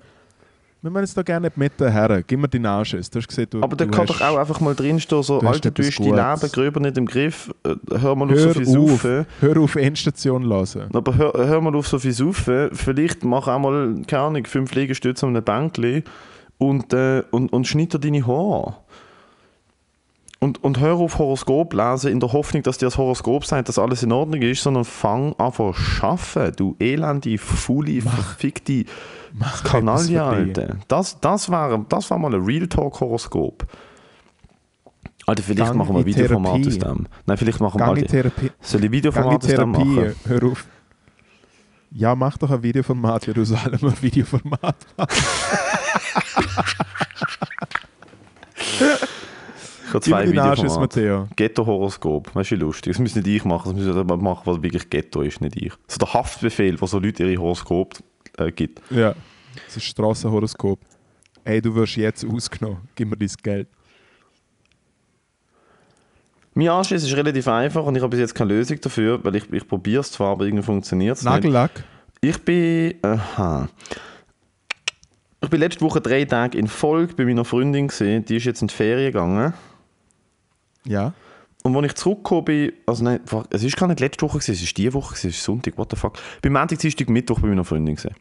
Wir 0.84 0.90
müssen 0.90 1.14
da 1.16 1.22
gerne 1.22 1.52
die 1.52 1.60
Mitte 1.60 1.92
her. 1.92 2.24
Gib 2.26 2.40
mir 2.40 2.48
deinen 2.48 2.66
Anschiss. 2.66 3.08
Du 3.08 3.20
hast 3.20 3.28
gesehen, 3.28 3.46
du, 3.52 3.62
Aber 3.62 3.76
da 3.76 3.86
du 3.86 3.92
kann 3.92 4.08
hast, 4.08 4.20
doch 4.20 4.22
auch 4.28 4.38
einfach 4.38 4.60
mal 4.62 4.74
drinstehen, 4.74 5.22
so, 5.22 5.40
du 5.40 5.48
Alter, 5.48 5.70
du 5.70 5.84
hast 5.84 5.96
Gutes. 5.98 6.16
Leben 6.42 6.52
gröber 6.52 6.80
nicht 6.80 6.98
im 6.98 7.06
Griff, 7.06 7.54
äh, 7.64 7.76
hör 8.00 8.16
mal 8.16 8.32
auf 8.32 8.40
so 8.40 8.46
Hör 8.48 8.54
viel 8.56 8.68
auf, 8.68 8.90
saufen. 8.90 9.26
hör 9.42 9.58
auf 9.58 9.76
Endstation 9.76 10.44
hören. 10.50 10.90
Aber 10.94 11.16
hör, 11.16 11.34
hör 11.34 11.62
mal 11.62 11.76
auf 11.76 11.88
so 11.88 12.00
viel 12.00 12.14
saufen, 12.14 12.70
vielleicht 12.74 13.24
mach 13.24 13.48
auch 13.48 13.60
mal, 13.60 13.96
keine 14.08 14.24
Ahnung, 14.24 14.46
fünf 14.48 14.74
Liegestütze 14.74 15.28
an 15.28 15.36
einem 15.36 15.46
Bänkli 15.46 16.04
und, 16.58 16.94
äh, 16.94 17.22
und, 17.30 17.54
und 17.54 17.68
schneid 17.68 17.94
dir 17.94 18.00
deine 18.00 18.26
Haare. 18.26 18.76
Und, 20.44 20.64
und 20.64 20.80
hör 20.80 20.96
auf 20.96 21.20
Horoskop 21.20 21.72
lesen 21.72 22.12
in 22.12 22.20
der 22.20 22.34
Hoffnung, 22.34 22.64
dass 22.64 22.80
dir 22.80 22.88
das 22.88 22.98
Horoskop 22.98 23.46
sagt, 23.46 23.70
dass 23.70 23.78
alles 23.78 24.02
in 24.02 24.12
Ordnung 24.12 24.42
ist, 24.42 24.64
sondern 24.64 24.86
fang 24.86 25.36
an 25.38 25.54
zu 25.54 25.72
arbeiten, 26.02 26.56
du 26.56 26.76
elende, 26.80 27.38
faule, 27.38 28.02
verfickte 28.02 28.86
Kanaille. 29.64 30.24
Alter. 30.24 30.78
Das, 30.88 31.20
das, 31.20 31.52
war, 31.52 31.86
das 31.88 32.10
war 32.10 32.18
mal 32.18 32.34
ein 32.34 32.44
Real 32.44 32.66
Talk 32.66 33.02
Horoskop. 33.02 33.68
Alter, 35.28 35.44
vielleicht 35.44 35.68
Gang 35.68 35.78
machen 35.78 35.94
wir 35.94 36.00
ein 36.00 36.08
in 36.08 36.08
Videoformat 36.08 36.68
aus 36.68 36.80
dem. 36.80 37.08
Nein, 37.28 37.38
vielleicht 37.38 37.60
machen 37.60 37.80
wir... 37.80 37.86
Alter, 37.86 38.08
Therapie. 38.08 38.52
soll 38.62 38.84
ich 38.84 38.92
Videoformat 38.92 39.44
aus 39.44 39.48
dem 39.48 39.70
machen? 39.70 40.16
Hör 40.26 40.44
auf. 40.44 40.66
Ja, 41.92 42.16
mach 42.16 42.40
doch 42.40 42.50
ein 42.50 42.64
Videoformat, 42.64 43.28
allem 43.64 43.84
ein 43.84 44.02
Videoformat. 44.02 44.76
Ich 50.00 50.12
habe 50.14 50.58
zwei. 50.58 50.80
Matteo. 50.80 51.28
Ghetto-Horoskop, 51.36 52.34
weißt 52.34 52.52
du, 52.52 52.56
wie 52.56 52.60
lustig. 52.60 52.94
Das 52.94 53.00
muss 53.00 53.16
nicht 53.16 53.28
ich 53.28 53.44
machen, 53.44 53.76
das 53.76 53.86
muss 53.86 53.96
jemand 53.96 54.22
machen, 54.22 54.42
was 54.46 54.62
wirklich 54.62 54.90
Ghetto 54.90 55.22
ist, 55.22 55.42
nicht 55.42 55.56
ich. 55.56 55.74
So 55.88 55.98
der 55.98 56.14
Haftbefehl, 56.14 56.80
wo 56.80 56.86
so 56.86 57.00
Leute 57.00 57.24
ihre 57.24 57.42
Horoskop 57.42 57.96
äh, 58.38 58.52
gibt. 58.52 58.82
Ja, 58.90 59.14
das 59.66 59.78
ist 59.78 59.84
Strassenhoroskop. 59.84 60.80
Hey, 61.44 61.62
du 61.62 61.74
wirst 61.76 61.98
jetzt 61.98 62.26
ausgenommen. 62.26 62.80
Gib 62.96 63.10
mir 63.10 63.18
dein 63.18 63.30
Geld. 63.42 63.68
Mein 66.54 66.70
Anschluss 66.70 67.04
ist 67.04 67.16
relativ 67.16 67.48
einfach 67.48 67.86
und 67.86 67.96
ich 67.96 68.02
habe 68.02 68.12
bis 68.12 68.20
jetzt 68.20 68.36
keine 68.36 68.54
Lösung 68.54 68.80
dafür, 68.82 69.24
weil 69.24 69.36
ich, 69.38 69.52
ich 69.52 69.68
probiere 69.68 70.02
es 70.02 70.12
zwar, 70.12 70.34
aber 70.34 70.46
irgendwie 70.46 70.64
funktioniert 70.64 71.18
es 71.18 71.24
nicht. 71.24 71.32
Nagellack. 71.32 71.84
Ich 72.20 72.38
bin. 72.44 72.96
Aha. 73.02 73.70
Ich 75.44 75.50
bin 75.50 75.60
letzte 75.60 75.82
Woche 75.82 76.02
drei 76.02 76.26
Tage 76.26 76.58
in 76.58 76.68
Folge 76.68 77.16
bei 77.16 77.26
meiner 77.26 77.46
Freundin 77.46 77.88
gesehen. 77.88 78.26
Die 78.26 78.36
ist 78.36 78.46
jetzt 78.46 78.62
in 78.62 78.68
die 78.68 78.74
Ferien 78.74 79.12
gegangen. 79.12 79.54
Ja. 80.86 81.14
Und 81.64 81.76
als 81.76 81.86
ich 81.86 81.96
zurückgekommen 81.96 82.46
bin, 82.46 82.74
also 82.88 83.04
nein, 83.04 83.20
es 83.52 83.64
ist 83.64 83.78
gar 83.78 83.88
nicht 83.88 84.00
letzte 84.00 84.24
Woche, 84.24 84.40
gewesen, 84.40 84.54
es 84.54 84.64
ist 84.64 84.78
diese 84.78 84.94
Woche, 84.94 85.14
gewesen, 85.14 85.30
es 85.30 85.38
ist 85.38 85.44
Sonntag, 85.44 85.78
what 85.78 85.92
the 85.92 85.96
fuck. 85.96 86.18
Ich 86.36 86.42
bin 86.42 86.54
Montag, 86.54 86.80
Dienstag, 86.80 87.10
Mittwoch 87.10 87.40
bei 87.40 87.48
meiner 87.48 87.64
Freundin 87.64 87.96
gesehen. 87.96 88.16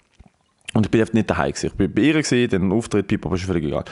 Und 0.74 0.86
ich 0.86 0.90
bin 0.90 1.00
einfach 1.00 1.14
nicht 1.14 1.30
daheim 1.30 1.52
gewesen. 1.52 1.66
Ich 1.66 1.74
bin 1.74 1.92
bei 1.92 2.02
ihr 2.02 2.14
gesehen, 2.14 2.50
dann 2.50 2.72
Auftritt, 2.72 3.06
Pipa, 3.06 3.28
aber 3.28 3.36
ist 3.36 3.44
völlig 3.44 3.64
egal. 3.64 3.84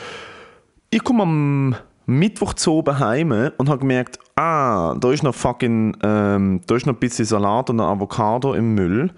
Ich 0.91 1.03
komme 1.03 1.23
am 1.23 1.77
Mittwoch 2.07 2.55
zu 2.55 2.73
oben 2.73 2.99
heim 2.99 3.33
und 3.57 3.69
habe 3.69 3.81
gemerkt, 3.81 4.19
ah, 4.37 4.95
da 4.95 5.13
ist 5.13 5.23
noch 5.23 5.35
fucking, 5.35 5.97
ähm, 6.03 6.61
da 6.67 6.77
ist 6.77 6.87
noch 6.87 6.95
ein 6.95 7.01
bisschen 7.01 7.25
Salat 7.25 7.71
und 7.71 7.81
ein 7.81 7.87
Avocado 7.87 8.55
im 8.55 8.75
Müll. 8.75 9.11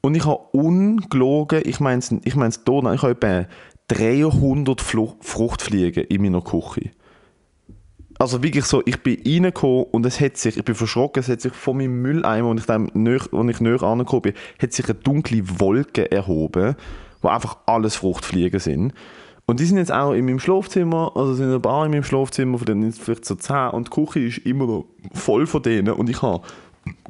Und 0.00 0.14
ich 0.14 0.24
habe 0.24 0.38
ungelogen, 0.52 1.62
ich 1.64 1.80
meine 1.80 1.98
es 1.98 2.14
ich 2.24 2.36
mein's 2.36 2.64
da, 2.64 2.92
ich 2.92 3.02
habe 3.02 3.10
etwa 3.10 3.46
300 3.88 4.80
Flu 4.80 5.14
Fruchtfliegen 5.20 6.04
in 6.04 6.22
meiner 6.22 6.42
Küche. 6.42 6.90
Also 8.20 8.42
wirklich 8.42 8.66
so, 8.66 8.82
ich 8.84 9.02
bin 9.02 9.18
reingekommen 9.26 9.86
und 9.92 10.04
es 10.04 10.20
hat 10.20 10.36
sich, 10.36 10.58
ich 10.58 10.64
bin 10.64 10.74
verschrocken, 10.74 11.20
es 11.20 11.28
hat 11.30 11.40
sich 11.40 11.54
von 11.54 11.78
meinem 11.78 12.02
Mülleimer, 12.02 12.50
wo 12.50 12.54
ich, 12.54 12.66
dem 12.66 12.90
näher, 12.92 13.22
wo 13.30 13.42
ich 13.48 13.60
näher 13.60 13.82
angekommen 13.82 14.22
bin, 14.22 14.34
hat 14.60 14.74
sich 14.74 14.84
eine 14.84 14.94
dunkle 14.96 15.42
Wolke 15.58 16.12
erhoben, 16.12 16.76
wo 17.22 17.28
einfach 17.28 17.56
alles 17.64 17.96
Fruchtfliegen 17.96 18.60
sind. 18.60 18.92
Und 19.46 19.58
die 19.58 19.64
sind 19.64 19.78
jetzt 19.78 19.90
auch 19.90 20.12
in 20.12 20.26
meinem 20.26 20.38
Schlafzimmer, 20.38 21.12
also 21.14 21.32
sind 21.32 21.50
ein 21.50 21.62
paar 21.62 21.86
in 21.86 21.92
meinem 21.92 22.04
Schlafzimmer, 22.04 22.58
von 22.58 22.66
denen 22.66 22.92
sind 22.92 23.02
vielleicht 23.02 23.24
so 23.24 23.36
10 23.36 23.70
und 23.70 23.86
die 23.86 23.90
Küche 23.90 24.20
ist 24.20 24.38
immer 24.46 24.66
noch 24.66 24.84
voll 25.14 25.46
von 25.46 25.62
denen 25.62 25.94
und 25.94 26.10
ich 26.10 26.20
habe 26.20 26.42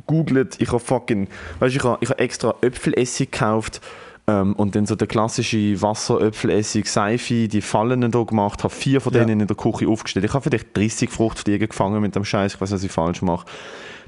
googelt, 0.06 0.61
ich 0.61 0.68
habe 0.68 0.78
fucking, 0.78 1.26
weißt 1.58 1.74
ich 1.74 1.82
habe, 1.82 1.98
ich 2.02 2.08
habe 2.08 2.20
extra 2.20 2.54
Äpfelessig 2.62 3.32
gekauft 3.32 3.80
ähm, 4.31 4.53
und 4.55 4.74
dann 4.74 4.87
so 4.87 4.95
der 4.97 5.09
klassische 5.09 5.81
Wasseröpfelessig, 5.83 6.87
Seife, 6.89 7.49
die 7.49 7.61
Fallen 7.61 8.11
da 8.11 8.22
gemacht, 8.22 8.62
habe 8.64 8.72
vier 8.74 9.01
von 9.01 9.12
Ja. 9.12 9.24
denen 9.24 9.41
in 9.41 9.47
der 9.47 9.57
Küche 9.57 9.89
aufgestellt. 9.89 10.24
Ich 10.24 10.35
habe 10.35 10.43
vielleicht 10.45 10.76
30 10.76 11.11
Fruchtfliegen 11.11 11.68
gefangen 11.68 12.01
mit 12.01 12.14
dem 12.14 12.24
Scheiß, 12.24 12.55
ich 12.55 12.61
weiß, 12.61 12.72
was 12.72 12.85
ich 12.85 12.93
falsch 12.93 13.22
mache. 13.22 13.47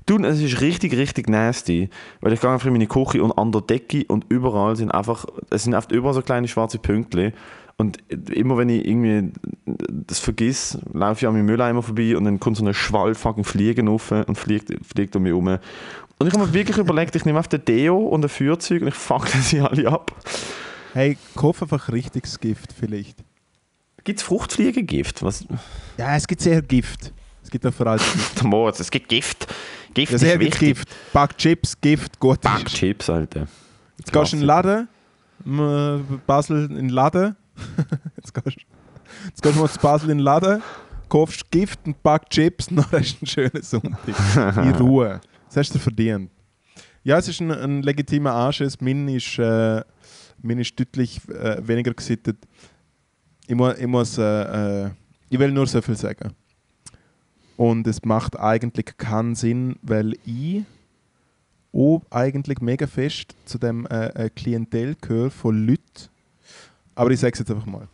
Du, 0.07 0.19
es 0.19 0.41
ist 0.41 0.61
richtig, 0.61 0.97
richtig 0.97 1.29
nasty, 1.29 1.89
weil 2.21 2.33
ich 2.33 2.41
gehe 2.41 2.51
einfach 2.51 2.67
in 2.67 2.73
meine 2.73 2.87
Küche 2.89 3.23
und 3.23 3.33
an 3.39 3.53
der 3.53 3.61
Decke 3.61 4.05
und 4.09 4.27
überall 4.29 4.75
sind 4.75 4.91
einfach, 4.91 5.27
es 5.51 5.63
sind 5.65 5.75
oft 5.75 5.93
überall 5.93 6.15
so 6.15 6.23
kleine 6.23 6.49
schwarze 6.49 6.79
Pünktchen 6.79 7.33
und 7.77 7.99
immer 8.31 8.59
wenn 8.59 8.69
ich 8.69 8.87
irgendwie 8.87 9.33
das 9.89 10.19
vergiss, 10.19 10.79
laufe 10.93 11.21
ich 11.21 11.27
an 11.27 11.35
meinem 11.35 11.47
Mülleimer 11.47 11.83
vorbei 11.83 12.17
und 12.17 12.25
dann 12.25 12.39
kommt 12.41 12.57
so 12.57 12.65
eine 12.65 12.75
Schwall 12.75 13.15
fucking 13.15 13.45
Fliegen 13.45 13.89
rauf 13.89 14.11
und 14.11 14.37
fliegt, 14.37 14.73
fliegt 14.85 15.17
um 15.17 15.23
mich 15.23 15.31
herum. 15.31 15.59
Und 16.19 16.27
ich 16.29 16.35
habe 16.35 16.47
mir 16.47 16.53
wirklich 16.53 16.77
überlegt, 16.77 17.17
ich 17.17 17.25
nehme 17.25 17.39
auf 17.39 17.49
den 17.49 17.65
Deo 17.65 17.99
und 17.99 18.25
ein 18.25 18.29
Feuerzeug 18.29 18.83
und 18.83 18.89
ich 18.89 18.95
fuck 18.95 19.29
sie 19.29 19.61
alle 19.61 19.89
ab. 19.89 20.15
Hey, 20.93 21.17
kauf 21.35 21.63
einfach 21.63 21.91
richtiges 21.91 22.39
Gift 22.39 22.73
vielleicht. 22.79 23.19
Gibt 24.05 24.19
es 24.21 24.25
Fruchtfliegengift? 24.25 25.23
Was? 25.23 25.45
Ja, 25.97 26.17
es 26.17 26.27
gibt 26.27 26.43
sehr 26.43 26.61
Gift. 26.61 27.13
Es 27.43 27.51
gibt 27.51 27.67
auch 27.67 27.73
vor 27.73 27.87
allem 27.87 28.01
es 28.79 28.91
gibt 28.91 29.09
Gift. 29.09 29.47
Gift 29.95 30.11
ja, 30.13 30.17
ist 30.17 30.21
sehr 30.21 30.39
viel 30.39 30.47
wichtig. 30.49 30.69
Gift. 30.77 30.89
Pack 31.13 31.37
Chips, 31.39 31.81
Gift, 31.81 32.19
gut. 32.19 32.37
ist. 32.37 32.43
Backchips, 32.43 33.11
Alter. 33.11 33.47
Jetzt 33.99 34.13
gehst 34.13 34.33
du 34.33 34.37
in 34.37 34.41
den 34.43 34.47
Laden, 34.47 34.89
Basel 36.27 36.65
in 36.71 36.75
den 36.75 36.89
Laden. 36.89 37.37
jetzt, 38.17 38.35
gehst, 38.35 38.57
jetzt 39.27 39.43
gehst 39.43 39.57
du 39.57 39.61
mal 39.61 39.69
zu 39.69 39.79
Basel 39.79 40.11
in 40.11 40.19
den 40.19 40.25
Laden, 40.25 40.63
kaufst 41.09 41.51
Gift 41.51 41.81
und 41.85 42.03
Pack 42.03 42.31
Chips 42.31 42.69
und 42.69 42.77
dann 42.77 42.87
hast 42.93 43.15
du 43.15 43.19
einen 43.21 43.27
schönen 43.27 43.63
Sonntag. 43.63 44.57
In 44.65 44.75
Ruhe. 44.81 45.21
Das 45.53 45.67
hast 45.67 45.75
du 45.75 45.79
verdient. 45.79 46.31
Ja, 47.05 47.19
es 47.19 47.29
ist 47.29 47.41
ein, 47.41 47.51
ein 47.51 47.83
legitimer 47.83 48.33
Anschiss. 48.33 48.81
Mein 48.81 49.07
ist, 49.09 49.39
äh, 49.39 49.83
mein 50.41 50.59
ist 50.59 50.81
deutlich 50.81 51.21
äh, 51.29 51.69
weniger 51.69 51.93
gesittet. 51.93 52.39
Ich, 53.47 53.55
mu 53.55 53.71
ich 53.71 53.87
muss, 53.87 54.17
äh, 54.17 54.85
äh, 54.85 54.91
ich 55.29 55.39
will 55.39 55.51
nur 55.51 55.67
so 55.67 55.83
viel 55.83 55.95
sagen. 55.95 56.33
Und 57.59 57.87
es 57.87 58.03
macht 58.03 58.41
eigentlich 58.41 58.97
keinen 58.97 59.35
Sinn, 59.35 59.77
weil 59.83 60.15
ich 60.25 60.65
auch 61.75 62.01
eigentlich 62.09 62.63
mega 62.63 62.87
fest 62.87 63.37
zu 63.45 63.59
dem 63.59 63.85
äh, 63.89 64.07
äh, 64.07 64.31
Klientel 64.31 64.97
gehöre 64.99 65.31
von 65.31 65.67
Leuten. 65.67 66.09
Aber 66.95 67.11
ich 67.11 67.21
sage 67.21 67.35
es 67.35 67.41
jetzt 67.41 67.51
einfach 67.51 67.67
mal. 67.67 67.89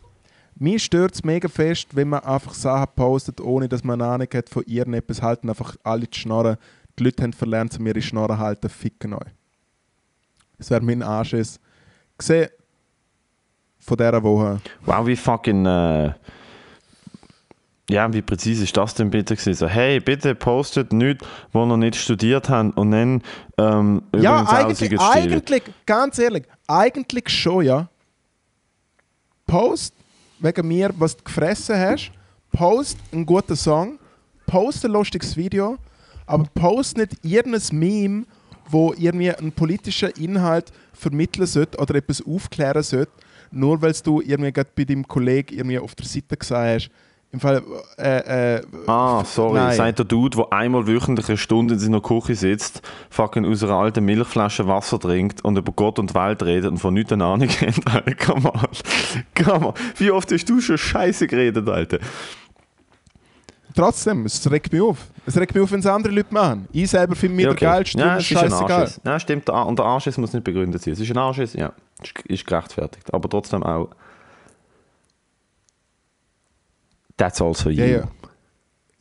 Mir 0.55 0.79
stört 0.79 1.15
es 1.15 1.25
mega 1.25 1.49
fest, 1.49 1.93
wenn 1.93 2.07
man 2.07 2.21
einfach 2.21 2.53
Sachen 2.53 2.93
postet, 2.95 3.41
ohne 3.41 3.67
dass 3.67 3.83
man 3.83 4.01
eine 4.01 4.11
Ahnung 4.11 4.27
hat 4.33 4.49
von 4.49 4.63
irgendetwas, 4.65 5.21
halten 5.21 5.49
einfach 5.49 5.75
alle 5.83 6.07
die 6.07 6.17
Schnorren. 6.17 6.55
Die 6.99 7.05
Leute 7.05 7.23
haben 7.23 7.33
verlernt, 7.33 7.71
zu 7.71 7.81
mir 7.81 7.93
die 7.93 8.01
Schnorren 8.01 8.37
halten, 8.37 8.67
ficken 8.69 9.13
euch. 9.13 9.31
Das 10.57 10.69
wäre 10.69 10.81
mein 10.81 11.01
Anschiss. 11.01 11.59
Gesehen 12.17 12.49
von 13.79 13.97
dieser 13.97 14.21
Woche. 14.21 14.59
Wow, 14.85 15.07
wie 15.07 15.15
fucking. 15.15 15.65
Äh, 15.65 16.13
ja, 17.89 18.13
wie 18.13 18.21
präzise 18.21 18.65
ist 18.65 18.75
das 18.75 18.93
denn 18.93 19.09
bitte 19.09 19.35
gewesen? 19.35 19.53
So, 19.55 19.67
hey, 19.67 19.99
bitte 20.01 20.35
postet 20.35 20.91
nichts, 20.91 21.25
wo 21.53 21.65
ihr 21.65 21.77
nicht 21.77 21.95
studiert 21.95 22.49
habt 22.49 22.77
und 22.77 22.91
dann 22.91 23.23
ähm, 23.57 24.03
Ja, 24.15 24.45
eigentlich, 24.45 24.99
eigentlich, 24.99 25.63
ganz 25.85 26.19
ehrlich, 26.19 26.43
eigentlich 26.67 27.29
schon, 27.29 27.65
ja. 27.65 27.87
Post 29.47 29.95
wegen 30.39 30.67
mir, 30.67 30.91
was 30.97 31.15
du 31.15 31.23
gefressen 31.23 31.79
hast. 31.79 32.11
Post 32.51 32.97
einen 33.11 33.25
guten 33.25 33.55
Song. 33.55 33.97
Post 34.45 34.85
ein 34.85 34.91
lustiges 34.91 35.35
Video. 35.37 35.77
Aber 36.29 36.45
post 36.53 36.97
nicht 36.97 37.13
irgendein 37.23 37.61
Meme, 37.77 38.25
wo 38.69 38.93
irgendwie 38.97 39.31
einen 39.31 39.51
politischen 39.51 40.09
Inhalt 40.11 40.71
vermitteln 40.93 41.47
sollte 41.47 41.77
oder 41.79 41.95
etwas 41.95 42.23
aufklären 42.25 42.83
sollte, 42.83 43.11
nur 43.51 43.81
weil 43.81 43.93
du 44.03 44.21
irgendwie 44.21 44.51
gerade 44.51 44.69
bei 44.75 44.83
deinem 44.83 45.07
Kollegen 45.07 45.57
irgendwie 45.57 45.79
auf 45.79 45.95
der 45.95 46.05
Seite 46.05 46.37
gesehen 46.37 46.57
hast. 46.57 46.89
Im 47.31 47.39
Fall, 47.39 47.61
äh, 47.99 48.55
äh, 48.57 48.61
Ah, 48.87 49.23
sorry, 49.23 49.75
sagt 49.75 49.99
der 49.99 50.05
Dude, 50.05 50.35
der 50.37 50.51
einmal 50.51 50.87
wöchentlich 50.87 51.27
eine 51.29 51.37
Stunde 51.37 51.75
in 51.75 51.79
seiner 51.79 52.01
Küche 52.01 52.33
sitzt, 52.33 52.81
fucking 53.11 53.45
aus 53.45 53.63
einer 53.63 53.73
alten 53.73 54.03
Milchflasche 54.03 54.67
Wasser 54.67 54.99
trinkt 54.99 55.45
und 55.45 55.55
über 55.55 55.71
Gott 55.71 55.99
und 55.99 56.15
Welt 56.15 56.41
redet 56.41 56.71
und 56.71 56.77
von 56.79 56.93
nichts 56.95 57.11
eine 57.11 57.25
Ahnung 57.25 57.49
hat. 57.61 57.75
Alter, 57.85 58.15
come 58.15 58.51
on. 58.51 58.67
Come 59.43 59.67
on. 59.67 59.73
Wie 59.97 60.09
oft 60.09 60.31
hast 60.31 60.45
du 60.49 60.59
schon 60.59 60.79
Scheiße 60.79 61.27
geredet, 61.27 61.69
Alter? 61.69 61.99
Trotzdem, 63.79 64.25
es 64.25 64.49
regt 64.51 64.71
mich 64.73 64.81
auf. 64.81 64.97
Es 65.25 65.37
regt 65.37 65.53
mich 65.53 65.63
auf, 65.63 65.71
wenn 65.71 65.79
es 65.79 65.85
andere 65.85 66.13
Leute 66.13 66.33
machen. 66.33 66.67
Ich 66.71 66.89
selber 66.89 67.15
finde 67.15 67.35
mir 67.37 67.43
Ja, 67.43 67.53
der 67.53 67.57
geilste, 67.69 67.99
ja, 67.99 68.19
scheißegal. 68.19 68.91
Ja, 69.05 69.19
stimmt. 69.19 69.47
Der, 69.47 69.65
und 69.65 69.79
der 69.79 69.85
Anschiss 69.85 70.17
muss 70.17 70.33
nicht 70.33 70.43
begründet 70.43 70.81
sein. 70.81 70.93
Es 70.93 70.99
ist 70.99 71.09
ein 71.11 71.17
Anschiss, 71.17 71.53
ja. 71.53 71.71
Ist, 72.01 72.13
ist 72.25 72.45
gerechtfertigt. 72.45 73.13
Aber 73.13 73.29
trotzdem 73.29 73.63
auch. 73.63 73.89
That's 77.17 77.41
also 77.41 77.69
you. 77.69 77.83
Ja, 77.83 77.85
ja. 77.85 78.03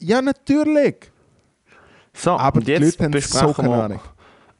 Ja, 0.00 0.22
natürlich. 0.22 1.10
So, 2.12 2.32
Aber 2.32 2.56
und 2.58 2.66
jetzt 2.68 2.98
so 2.98 3.08
besprechen 3.08 3.54
keine 3.54 3.68
wir 3.68 3.84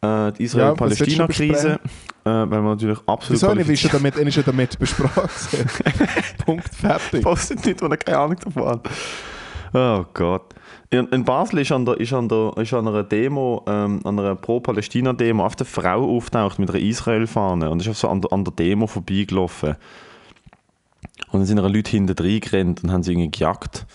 Ahnung. 0.05 0.29
äh, 0.29 0.33
die 0.33 0.45
Israel-Palästina-Krise. 0.45 1.81
Ja, 2.25 2.45
äh, 2.45 2.51
weil 2.51 2.61
wir 2.63 2.71
natürlich 2.71 2.99
absolut 3.07 3.31
Wieso 3.43 3.55
nicht? 3.55 3.69
Ist 3.69 3.91
qualifiziert- 3.91 3.95
damit, 3.95 4.17
ist 4.17 4.37
er 4.37 4.43
damit 4.45 4.79
besprochen? 4.79 5.29
Punkt, 6.45 6.69
fertig. 6.75 7.23
postet 7.23 7.65
nicht, 7.67 7.81
wenn 7.83 7.91
er 7.91 7.97
keine 7.97 8.19
Ahnung 8.19 8.37
davon 8.37 8.65
hat. 8.67 8.89
Oh 9.73 10.05
Gott. 10.15 10.55
In, 10.91 11.07
in 11.09 11.25
Basel 11.25 11.59
ist 11.61 11.73
an, 11.73 11.85
der, 11.85 11.99
ist, 12.01 12.13
an 12.13 12.29
der, 12.29 12.53
ist 12.57 12.73
an 12.73 12.89
einer 12.89 13.03
Demo, 13.03 13.63
ähm, 13.67 14.01
an 14.05 14.19
einer 14.19 14.35
Pro-Palästina-Demo, 14.37 15.45
auf 15.45 15.57
der 15.57 15.67
Frau 15.67 16.17
auftaucht 16.17 16.59
mit 16.59 16.71
einer 16.71 16.79
Israel-Fahne 16.79 17.69
und 17.71 17.81
ist 17.83 17.89
auf 17.89 17.99
so 17.99 18.09
an, 18.09 18.21
der- 18.23 18.33
an 18.33 18.45
der 18.45 18.55
Demo 18.55 18.87
vorbeigelaufen. 18.87 19.77
Und 21.31 21.41
dann 21.41 21.45
sind 21.45 21.59
ihre 21.59 21.69
Leute 21.69 21.91
hinten 21.91 22.15
reingerannt 22.23 22.83
und 22.85 22.93
haben 22.93 23.03
sie 23.03 23.13
irgendwie 23.13 23.31
gejagt. 23.31 23.87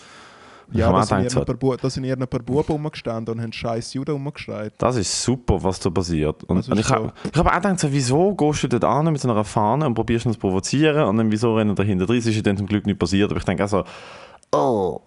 Und 0.68 0.78
Ja, 0.78 0.90
da 0.92 1.02
sind, 1.02 1.36
ein 1.36 1.44
paar 1.58 1.76
da 1.76 1.90
sind 1.90 2.04
ein 2.06 2.18
paar 2.28 2.40
Buben 2.40 2.62
rumgestanden 2.68 3.34
und 3.34 3.42
haben 3.42 3.52
scheiß 3.52 3.94
Juden 3.94 4.12
rumgeschreit. 4.12 4.72
Das 4.78 4.96
ist 4.96 5.22
super, 5.22 5.62
was 5.62 5.80
da 5.80 5.90
passiert. 5.90 6.44
Und, 6.44 6.56
Das 6.58 6.66
ist 6.66 6.72
und 6.72 6.78
ich 6.80 6.86
so. 6.86 6.94
habe 6.94 7.12
ich 7.24 7.36
auch 7.40 7.44
gedacht, 7.44 7.80
so, 7.80 7.92
wieso 7.92 8.34
gehst 8.34 8.62
du 8.62 8.68
dort 8.68 8.84
an 8.84 9.12
mit 9.12 9.20
so 9.20 9.30
einer 9.30 9.44
Fahne 9.44 9.86
und 9.86 9.94
probierst 9.94 10.26
ihn 10.26 10.32
zu 10.32 10.38
provozieren 10.38 11.04
und 11.08 11.16
dann 11.18 11.30
wieso 11.32 11.54
rennen 11.56 11.74
da 11.74 11.82
hinter 11.82 12.06
drin? 12.06 12.18
Es 12.18 12.26
ist 12.26 12.36
ja 12.36 12.42
dann 12.42 12.56
zum 12.56 12.66
Glück 12.66 12.86
nicht 12.86 12.98
passiert, 12.98 13.30
aber 13.30 13.38
ich 13.38 13.44
denke 13.44 13.64
auch 13.64 13.68
so, 13.68 13.84
oh, 14.52 15.00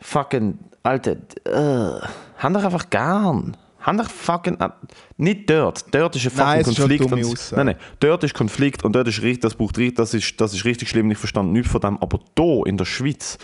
fucking, 0.00 0.58
Alter, 0.82 1.16
äh, 1.44 2.06
haben 2.38 2.54
doch 2.54 2.64
einfach 2.64 2.90
gern. 2.90 3.56
Haben 3.80 3.98
doch 3.98 4.10
fucking, 4.10 4.58
äh, 4.60 4.68
nicht 5.16 5.48
dort. 5.48 5.84
Dort 5.94 6.16
ist 6.16 6.24
ein 6.24 6.30
fucking 6.30 6.44
Nein, 6.44 6.60
ist 6.60 6.76
Konflikt. 6.76 7.04
dumme 7.04 7.26
und, 7.26 7.52
nein, 7.52 7.66
nein, 7.66 7.76
dort 8.00 8.24
ist 8.24 8.34
Konflikt 8.34 8.84
und 8.84 8.94
dort 8.94 9.08
ist 9.08 9.22
richtig, 9.22 9.42
das 9.42 9.54
braucht 9.54 9.78
richtig, 9.78 9.96
das 9.96 10.14
ist, 10.14 10.40
das 10.40 10.52
ist 10.52 10.64
richtig 10.64 10.88
schlimm, 10.88 11.10
ich 11.10 11.18
verstand 11.18 11.52
nichts 11.52 11.70
von 11.70 11.80
dem, 11.80 11.96
aber 11.98 12.20
hier 12.36 12.66
in 12.66 12.76
der 12.76 12.84
Schweiz, 12.84 13.38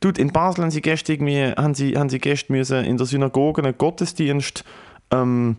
Dude, 0.00 0.20
in 0.20 0.32
Basel 0.32 0.62
haben 0.62 0.70
sie 0.70 0.80
gestern 0.80 1.14
irgendwie, 1.14 1.52
haben 1.60 1.74
sie, 1.74 1.96
haben 1.96 2.08
sie 2.08 2.20
gestern 2.20 2.56
müssen 2.56 2.84
in 2.84 2.96
der 2.98 3.06
Synagoge 3.06 3.62
einen 3.62 3.76
Gottesdienst, 3.76 4.64
ähm, 5.10 5.56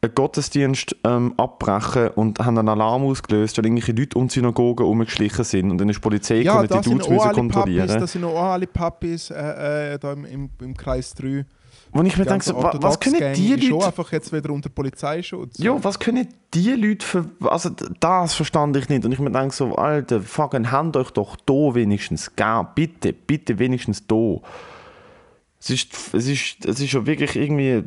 einen 0.00 0.14
Gottesdienst 0.14 0.94
ähm, 1.04 1.34
abbrechen 1.36 2.08
und 2.14 2.38
haben 2.38 2.56
einen 2.58 2.68
Alarm 2.68 3.02
ausgelöst, 3.04 3.58
weil 3.58 3.66
irgendwelche 3.66 3.92
Leute 3.92 4.16
um 4.18 4.28
die 4.28 4.34
Synagoge 4.34 4.84
herumgeschlichen 4.84 5.44
sind 5.44 5.70
und 5.72 5.78
dann 5.78 5.88
ist 5.88 5.96
die 5.96 6.00
Polizei 6.00 6.42
Ja, 6.42 6.62
da 6.64 6.80
die 6.80 6.88
Dudes 6.90 7.08
müssen 7.08 7.32
kontrollieren. 7.32 7.86
Papis, 7.88 8.00
das 8.00 8.12
sind 8.12 8.24
auch 8.24 8.40
alle 8.42 8.66
Papis 8.68 9.30
äh, 9.30 9.94
äh, 9.94 9.98
da 9.98 10.12
im, 10.12 10.24
im, 10.24 10.50
im 10.60 10.76
Kreis 10.76 11.14
3. 11.14 11.44
Wo 11.90 12.02
ich 12.02 12.16
mir 12.18 12.24
denke, 12.24 12.28
ganze 12.28 12.50
so, 12.50 12.62
wa- 12.62 12.76
was 12.80 13.00
können 13.00 13.32
die 13.34 13.54
ist 13.54 13.62
schon 13.64 13.70
Leute... 13.72 13.86
einfach 13.86 14.12
jetzt 14.12 14.30
wieder 14.32 14.50
unter 14.50 14.68
Polizeischutz. 14.68 15.58
Ja, 15.58 15.82
was 15.82 15.98
können 15.98 16.28
die 16.52 16.70
Leute 16.74 17.04
für. 17.06 17.24
Also, 17.48 17.70
das 17.98 18.34
verstand 18.34 18.76
ich 18.76 18.90
nicht. 18.90 19.06
Und 19.06 19.12
ich 19.12 19.18
mir 19.18 19.30
denke 19.30 19.54
so, 19.54 19.74
Alter, 19.74 20.20
fucking, 20.20 20.70
habt 20.70 20.96
euch 20.98 21.10
doch 21.12 21.36
da 21.46 21.74
wenigstens 21.74 22.36
gegeben. 22.36 22.68
Bitte, 22.74 23.14
bitte 23.14 23.58
wenigstens 23.58 24.06
da. 24.06 24.36
Es 25.58 25.70
ist, 25.70 26.14
es 26.14 26.28
ist, 26.28 26.66
es 26.66 26.78
ist 26.78 26.92
ja 26.92 27.06
wirklich 27.06 27.34
irgendwie 27.36 27.84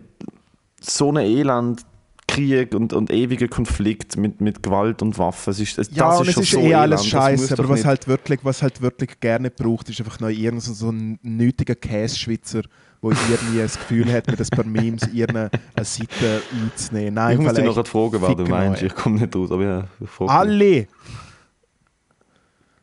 so 0.79 1.11
ein 1.11 1.17
Elend. 1.17 1.85
Krieg 2.31 2.73
und, 2.73 2.93
und 2.93 3.11
ewiger 3.11 3.47
Konflikt 3.47 4.15
mit, 4.17 4.41
mit 4.41 4.63
Gewalt 4.63 5.01
und 5.01 5.17
Waffen. 5.17 5.51
Es 5.51 5.59
ist, 5.59 5.77
es, 5.77 5.89
Ja, 5.91 6.09
das 6.09 6.21
und 6.21 6.29
ist 6.29 6.37
es 6.37 6.47
schon 6.47 6.61
ist 6.61 6.65
so 6.65 6.71
eh 6.71 6.75
alles 6.75 7.01
elend. 7.01 7.13
Muss 7.13 7.23
scheiße, 7.23 7.53
aber 7.59 7.69
was 7.69 7.85
halt, 7.85 8.07
wirklich, 8.07 8.39
was 8.43 8.63
halt 8.63 8.81
wirklich 8.81 9.19
gerne 9.19 9.51
braucht, 9.51 9.89
ist 9.89 9.99
einfach 9.99 10.19
noch 10.19 10.29
irgend 10.29 10.63
so, 10.63 10.89
ein 10.89 11.19
nötiger 11.21 11.75
Käseschwitzer, 11.75 12.61
der 13.03 13.11
irgendwie 13.11 13.59
das 13.59 13.77
Gefühl 13.77 14.11
hat, 14.13 14.27
mit 14.27 14.39
ein 14.39 14.47
paar 14.47 14.65
Memes 14.65 15.03
irgendeine 15.13 15.51
eine 15.75 15.85
Seite 15.85 16.41
einzunehmen. 16.53 17.13
Nein, 17.15 17.37
ich 17.37 17.43
muss 17.43 17.53
dich 17.53 17.65
noch 17.65 17.87
fragen, 17.87 18.21
wer 18.21 18.35
du 18.35 18.45
meinst. 18.45 18.81
Ich 18.81 18.95
komme 18.95 19.19
nicht 19.19 19.35
raus, 19.35 19.51
aber 19.51 19.63
ja, 19.63 19.83
ich. 19.99 20.29
Alle! 20.29 20.87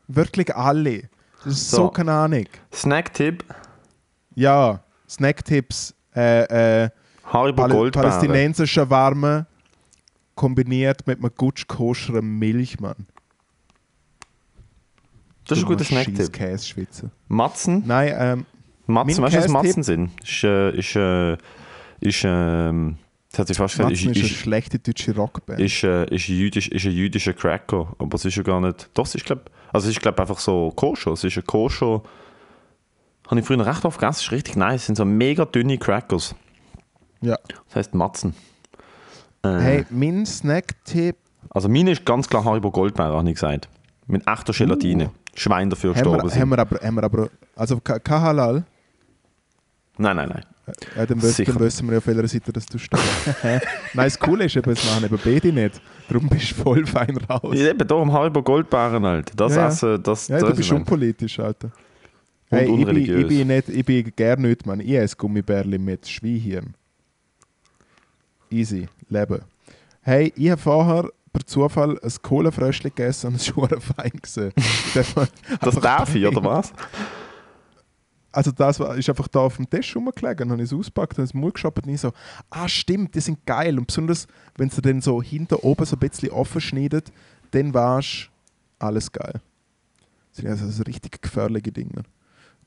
Wirklich 0.07 0.55
alle. 0.55 1.09
Das 1.43 1.53
ist 1.53 1.71
so, 1.71 1.77
So. 1.77 1.89
keine 1.89 2.11
Ahnung. 2.11 2.45
Snacktipp. 2.73 3.43
Ja, 4.35 4.83
Snacktipps. 5.09 5.95
Äh, 6.15 6.83
äh, 6.85 6.89
Haribo 7.31 7.61
Pal 7.63 7.71
Goldbeere. 7.71 8.07
palästinensischer 8.07 8.89
Warme 8.89 9.47
kombiniert 10.35 11.05
mit 11.05 11.19
einem 11.19 11.31
gut 11.35 11.67
koscheren 11.67 12.39
Milchmann. 12.39 13.07
Das 15.47 15.57
ist 15.57 15.63
ein 15.63 15.67
guter 15.67 15.83
Snacktipp. 15.83 16.31
Käse. 16.31 17.11
Matzen. 17.27 17.83
Nein, 17.85 18.13
ähm, 18.17 18.45
Matzen, 18.85 19.23
weißt 19.23 19.35
du, 19.35 19.39
was 19.39 19.47
Matzen 19.47 19.83
sind? 19.83 20.11
Ist, 20.23 20.43
äh, 20.43 20.71
ist, 20.77 20.95
äh, 20.95 21.37
ist, 21.99 22.23
ähm, 22.23 22.97
das 23.31 23.39
hat 23.39 23.47
sich 23.47 23.57
fast 23.57 23.75
gesagt, 23.75 23.89
Matzen 23.89 24.09
ist, 24.11 24.17
ist 24.17 24.23
eine 24.23 24.31
ist, 24.31 24.39
schlechte 24.39 24.79
deutsche 24.79 25.15
Rockband. 25.15 25.59
ist, 25.59 25.83
äh, 25.83 26.05
ist, 26.05 26.29
ein 26.29 26.35
jüdisch, 26.35 26.67
ist 26.69 26.85
ein 26.85 26.91
jüdischer 26.91 27.33
Cracker, 27.33 27.95
aber 27.97 28.15
es 28.15 28.25
ist 28.25 28.35
ja 28.35 28.43
gar 28.43 28.61
nicht. 28.61 28.89
Doch, 28.93 29.05
es 29.05 29.15
ist, 29.15 29.25
glaub, 29.25 29.49
also 29.71 29.87
es 29.87 29.95
ist, 29.95 30.01
glaube 30.01 30.19
einfach 30.19 30.39
so 30.39 30.71
koscher. 30.75 31.11
Es 31.11 31.23
ist 31.23 31.37
ein 31.37 31.45
koscher. 31.45 32.01
Habe 33.27 33.39
ich 33.39 33.45
früher 33.45 33.63
recht 33.63 33.85
oft 33.85 33.99
gegessen, 33.99 34.21
ist 34.21 34.31
richtig 34.31 34.55
nice. 34.55 34.81
Es 34.81 34.85
sind 34.87 34.95
so 34.95 35.05
mega 35.05 35.45
dünne 35.45 35.77
Crackers. 35.77 36.35
Ja. 37.21 37.37
Das 37.67 37.75
heißt 37.75 37.95
Matzen. 37.95 38.33
Äh, 39.43 39.49
Hey, 39.59 39.85
mein 39.89 40.25
Snacktipp 40.25 41.15
Also 41.49 41.69
meine 41.69 41.91
ist 41.91 42.05
ganz 42.05 42.27
klar 42.27 42.43
Haribo 42.45 42.71
Goldbeere, 42.71 43.15
habe 43.17 43.27
ich 43.29 43.35
gesagt. 43.35 43.69
Mit 44.07 44.27
echter 44.27 44.53
Gelatine. 44.53 45.11
Schwein 45.35 45.69
dafür 45.69 45.91
Uh. 45.91 45.93
haben 45.95 46.03
gestorben 46.03 46.23
wir, 46.23 46.29
sind. 46.31 46.41
haben, 46.41 46.49
wir 46.49 46.59
aber, 46.59 46.79
haben 46.85 46.95
wir 46.95 47.03
aber. 47.03 47.29
Also 47.55 47.79
ke- 47.79 47.99
kein 47.99 48.21
Halal. 48.21 48.63
Nein, 49.97 50.15
nein, 50.15 50.29
nein. 50.29 50.43
Ja, 50.95 51.05
dann, 51.05 51.19
wissen, 51.21 51.33
Sicher. 51.33 51.53
dann 51.53 51.61
wissen 51.61 51.87
wir 51.87 51.93
ja, 51.93 51.97
auf 51.97 52.07
welcher 52.07 52.27
Seite 52.27 52.53
das 52.53 52.65
du 52.67 52.77
stehst. 52.77 53.01
Nein, 53.43 53.59
das 53.95 54.19
Coole 54.19 54.45
ist 54.45 54.55
eben, 54.55 54.69
es 54.71 54.85
machen 54.85 55.03
eben 55.05 55.19
beide 55.23 55.51
nicht. 55.51 55.81
Darum 56.07 56.29
bist 56.29 56.51
du 56.51 56.55
voll 56.55 56.85
fein 56.85 57.17
raus. 57.27 57.55
Ja, 57.57 57.69
Eben 57.71 57.87
darum 57.87 58.13
Haribo 58.13 58.43
Goldbeeren 58.43 59.03
halt. 59.03 59.31
Das 59.35 59.55
Ja. 59.55 59.67
Essen, 59.67 60.03
das, 60.03 60.27
Ja, 60.27 60.37
das 60.39 60.49
du 60.51 60.55
bist 60.55 60.71
unpolitisch, 60.71 61.39
Alter. 61.39 61.71
Und 62.51 62.57
Hey, 62.57 62.65
ich, 62.65 62.69
bin, 62.71 62.79
unreligiös. 62.83 63.21
ich, 63.21 63.27
bin 63.27 63.47
nicht, 63.47 63.69
ich 63.69 63.85
bin 63.85 64.11
gerne 64.15 64.47
nicht, 64.47 64.65
Mann. 64.67 64.79
Ich 64.79 64.91
esse 64.91 65.15
Gummibärli 65.15 65.79
mit 65.79 66.07
Schweinhirn. 66.07 66.75
Easy, 68.49 68.87
Leben. 69.09 69.41
Hey, 70.01 70.33
ich 70.35 70.49
habe 70.49 70.61
vorher 70.61 71.09
per 71.31 71.45
Zufall 71.45 71.99
ein 71.99 72.11
Kohlenfröschli 72.21 72.89
gegessen 72.89 73.27
und 73.27 73.35
es 73.35 73.55
war 73.55 73.69
fein. 73.79 74.11
gewesen. 74.11 74.53
Das 75.61 75.75
darf 75.75 76.15
ich, 76.15 76.25
oder 76.25 76.43
was? 76.43 76.73
Also 78.31 78.51
das 78.51 78.79
war, 78.79 78.95
ist 78.95 79.09
einfach 79.09 79.27
da 79.27 79.39
auf 79.39 79.55
dem 79.55 79.67
Tisch 79.67 79.95
rumgelegen 79.95 80.45
und 80.45 80.51
habe 80.51 80.61
es 80.61 80.71
ausgepackt 80.71 81.17
und 81.17 81.23
es 81.23 81.33
Mund 81.33 81.55
geschoppt 81.55 81.87
und 81.87 81.91
ich 81.91 81.99
so, 81.99 82.13
ah 82.51 82.67
stimmt, 82.67 83.15
die 83.15 83.21
sind 83.21 83.43
geil. 83.47 83.79
Und 83.79 83.87
besonders, 83.87 84.27
wenn 84.55 84.69
sie 84.69 84.83
dann 84.83 85.01
so 85.01 85.19
hinter 85.19 85.63
oben 85.63 85.83
so 85.83 85.95
ein 85.95 85.99
bisschen 85.99 86.29
offen 86.29 86.61
schneidet, 86.61 87.11
dann 87.49 87.73
war's 87.73 88.29
alles 88.77 89.11
geil. 89.11 89.41
Das 90.29 90.37
sind 90.37 90.47
also 90.47 90.69
so 90.69 90.83
richtig 90.83 91.23
gefährliche 91.23 91.71
Dinge. 91.71 92.03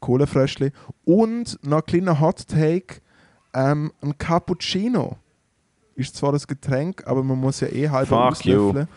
Kohlenfröschli. 0.00 0.72
Und 1.04 1.58
noch 1.64 1.78
ein 1.78 1.86
kleiner 1.86 2.18
Hot 2.18 2.48
Take, 2.48 3.00
ähm, 3.54 3.92
ein 4.00 4.18
Cappuccino. 4.18 5.16
Ist 5.94 6.16
zwar 6.16 6.32
das 6.32 6.46
Getränk, 6.46 7.02
aber 7.06 7.22
man 7.22 7.38
muss 7.38 7.60
ja 7.60 7.68
eh 7.68 7.88
halb 7.88 8.10
auslöffeln. 8.12 8.88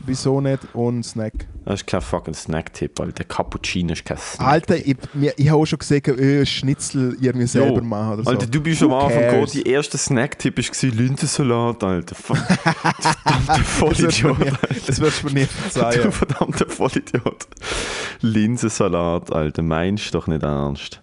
Wieso 0.00 0.40
nicht? 0.40 0.60
Und 0.74 1.02
Snack. 1.02 1.32
Das 1.64 1.80
ist 1.80 1.86
kein 1.88 2.00
fucking 2.00 2.32
Snack-Tipp, 2.32 3.00
Alter. 3.00 3.24
Cappuccino 3.24 3.94
ist 3.94 4.04
kein 4.04 4.16
Snack. 4.16 4.46
Alter, 4.46 4.76
ich, 4.76 4.96
ich 5.36 5.48
habe 5.50 5.60
auch 5.60 5.66
schon 5.66 5.80
gesehen, 5.80 6.04
äh, 6.20 6.46
Schnitzel 6.46 7.16
irgendwie 7.20 7.48
selber 7.48 7.82
machen 7.82 8.12
oder 8.12 8.22
so. 8.22 8.30
Alter, 8.30 8.46
du 8.46 8.60
bist 8.60 8.80
am 8.80 8.90
Who 8.90 8.98
Anfang 9.00 9.22
gekommen, 9.22 9.48
die 9.52 9.68
erste 9.68 9.98
Snack-Tipp 9.98 10.56
war 10.56 10.90
Linsensalat, 10.90 11.82
Alter. 11.82 12.14
Ver- 12.14 12.36
Verdammter 12.36 13.54
du 13.56 13.64
Vollidiot. 13.64 14.36
Das 14.86 15.00
wirst 15.00 15.24
du 15.24 15.30
mir 15.30 15.46
Du 15.46 15.48
verzeihen. 15.48 16.12
verdammter 16.12 16.66
Vollidiot. 16.68 17.48
Linsensalat, 18.20 19.32
Alter. 19.32 19.62
Meinst 19.62 20.14
du 20.14 20.18
doch 20.18 20.26
nicht 20.28 20.44
ernst. 20.44 21.02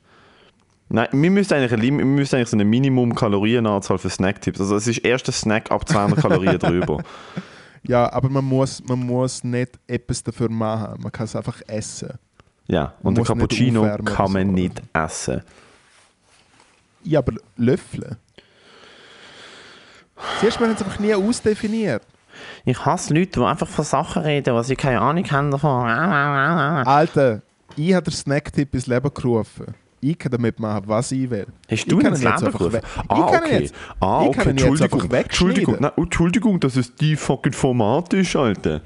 Nein, 0.87 1.07
wir 1.11 1.31
müssen 1.31 1.53
eigentlich, 1.53 1.81
wir 1.81 1.91
müssen 1.91 2.35
eigentlich 2.35 2.49
so 2.49 2.57
eine 2.57 2.65
Minimum-Kalorienanzahl 2.65 3.97
für 3.97 4.09
Snacktipps. 4.09 4.59
Also 4.61 4.75
es 4.75 4.87
ist 4.87 4.99
erst 4.99 5.27
ein 5.27 5.33
Snack 5.33 5.71
ab 5.71 5.87
200 5.87 6.19
Kalorien 6.19 6.59
drüber. 6.59 7.03
Ja, 7.87 8.11
aber 8.11 8.29
man 8.29 8.43
muss, 8.45 8.83
man 8.83 8.97
muss 8.97 9.43
nicht 9.43 9.77
etwas 9.85 10.23
dafür 10.23 10.49
machen. 10.49 10.99
Man 11.03 11.11
kann 11.11 11.25
es 11.25 11.35
einfach 11.35 11.61
essen. 11.67 12.13
Ja, 12.67 12.95
Man 13.03 13.13
und 13.13 13.19
ein 13.19 13.25
Cappuccino 13.25 13.97
kann 14.03 14.31
man 14.31 14.47
so. 14.47 14.53
nicht 14.53 14.81
essen. 14.91 15.43
Ja, 17.03 17.19
aber 17.19 17.33
löffeln. 17.57 18.15
Siehst 20.41 20.55
du, 20.55 20.61
wir 20.61 20.67
haben 20.67 20.75
es 20.75 20.81
einfach 20.81 20.97
nie 20.97 21.13
ausdefiniert. 21.13 22.01
Ich 22.65 22.83
hasse 22.83 23.13
Leute, 23.13 23.39
die 23.39 23.45
einfach 23.45 23.67
von 23.67 23.85
Sachen 23.85 24.23
reden, 24.23 24.55
was 24.55 24.65
sie 24.65 24.75
keine 24.75 24.99
Ahnung 25.01 25.29
haben 25.29 25.51
davon. 25.51 25.87
Alter, 25.87 27.41
ich 27.75 27.93
habe 27.93 28.05
den 28.09 28.13
Snacktipp 28.13 28.73
ins 28.73 28.87
Leben 28.87 29.13
gerufen. 29.13 29.75
Ich 30.07 30.19
kann 30.19 30.31
damit 30.31 30.59
machen, 30.59 30.83
was 30.85 31.11
ich 31.11 31.27
will. 31.29 31.47
Hast 31.69 31.91
du 31.91 31.97
ich 31.97 32.05
ihn 32.05 32.09
ins 32.11 32.23
Leben 32.23 32.51
gerufen? 32.51 32.79
Ah, 33.07 33.15
ich 33.15 33.41
okay. 33.41 33.59
Jetzt, 33.63 33.75
ah, 33.99 34.21
ich 34.21 34.27
okay. 34.27 34.37
kann 34.37 34.49
ihn 34.49 34.57
jetzt 34.57 34.67
Entschuldigung. 34.67 35.01
einfach 35.01 35.17
Entschuldigung. 35.17 35.77
Nein, 35.79 35.91
Entschuldigung, 35.97 36.59
dass 36.59 36.75
es 36.75 36.93
die 36.93 37.15
fucking 37.15 37.53
Format 37.53 38.13
ist, 38.13 38.35
Alter. 38.35 38.81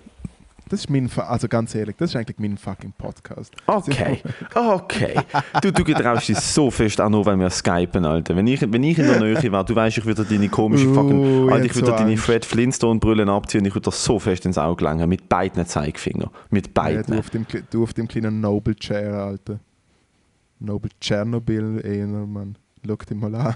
Das 0.69 0.81
ist 0.81 0.89
mein, 0.89 1.09
also 1.17 1.47
ganz 1.47 1.73
ehrlich, 1.73 1.95
das 1.97 2.11
ist 2.11 2.15
eigentlich 2.15 2.37
mein 2.37 2.55
fucking 2.55 2.93
Podcast. 2.95 3.53
Okay, 3.65 4.21
okay. 4.55 5.15
Du, 5.61 5.71
du 5.73 5.83
getraust 5.83 6.29
dich 6.29 6.37
so 6.37 6.69
fest 6.69 7.01
auch 7.01 7.09
nur, 7.09 7.25
wenn 7.25 7.39
wir 7.39 7.49
skypen, 7.49 8.05
Alter. 8.05 8.35
Wenn 8.35 8.45
ich, 8.45 8.61
wenn 8.61 8.83
ich 8.83 8.99
in 8.99 9.07
der 9.07 9.19
Nähe 9.19 9.51
war, 9.51 9.65
du 9.65 9.75
weißt, 9.75 9.97
ich 9.97 10.05
würde 10.05 10.23
deine 10.23 10.47
komische 10.47 10.87
Uh, 10.87 10.93
fucking... 10.93 11.45
ich 11.47 11.51
Alter, 11.51 11.65
ich 11.65 11.75
würde 11.75 11.87
so 11.87 11.95
deine 11.97 12.11
Angst. 12.11 12.23
Fred 12.23 12.45
Flintstone-Brüllen 12.45 13.27
abziehen 13.29 13.61
und 13.61 13.67
ich 13.67 13.73
würde 13.73 13.89
dir 13.89 13.95
so 13.95 14.19
fest 14.19 14.45
ins 14.45 14.59
Auge 14.59 14.85
langen. 14.85 15.09
Mit 15.09 15.27
beiden 15.27 15.65
Zeigefingern. 15.65 16.29
Mit 16.51 16.67
Ja, 16.67 16.71
beiden. 16.75 17.15
du, 17.15 17.19
auf 17.19 17.29
dem, 17.31 17.45
du 17.71 17.83
auf 17.83 17.93
dem 17.93 18.07
kleinen 18.07 18.39
Noble 18.39 18.75
Chair, 18.75 19.11
Alter. 19.15 19.59
Noble 20.59 20.91
Chernobyl, 21.01 21.81
eher, 21.85 22.07
Mann. 22.07 22.57
Schau 22.85 22.95
dich 22.95 23.17
mal 23.17 23.33
an. 23.35 23.55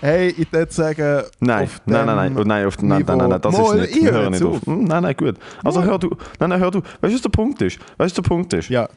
hey, 0.00 0.28
ich 0.36 0.52
würde 0.52 0.72
sagen. 0.72 1.22
Nein, 1.40 1.64
auf 1.64 1.80
nein, 1.86 2.06
nein, 2.06 2.34
nein, 2.34 2.46
nein, 2.46 2.66
auf, 2.66 2.78
nein, 2.82 3.02
nein, 3.06 3.18
nein, 3.18 3.28
nein, 3.30 3.40
das 3.40 3.56
Mal, 3.56 3.78
ist 3.78 3.80
nicht. 3.90 3.96
ich 3.96 4.04
Wir 4.04 4.12
höre 4.12 4.20
hören 4.22 4.32
nicht 4.32 4.42
auf. 4.44 4.66
Hm, 4.66 4.84
Nein, 4.84 5.02
nein, 5.02 5.16
gut. 5.16 5.36
Also 5.64 5.80
Mal. 5.80 5.88
hör 5.88 5.98
du, 5.98 6.10
nein, 6.38 6.50
nein, 6.50 6.60
hör 6.60 6.70
du. 6.70 6.80
Weißt 6.80 7.12
du, 7.12 7.14
was 7.14 7.22
der 7.22 7.28
Punkt 7.30 7.62
ist? 7.62 7.78
Weißt 7.98 8.16
du, 8.16 8.22
der 8.22 8.28
Punkt 8.28 8.52
ist? 8.52 8.68
Ja. 8.68 8.88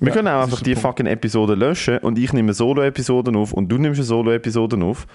Wir 0.00 0.08
Ja, 0.08 0.14
können 0.14 0.28
auch 0.28 0.42
einfach 0.42 0.60
die 0.62 0.74
Punkt. 0.74 0.82
fucking 0.86 1.06
Episode 1.06 1.54
löschen 1.54 1.98
und 1.98 2.18
ich 2.18 2.32
nehme 2.32 2.52
Solo-Episoden 2.52 3.34
auf 3.36 3.52
und 3.52 3.68
du 3.68 3.78
nimmst 3.78 3.98
eine 3.98 4.04
Solo-Episode 4.04 4.76
auf 4.84 5.06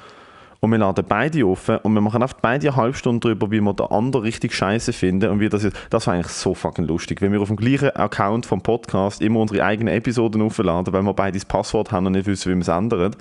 und 0.63 0.71
wir 0.71 0.77
laden 0.77 1.03
beide 1.05 1.45
offen 1.45 1.75
und 1.79 1.93
wir 1.93 1.99
machen 1.99 2.23
einfach 2.23 2.37
beide 2.41 2.69
eine 2.69 2.77
halbe 2.77 2.95
Stunde 2.95 3.19
drüber, 3.19 3.51
wie 3.51 3.59
wir 3.59 3.73
den 3.73 3.87
anderen 3.87 4.23
richtig 4.23 4.53
scheiße 4.53 4.93
finden 4.93 5.29
und 5.29 5.41
wie 5.41 5.49
das 5.49 5.65
ist. 5.65 5.75
Das 5.89 6.07
war 6.07 6.13
eigentlich 6.13 6.31
so 6.31 6.53
fucking 6.53 6.85
lustig, 6.85 7.21
wenn 7.21 7.33
wir 7.33 7.41
auf 7.41 7.49
dem 7.49 7.57
gleichen 7.57 7.89
Account 7.89 8.45
vom 8.45 8.61
Podcast 8.61 9.21
immer 9.21 9.41
unsere 9.41 9.65
eigenen 9.65 9.93
Episoden 9.93 10.41
aufladen, 10.41 10.93
weil 10.93 11.03
wir 11.03 11.13
beide 11.13 11.37
das 11.37 11.43
Passwort 11.43 11.91
haben 11.91 12.05
und 12.05 12.13
nicht 12.13 12.27
wissen, 12.27 12.49
wie 12.49 12.55
wir 12.55 12.61
es 12.61 12.69
ändern. 12.69 13.13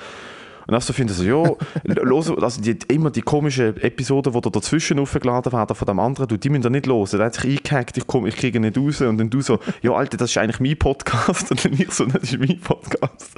Und 0.66 0.72
dann 0.72 0.80
so 0.80 0.92
finden 0.92 1.14
so, 1.14 1.24
ja, 1.24 1.56
los, 2.02 2.30
also 2.30 2.60
die, 2.60 2.76
immer 2.88 3.10
die 3.10 3.22
komischen 3.22 3.76
Episoden, 3.78 4.32
die 4.32 4.40
da 4.40 4.50
dazwischen 4.50 4.98
aufgeladen 4.98 5.52
werden 5.52 5.74
von 5.74 5.86
dem 5.86 5.98
anderen, 5.98 6.28
du, 6.28 6.36
die 6.36 6.50
müssen 6.50 6.62
da 6.62 6.70
nicht 6.70 6.86
los. 6.86 7.10
Der 7.10 7.24
hat 7.24 7.34
sich 7.34 7.58
eingehackt, 7.58 7.96
ich, 7.96 8.06
komm, 8.06 8.26
ich 8.26 8.36
kriege 8.36 8.58
ihn 8.58 8.62
nicht 8.62 8.78
raus. 8.78 9.00
Und 9.00 9.18
dann 9.18 9.30
du 9.30 9.40
so, 9.40 9.58
ja, 9.82 9.92
Alter, 9.92 10.16
das 10.16 10.30
ist 10.30 10.38
eigentlich 10.38 10.60
mein 10.60 10.78
Podcast. 10.78 11.50
Und 11.50 11.64
dann 11.64 11.72
ich 11.72 11.90
so, 11.90 12.06
das 12.06 12.22
ist 12.24 12.38
mein 12.38 12.60
Podcast. 12.60 13.32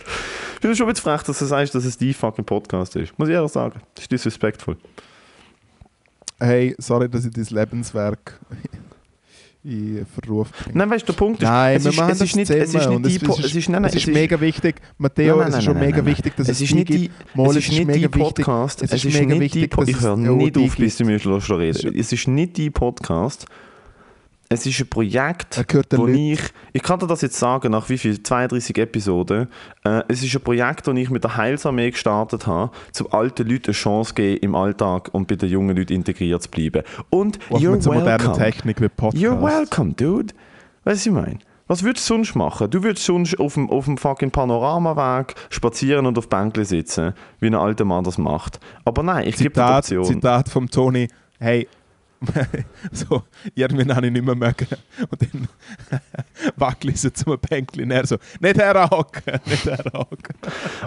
Ich 0.54 0.60
finde 0.60 0.76
schon 0.76 0.86
ein 0.86 0.92
bisschen 0.92 1.10
frech, 1.10 1.22
dass 1.22 1.38
du 1.38 1.44
sagst, 1.44 1.74
dass 1.74 1.84
es 1.84 1.98
dein 1.98 2.14
fucking 2.14 2.44
Podcast 2.44 2.96
ist. 2.96 3.18
Muss 3.18 3.28
ich 3.28 3.34
ehrlich 3.34 3.52
sagen. 3.52 3.80
Das 3.94 4.04
ist 4.04 4.12
disrespektful. 4.12 4.76
Hey, 6.40 6.74
sorry, 6.78 7.08
dass 7.08 7.24
ich 7.24 7.32
dein 7.32 7.44
Lebenswerk 7.44 8.38
in 9.64 10.06
Verruf 10.06 10.50
bringe. 10.52 10.78
Nein, 10.78 10.90
weißt 10.90 11.08
du, 11.08 11.12
der 11.12 11.18
Punkt 11.18 11.42
ist, 11.42 11.48
Nein, 11.48 11.76
es 11.76 11.86
ist, 11.86 11.98
es 11.98 12.20
ist 12.20 12.36
nicht, 12.36 12.50
es 12.50 12.74
ist 12.74 12.88
nicht 12.90 13.06
die, 13.06 13.18
Po- 13.18 13.38
es 13.38 13.54
ist, 13.54 13.68
nein, 13.68 13.82
nein, 13.82 13.90
es 13.90 13.96
ist 13.96 14.06
mega 14.06 14.40
wichtig. 14.40 14.76
Matteo, 14.98 15.38
Nein, 15.38 15.48
es 15.48 15.56
ist 15.58 15.64
schon 15.64 15.78
mega 15.78 16.04
wichtig, 16.04 16.36
dass 16.36 16.48
es 16.48 16.60
es, 16.60 16.74
nicht 16.74 16.88
die. 16.90 17.10
Mal, 17.34 17.48
es 17.56 17.56
ist 17.68 17.72
nicht 17.72 17.94
die 17.94 18.08
Podcast, 18.08 18.82
Es 18.82 18.92
es 18.92 19.04
ist 19.04 19.14
mega 19.18 19.40
wichtig, 19.40 19.70
dass 19.70 19.88
ich 19.88 19.96
es 19.96 20.02
höre 20.02 20.12
auch 20.12 20.16
nicht 20.16 20.58
auf, 20.58 20.76
bis 20.76 20.96
du 20.98 21.04
mir 21.04 21.18
schon 21.18 21.40
Es 21.40 21.50
reden. 21.50 21.94
Es 21.98 22.12
ist 22.12 22.28
nicht 22.28 22.56
die 22.58 22.70
Podcast, 22.70 23.46
es 24.48 24.66
ist 24.66 24.80
ein 24.80 24.88
Projekt, 24.88 25.64
wo 25.92 26.06
ich, 26.06 26.40
ich 26.72 26.82
kann 26.82 26.98
dir 26.98 27.06
das 27.06 27.22
jetzt 27.22 27.38
sagen, 27.38 27.72
nach 27.72 27.88
wie 27.88 27.98
viel, 27.98 28.22
32 28.22 28.76
Episoden, 28.78 29.48
äh, 29.84 30.02
es 30.08 30.22
ist 30.22 30.34
ein 30.34 30.42
Projekt, 30.42 30.86
das 30.86 30.96
ich 30.96 31.10
mit 31.10 31.24
der 31.24 31.36
Heilsarmee 31.36 31.90
gestartet 31.90 32.46
habe, 32.46 32.70
zum 32.92 33.12
alten 33.12 33.48
Leuten 33.48 33.66
eine 33.66 33.74
Chance 33.74 34.10
zu 34.10 34.14
geben, 34.14 34.38
im 34.42 34.54
Alltag 34.54 35.08
und 35.12 35.28
bei 35.28 35.36
den 35.36 35.48
jungen 35.50 35.76
Leuten 35.76 35.92
integriert 35.92 36.42
zu 36.42 36.50
bleiben. 36.50 36.82
Und 37.10 37.38
Was 37.50 37.62
you're 37.62 37.72
mit 37.72 37.82
so 37.82 37.92
moderner 37.92 38.18
welcome. 38.18 38.38
Technik 38.38 38.80
wie 38.80 38.88
Podcast. 38.88 39.24
You're 39.24 39.40
welcome, 39.40 39.94
dude. 39.94 40.34
Weißt 40.84 41.06
du, 41.06 41.14
was 41.14 41.22
ich 41.22 41.28
meine? 41.28 41.38
Was 41.66 41.82
würdest 41.82 42.08
du 42.10 42.14
sonst 42.14 42.34
machen? 42.34 42.70
Du 42.70 42.82
würdest 42.82 43.06
sonst 43.06 43.40
auf 43.40 43.54
dem, 43.54 43.70
auf 43.70 43.86
dem 43.86 43.96
fucking 43.96 44.30
Panoramaweg 44.30 45.34
spazieren 45.48 46.04
und 46.04 46.18
auf 46.18 46.28
Bänkle 46.28 46.66
sitzen, 46.66 47.14
wie 47.40 47.46
ein 47.46 47.54
alter 47.54 47.86
Mann 47.86 48.04
das 48.04 48.18
macht. 48.18 48.60
Aber 48.84 49.02
nein, 49.02 49.26
ich 49.26 49.36
gebe 49.36 49.48
dir 49.48 49.54
Zitat, 49.54 49.78
Option. 49.78 50.04
Zitat 50.04 50.48
vom 50.50 50.68
Toni, 50.68 51.08
hey, 51.38 51.66
so, 52.92 53.22
irgendwann 53.54 53.96
habe 53.96 54.06
ich 54.06 54.12
nicht 54.12 54.24
mehr 54.24 54.34
mögen. 54.34 54.66
Und 55.10 55.22
dann 55.22 55.48
wackel 56.56 56.90
ich 56.90 57.00
so 57.00 57.10
zum 57.10 57.38
Bänkchen. 57.38 57.90
Er 57.90 58.06
so, 58.06 58.16
nicht 58.40 58.58
herhocken, 58.58 59.40
nicht 59.46 59.66
herhocken. 59.66 60.36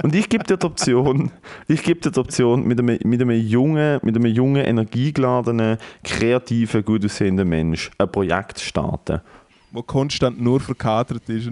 Und 0.04 0.16
ich 0.16 0.30
gebe 0.30 0.44
dir 0.44 0.58
die 0.58 0.66
Option, 0.66 1.32
ich 1.68 1.84
gebe 1.84 2.00
dir 2.00 2.12
die 2.12 2.20
Option, 2.20 2.66
mit 2.66 2.80
einem, 2.80 2.98
mit 3.04 3.22
einem 3.22 3.40
jungen, 3.40 4.00
mit 4.04 4.16
einem 4.16 4.26
jungen, 4.26 4.66
energiegeladenen, 4.66 5.78
kreativen, 6.04 6.84
gut 6.84 7.06
aussehenden 7.06 7.48
Mensch 7.48 7.92
ein 7.98 8.12
Projekt 8.12 8.60
zu 8.60 8.66
starten. 8.66 9.22
der 9.74 9.84
konstant 9.84 10.42
nur 10.42 10.60
verkatert 10.60 11.28
ist. 11.30 11.50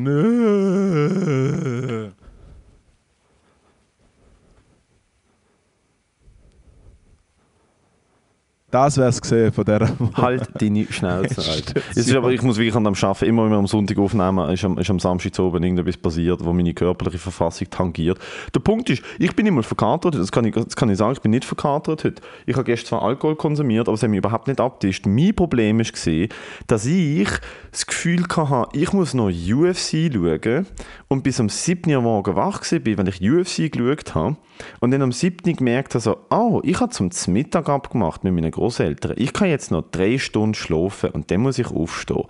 Das 8.76 8.98
wär's 8.98 9.22
gesehen 9.22 9.54
von 9.54 9.64
dieser 9.64 9.98
Woche. 9.98 10.22
Halt 10.22 10.50
deine 10.60 10.86
Schnauze, 10.90 11.50
Alter. 11.50 11.80
Es 11.92 11.96
ist 11.96 12.14
aber, 12.14 12.32
ich 12.32 12.42
muss 12.42 12.58
wirklich 12.58 12.76
an 12.76 12.84
dem 12.84 12.94
Arbeiten, 12.94 13.24
immer 13.24 13.46
wenn 13.46 13.52
wir 13.52 13.58
am 13.58 13.68
Sonntag 13.68 13.98
aufnehmen, 13.98 14.50
ist 14.50 14.66
am, 14.66 14.78
ist 14.78 14.90
am 14.90 15.00
Samstag 15.00 15.34
zu 15.34 15.44
oben 15.44 15.64
irgendetwas 15.64 15.96
passiert, 15.96 16.44
wo 16.44 16.52
meine 16.52 16.74
körperliche 16.74 17.18
Verfassung 17.18 17.70
tangiert. 17.70 18.20
Der 18.54 18.60
Punkt 18.60 18.90
ist, 18.90 19.02
ich 19.18 19.34
bin 19.34 19.46
immer 19.46 19.64
verkatert, 19.64 20.16
das 20.16 20.30
kann 20.30 20.44
ich, 20.44 20.56
das 20.56 20.76
kann 20.76 20.90
ich 20.90 20.98
sagen, 20.98 21.14
ich 21.14 21.22
bin 21.22 21.32
nicht 21.32 21.46
verkatert 21.46 22.04
heute. 22.04 22.22
Ich 22.46 22.54
habe 22.56 22.66
gestern 22.66 22.90
zwar 22.90 23.04
Alkohol 23.04 23.38
konsumiert, 23.38 23.88
aber 23.88 23.96
es 23.96 24.04
hat 24.04 24.10
mich 24.10 24.18
überhaupt 24.18 24.50
nicht 24.50 24.60
abgetischt. 24.60 25.06
Mein 25.06 25.34
Problem 25.34 25.80
war, 25.80 26.28
dass 26.68 26.86
ich 26.86 27.30
das 27.72 27.88
Gefühl 27.88 28.26
hatte, 28.28 28.78
ich 28.78 28.92
muss 28.92 29.14
noch 29.14 29.30
UFC 29.30 30.12
schauen 30.14 30.66
und 31.08 31.24
bis 31.24 31.40
am 31.40 31.50
7. 31.50 31.92
Uhr 31.94 32.02
morgen 32.02 32.36
wach 32.36 32.62
war, 32.62 32.98
weil 32.98 33.08
ich 33.10 33.22
UFC 33.22 33.72
geschaut 33.72 34.16
habe. 34.16 34.38
Und 34.80 34.92
dann 34.92 35.02
am 35.02 35.12
7. 35.12 35.56
gemerkt 35.56 35.94
habe, 35.94 36.02
so, 36.02 36.18
oh, 36.30 36.62
ich 36.64 36.80
habe 36.80 36.92
zum 36.92 37.10
Mittag 37.28 37.70
abgemacht 37.70 38.24
mit 38.24 38.34
meinen 38.34 38.52
Großeltern. 38.52 39.14
Ich 39.16 39.34
kann 39.34 39.50
jetzt 39.50 39.72
noch 39.72 39.84
drei 39.92 40.18
Stunden 40.18 40.56
schlafen 40.56 41.12
und 41.12 41.30
dann 41.30 41.42
muss 41.42 41.60
ich 41.60 41.68
aufstehen. 41.68 42.24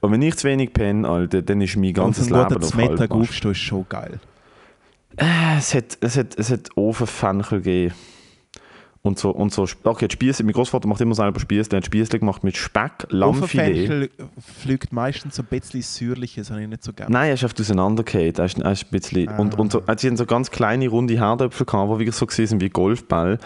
Und 0.00 0.12
wenn 0.12 0.22
ich 0.22 0.36
zu 0.36 0.48
wenig 0.48 0.72
penne, 0.72 1.08
Alter, 1.08 1.42
dann 1.42 1.60
ist 1.60 1.76
mein 1.76 1.94
ganzes 1.94 2.28
Ganz 2.28 2.50
ein 2.50 2.50
Leben 2.50 2.64
auf 2.64 2.74
Mittag 2.74 3.10
aufstehen 3.10 3.52
ist 3.52 3.58
schon 3.58 3.86
geil. 3.88 4.20
Es 5.16 5.74
hat, 5.74 5.98
es 6.00 6.16
hat, 6.16 6.38
es 6.38 6.50
hat 6.50 6.76
Ofenfenchel 6.76 7.60
gegeben. 7.60 7.94
Und 9.08 9.18
so, 9.18 9.30
und 9.30 9.52
so, 9.52 9.66
okay, 9.84 10.06
die 10.06 10.12
Spiesse, 10.12 10.44
mein 10.44 10.52
Großvater 10.52 10.86
macht 10.86 11.00
immer 11.00 11.14
selber 11.14 11.40
Spieße, 11.40 11.70
der 11.70 11.78
hat 11.78 11.86
Spieße 11.86 12.18
gemacht 12.18 12.44
mit 12.44 12.56
Speck, 12.56 13.06
Lammfilet. 13.08 14.10
Fliegt 14.60 14.92
meistens 14.92 15.36
so 15.36 15.42
ein 15.42 15.46
bisschen 15.48 15.82
säuerliches, 15.82 16.50
habe 16.50 16.62
ich 16.62 16.68
nicht 16.68 16.84
so 16.84 16.92
gerne. 16.92 17.10
Nein, 17.10 17.28
er 17.28 17.34
ist 17.34 17.44
oft 17.44 17.58
auseinandergefallen. 17.58 18.34
Er 18.36 18.44
ist, 18.44 18.58
er 18.58 18.72
ist 18.72 18.84
ein 18.84 18.90
bisschen, 18.90 19.28
und, 19.38 19.58
und 19.58 19.72
so, 19.72 19.82
also 19.86 20.00
sie 20.00 20.08
haben 20.08 20.16
so 20.16 20.26
ganz 20.26 20.50
kleine, 20.50 20.88
runde 20.88 21.18
Herdöpfel 21.18 21.64
gehabt, 21.66 21.90
die 21.90 21.98
wirklich 21.98 22.14
so 22.14 22.26
gesehen 22.26 22.46
sind 22.46 22.60
wie 22.60 22.68
Golfball. 22.68 23.38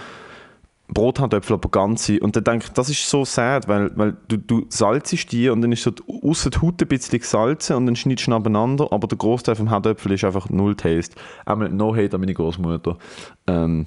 Brotherdöpfel, 0.88 1.54
aber 1.54 1.70
ganze. 1.70 2.18
Und 2.20 2.36
dann 2.36 2.44
denke 2.44 2.66
ich, 2.66 2.72
das 2.72 2.90
ist 2.90 3.08
so 3.08 3.24
sad, 3.24 3.66
weil, 3.66 3.96
weil 3.96 4.14
du, 4.28 4.36
du 4.36 4.66
salzest 4.68 5.32
die 5.32 5.48
und 5.48 5.62
dann 5.62 5.72
ist 5.72 5.84
so 5.84 5.90
die- 5.90 6.02
ausser 6.22 6.50
die 6.50 6.58
Haut 6.60 6.82
ein 6.82 6.88
bisschen 6.88 7.18
gesalzen 7.18 7.76
und 7.76 7.86
dann 7.86 7.96
schneidest 7.96 8.26
du 8.26 8.30
ihn 8.30 8.34
abeinander, 8.34 8.88
aber 8.92 9.08
der 9.08 9.16
Großteil 9.16 9.54
vom 9.54 9.70
Herdöpfel 9.70 10.12
ist 10.12 10.24
einfach 10.24 10.50
null 10.50 10.74
Taste. 10.74 11.14
Einmal 11.46 11.70
no 11.70 11.94
hate 11.96 12.14
an 12.14 12.20
meine 12.20 12.34
Großmutter. 12.34 12.98
Ähm, 13.46 13.86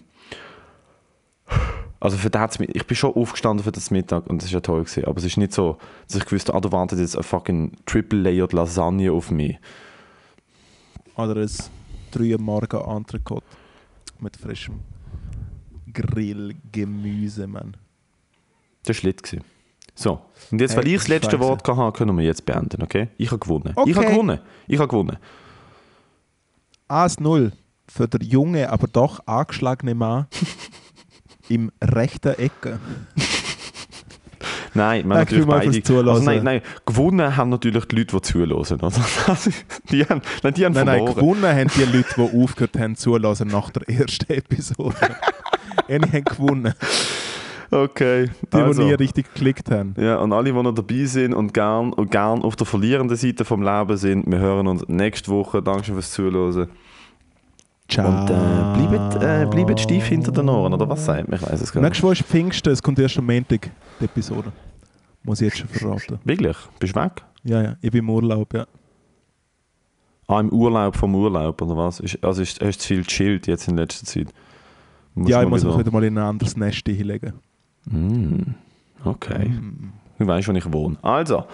also 2.05 2.17
für 2.17 2.29
das, 2.29 2.59
ich 2.59 2.85
bin 2.87 2.95
schon 2.95 3.13
aufgestanden 3.13 3.63
für 3.63 3.71
das 3.71 3.91
Mittag 3.91 4.27
und 4.27 4.37
das 4.37 4.45
ist 4.45 4.53
ja 4.53 4.59
toll 4.61 4.83
gewesen, 4.83 5.05
aber 5.05 5.17
es 5.17 5.25
ist 5.25 5.37
nicht 5.37 5.53
so, 5.53 5.77
dass 6.07 6.17
ich 6.17 6.25
gewusst 6.25 6.47
habe, 6.47 6.57
ah, 6.57 6.61
da 6.61 6.71
wartet 6.71 6.99
jetzt 6.99 7.15
eine 7.15 7.23
fucking 7.23 7.71
triple 7.85 8.19
layered 8.19 8.53
Lasagne 8.53 9.11
auf 9.11 9.31
mich. 9.31 9.57
Oder 11.15 11.35
ein 11.41 11.49
3 12.11 12.37
Morgen 12.37 12.77
Entrecote 12.79 13.45
mit 14.19 14.37
frischem 14.37 14.79
Grillgemüse, 15.93 17.47
Mann. 17.47 17.75
Das 18.85 18.97
war 19.03 19.07
lit. 19.07 19.41
So, 19.95 20.21
und 20.51 20.59
jetzt, 20.59 20.75
weil 20.75 20.83
Hey, 20.83 20.95
ich 20.95 20.99
das 20.99 21.07
letzte. 21.07 21.39
Wort 21.39 21.67
hatte, 21.67 21.97
können 21.97 22.17
wir 22.17 22.25
jetzt 22.25 22.45
beenden, 22.45 22.83
okay? 22.83 23.07
Ich 23.17 23.31
habe 23.31 23.39
gewonnen. 23.39 23.73
Okay. 23.75 23.89
Ich 23.89 23.95
habe 23.95 24.07
gewonnen. 24.07 24.39
Ich 24.67 24.77
habe 24.77 24.89
gewonnen. 24.89 25.17
1-0 26.89 27.51
für 27.87 28.07
der 28.07 28.21
junge, 28.21 28.69
aber 28.69 28.87
doch 28.87 29.25
angeschlagene 29.25 29.95
Mann 29.95 30.27
im 31.49 31.71
rechten 31.81 32.33
Ecke. 32.39 32.79
Nein, 34.73 35.07
Danke 35.07 35.37
natürlich 35.39 35.45
beide. 35.45 36.09
Also 36.11 36.25
nein, 36.25 36.43
nein, 36.43 36.61
gewonnen 36.85 37.37
haben 37.37 37.49
natürlich 37.49 37.85
die 37.85 37.95
Leute, 37.95 38.19
die? 38.19 38.77
Das 39.25 39.47
ist- 39.47 39.65
die 39.89 40.03
haben, 40.03 40.21
nein, 40.43 40.53
die 40.53 40.65
haben 40.65 40.73
Nein, 40.73 40.85
nein, 40.85 40.97
verloren. 40.97 41.15
gewonnen 41.15 41.55
haben 41.55 41.71
die 41.75 41.83
Leute, 41.97 42.13
die 42.17 42.21
aufgehört 42.43 42.77
haben 42.77 42.95
zulassen 42.97 43.47
nach 43.47 43.69
der 43.69 43.87
ersten 43.87 44.33
Episode. 44.33 44.95
Eine 45.87 46.11
haben 46.11 46.23
gewonnen. 46.25 46.73
okay, 47.71 48.29
Die, 48.53 48.57
also. 48.57 48.81
die 48.81 48.87
nie 48.89 48.93
richtig 48.95 49.33
geklickt 49.33 49.71
haben. 49.71 49.95
Ja, 49.97 50.17
und 50.17 50.33
alle, 50.33 50.51
die 50.51 50.61
noch 50.61 50.73
dabei 50.73 51.05
sind 51.05 51.33
und 51.33 51.53
gern, 51.53 51.93
und 51.93 52.11
gern 52.11 52.41
auf 52.41 52.57
der 52.57 52.65
verlierenden 52.67 53.15
Seite 53.15 53.45
vom 53.45 53.63
Leben 53.63 53.95
sind, 53.95 54.29
wir 54.29 54.39
hören 54.39 54.67
uns 54.67 54.83
nächste 54.89 55.31
Woche. 55.31 55.61
Dankeschön 55.63 55.95
fürs 55.95 56.11
Zuhören. 56.11 56.67
Ciao. 57.87 58.07
Und 58.09 58.29
äh, 58.29 58.87
bleibt, 58.87 59.23
äh, 59.23 59.45
bleibt 59.45 59.79
steif 59.79 60.07
hinter 60.07 60.31
den 60.31 60.49
Ohren, 60.49 60.73
oder 60.73 60.89
was 60.89 61.05
sagt 61.05 61.27
man? 61.29 61.39
Ich 61.39 61.45
weiß 61.45 61.61
es 61.61 61.71
gar 61.71 61.81
nicht. 61.81 61.89
Nächste 61.89 62.03
Woche 62.03 62.13
ist 62.13 62.23
Pfingsten, 62.23 62.73
es 62.73 62.81
kommt 62.81 62.97
erst 62.99 63.17
am 63.19 63.25
Montag, 63.27 63.69
die 63.99 64.05
Episode. 64.05 64.51
Muss 65.23 65.41
ich 65.41 65.47
jetzt 65.53 65.57
schon 65.59 65.67
verraten. 65.69 66.19
Wirklich? 66.23 66.57
Bist 66.79 66.95
du 66.95 66.99
weg? 67.01 67.23
Ja, 67.43 67.61
ja, 67.61 67.75
ich 67.81 67.91
bin 67.91 67.99
im 67.99 68.09
Urlaub, 68.09 68.53
ja. 68.53 68.65
Ah, 70.27 70.39
im 70.39 70.49
Urlaub 70.49 70.95
vom 70.95 71.13
Urlaub, 71.13 71.61
oder 71.61 71.77
was? 71.77 72.01
Also 72.21 72.41
ist, 72.41 72.59
hast 72.59 72.79
du 72.81 72.85
viel 72.87 73.03
gechillt 73.03 73.45
jetzt 73.45 73.67
in 73.67 73.77
letzter 73.77 74.05
Zeit? 74.05 74.27
Musst 75.13 75.29
ja, 75.29 75.43
ich 75.43 75.47
muss 75.49 75.63
mich 75.63 75.77
wieder- 75.77 75.91
mal 75.91 76.03
in 76.03 76.17
ein 76.17 76.23
anderes 76.25 76.57
Nest 76.57 76.87
hinlegen. 76.87 77.33
Mm, 77.85 78.41
okay. 79.03 79.49
Mm. 79.49 79.93
Du 80.17 80.25
weißt, 80.27 80.47
wo 80.47 80.51
ich 80.53 80.73
wohne. 80.73 80.97
Also, 81.03 81.45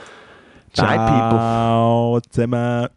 bye 0.77 0.95
people. 0.97 1.37
Ciao 1.37 2.19
zusammen. 2.29 2.87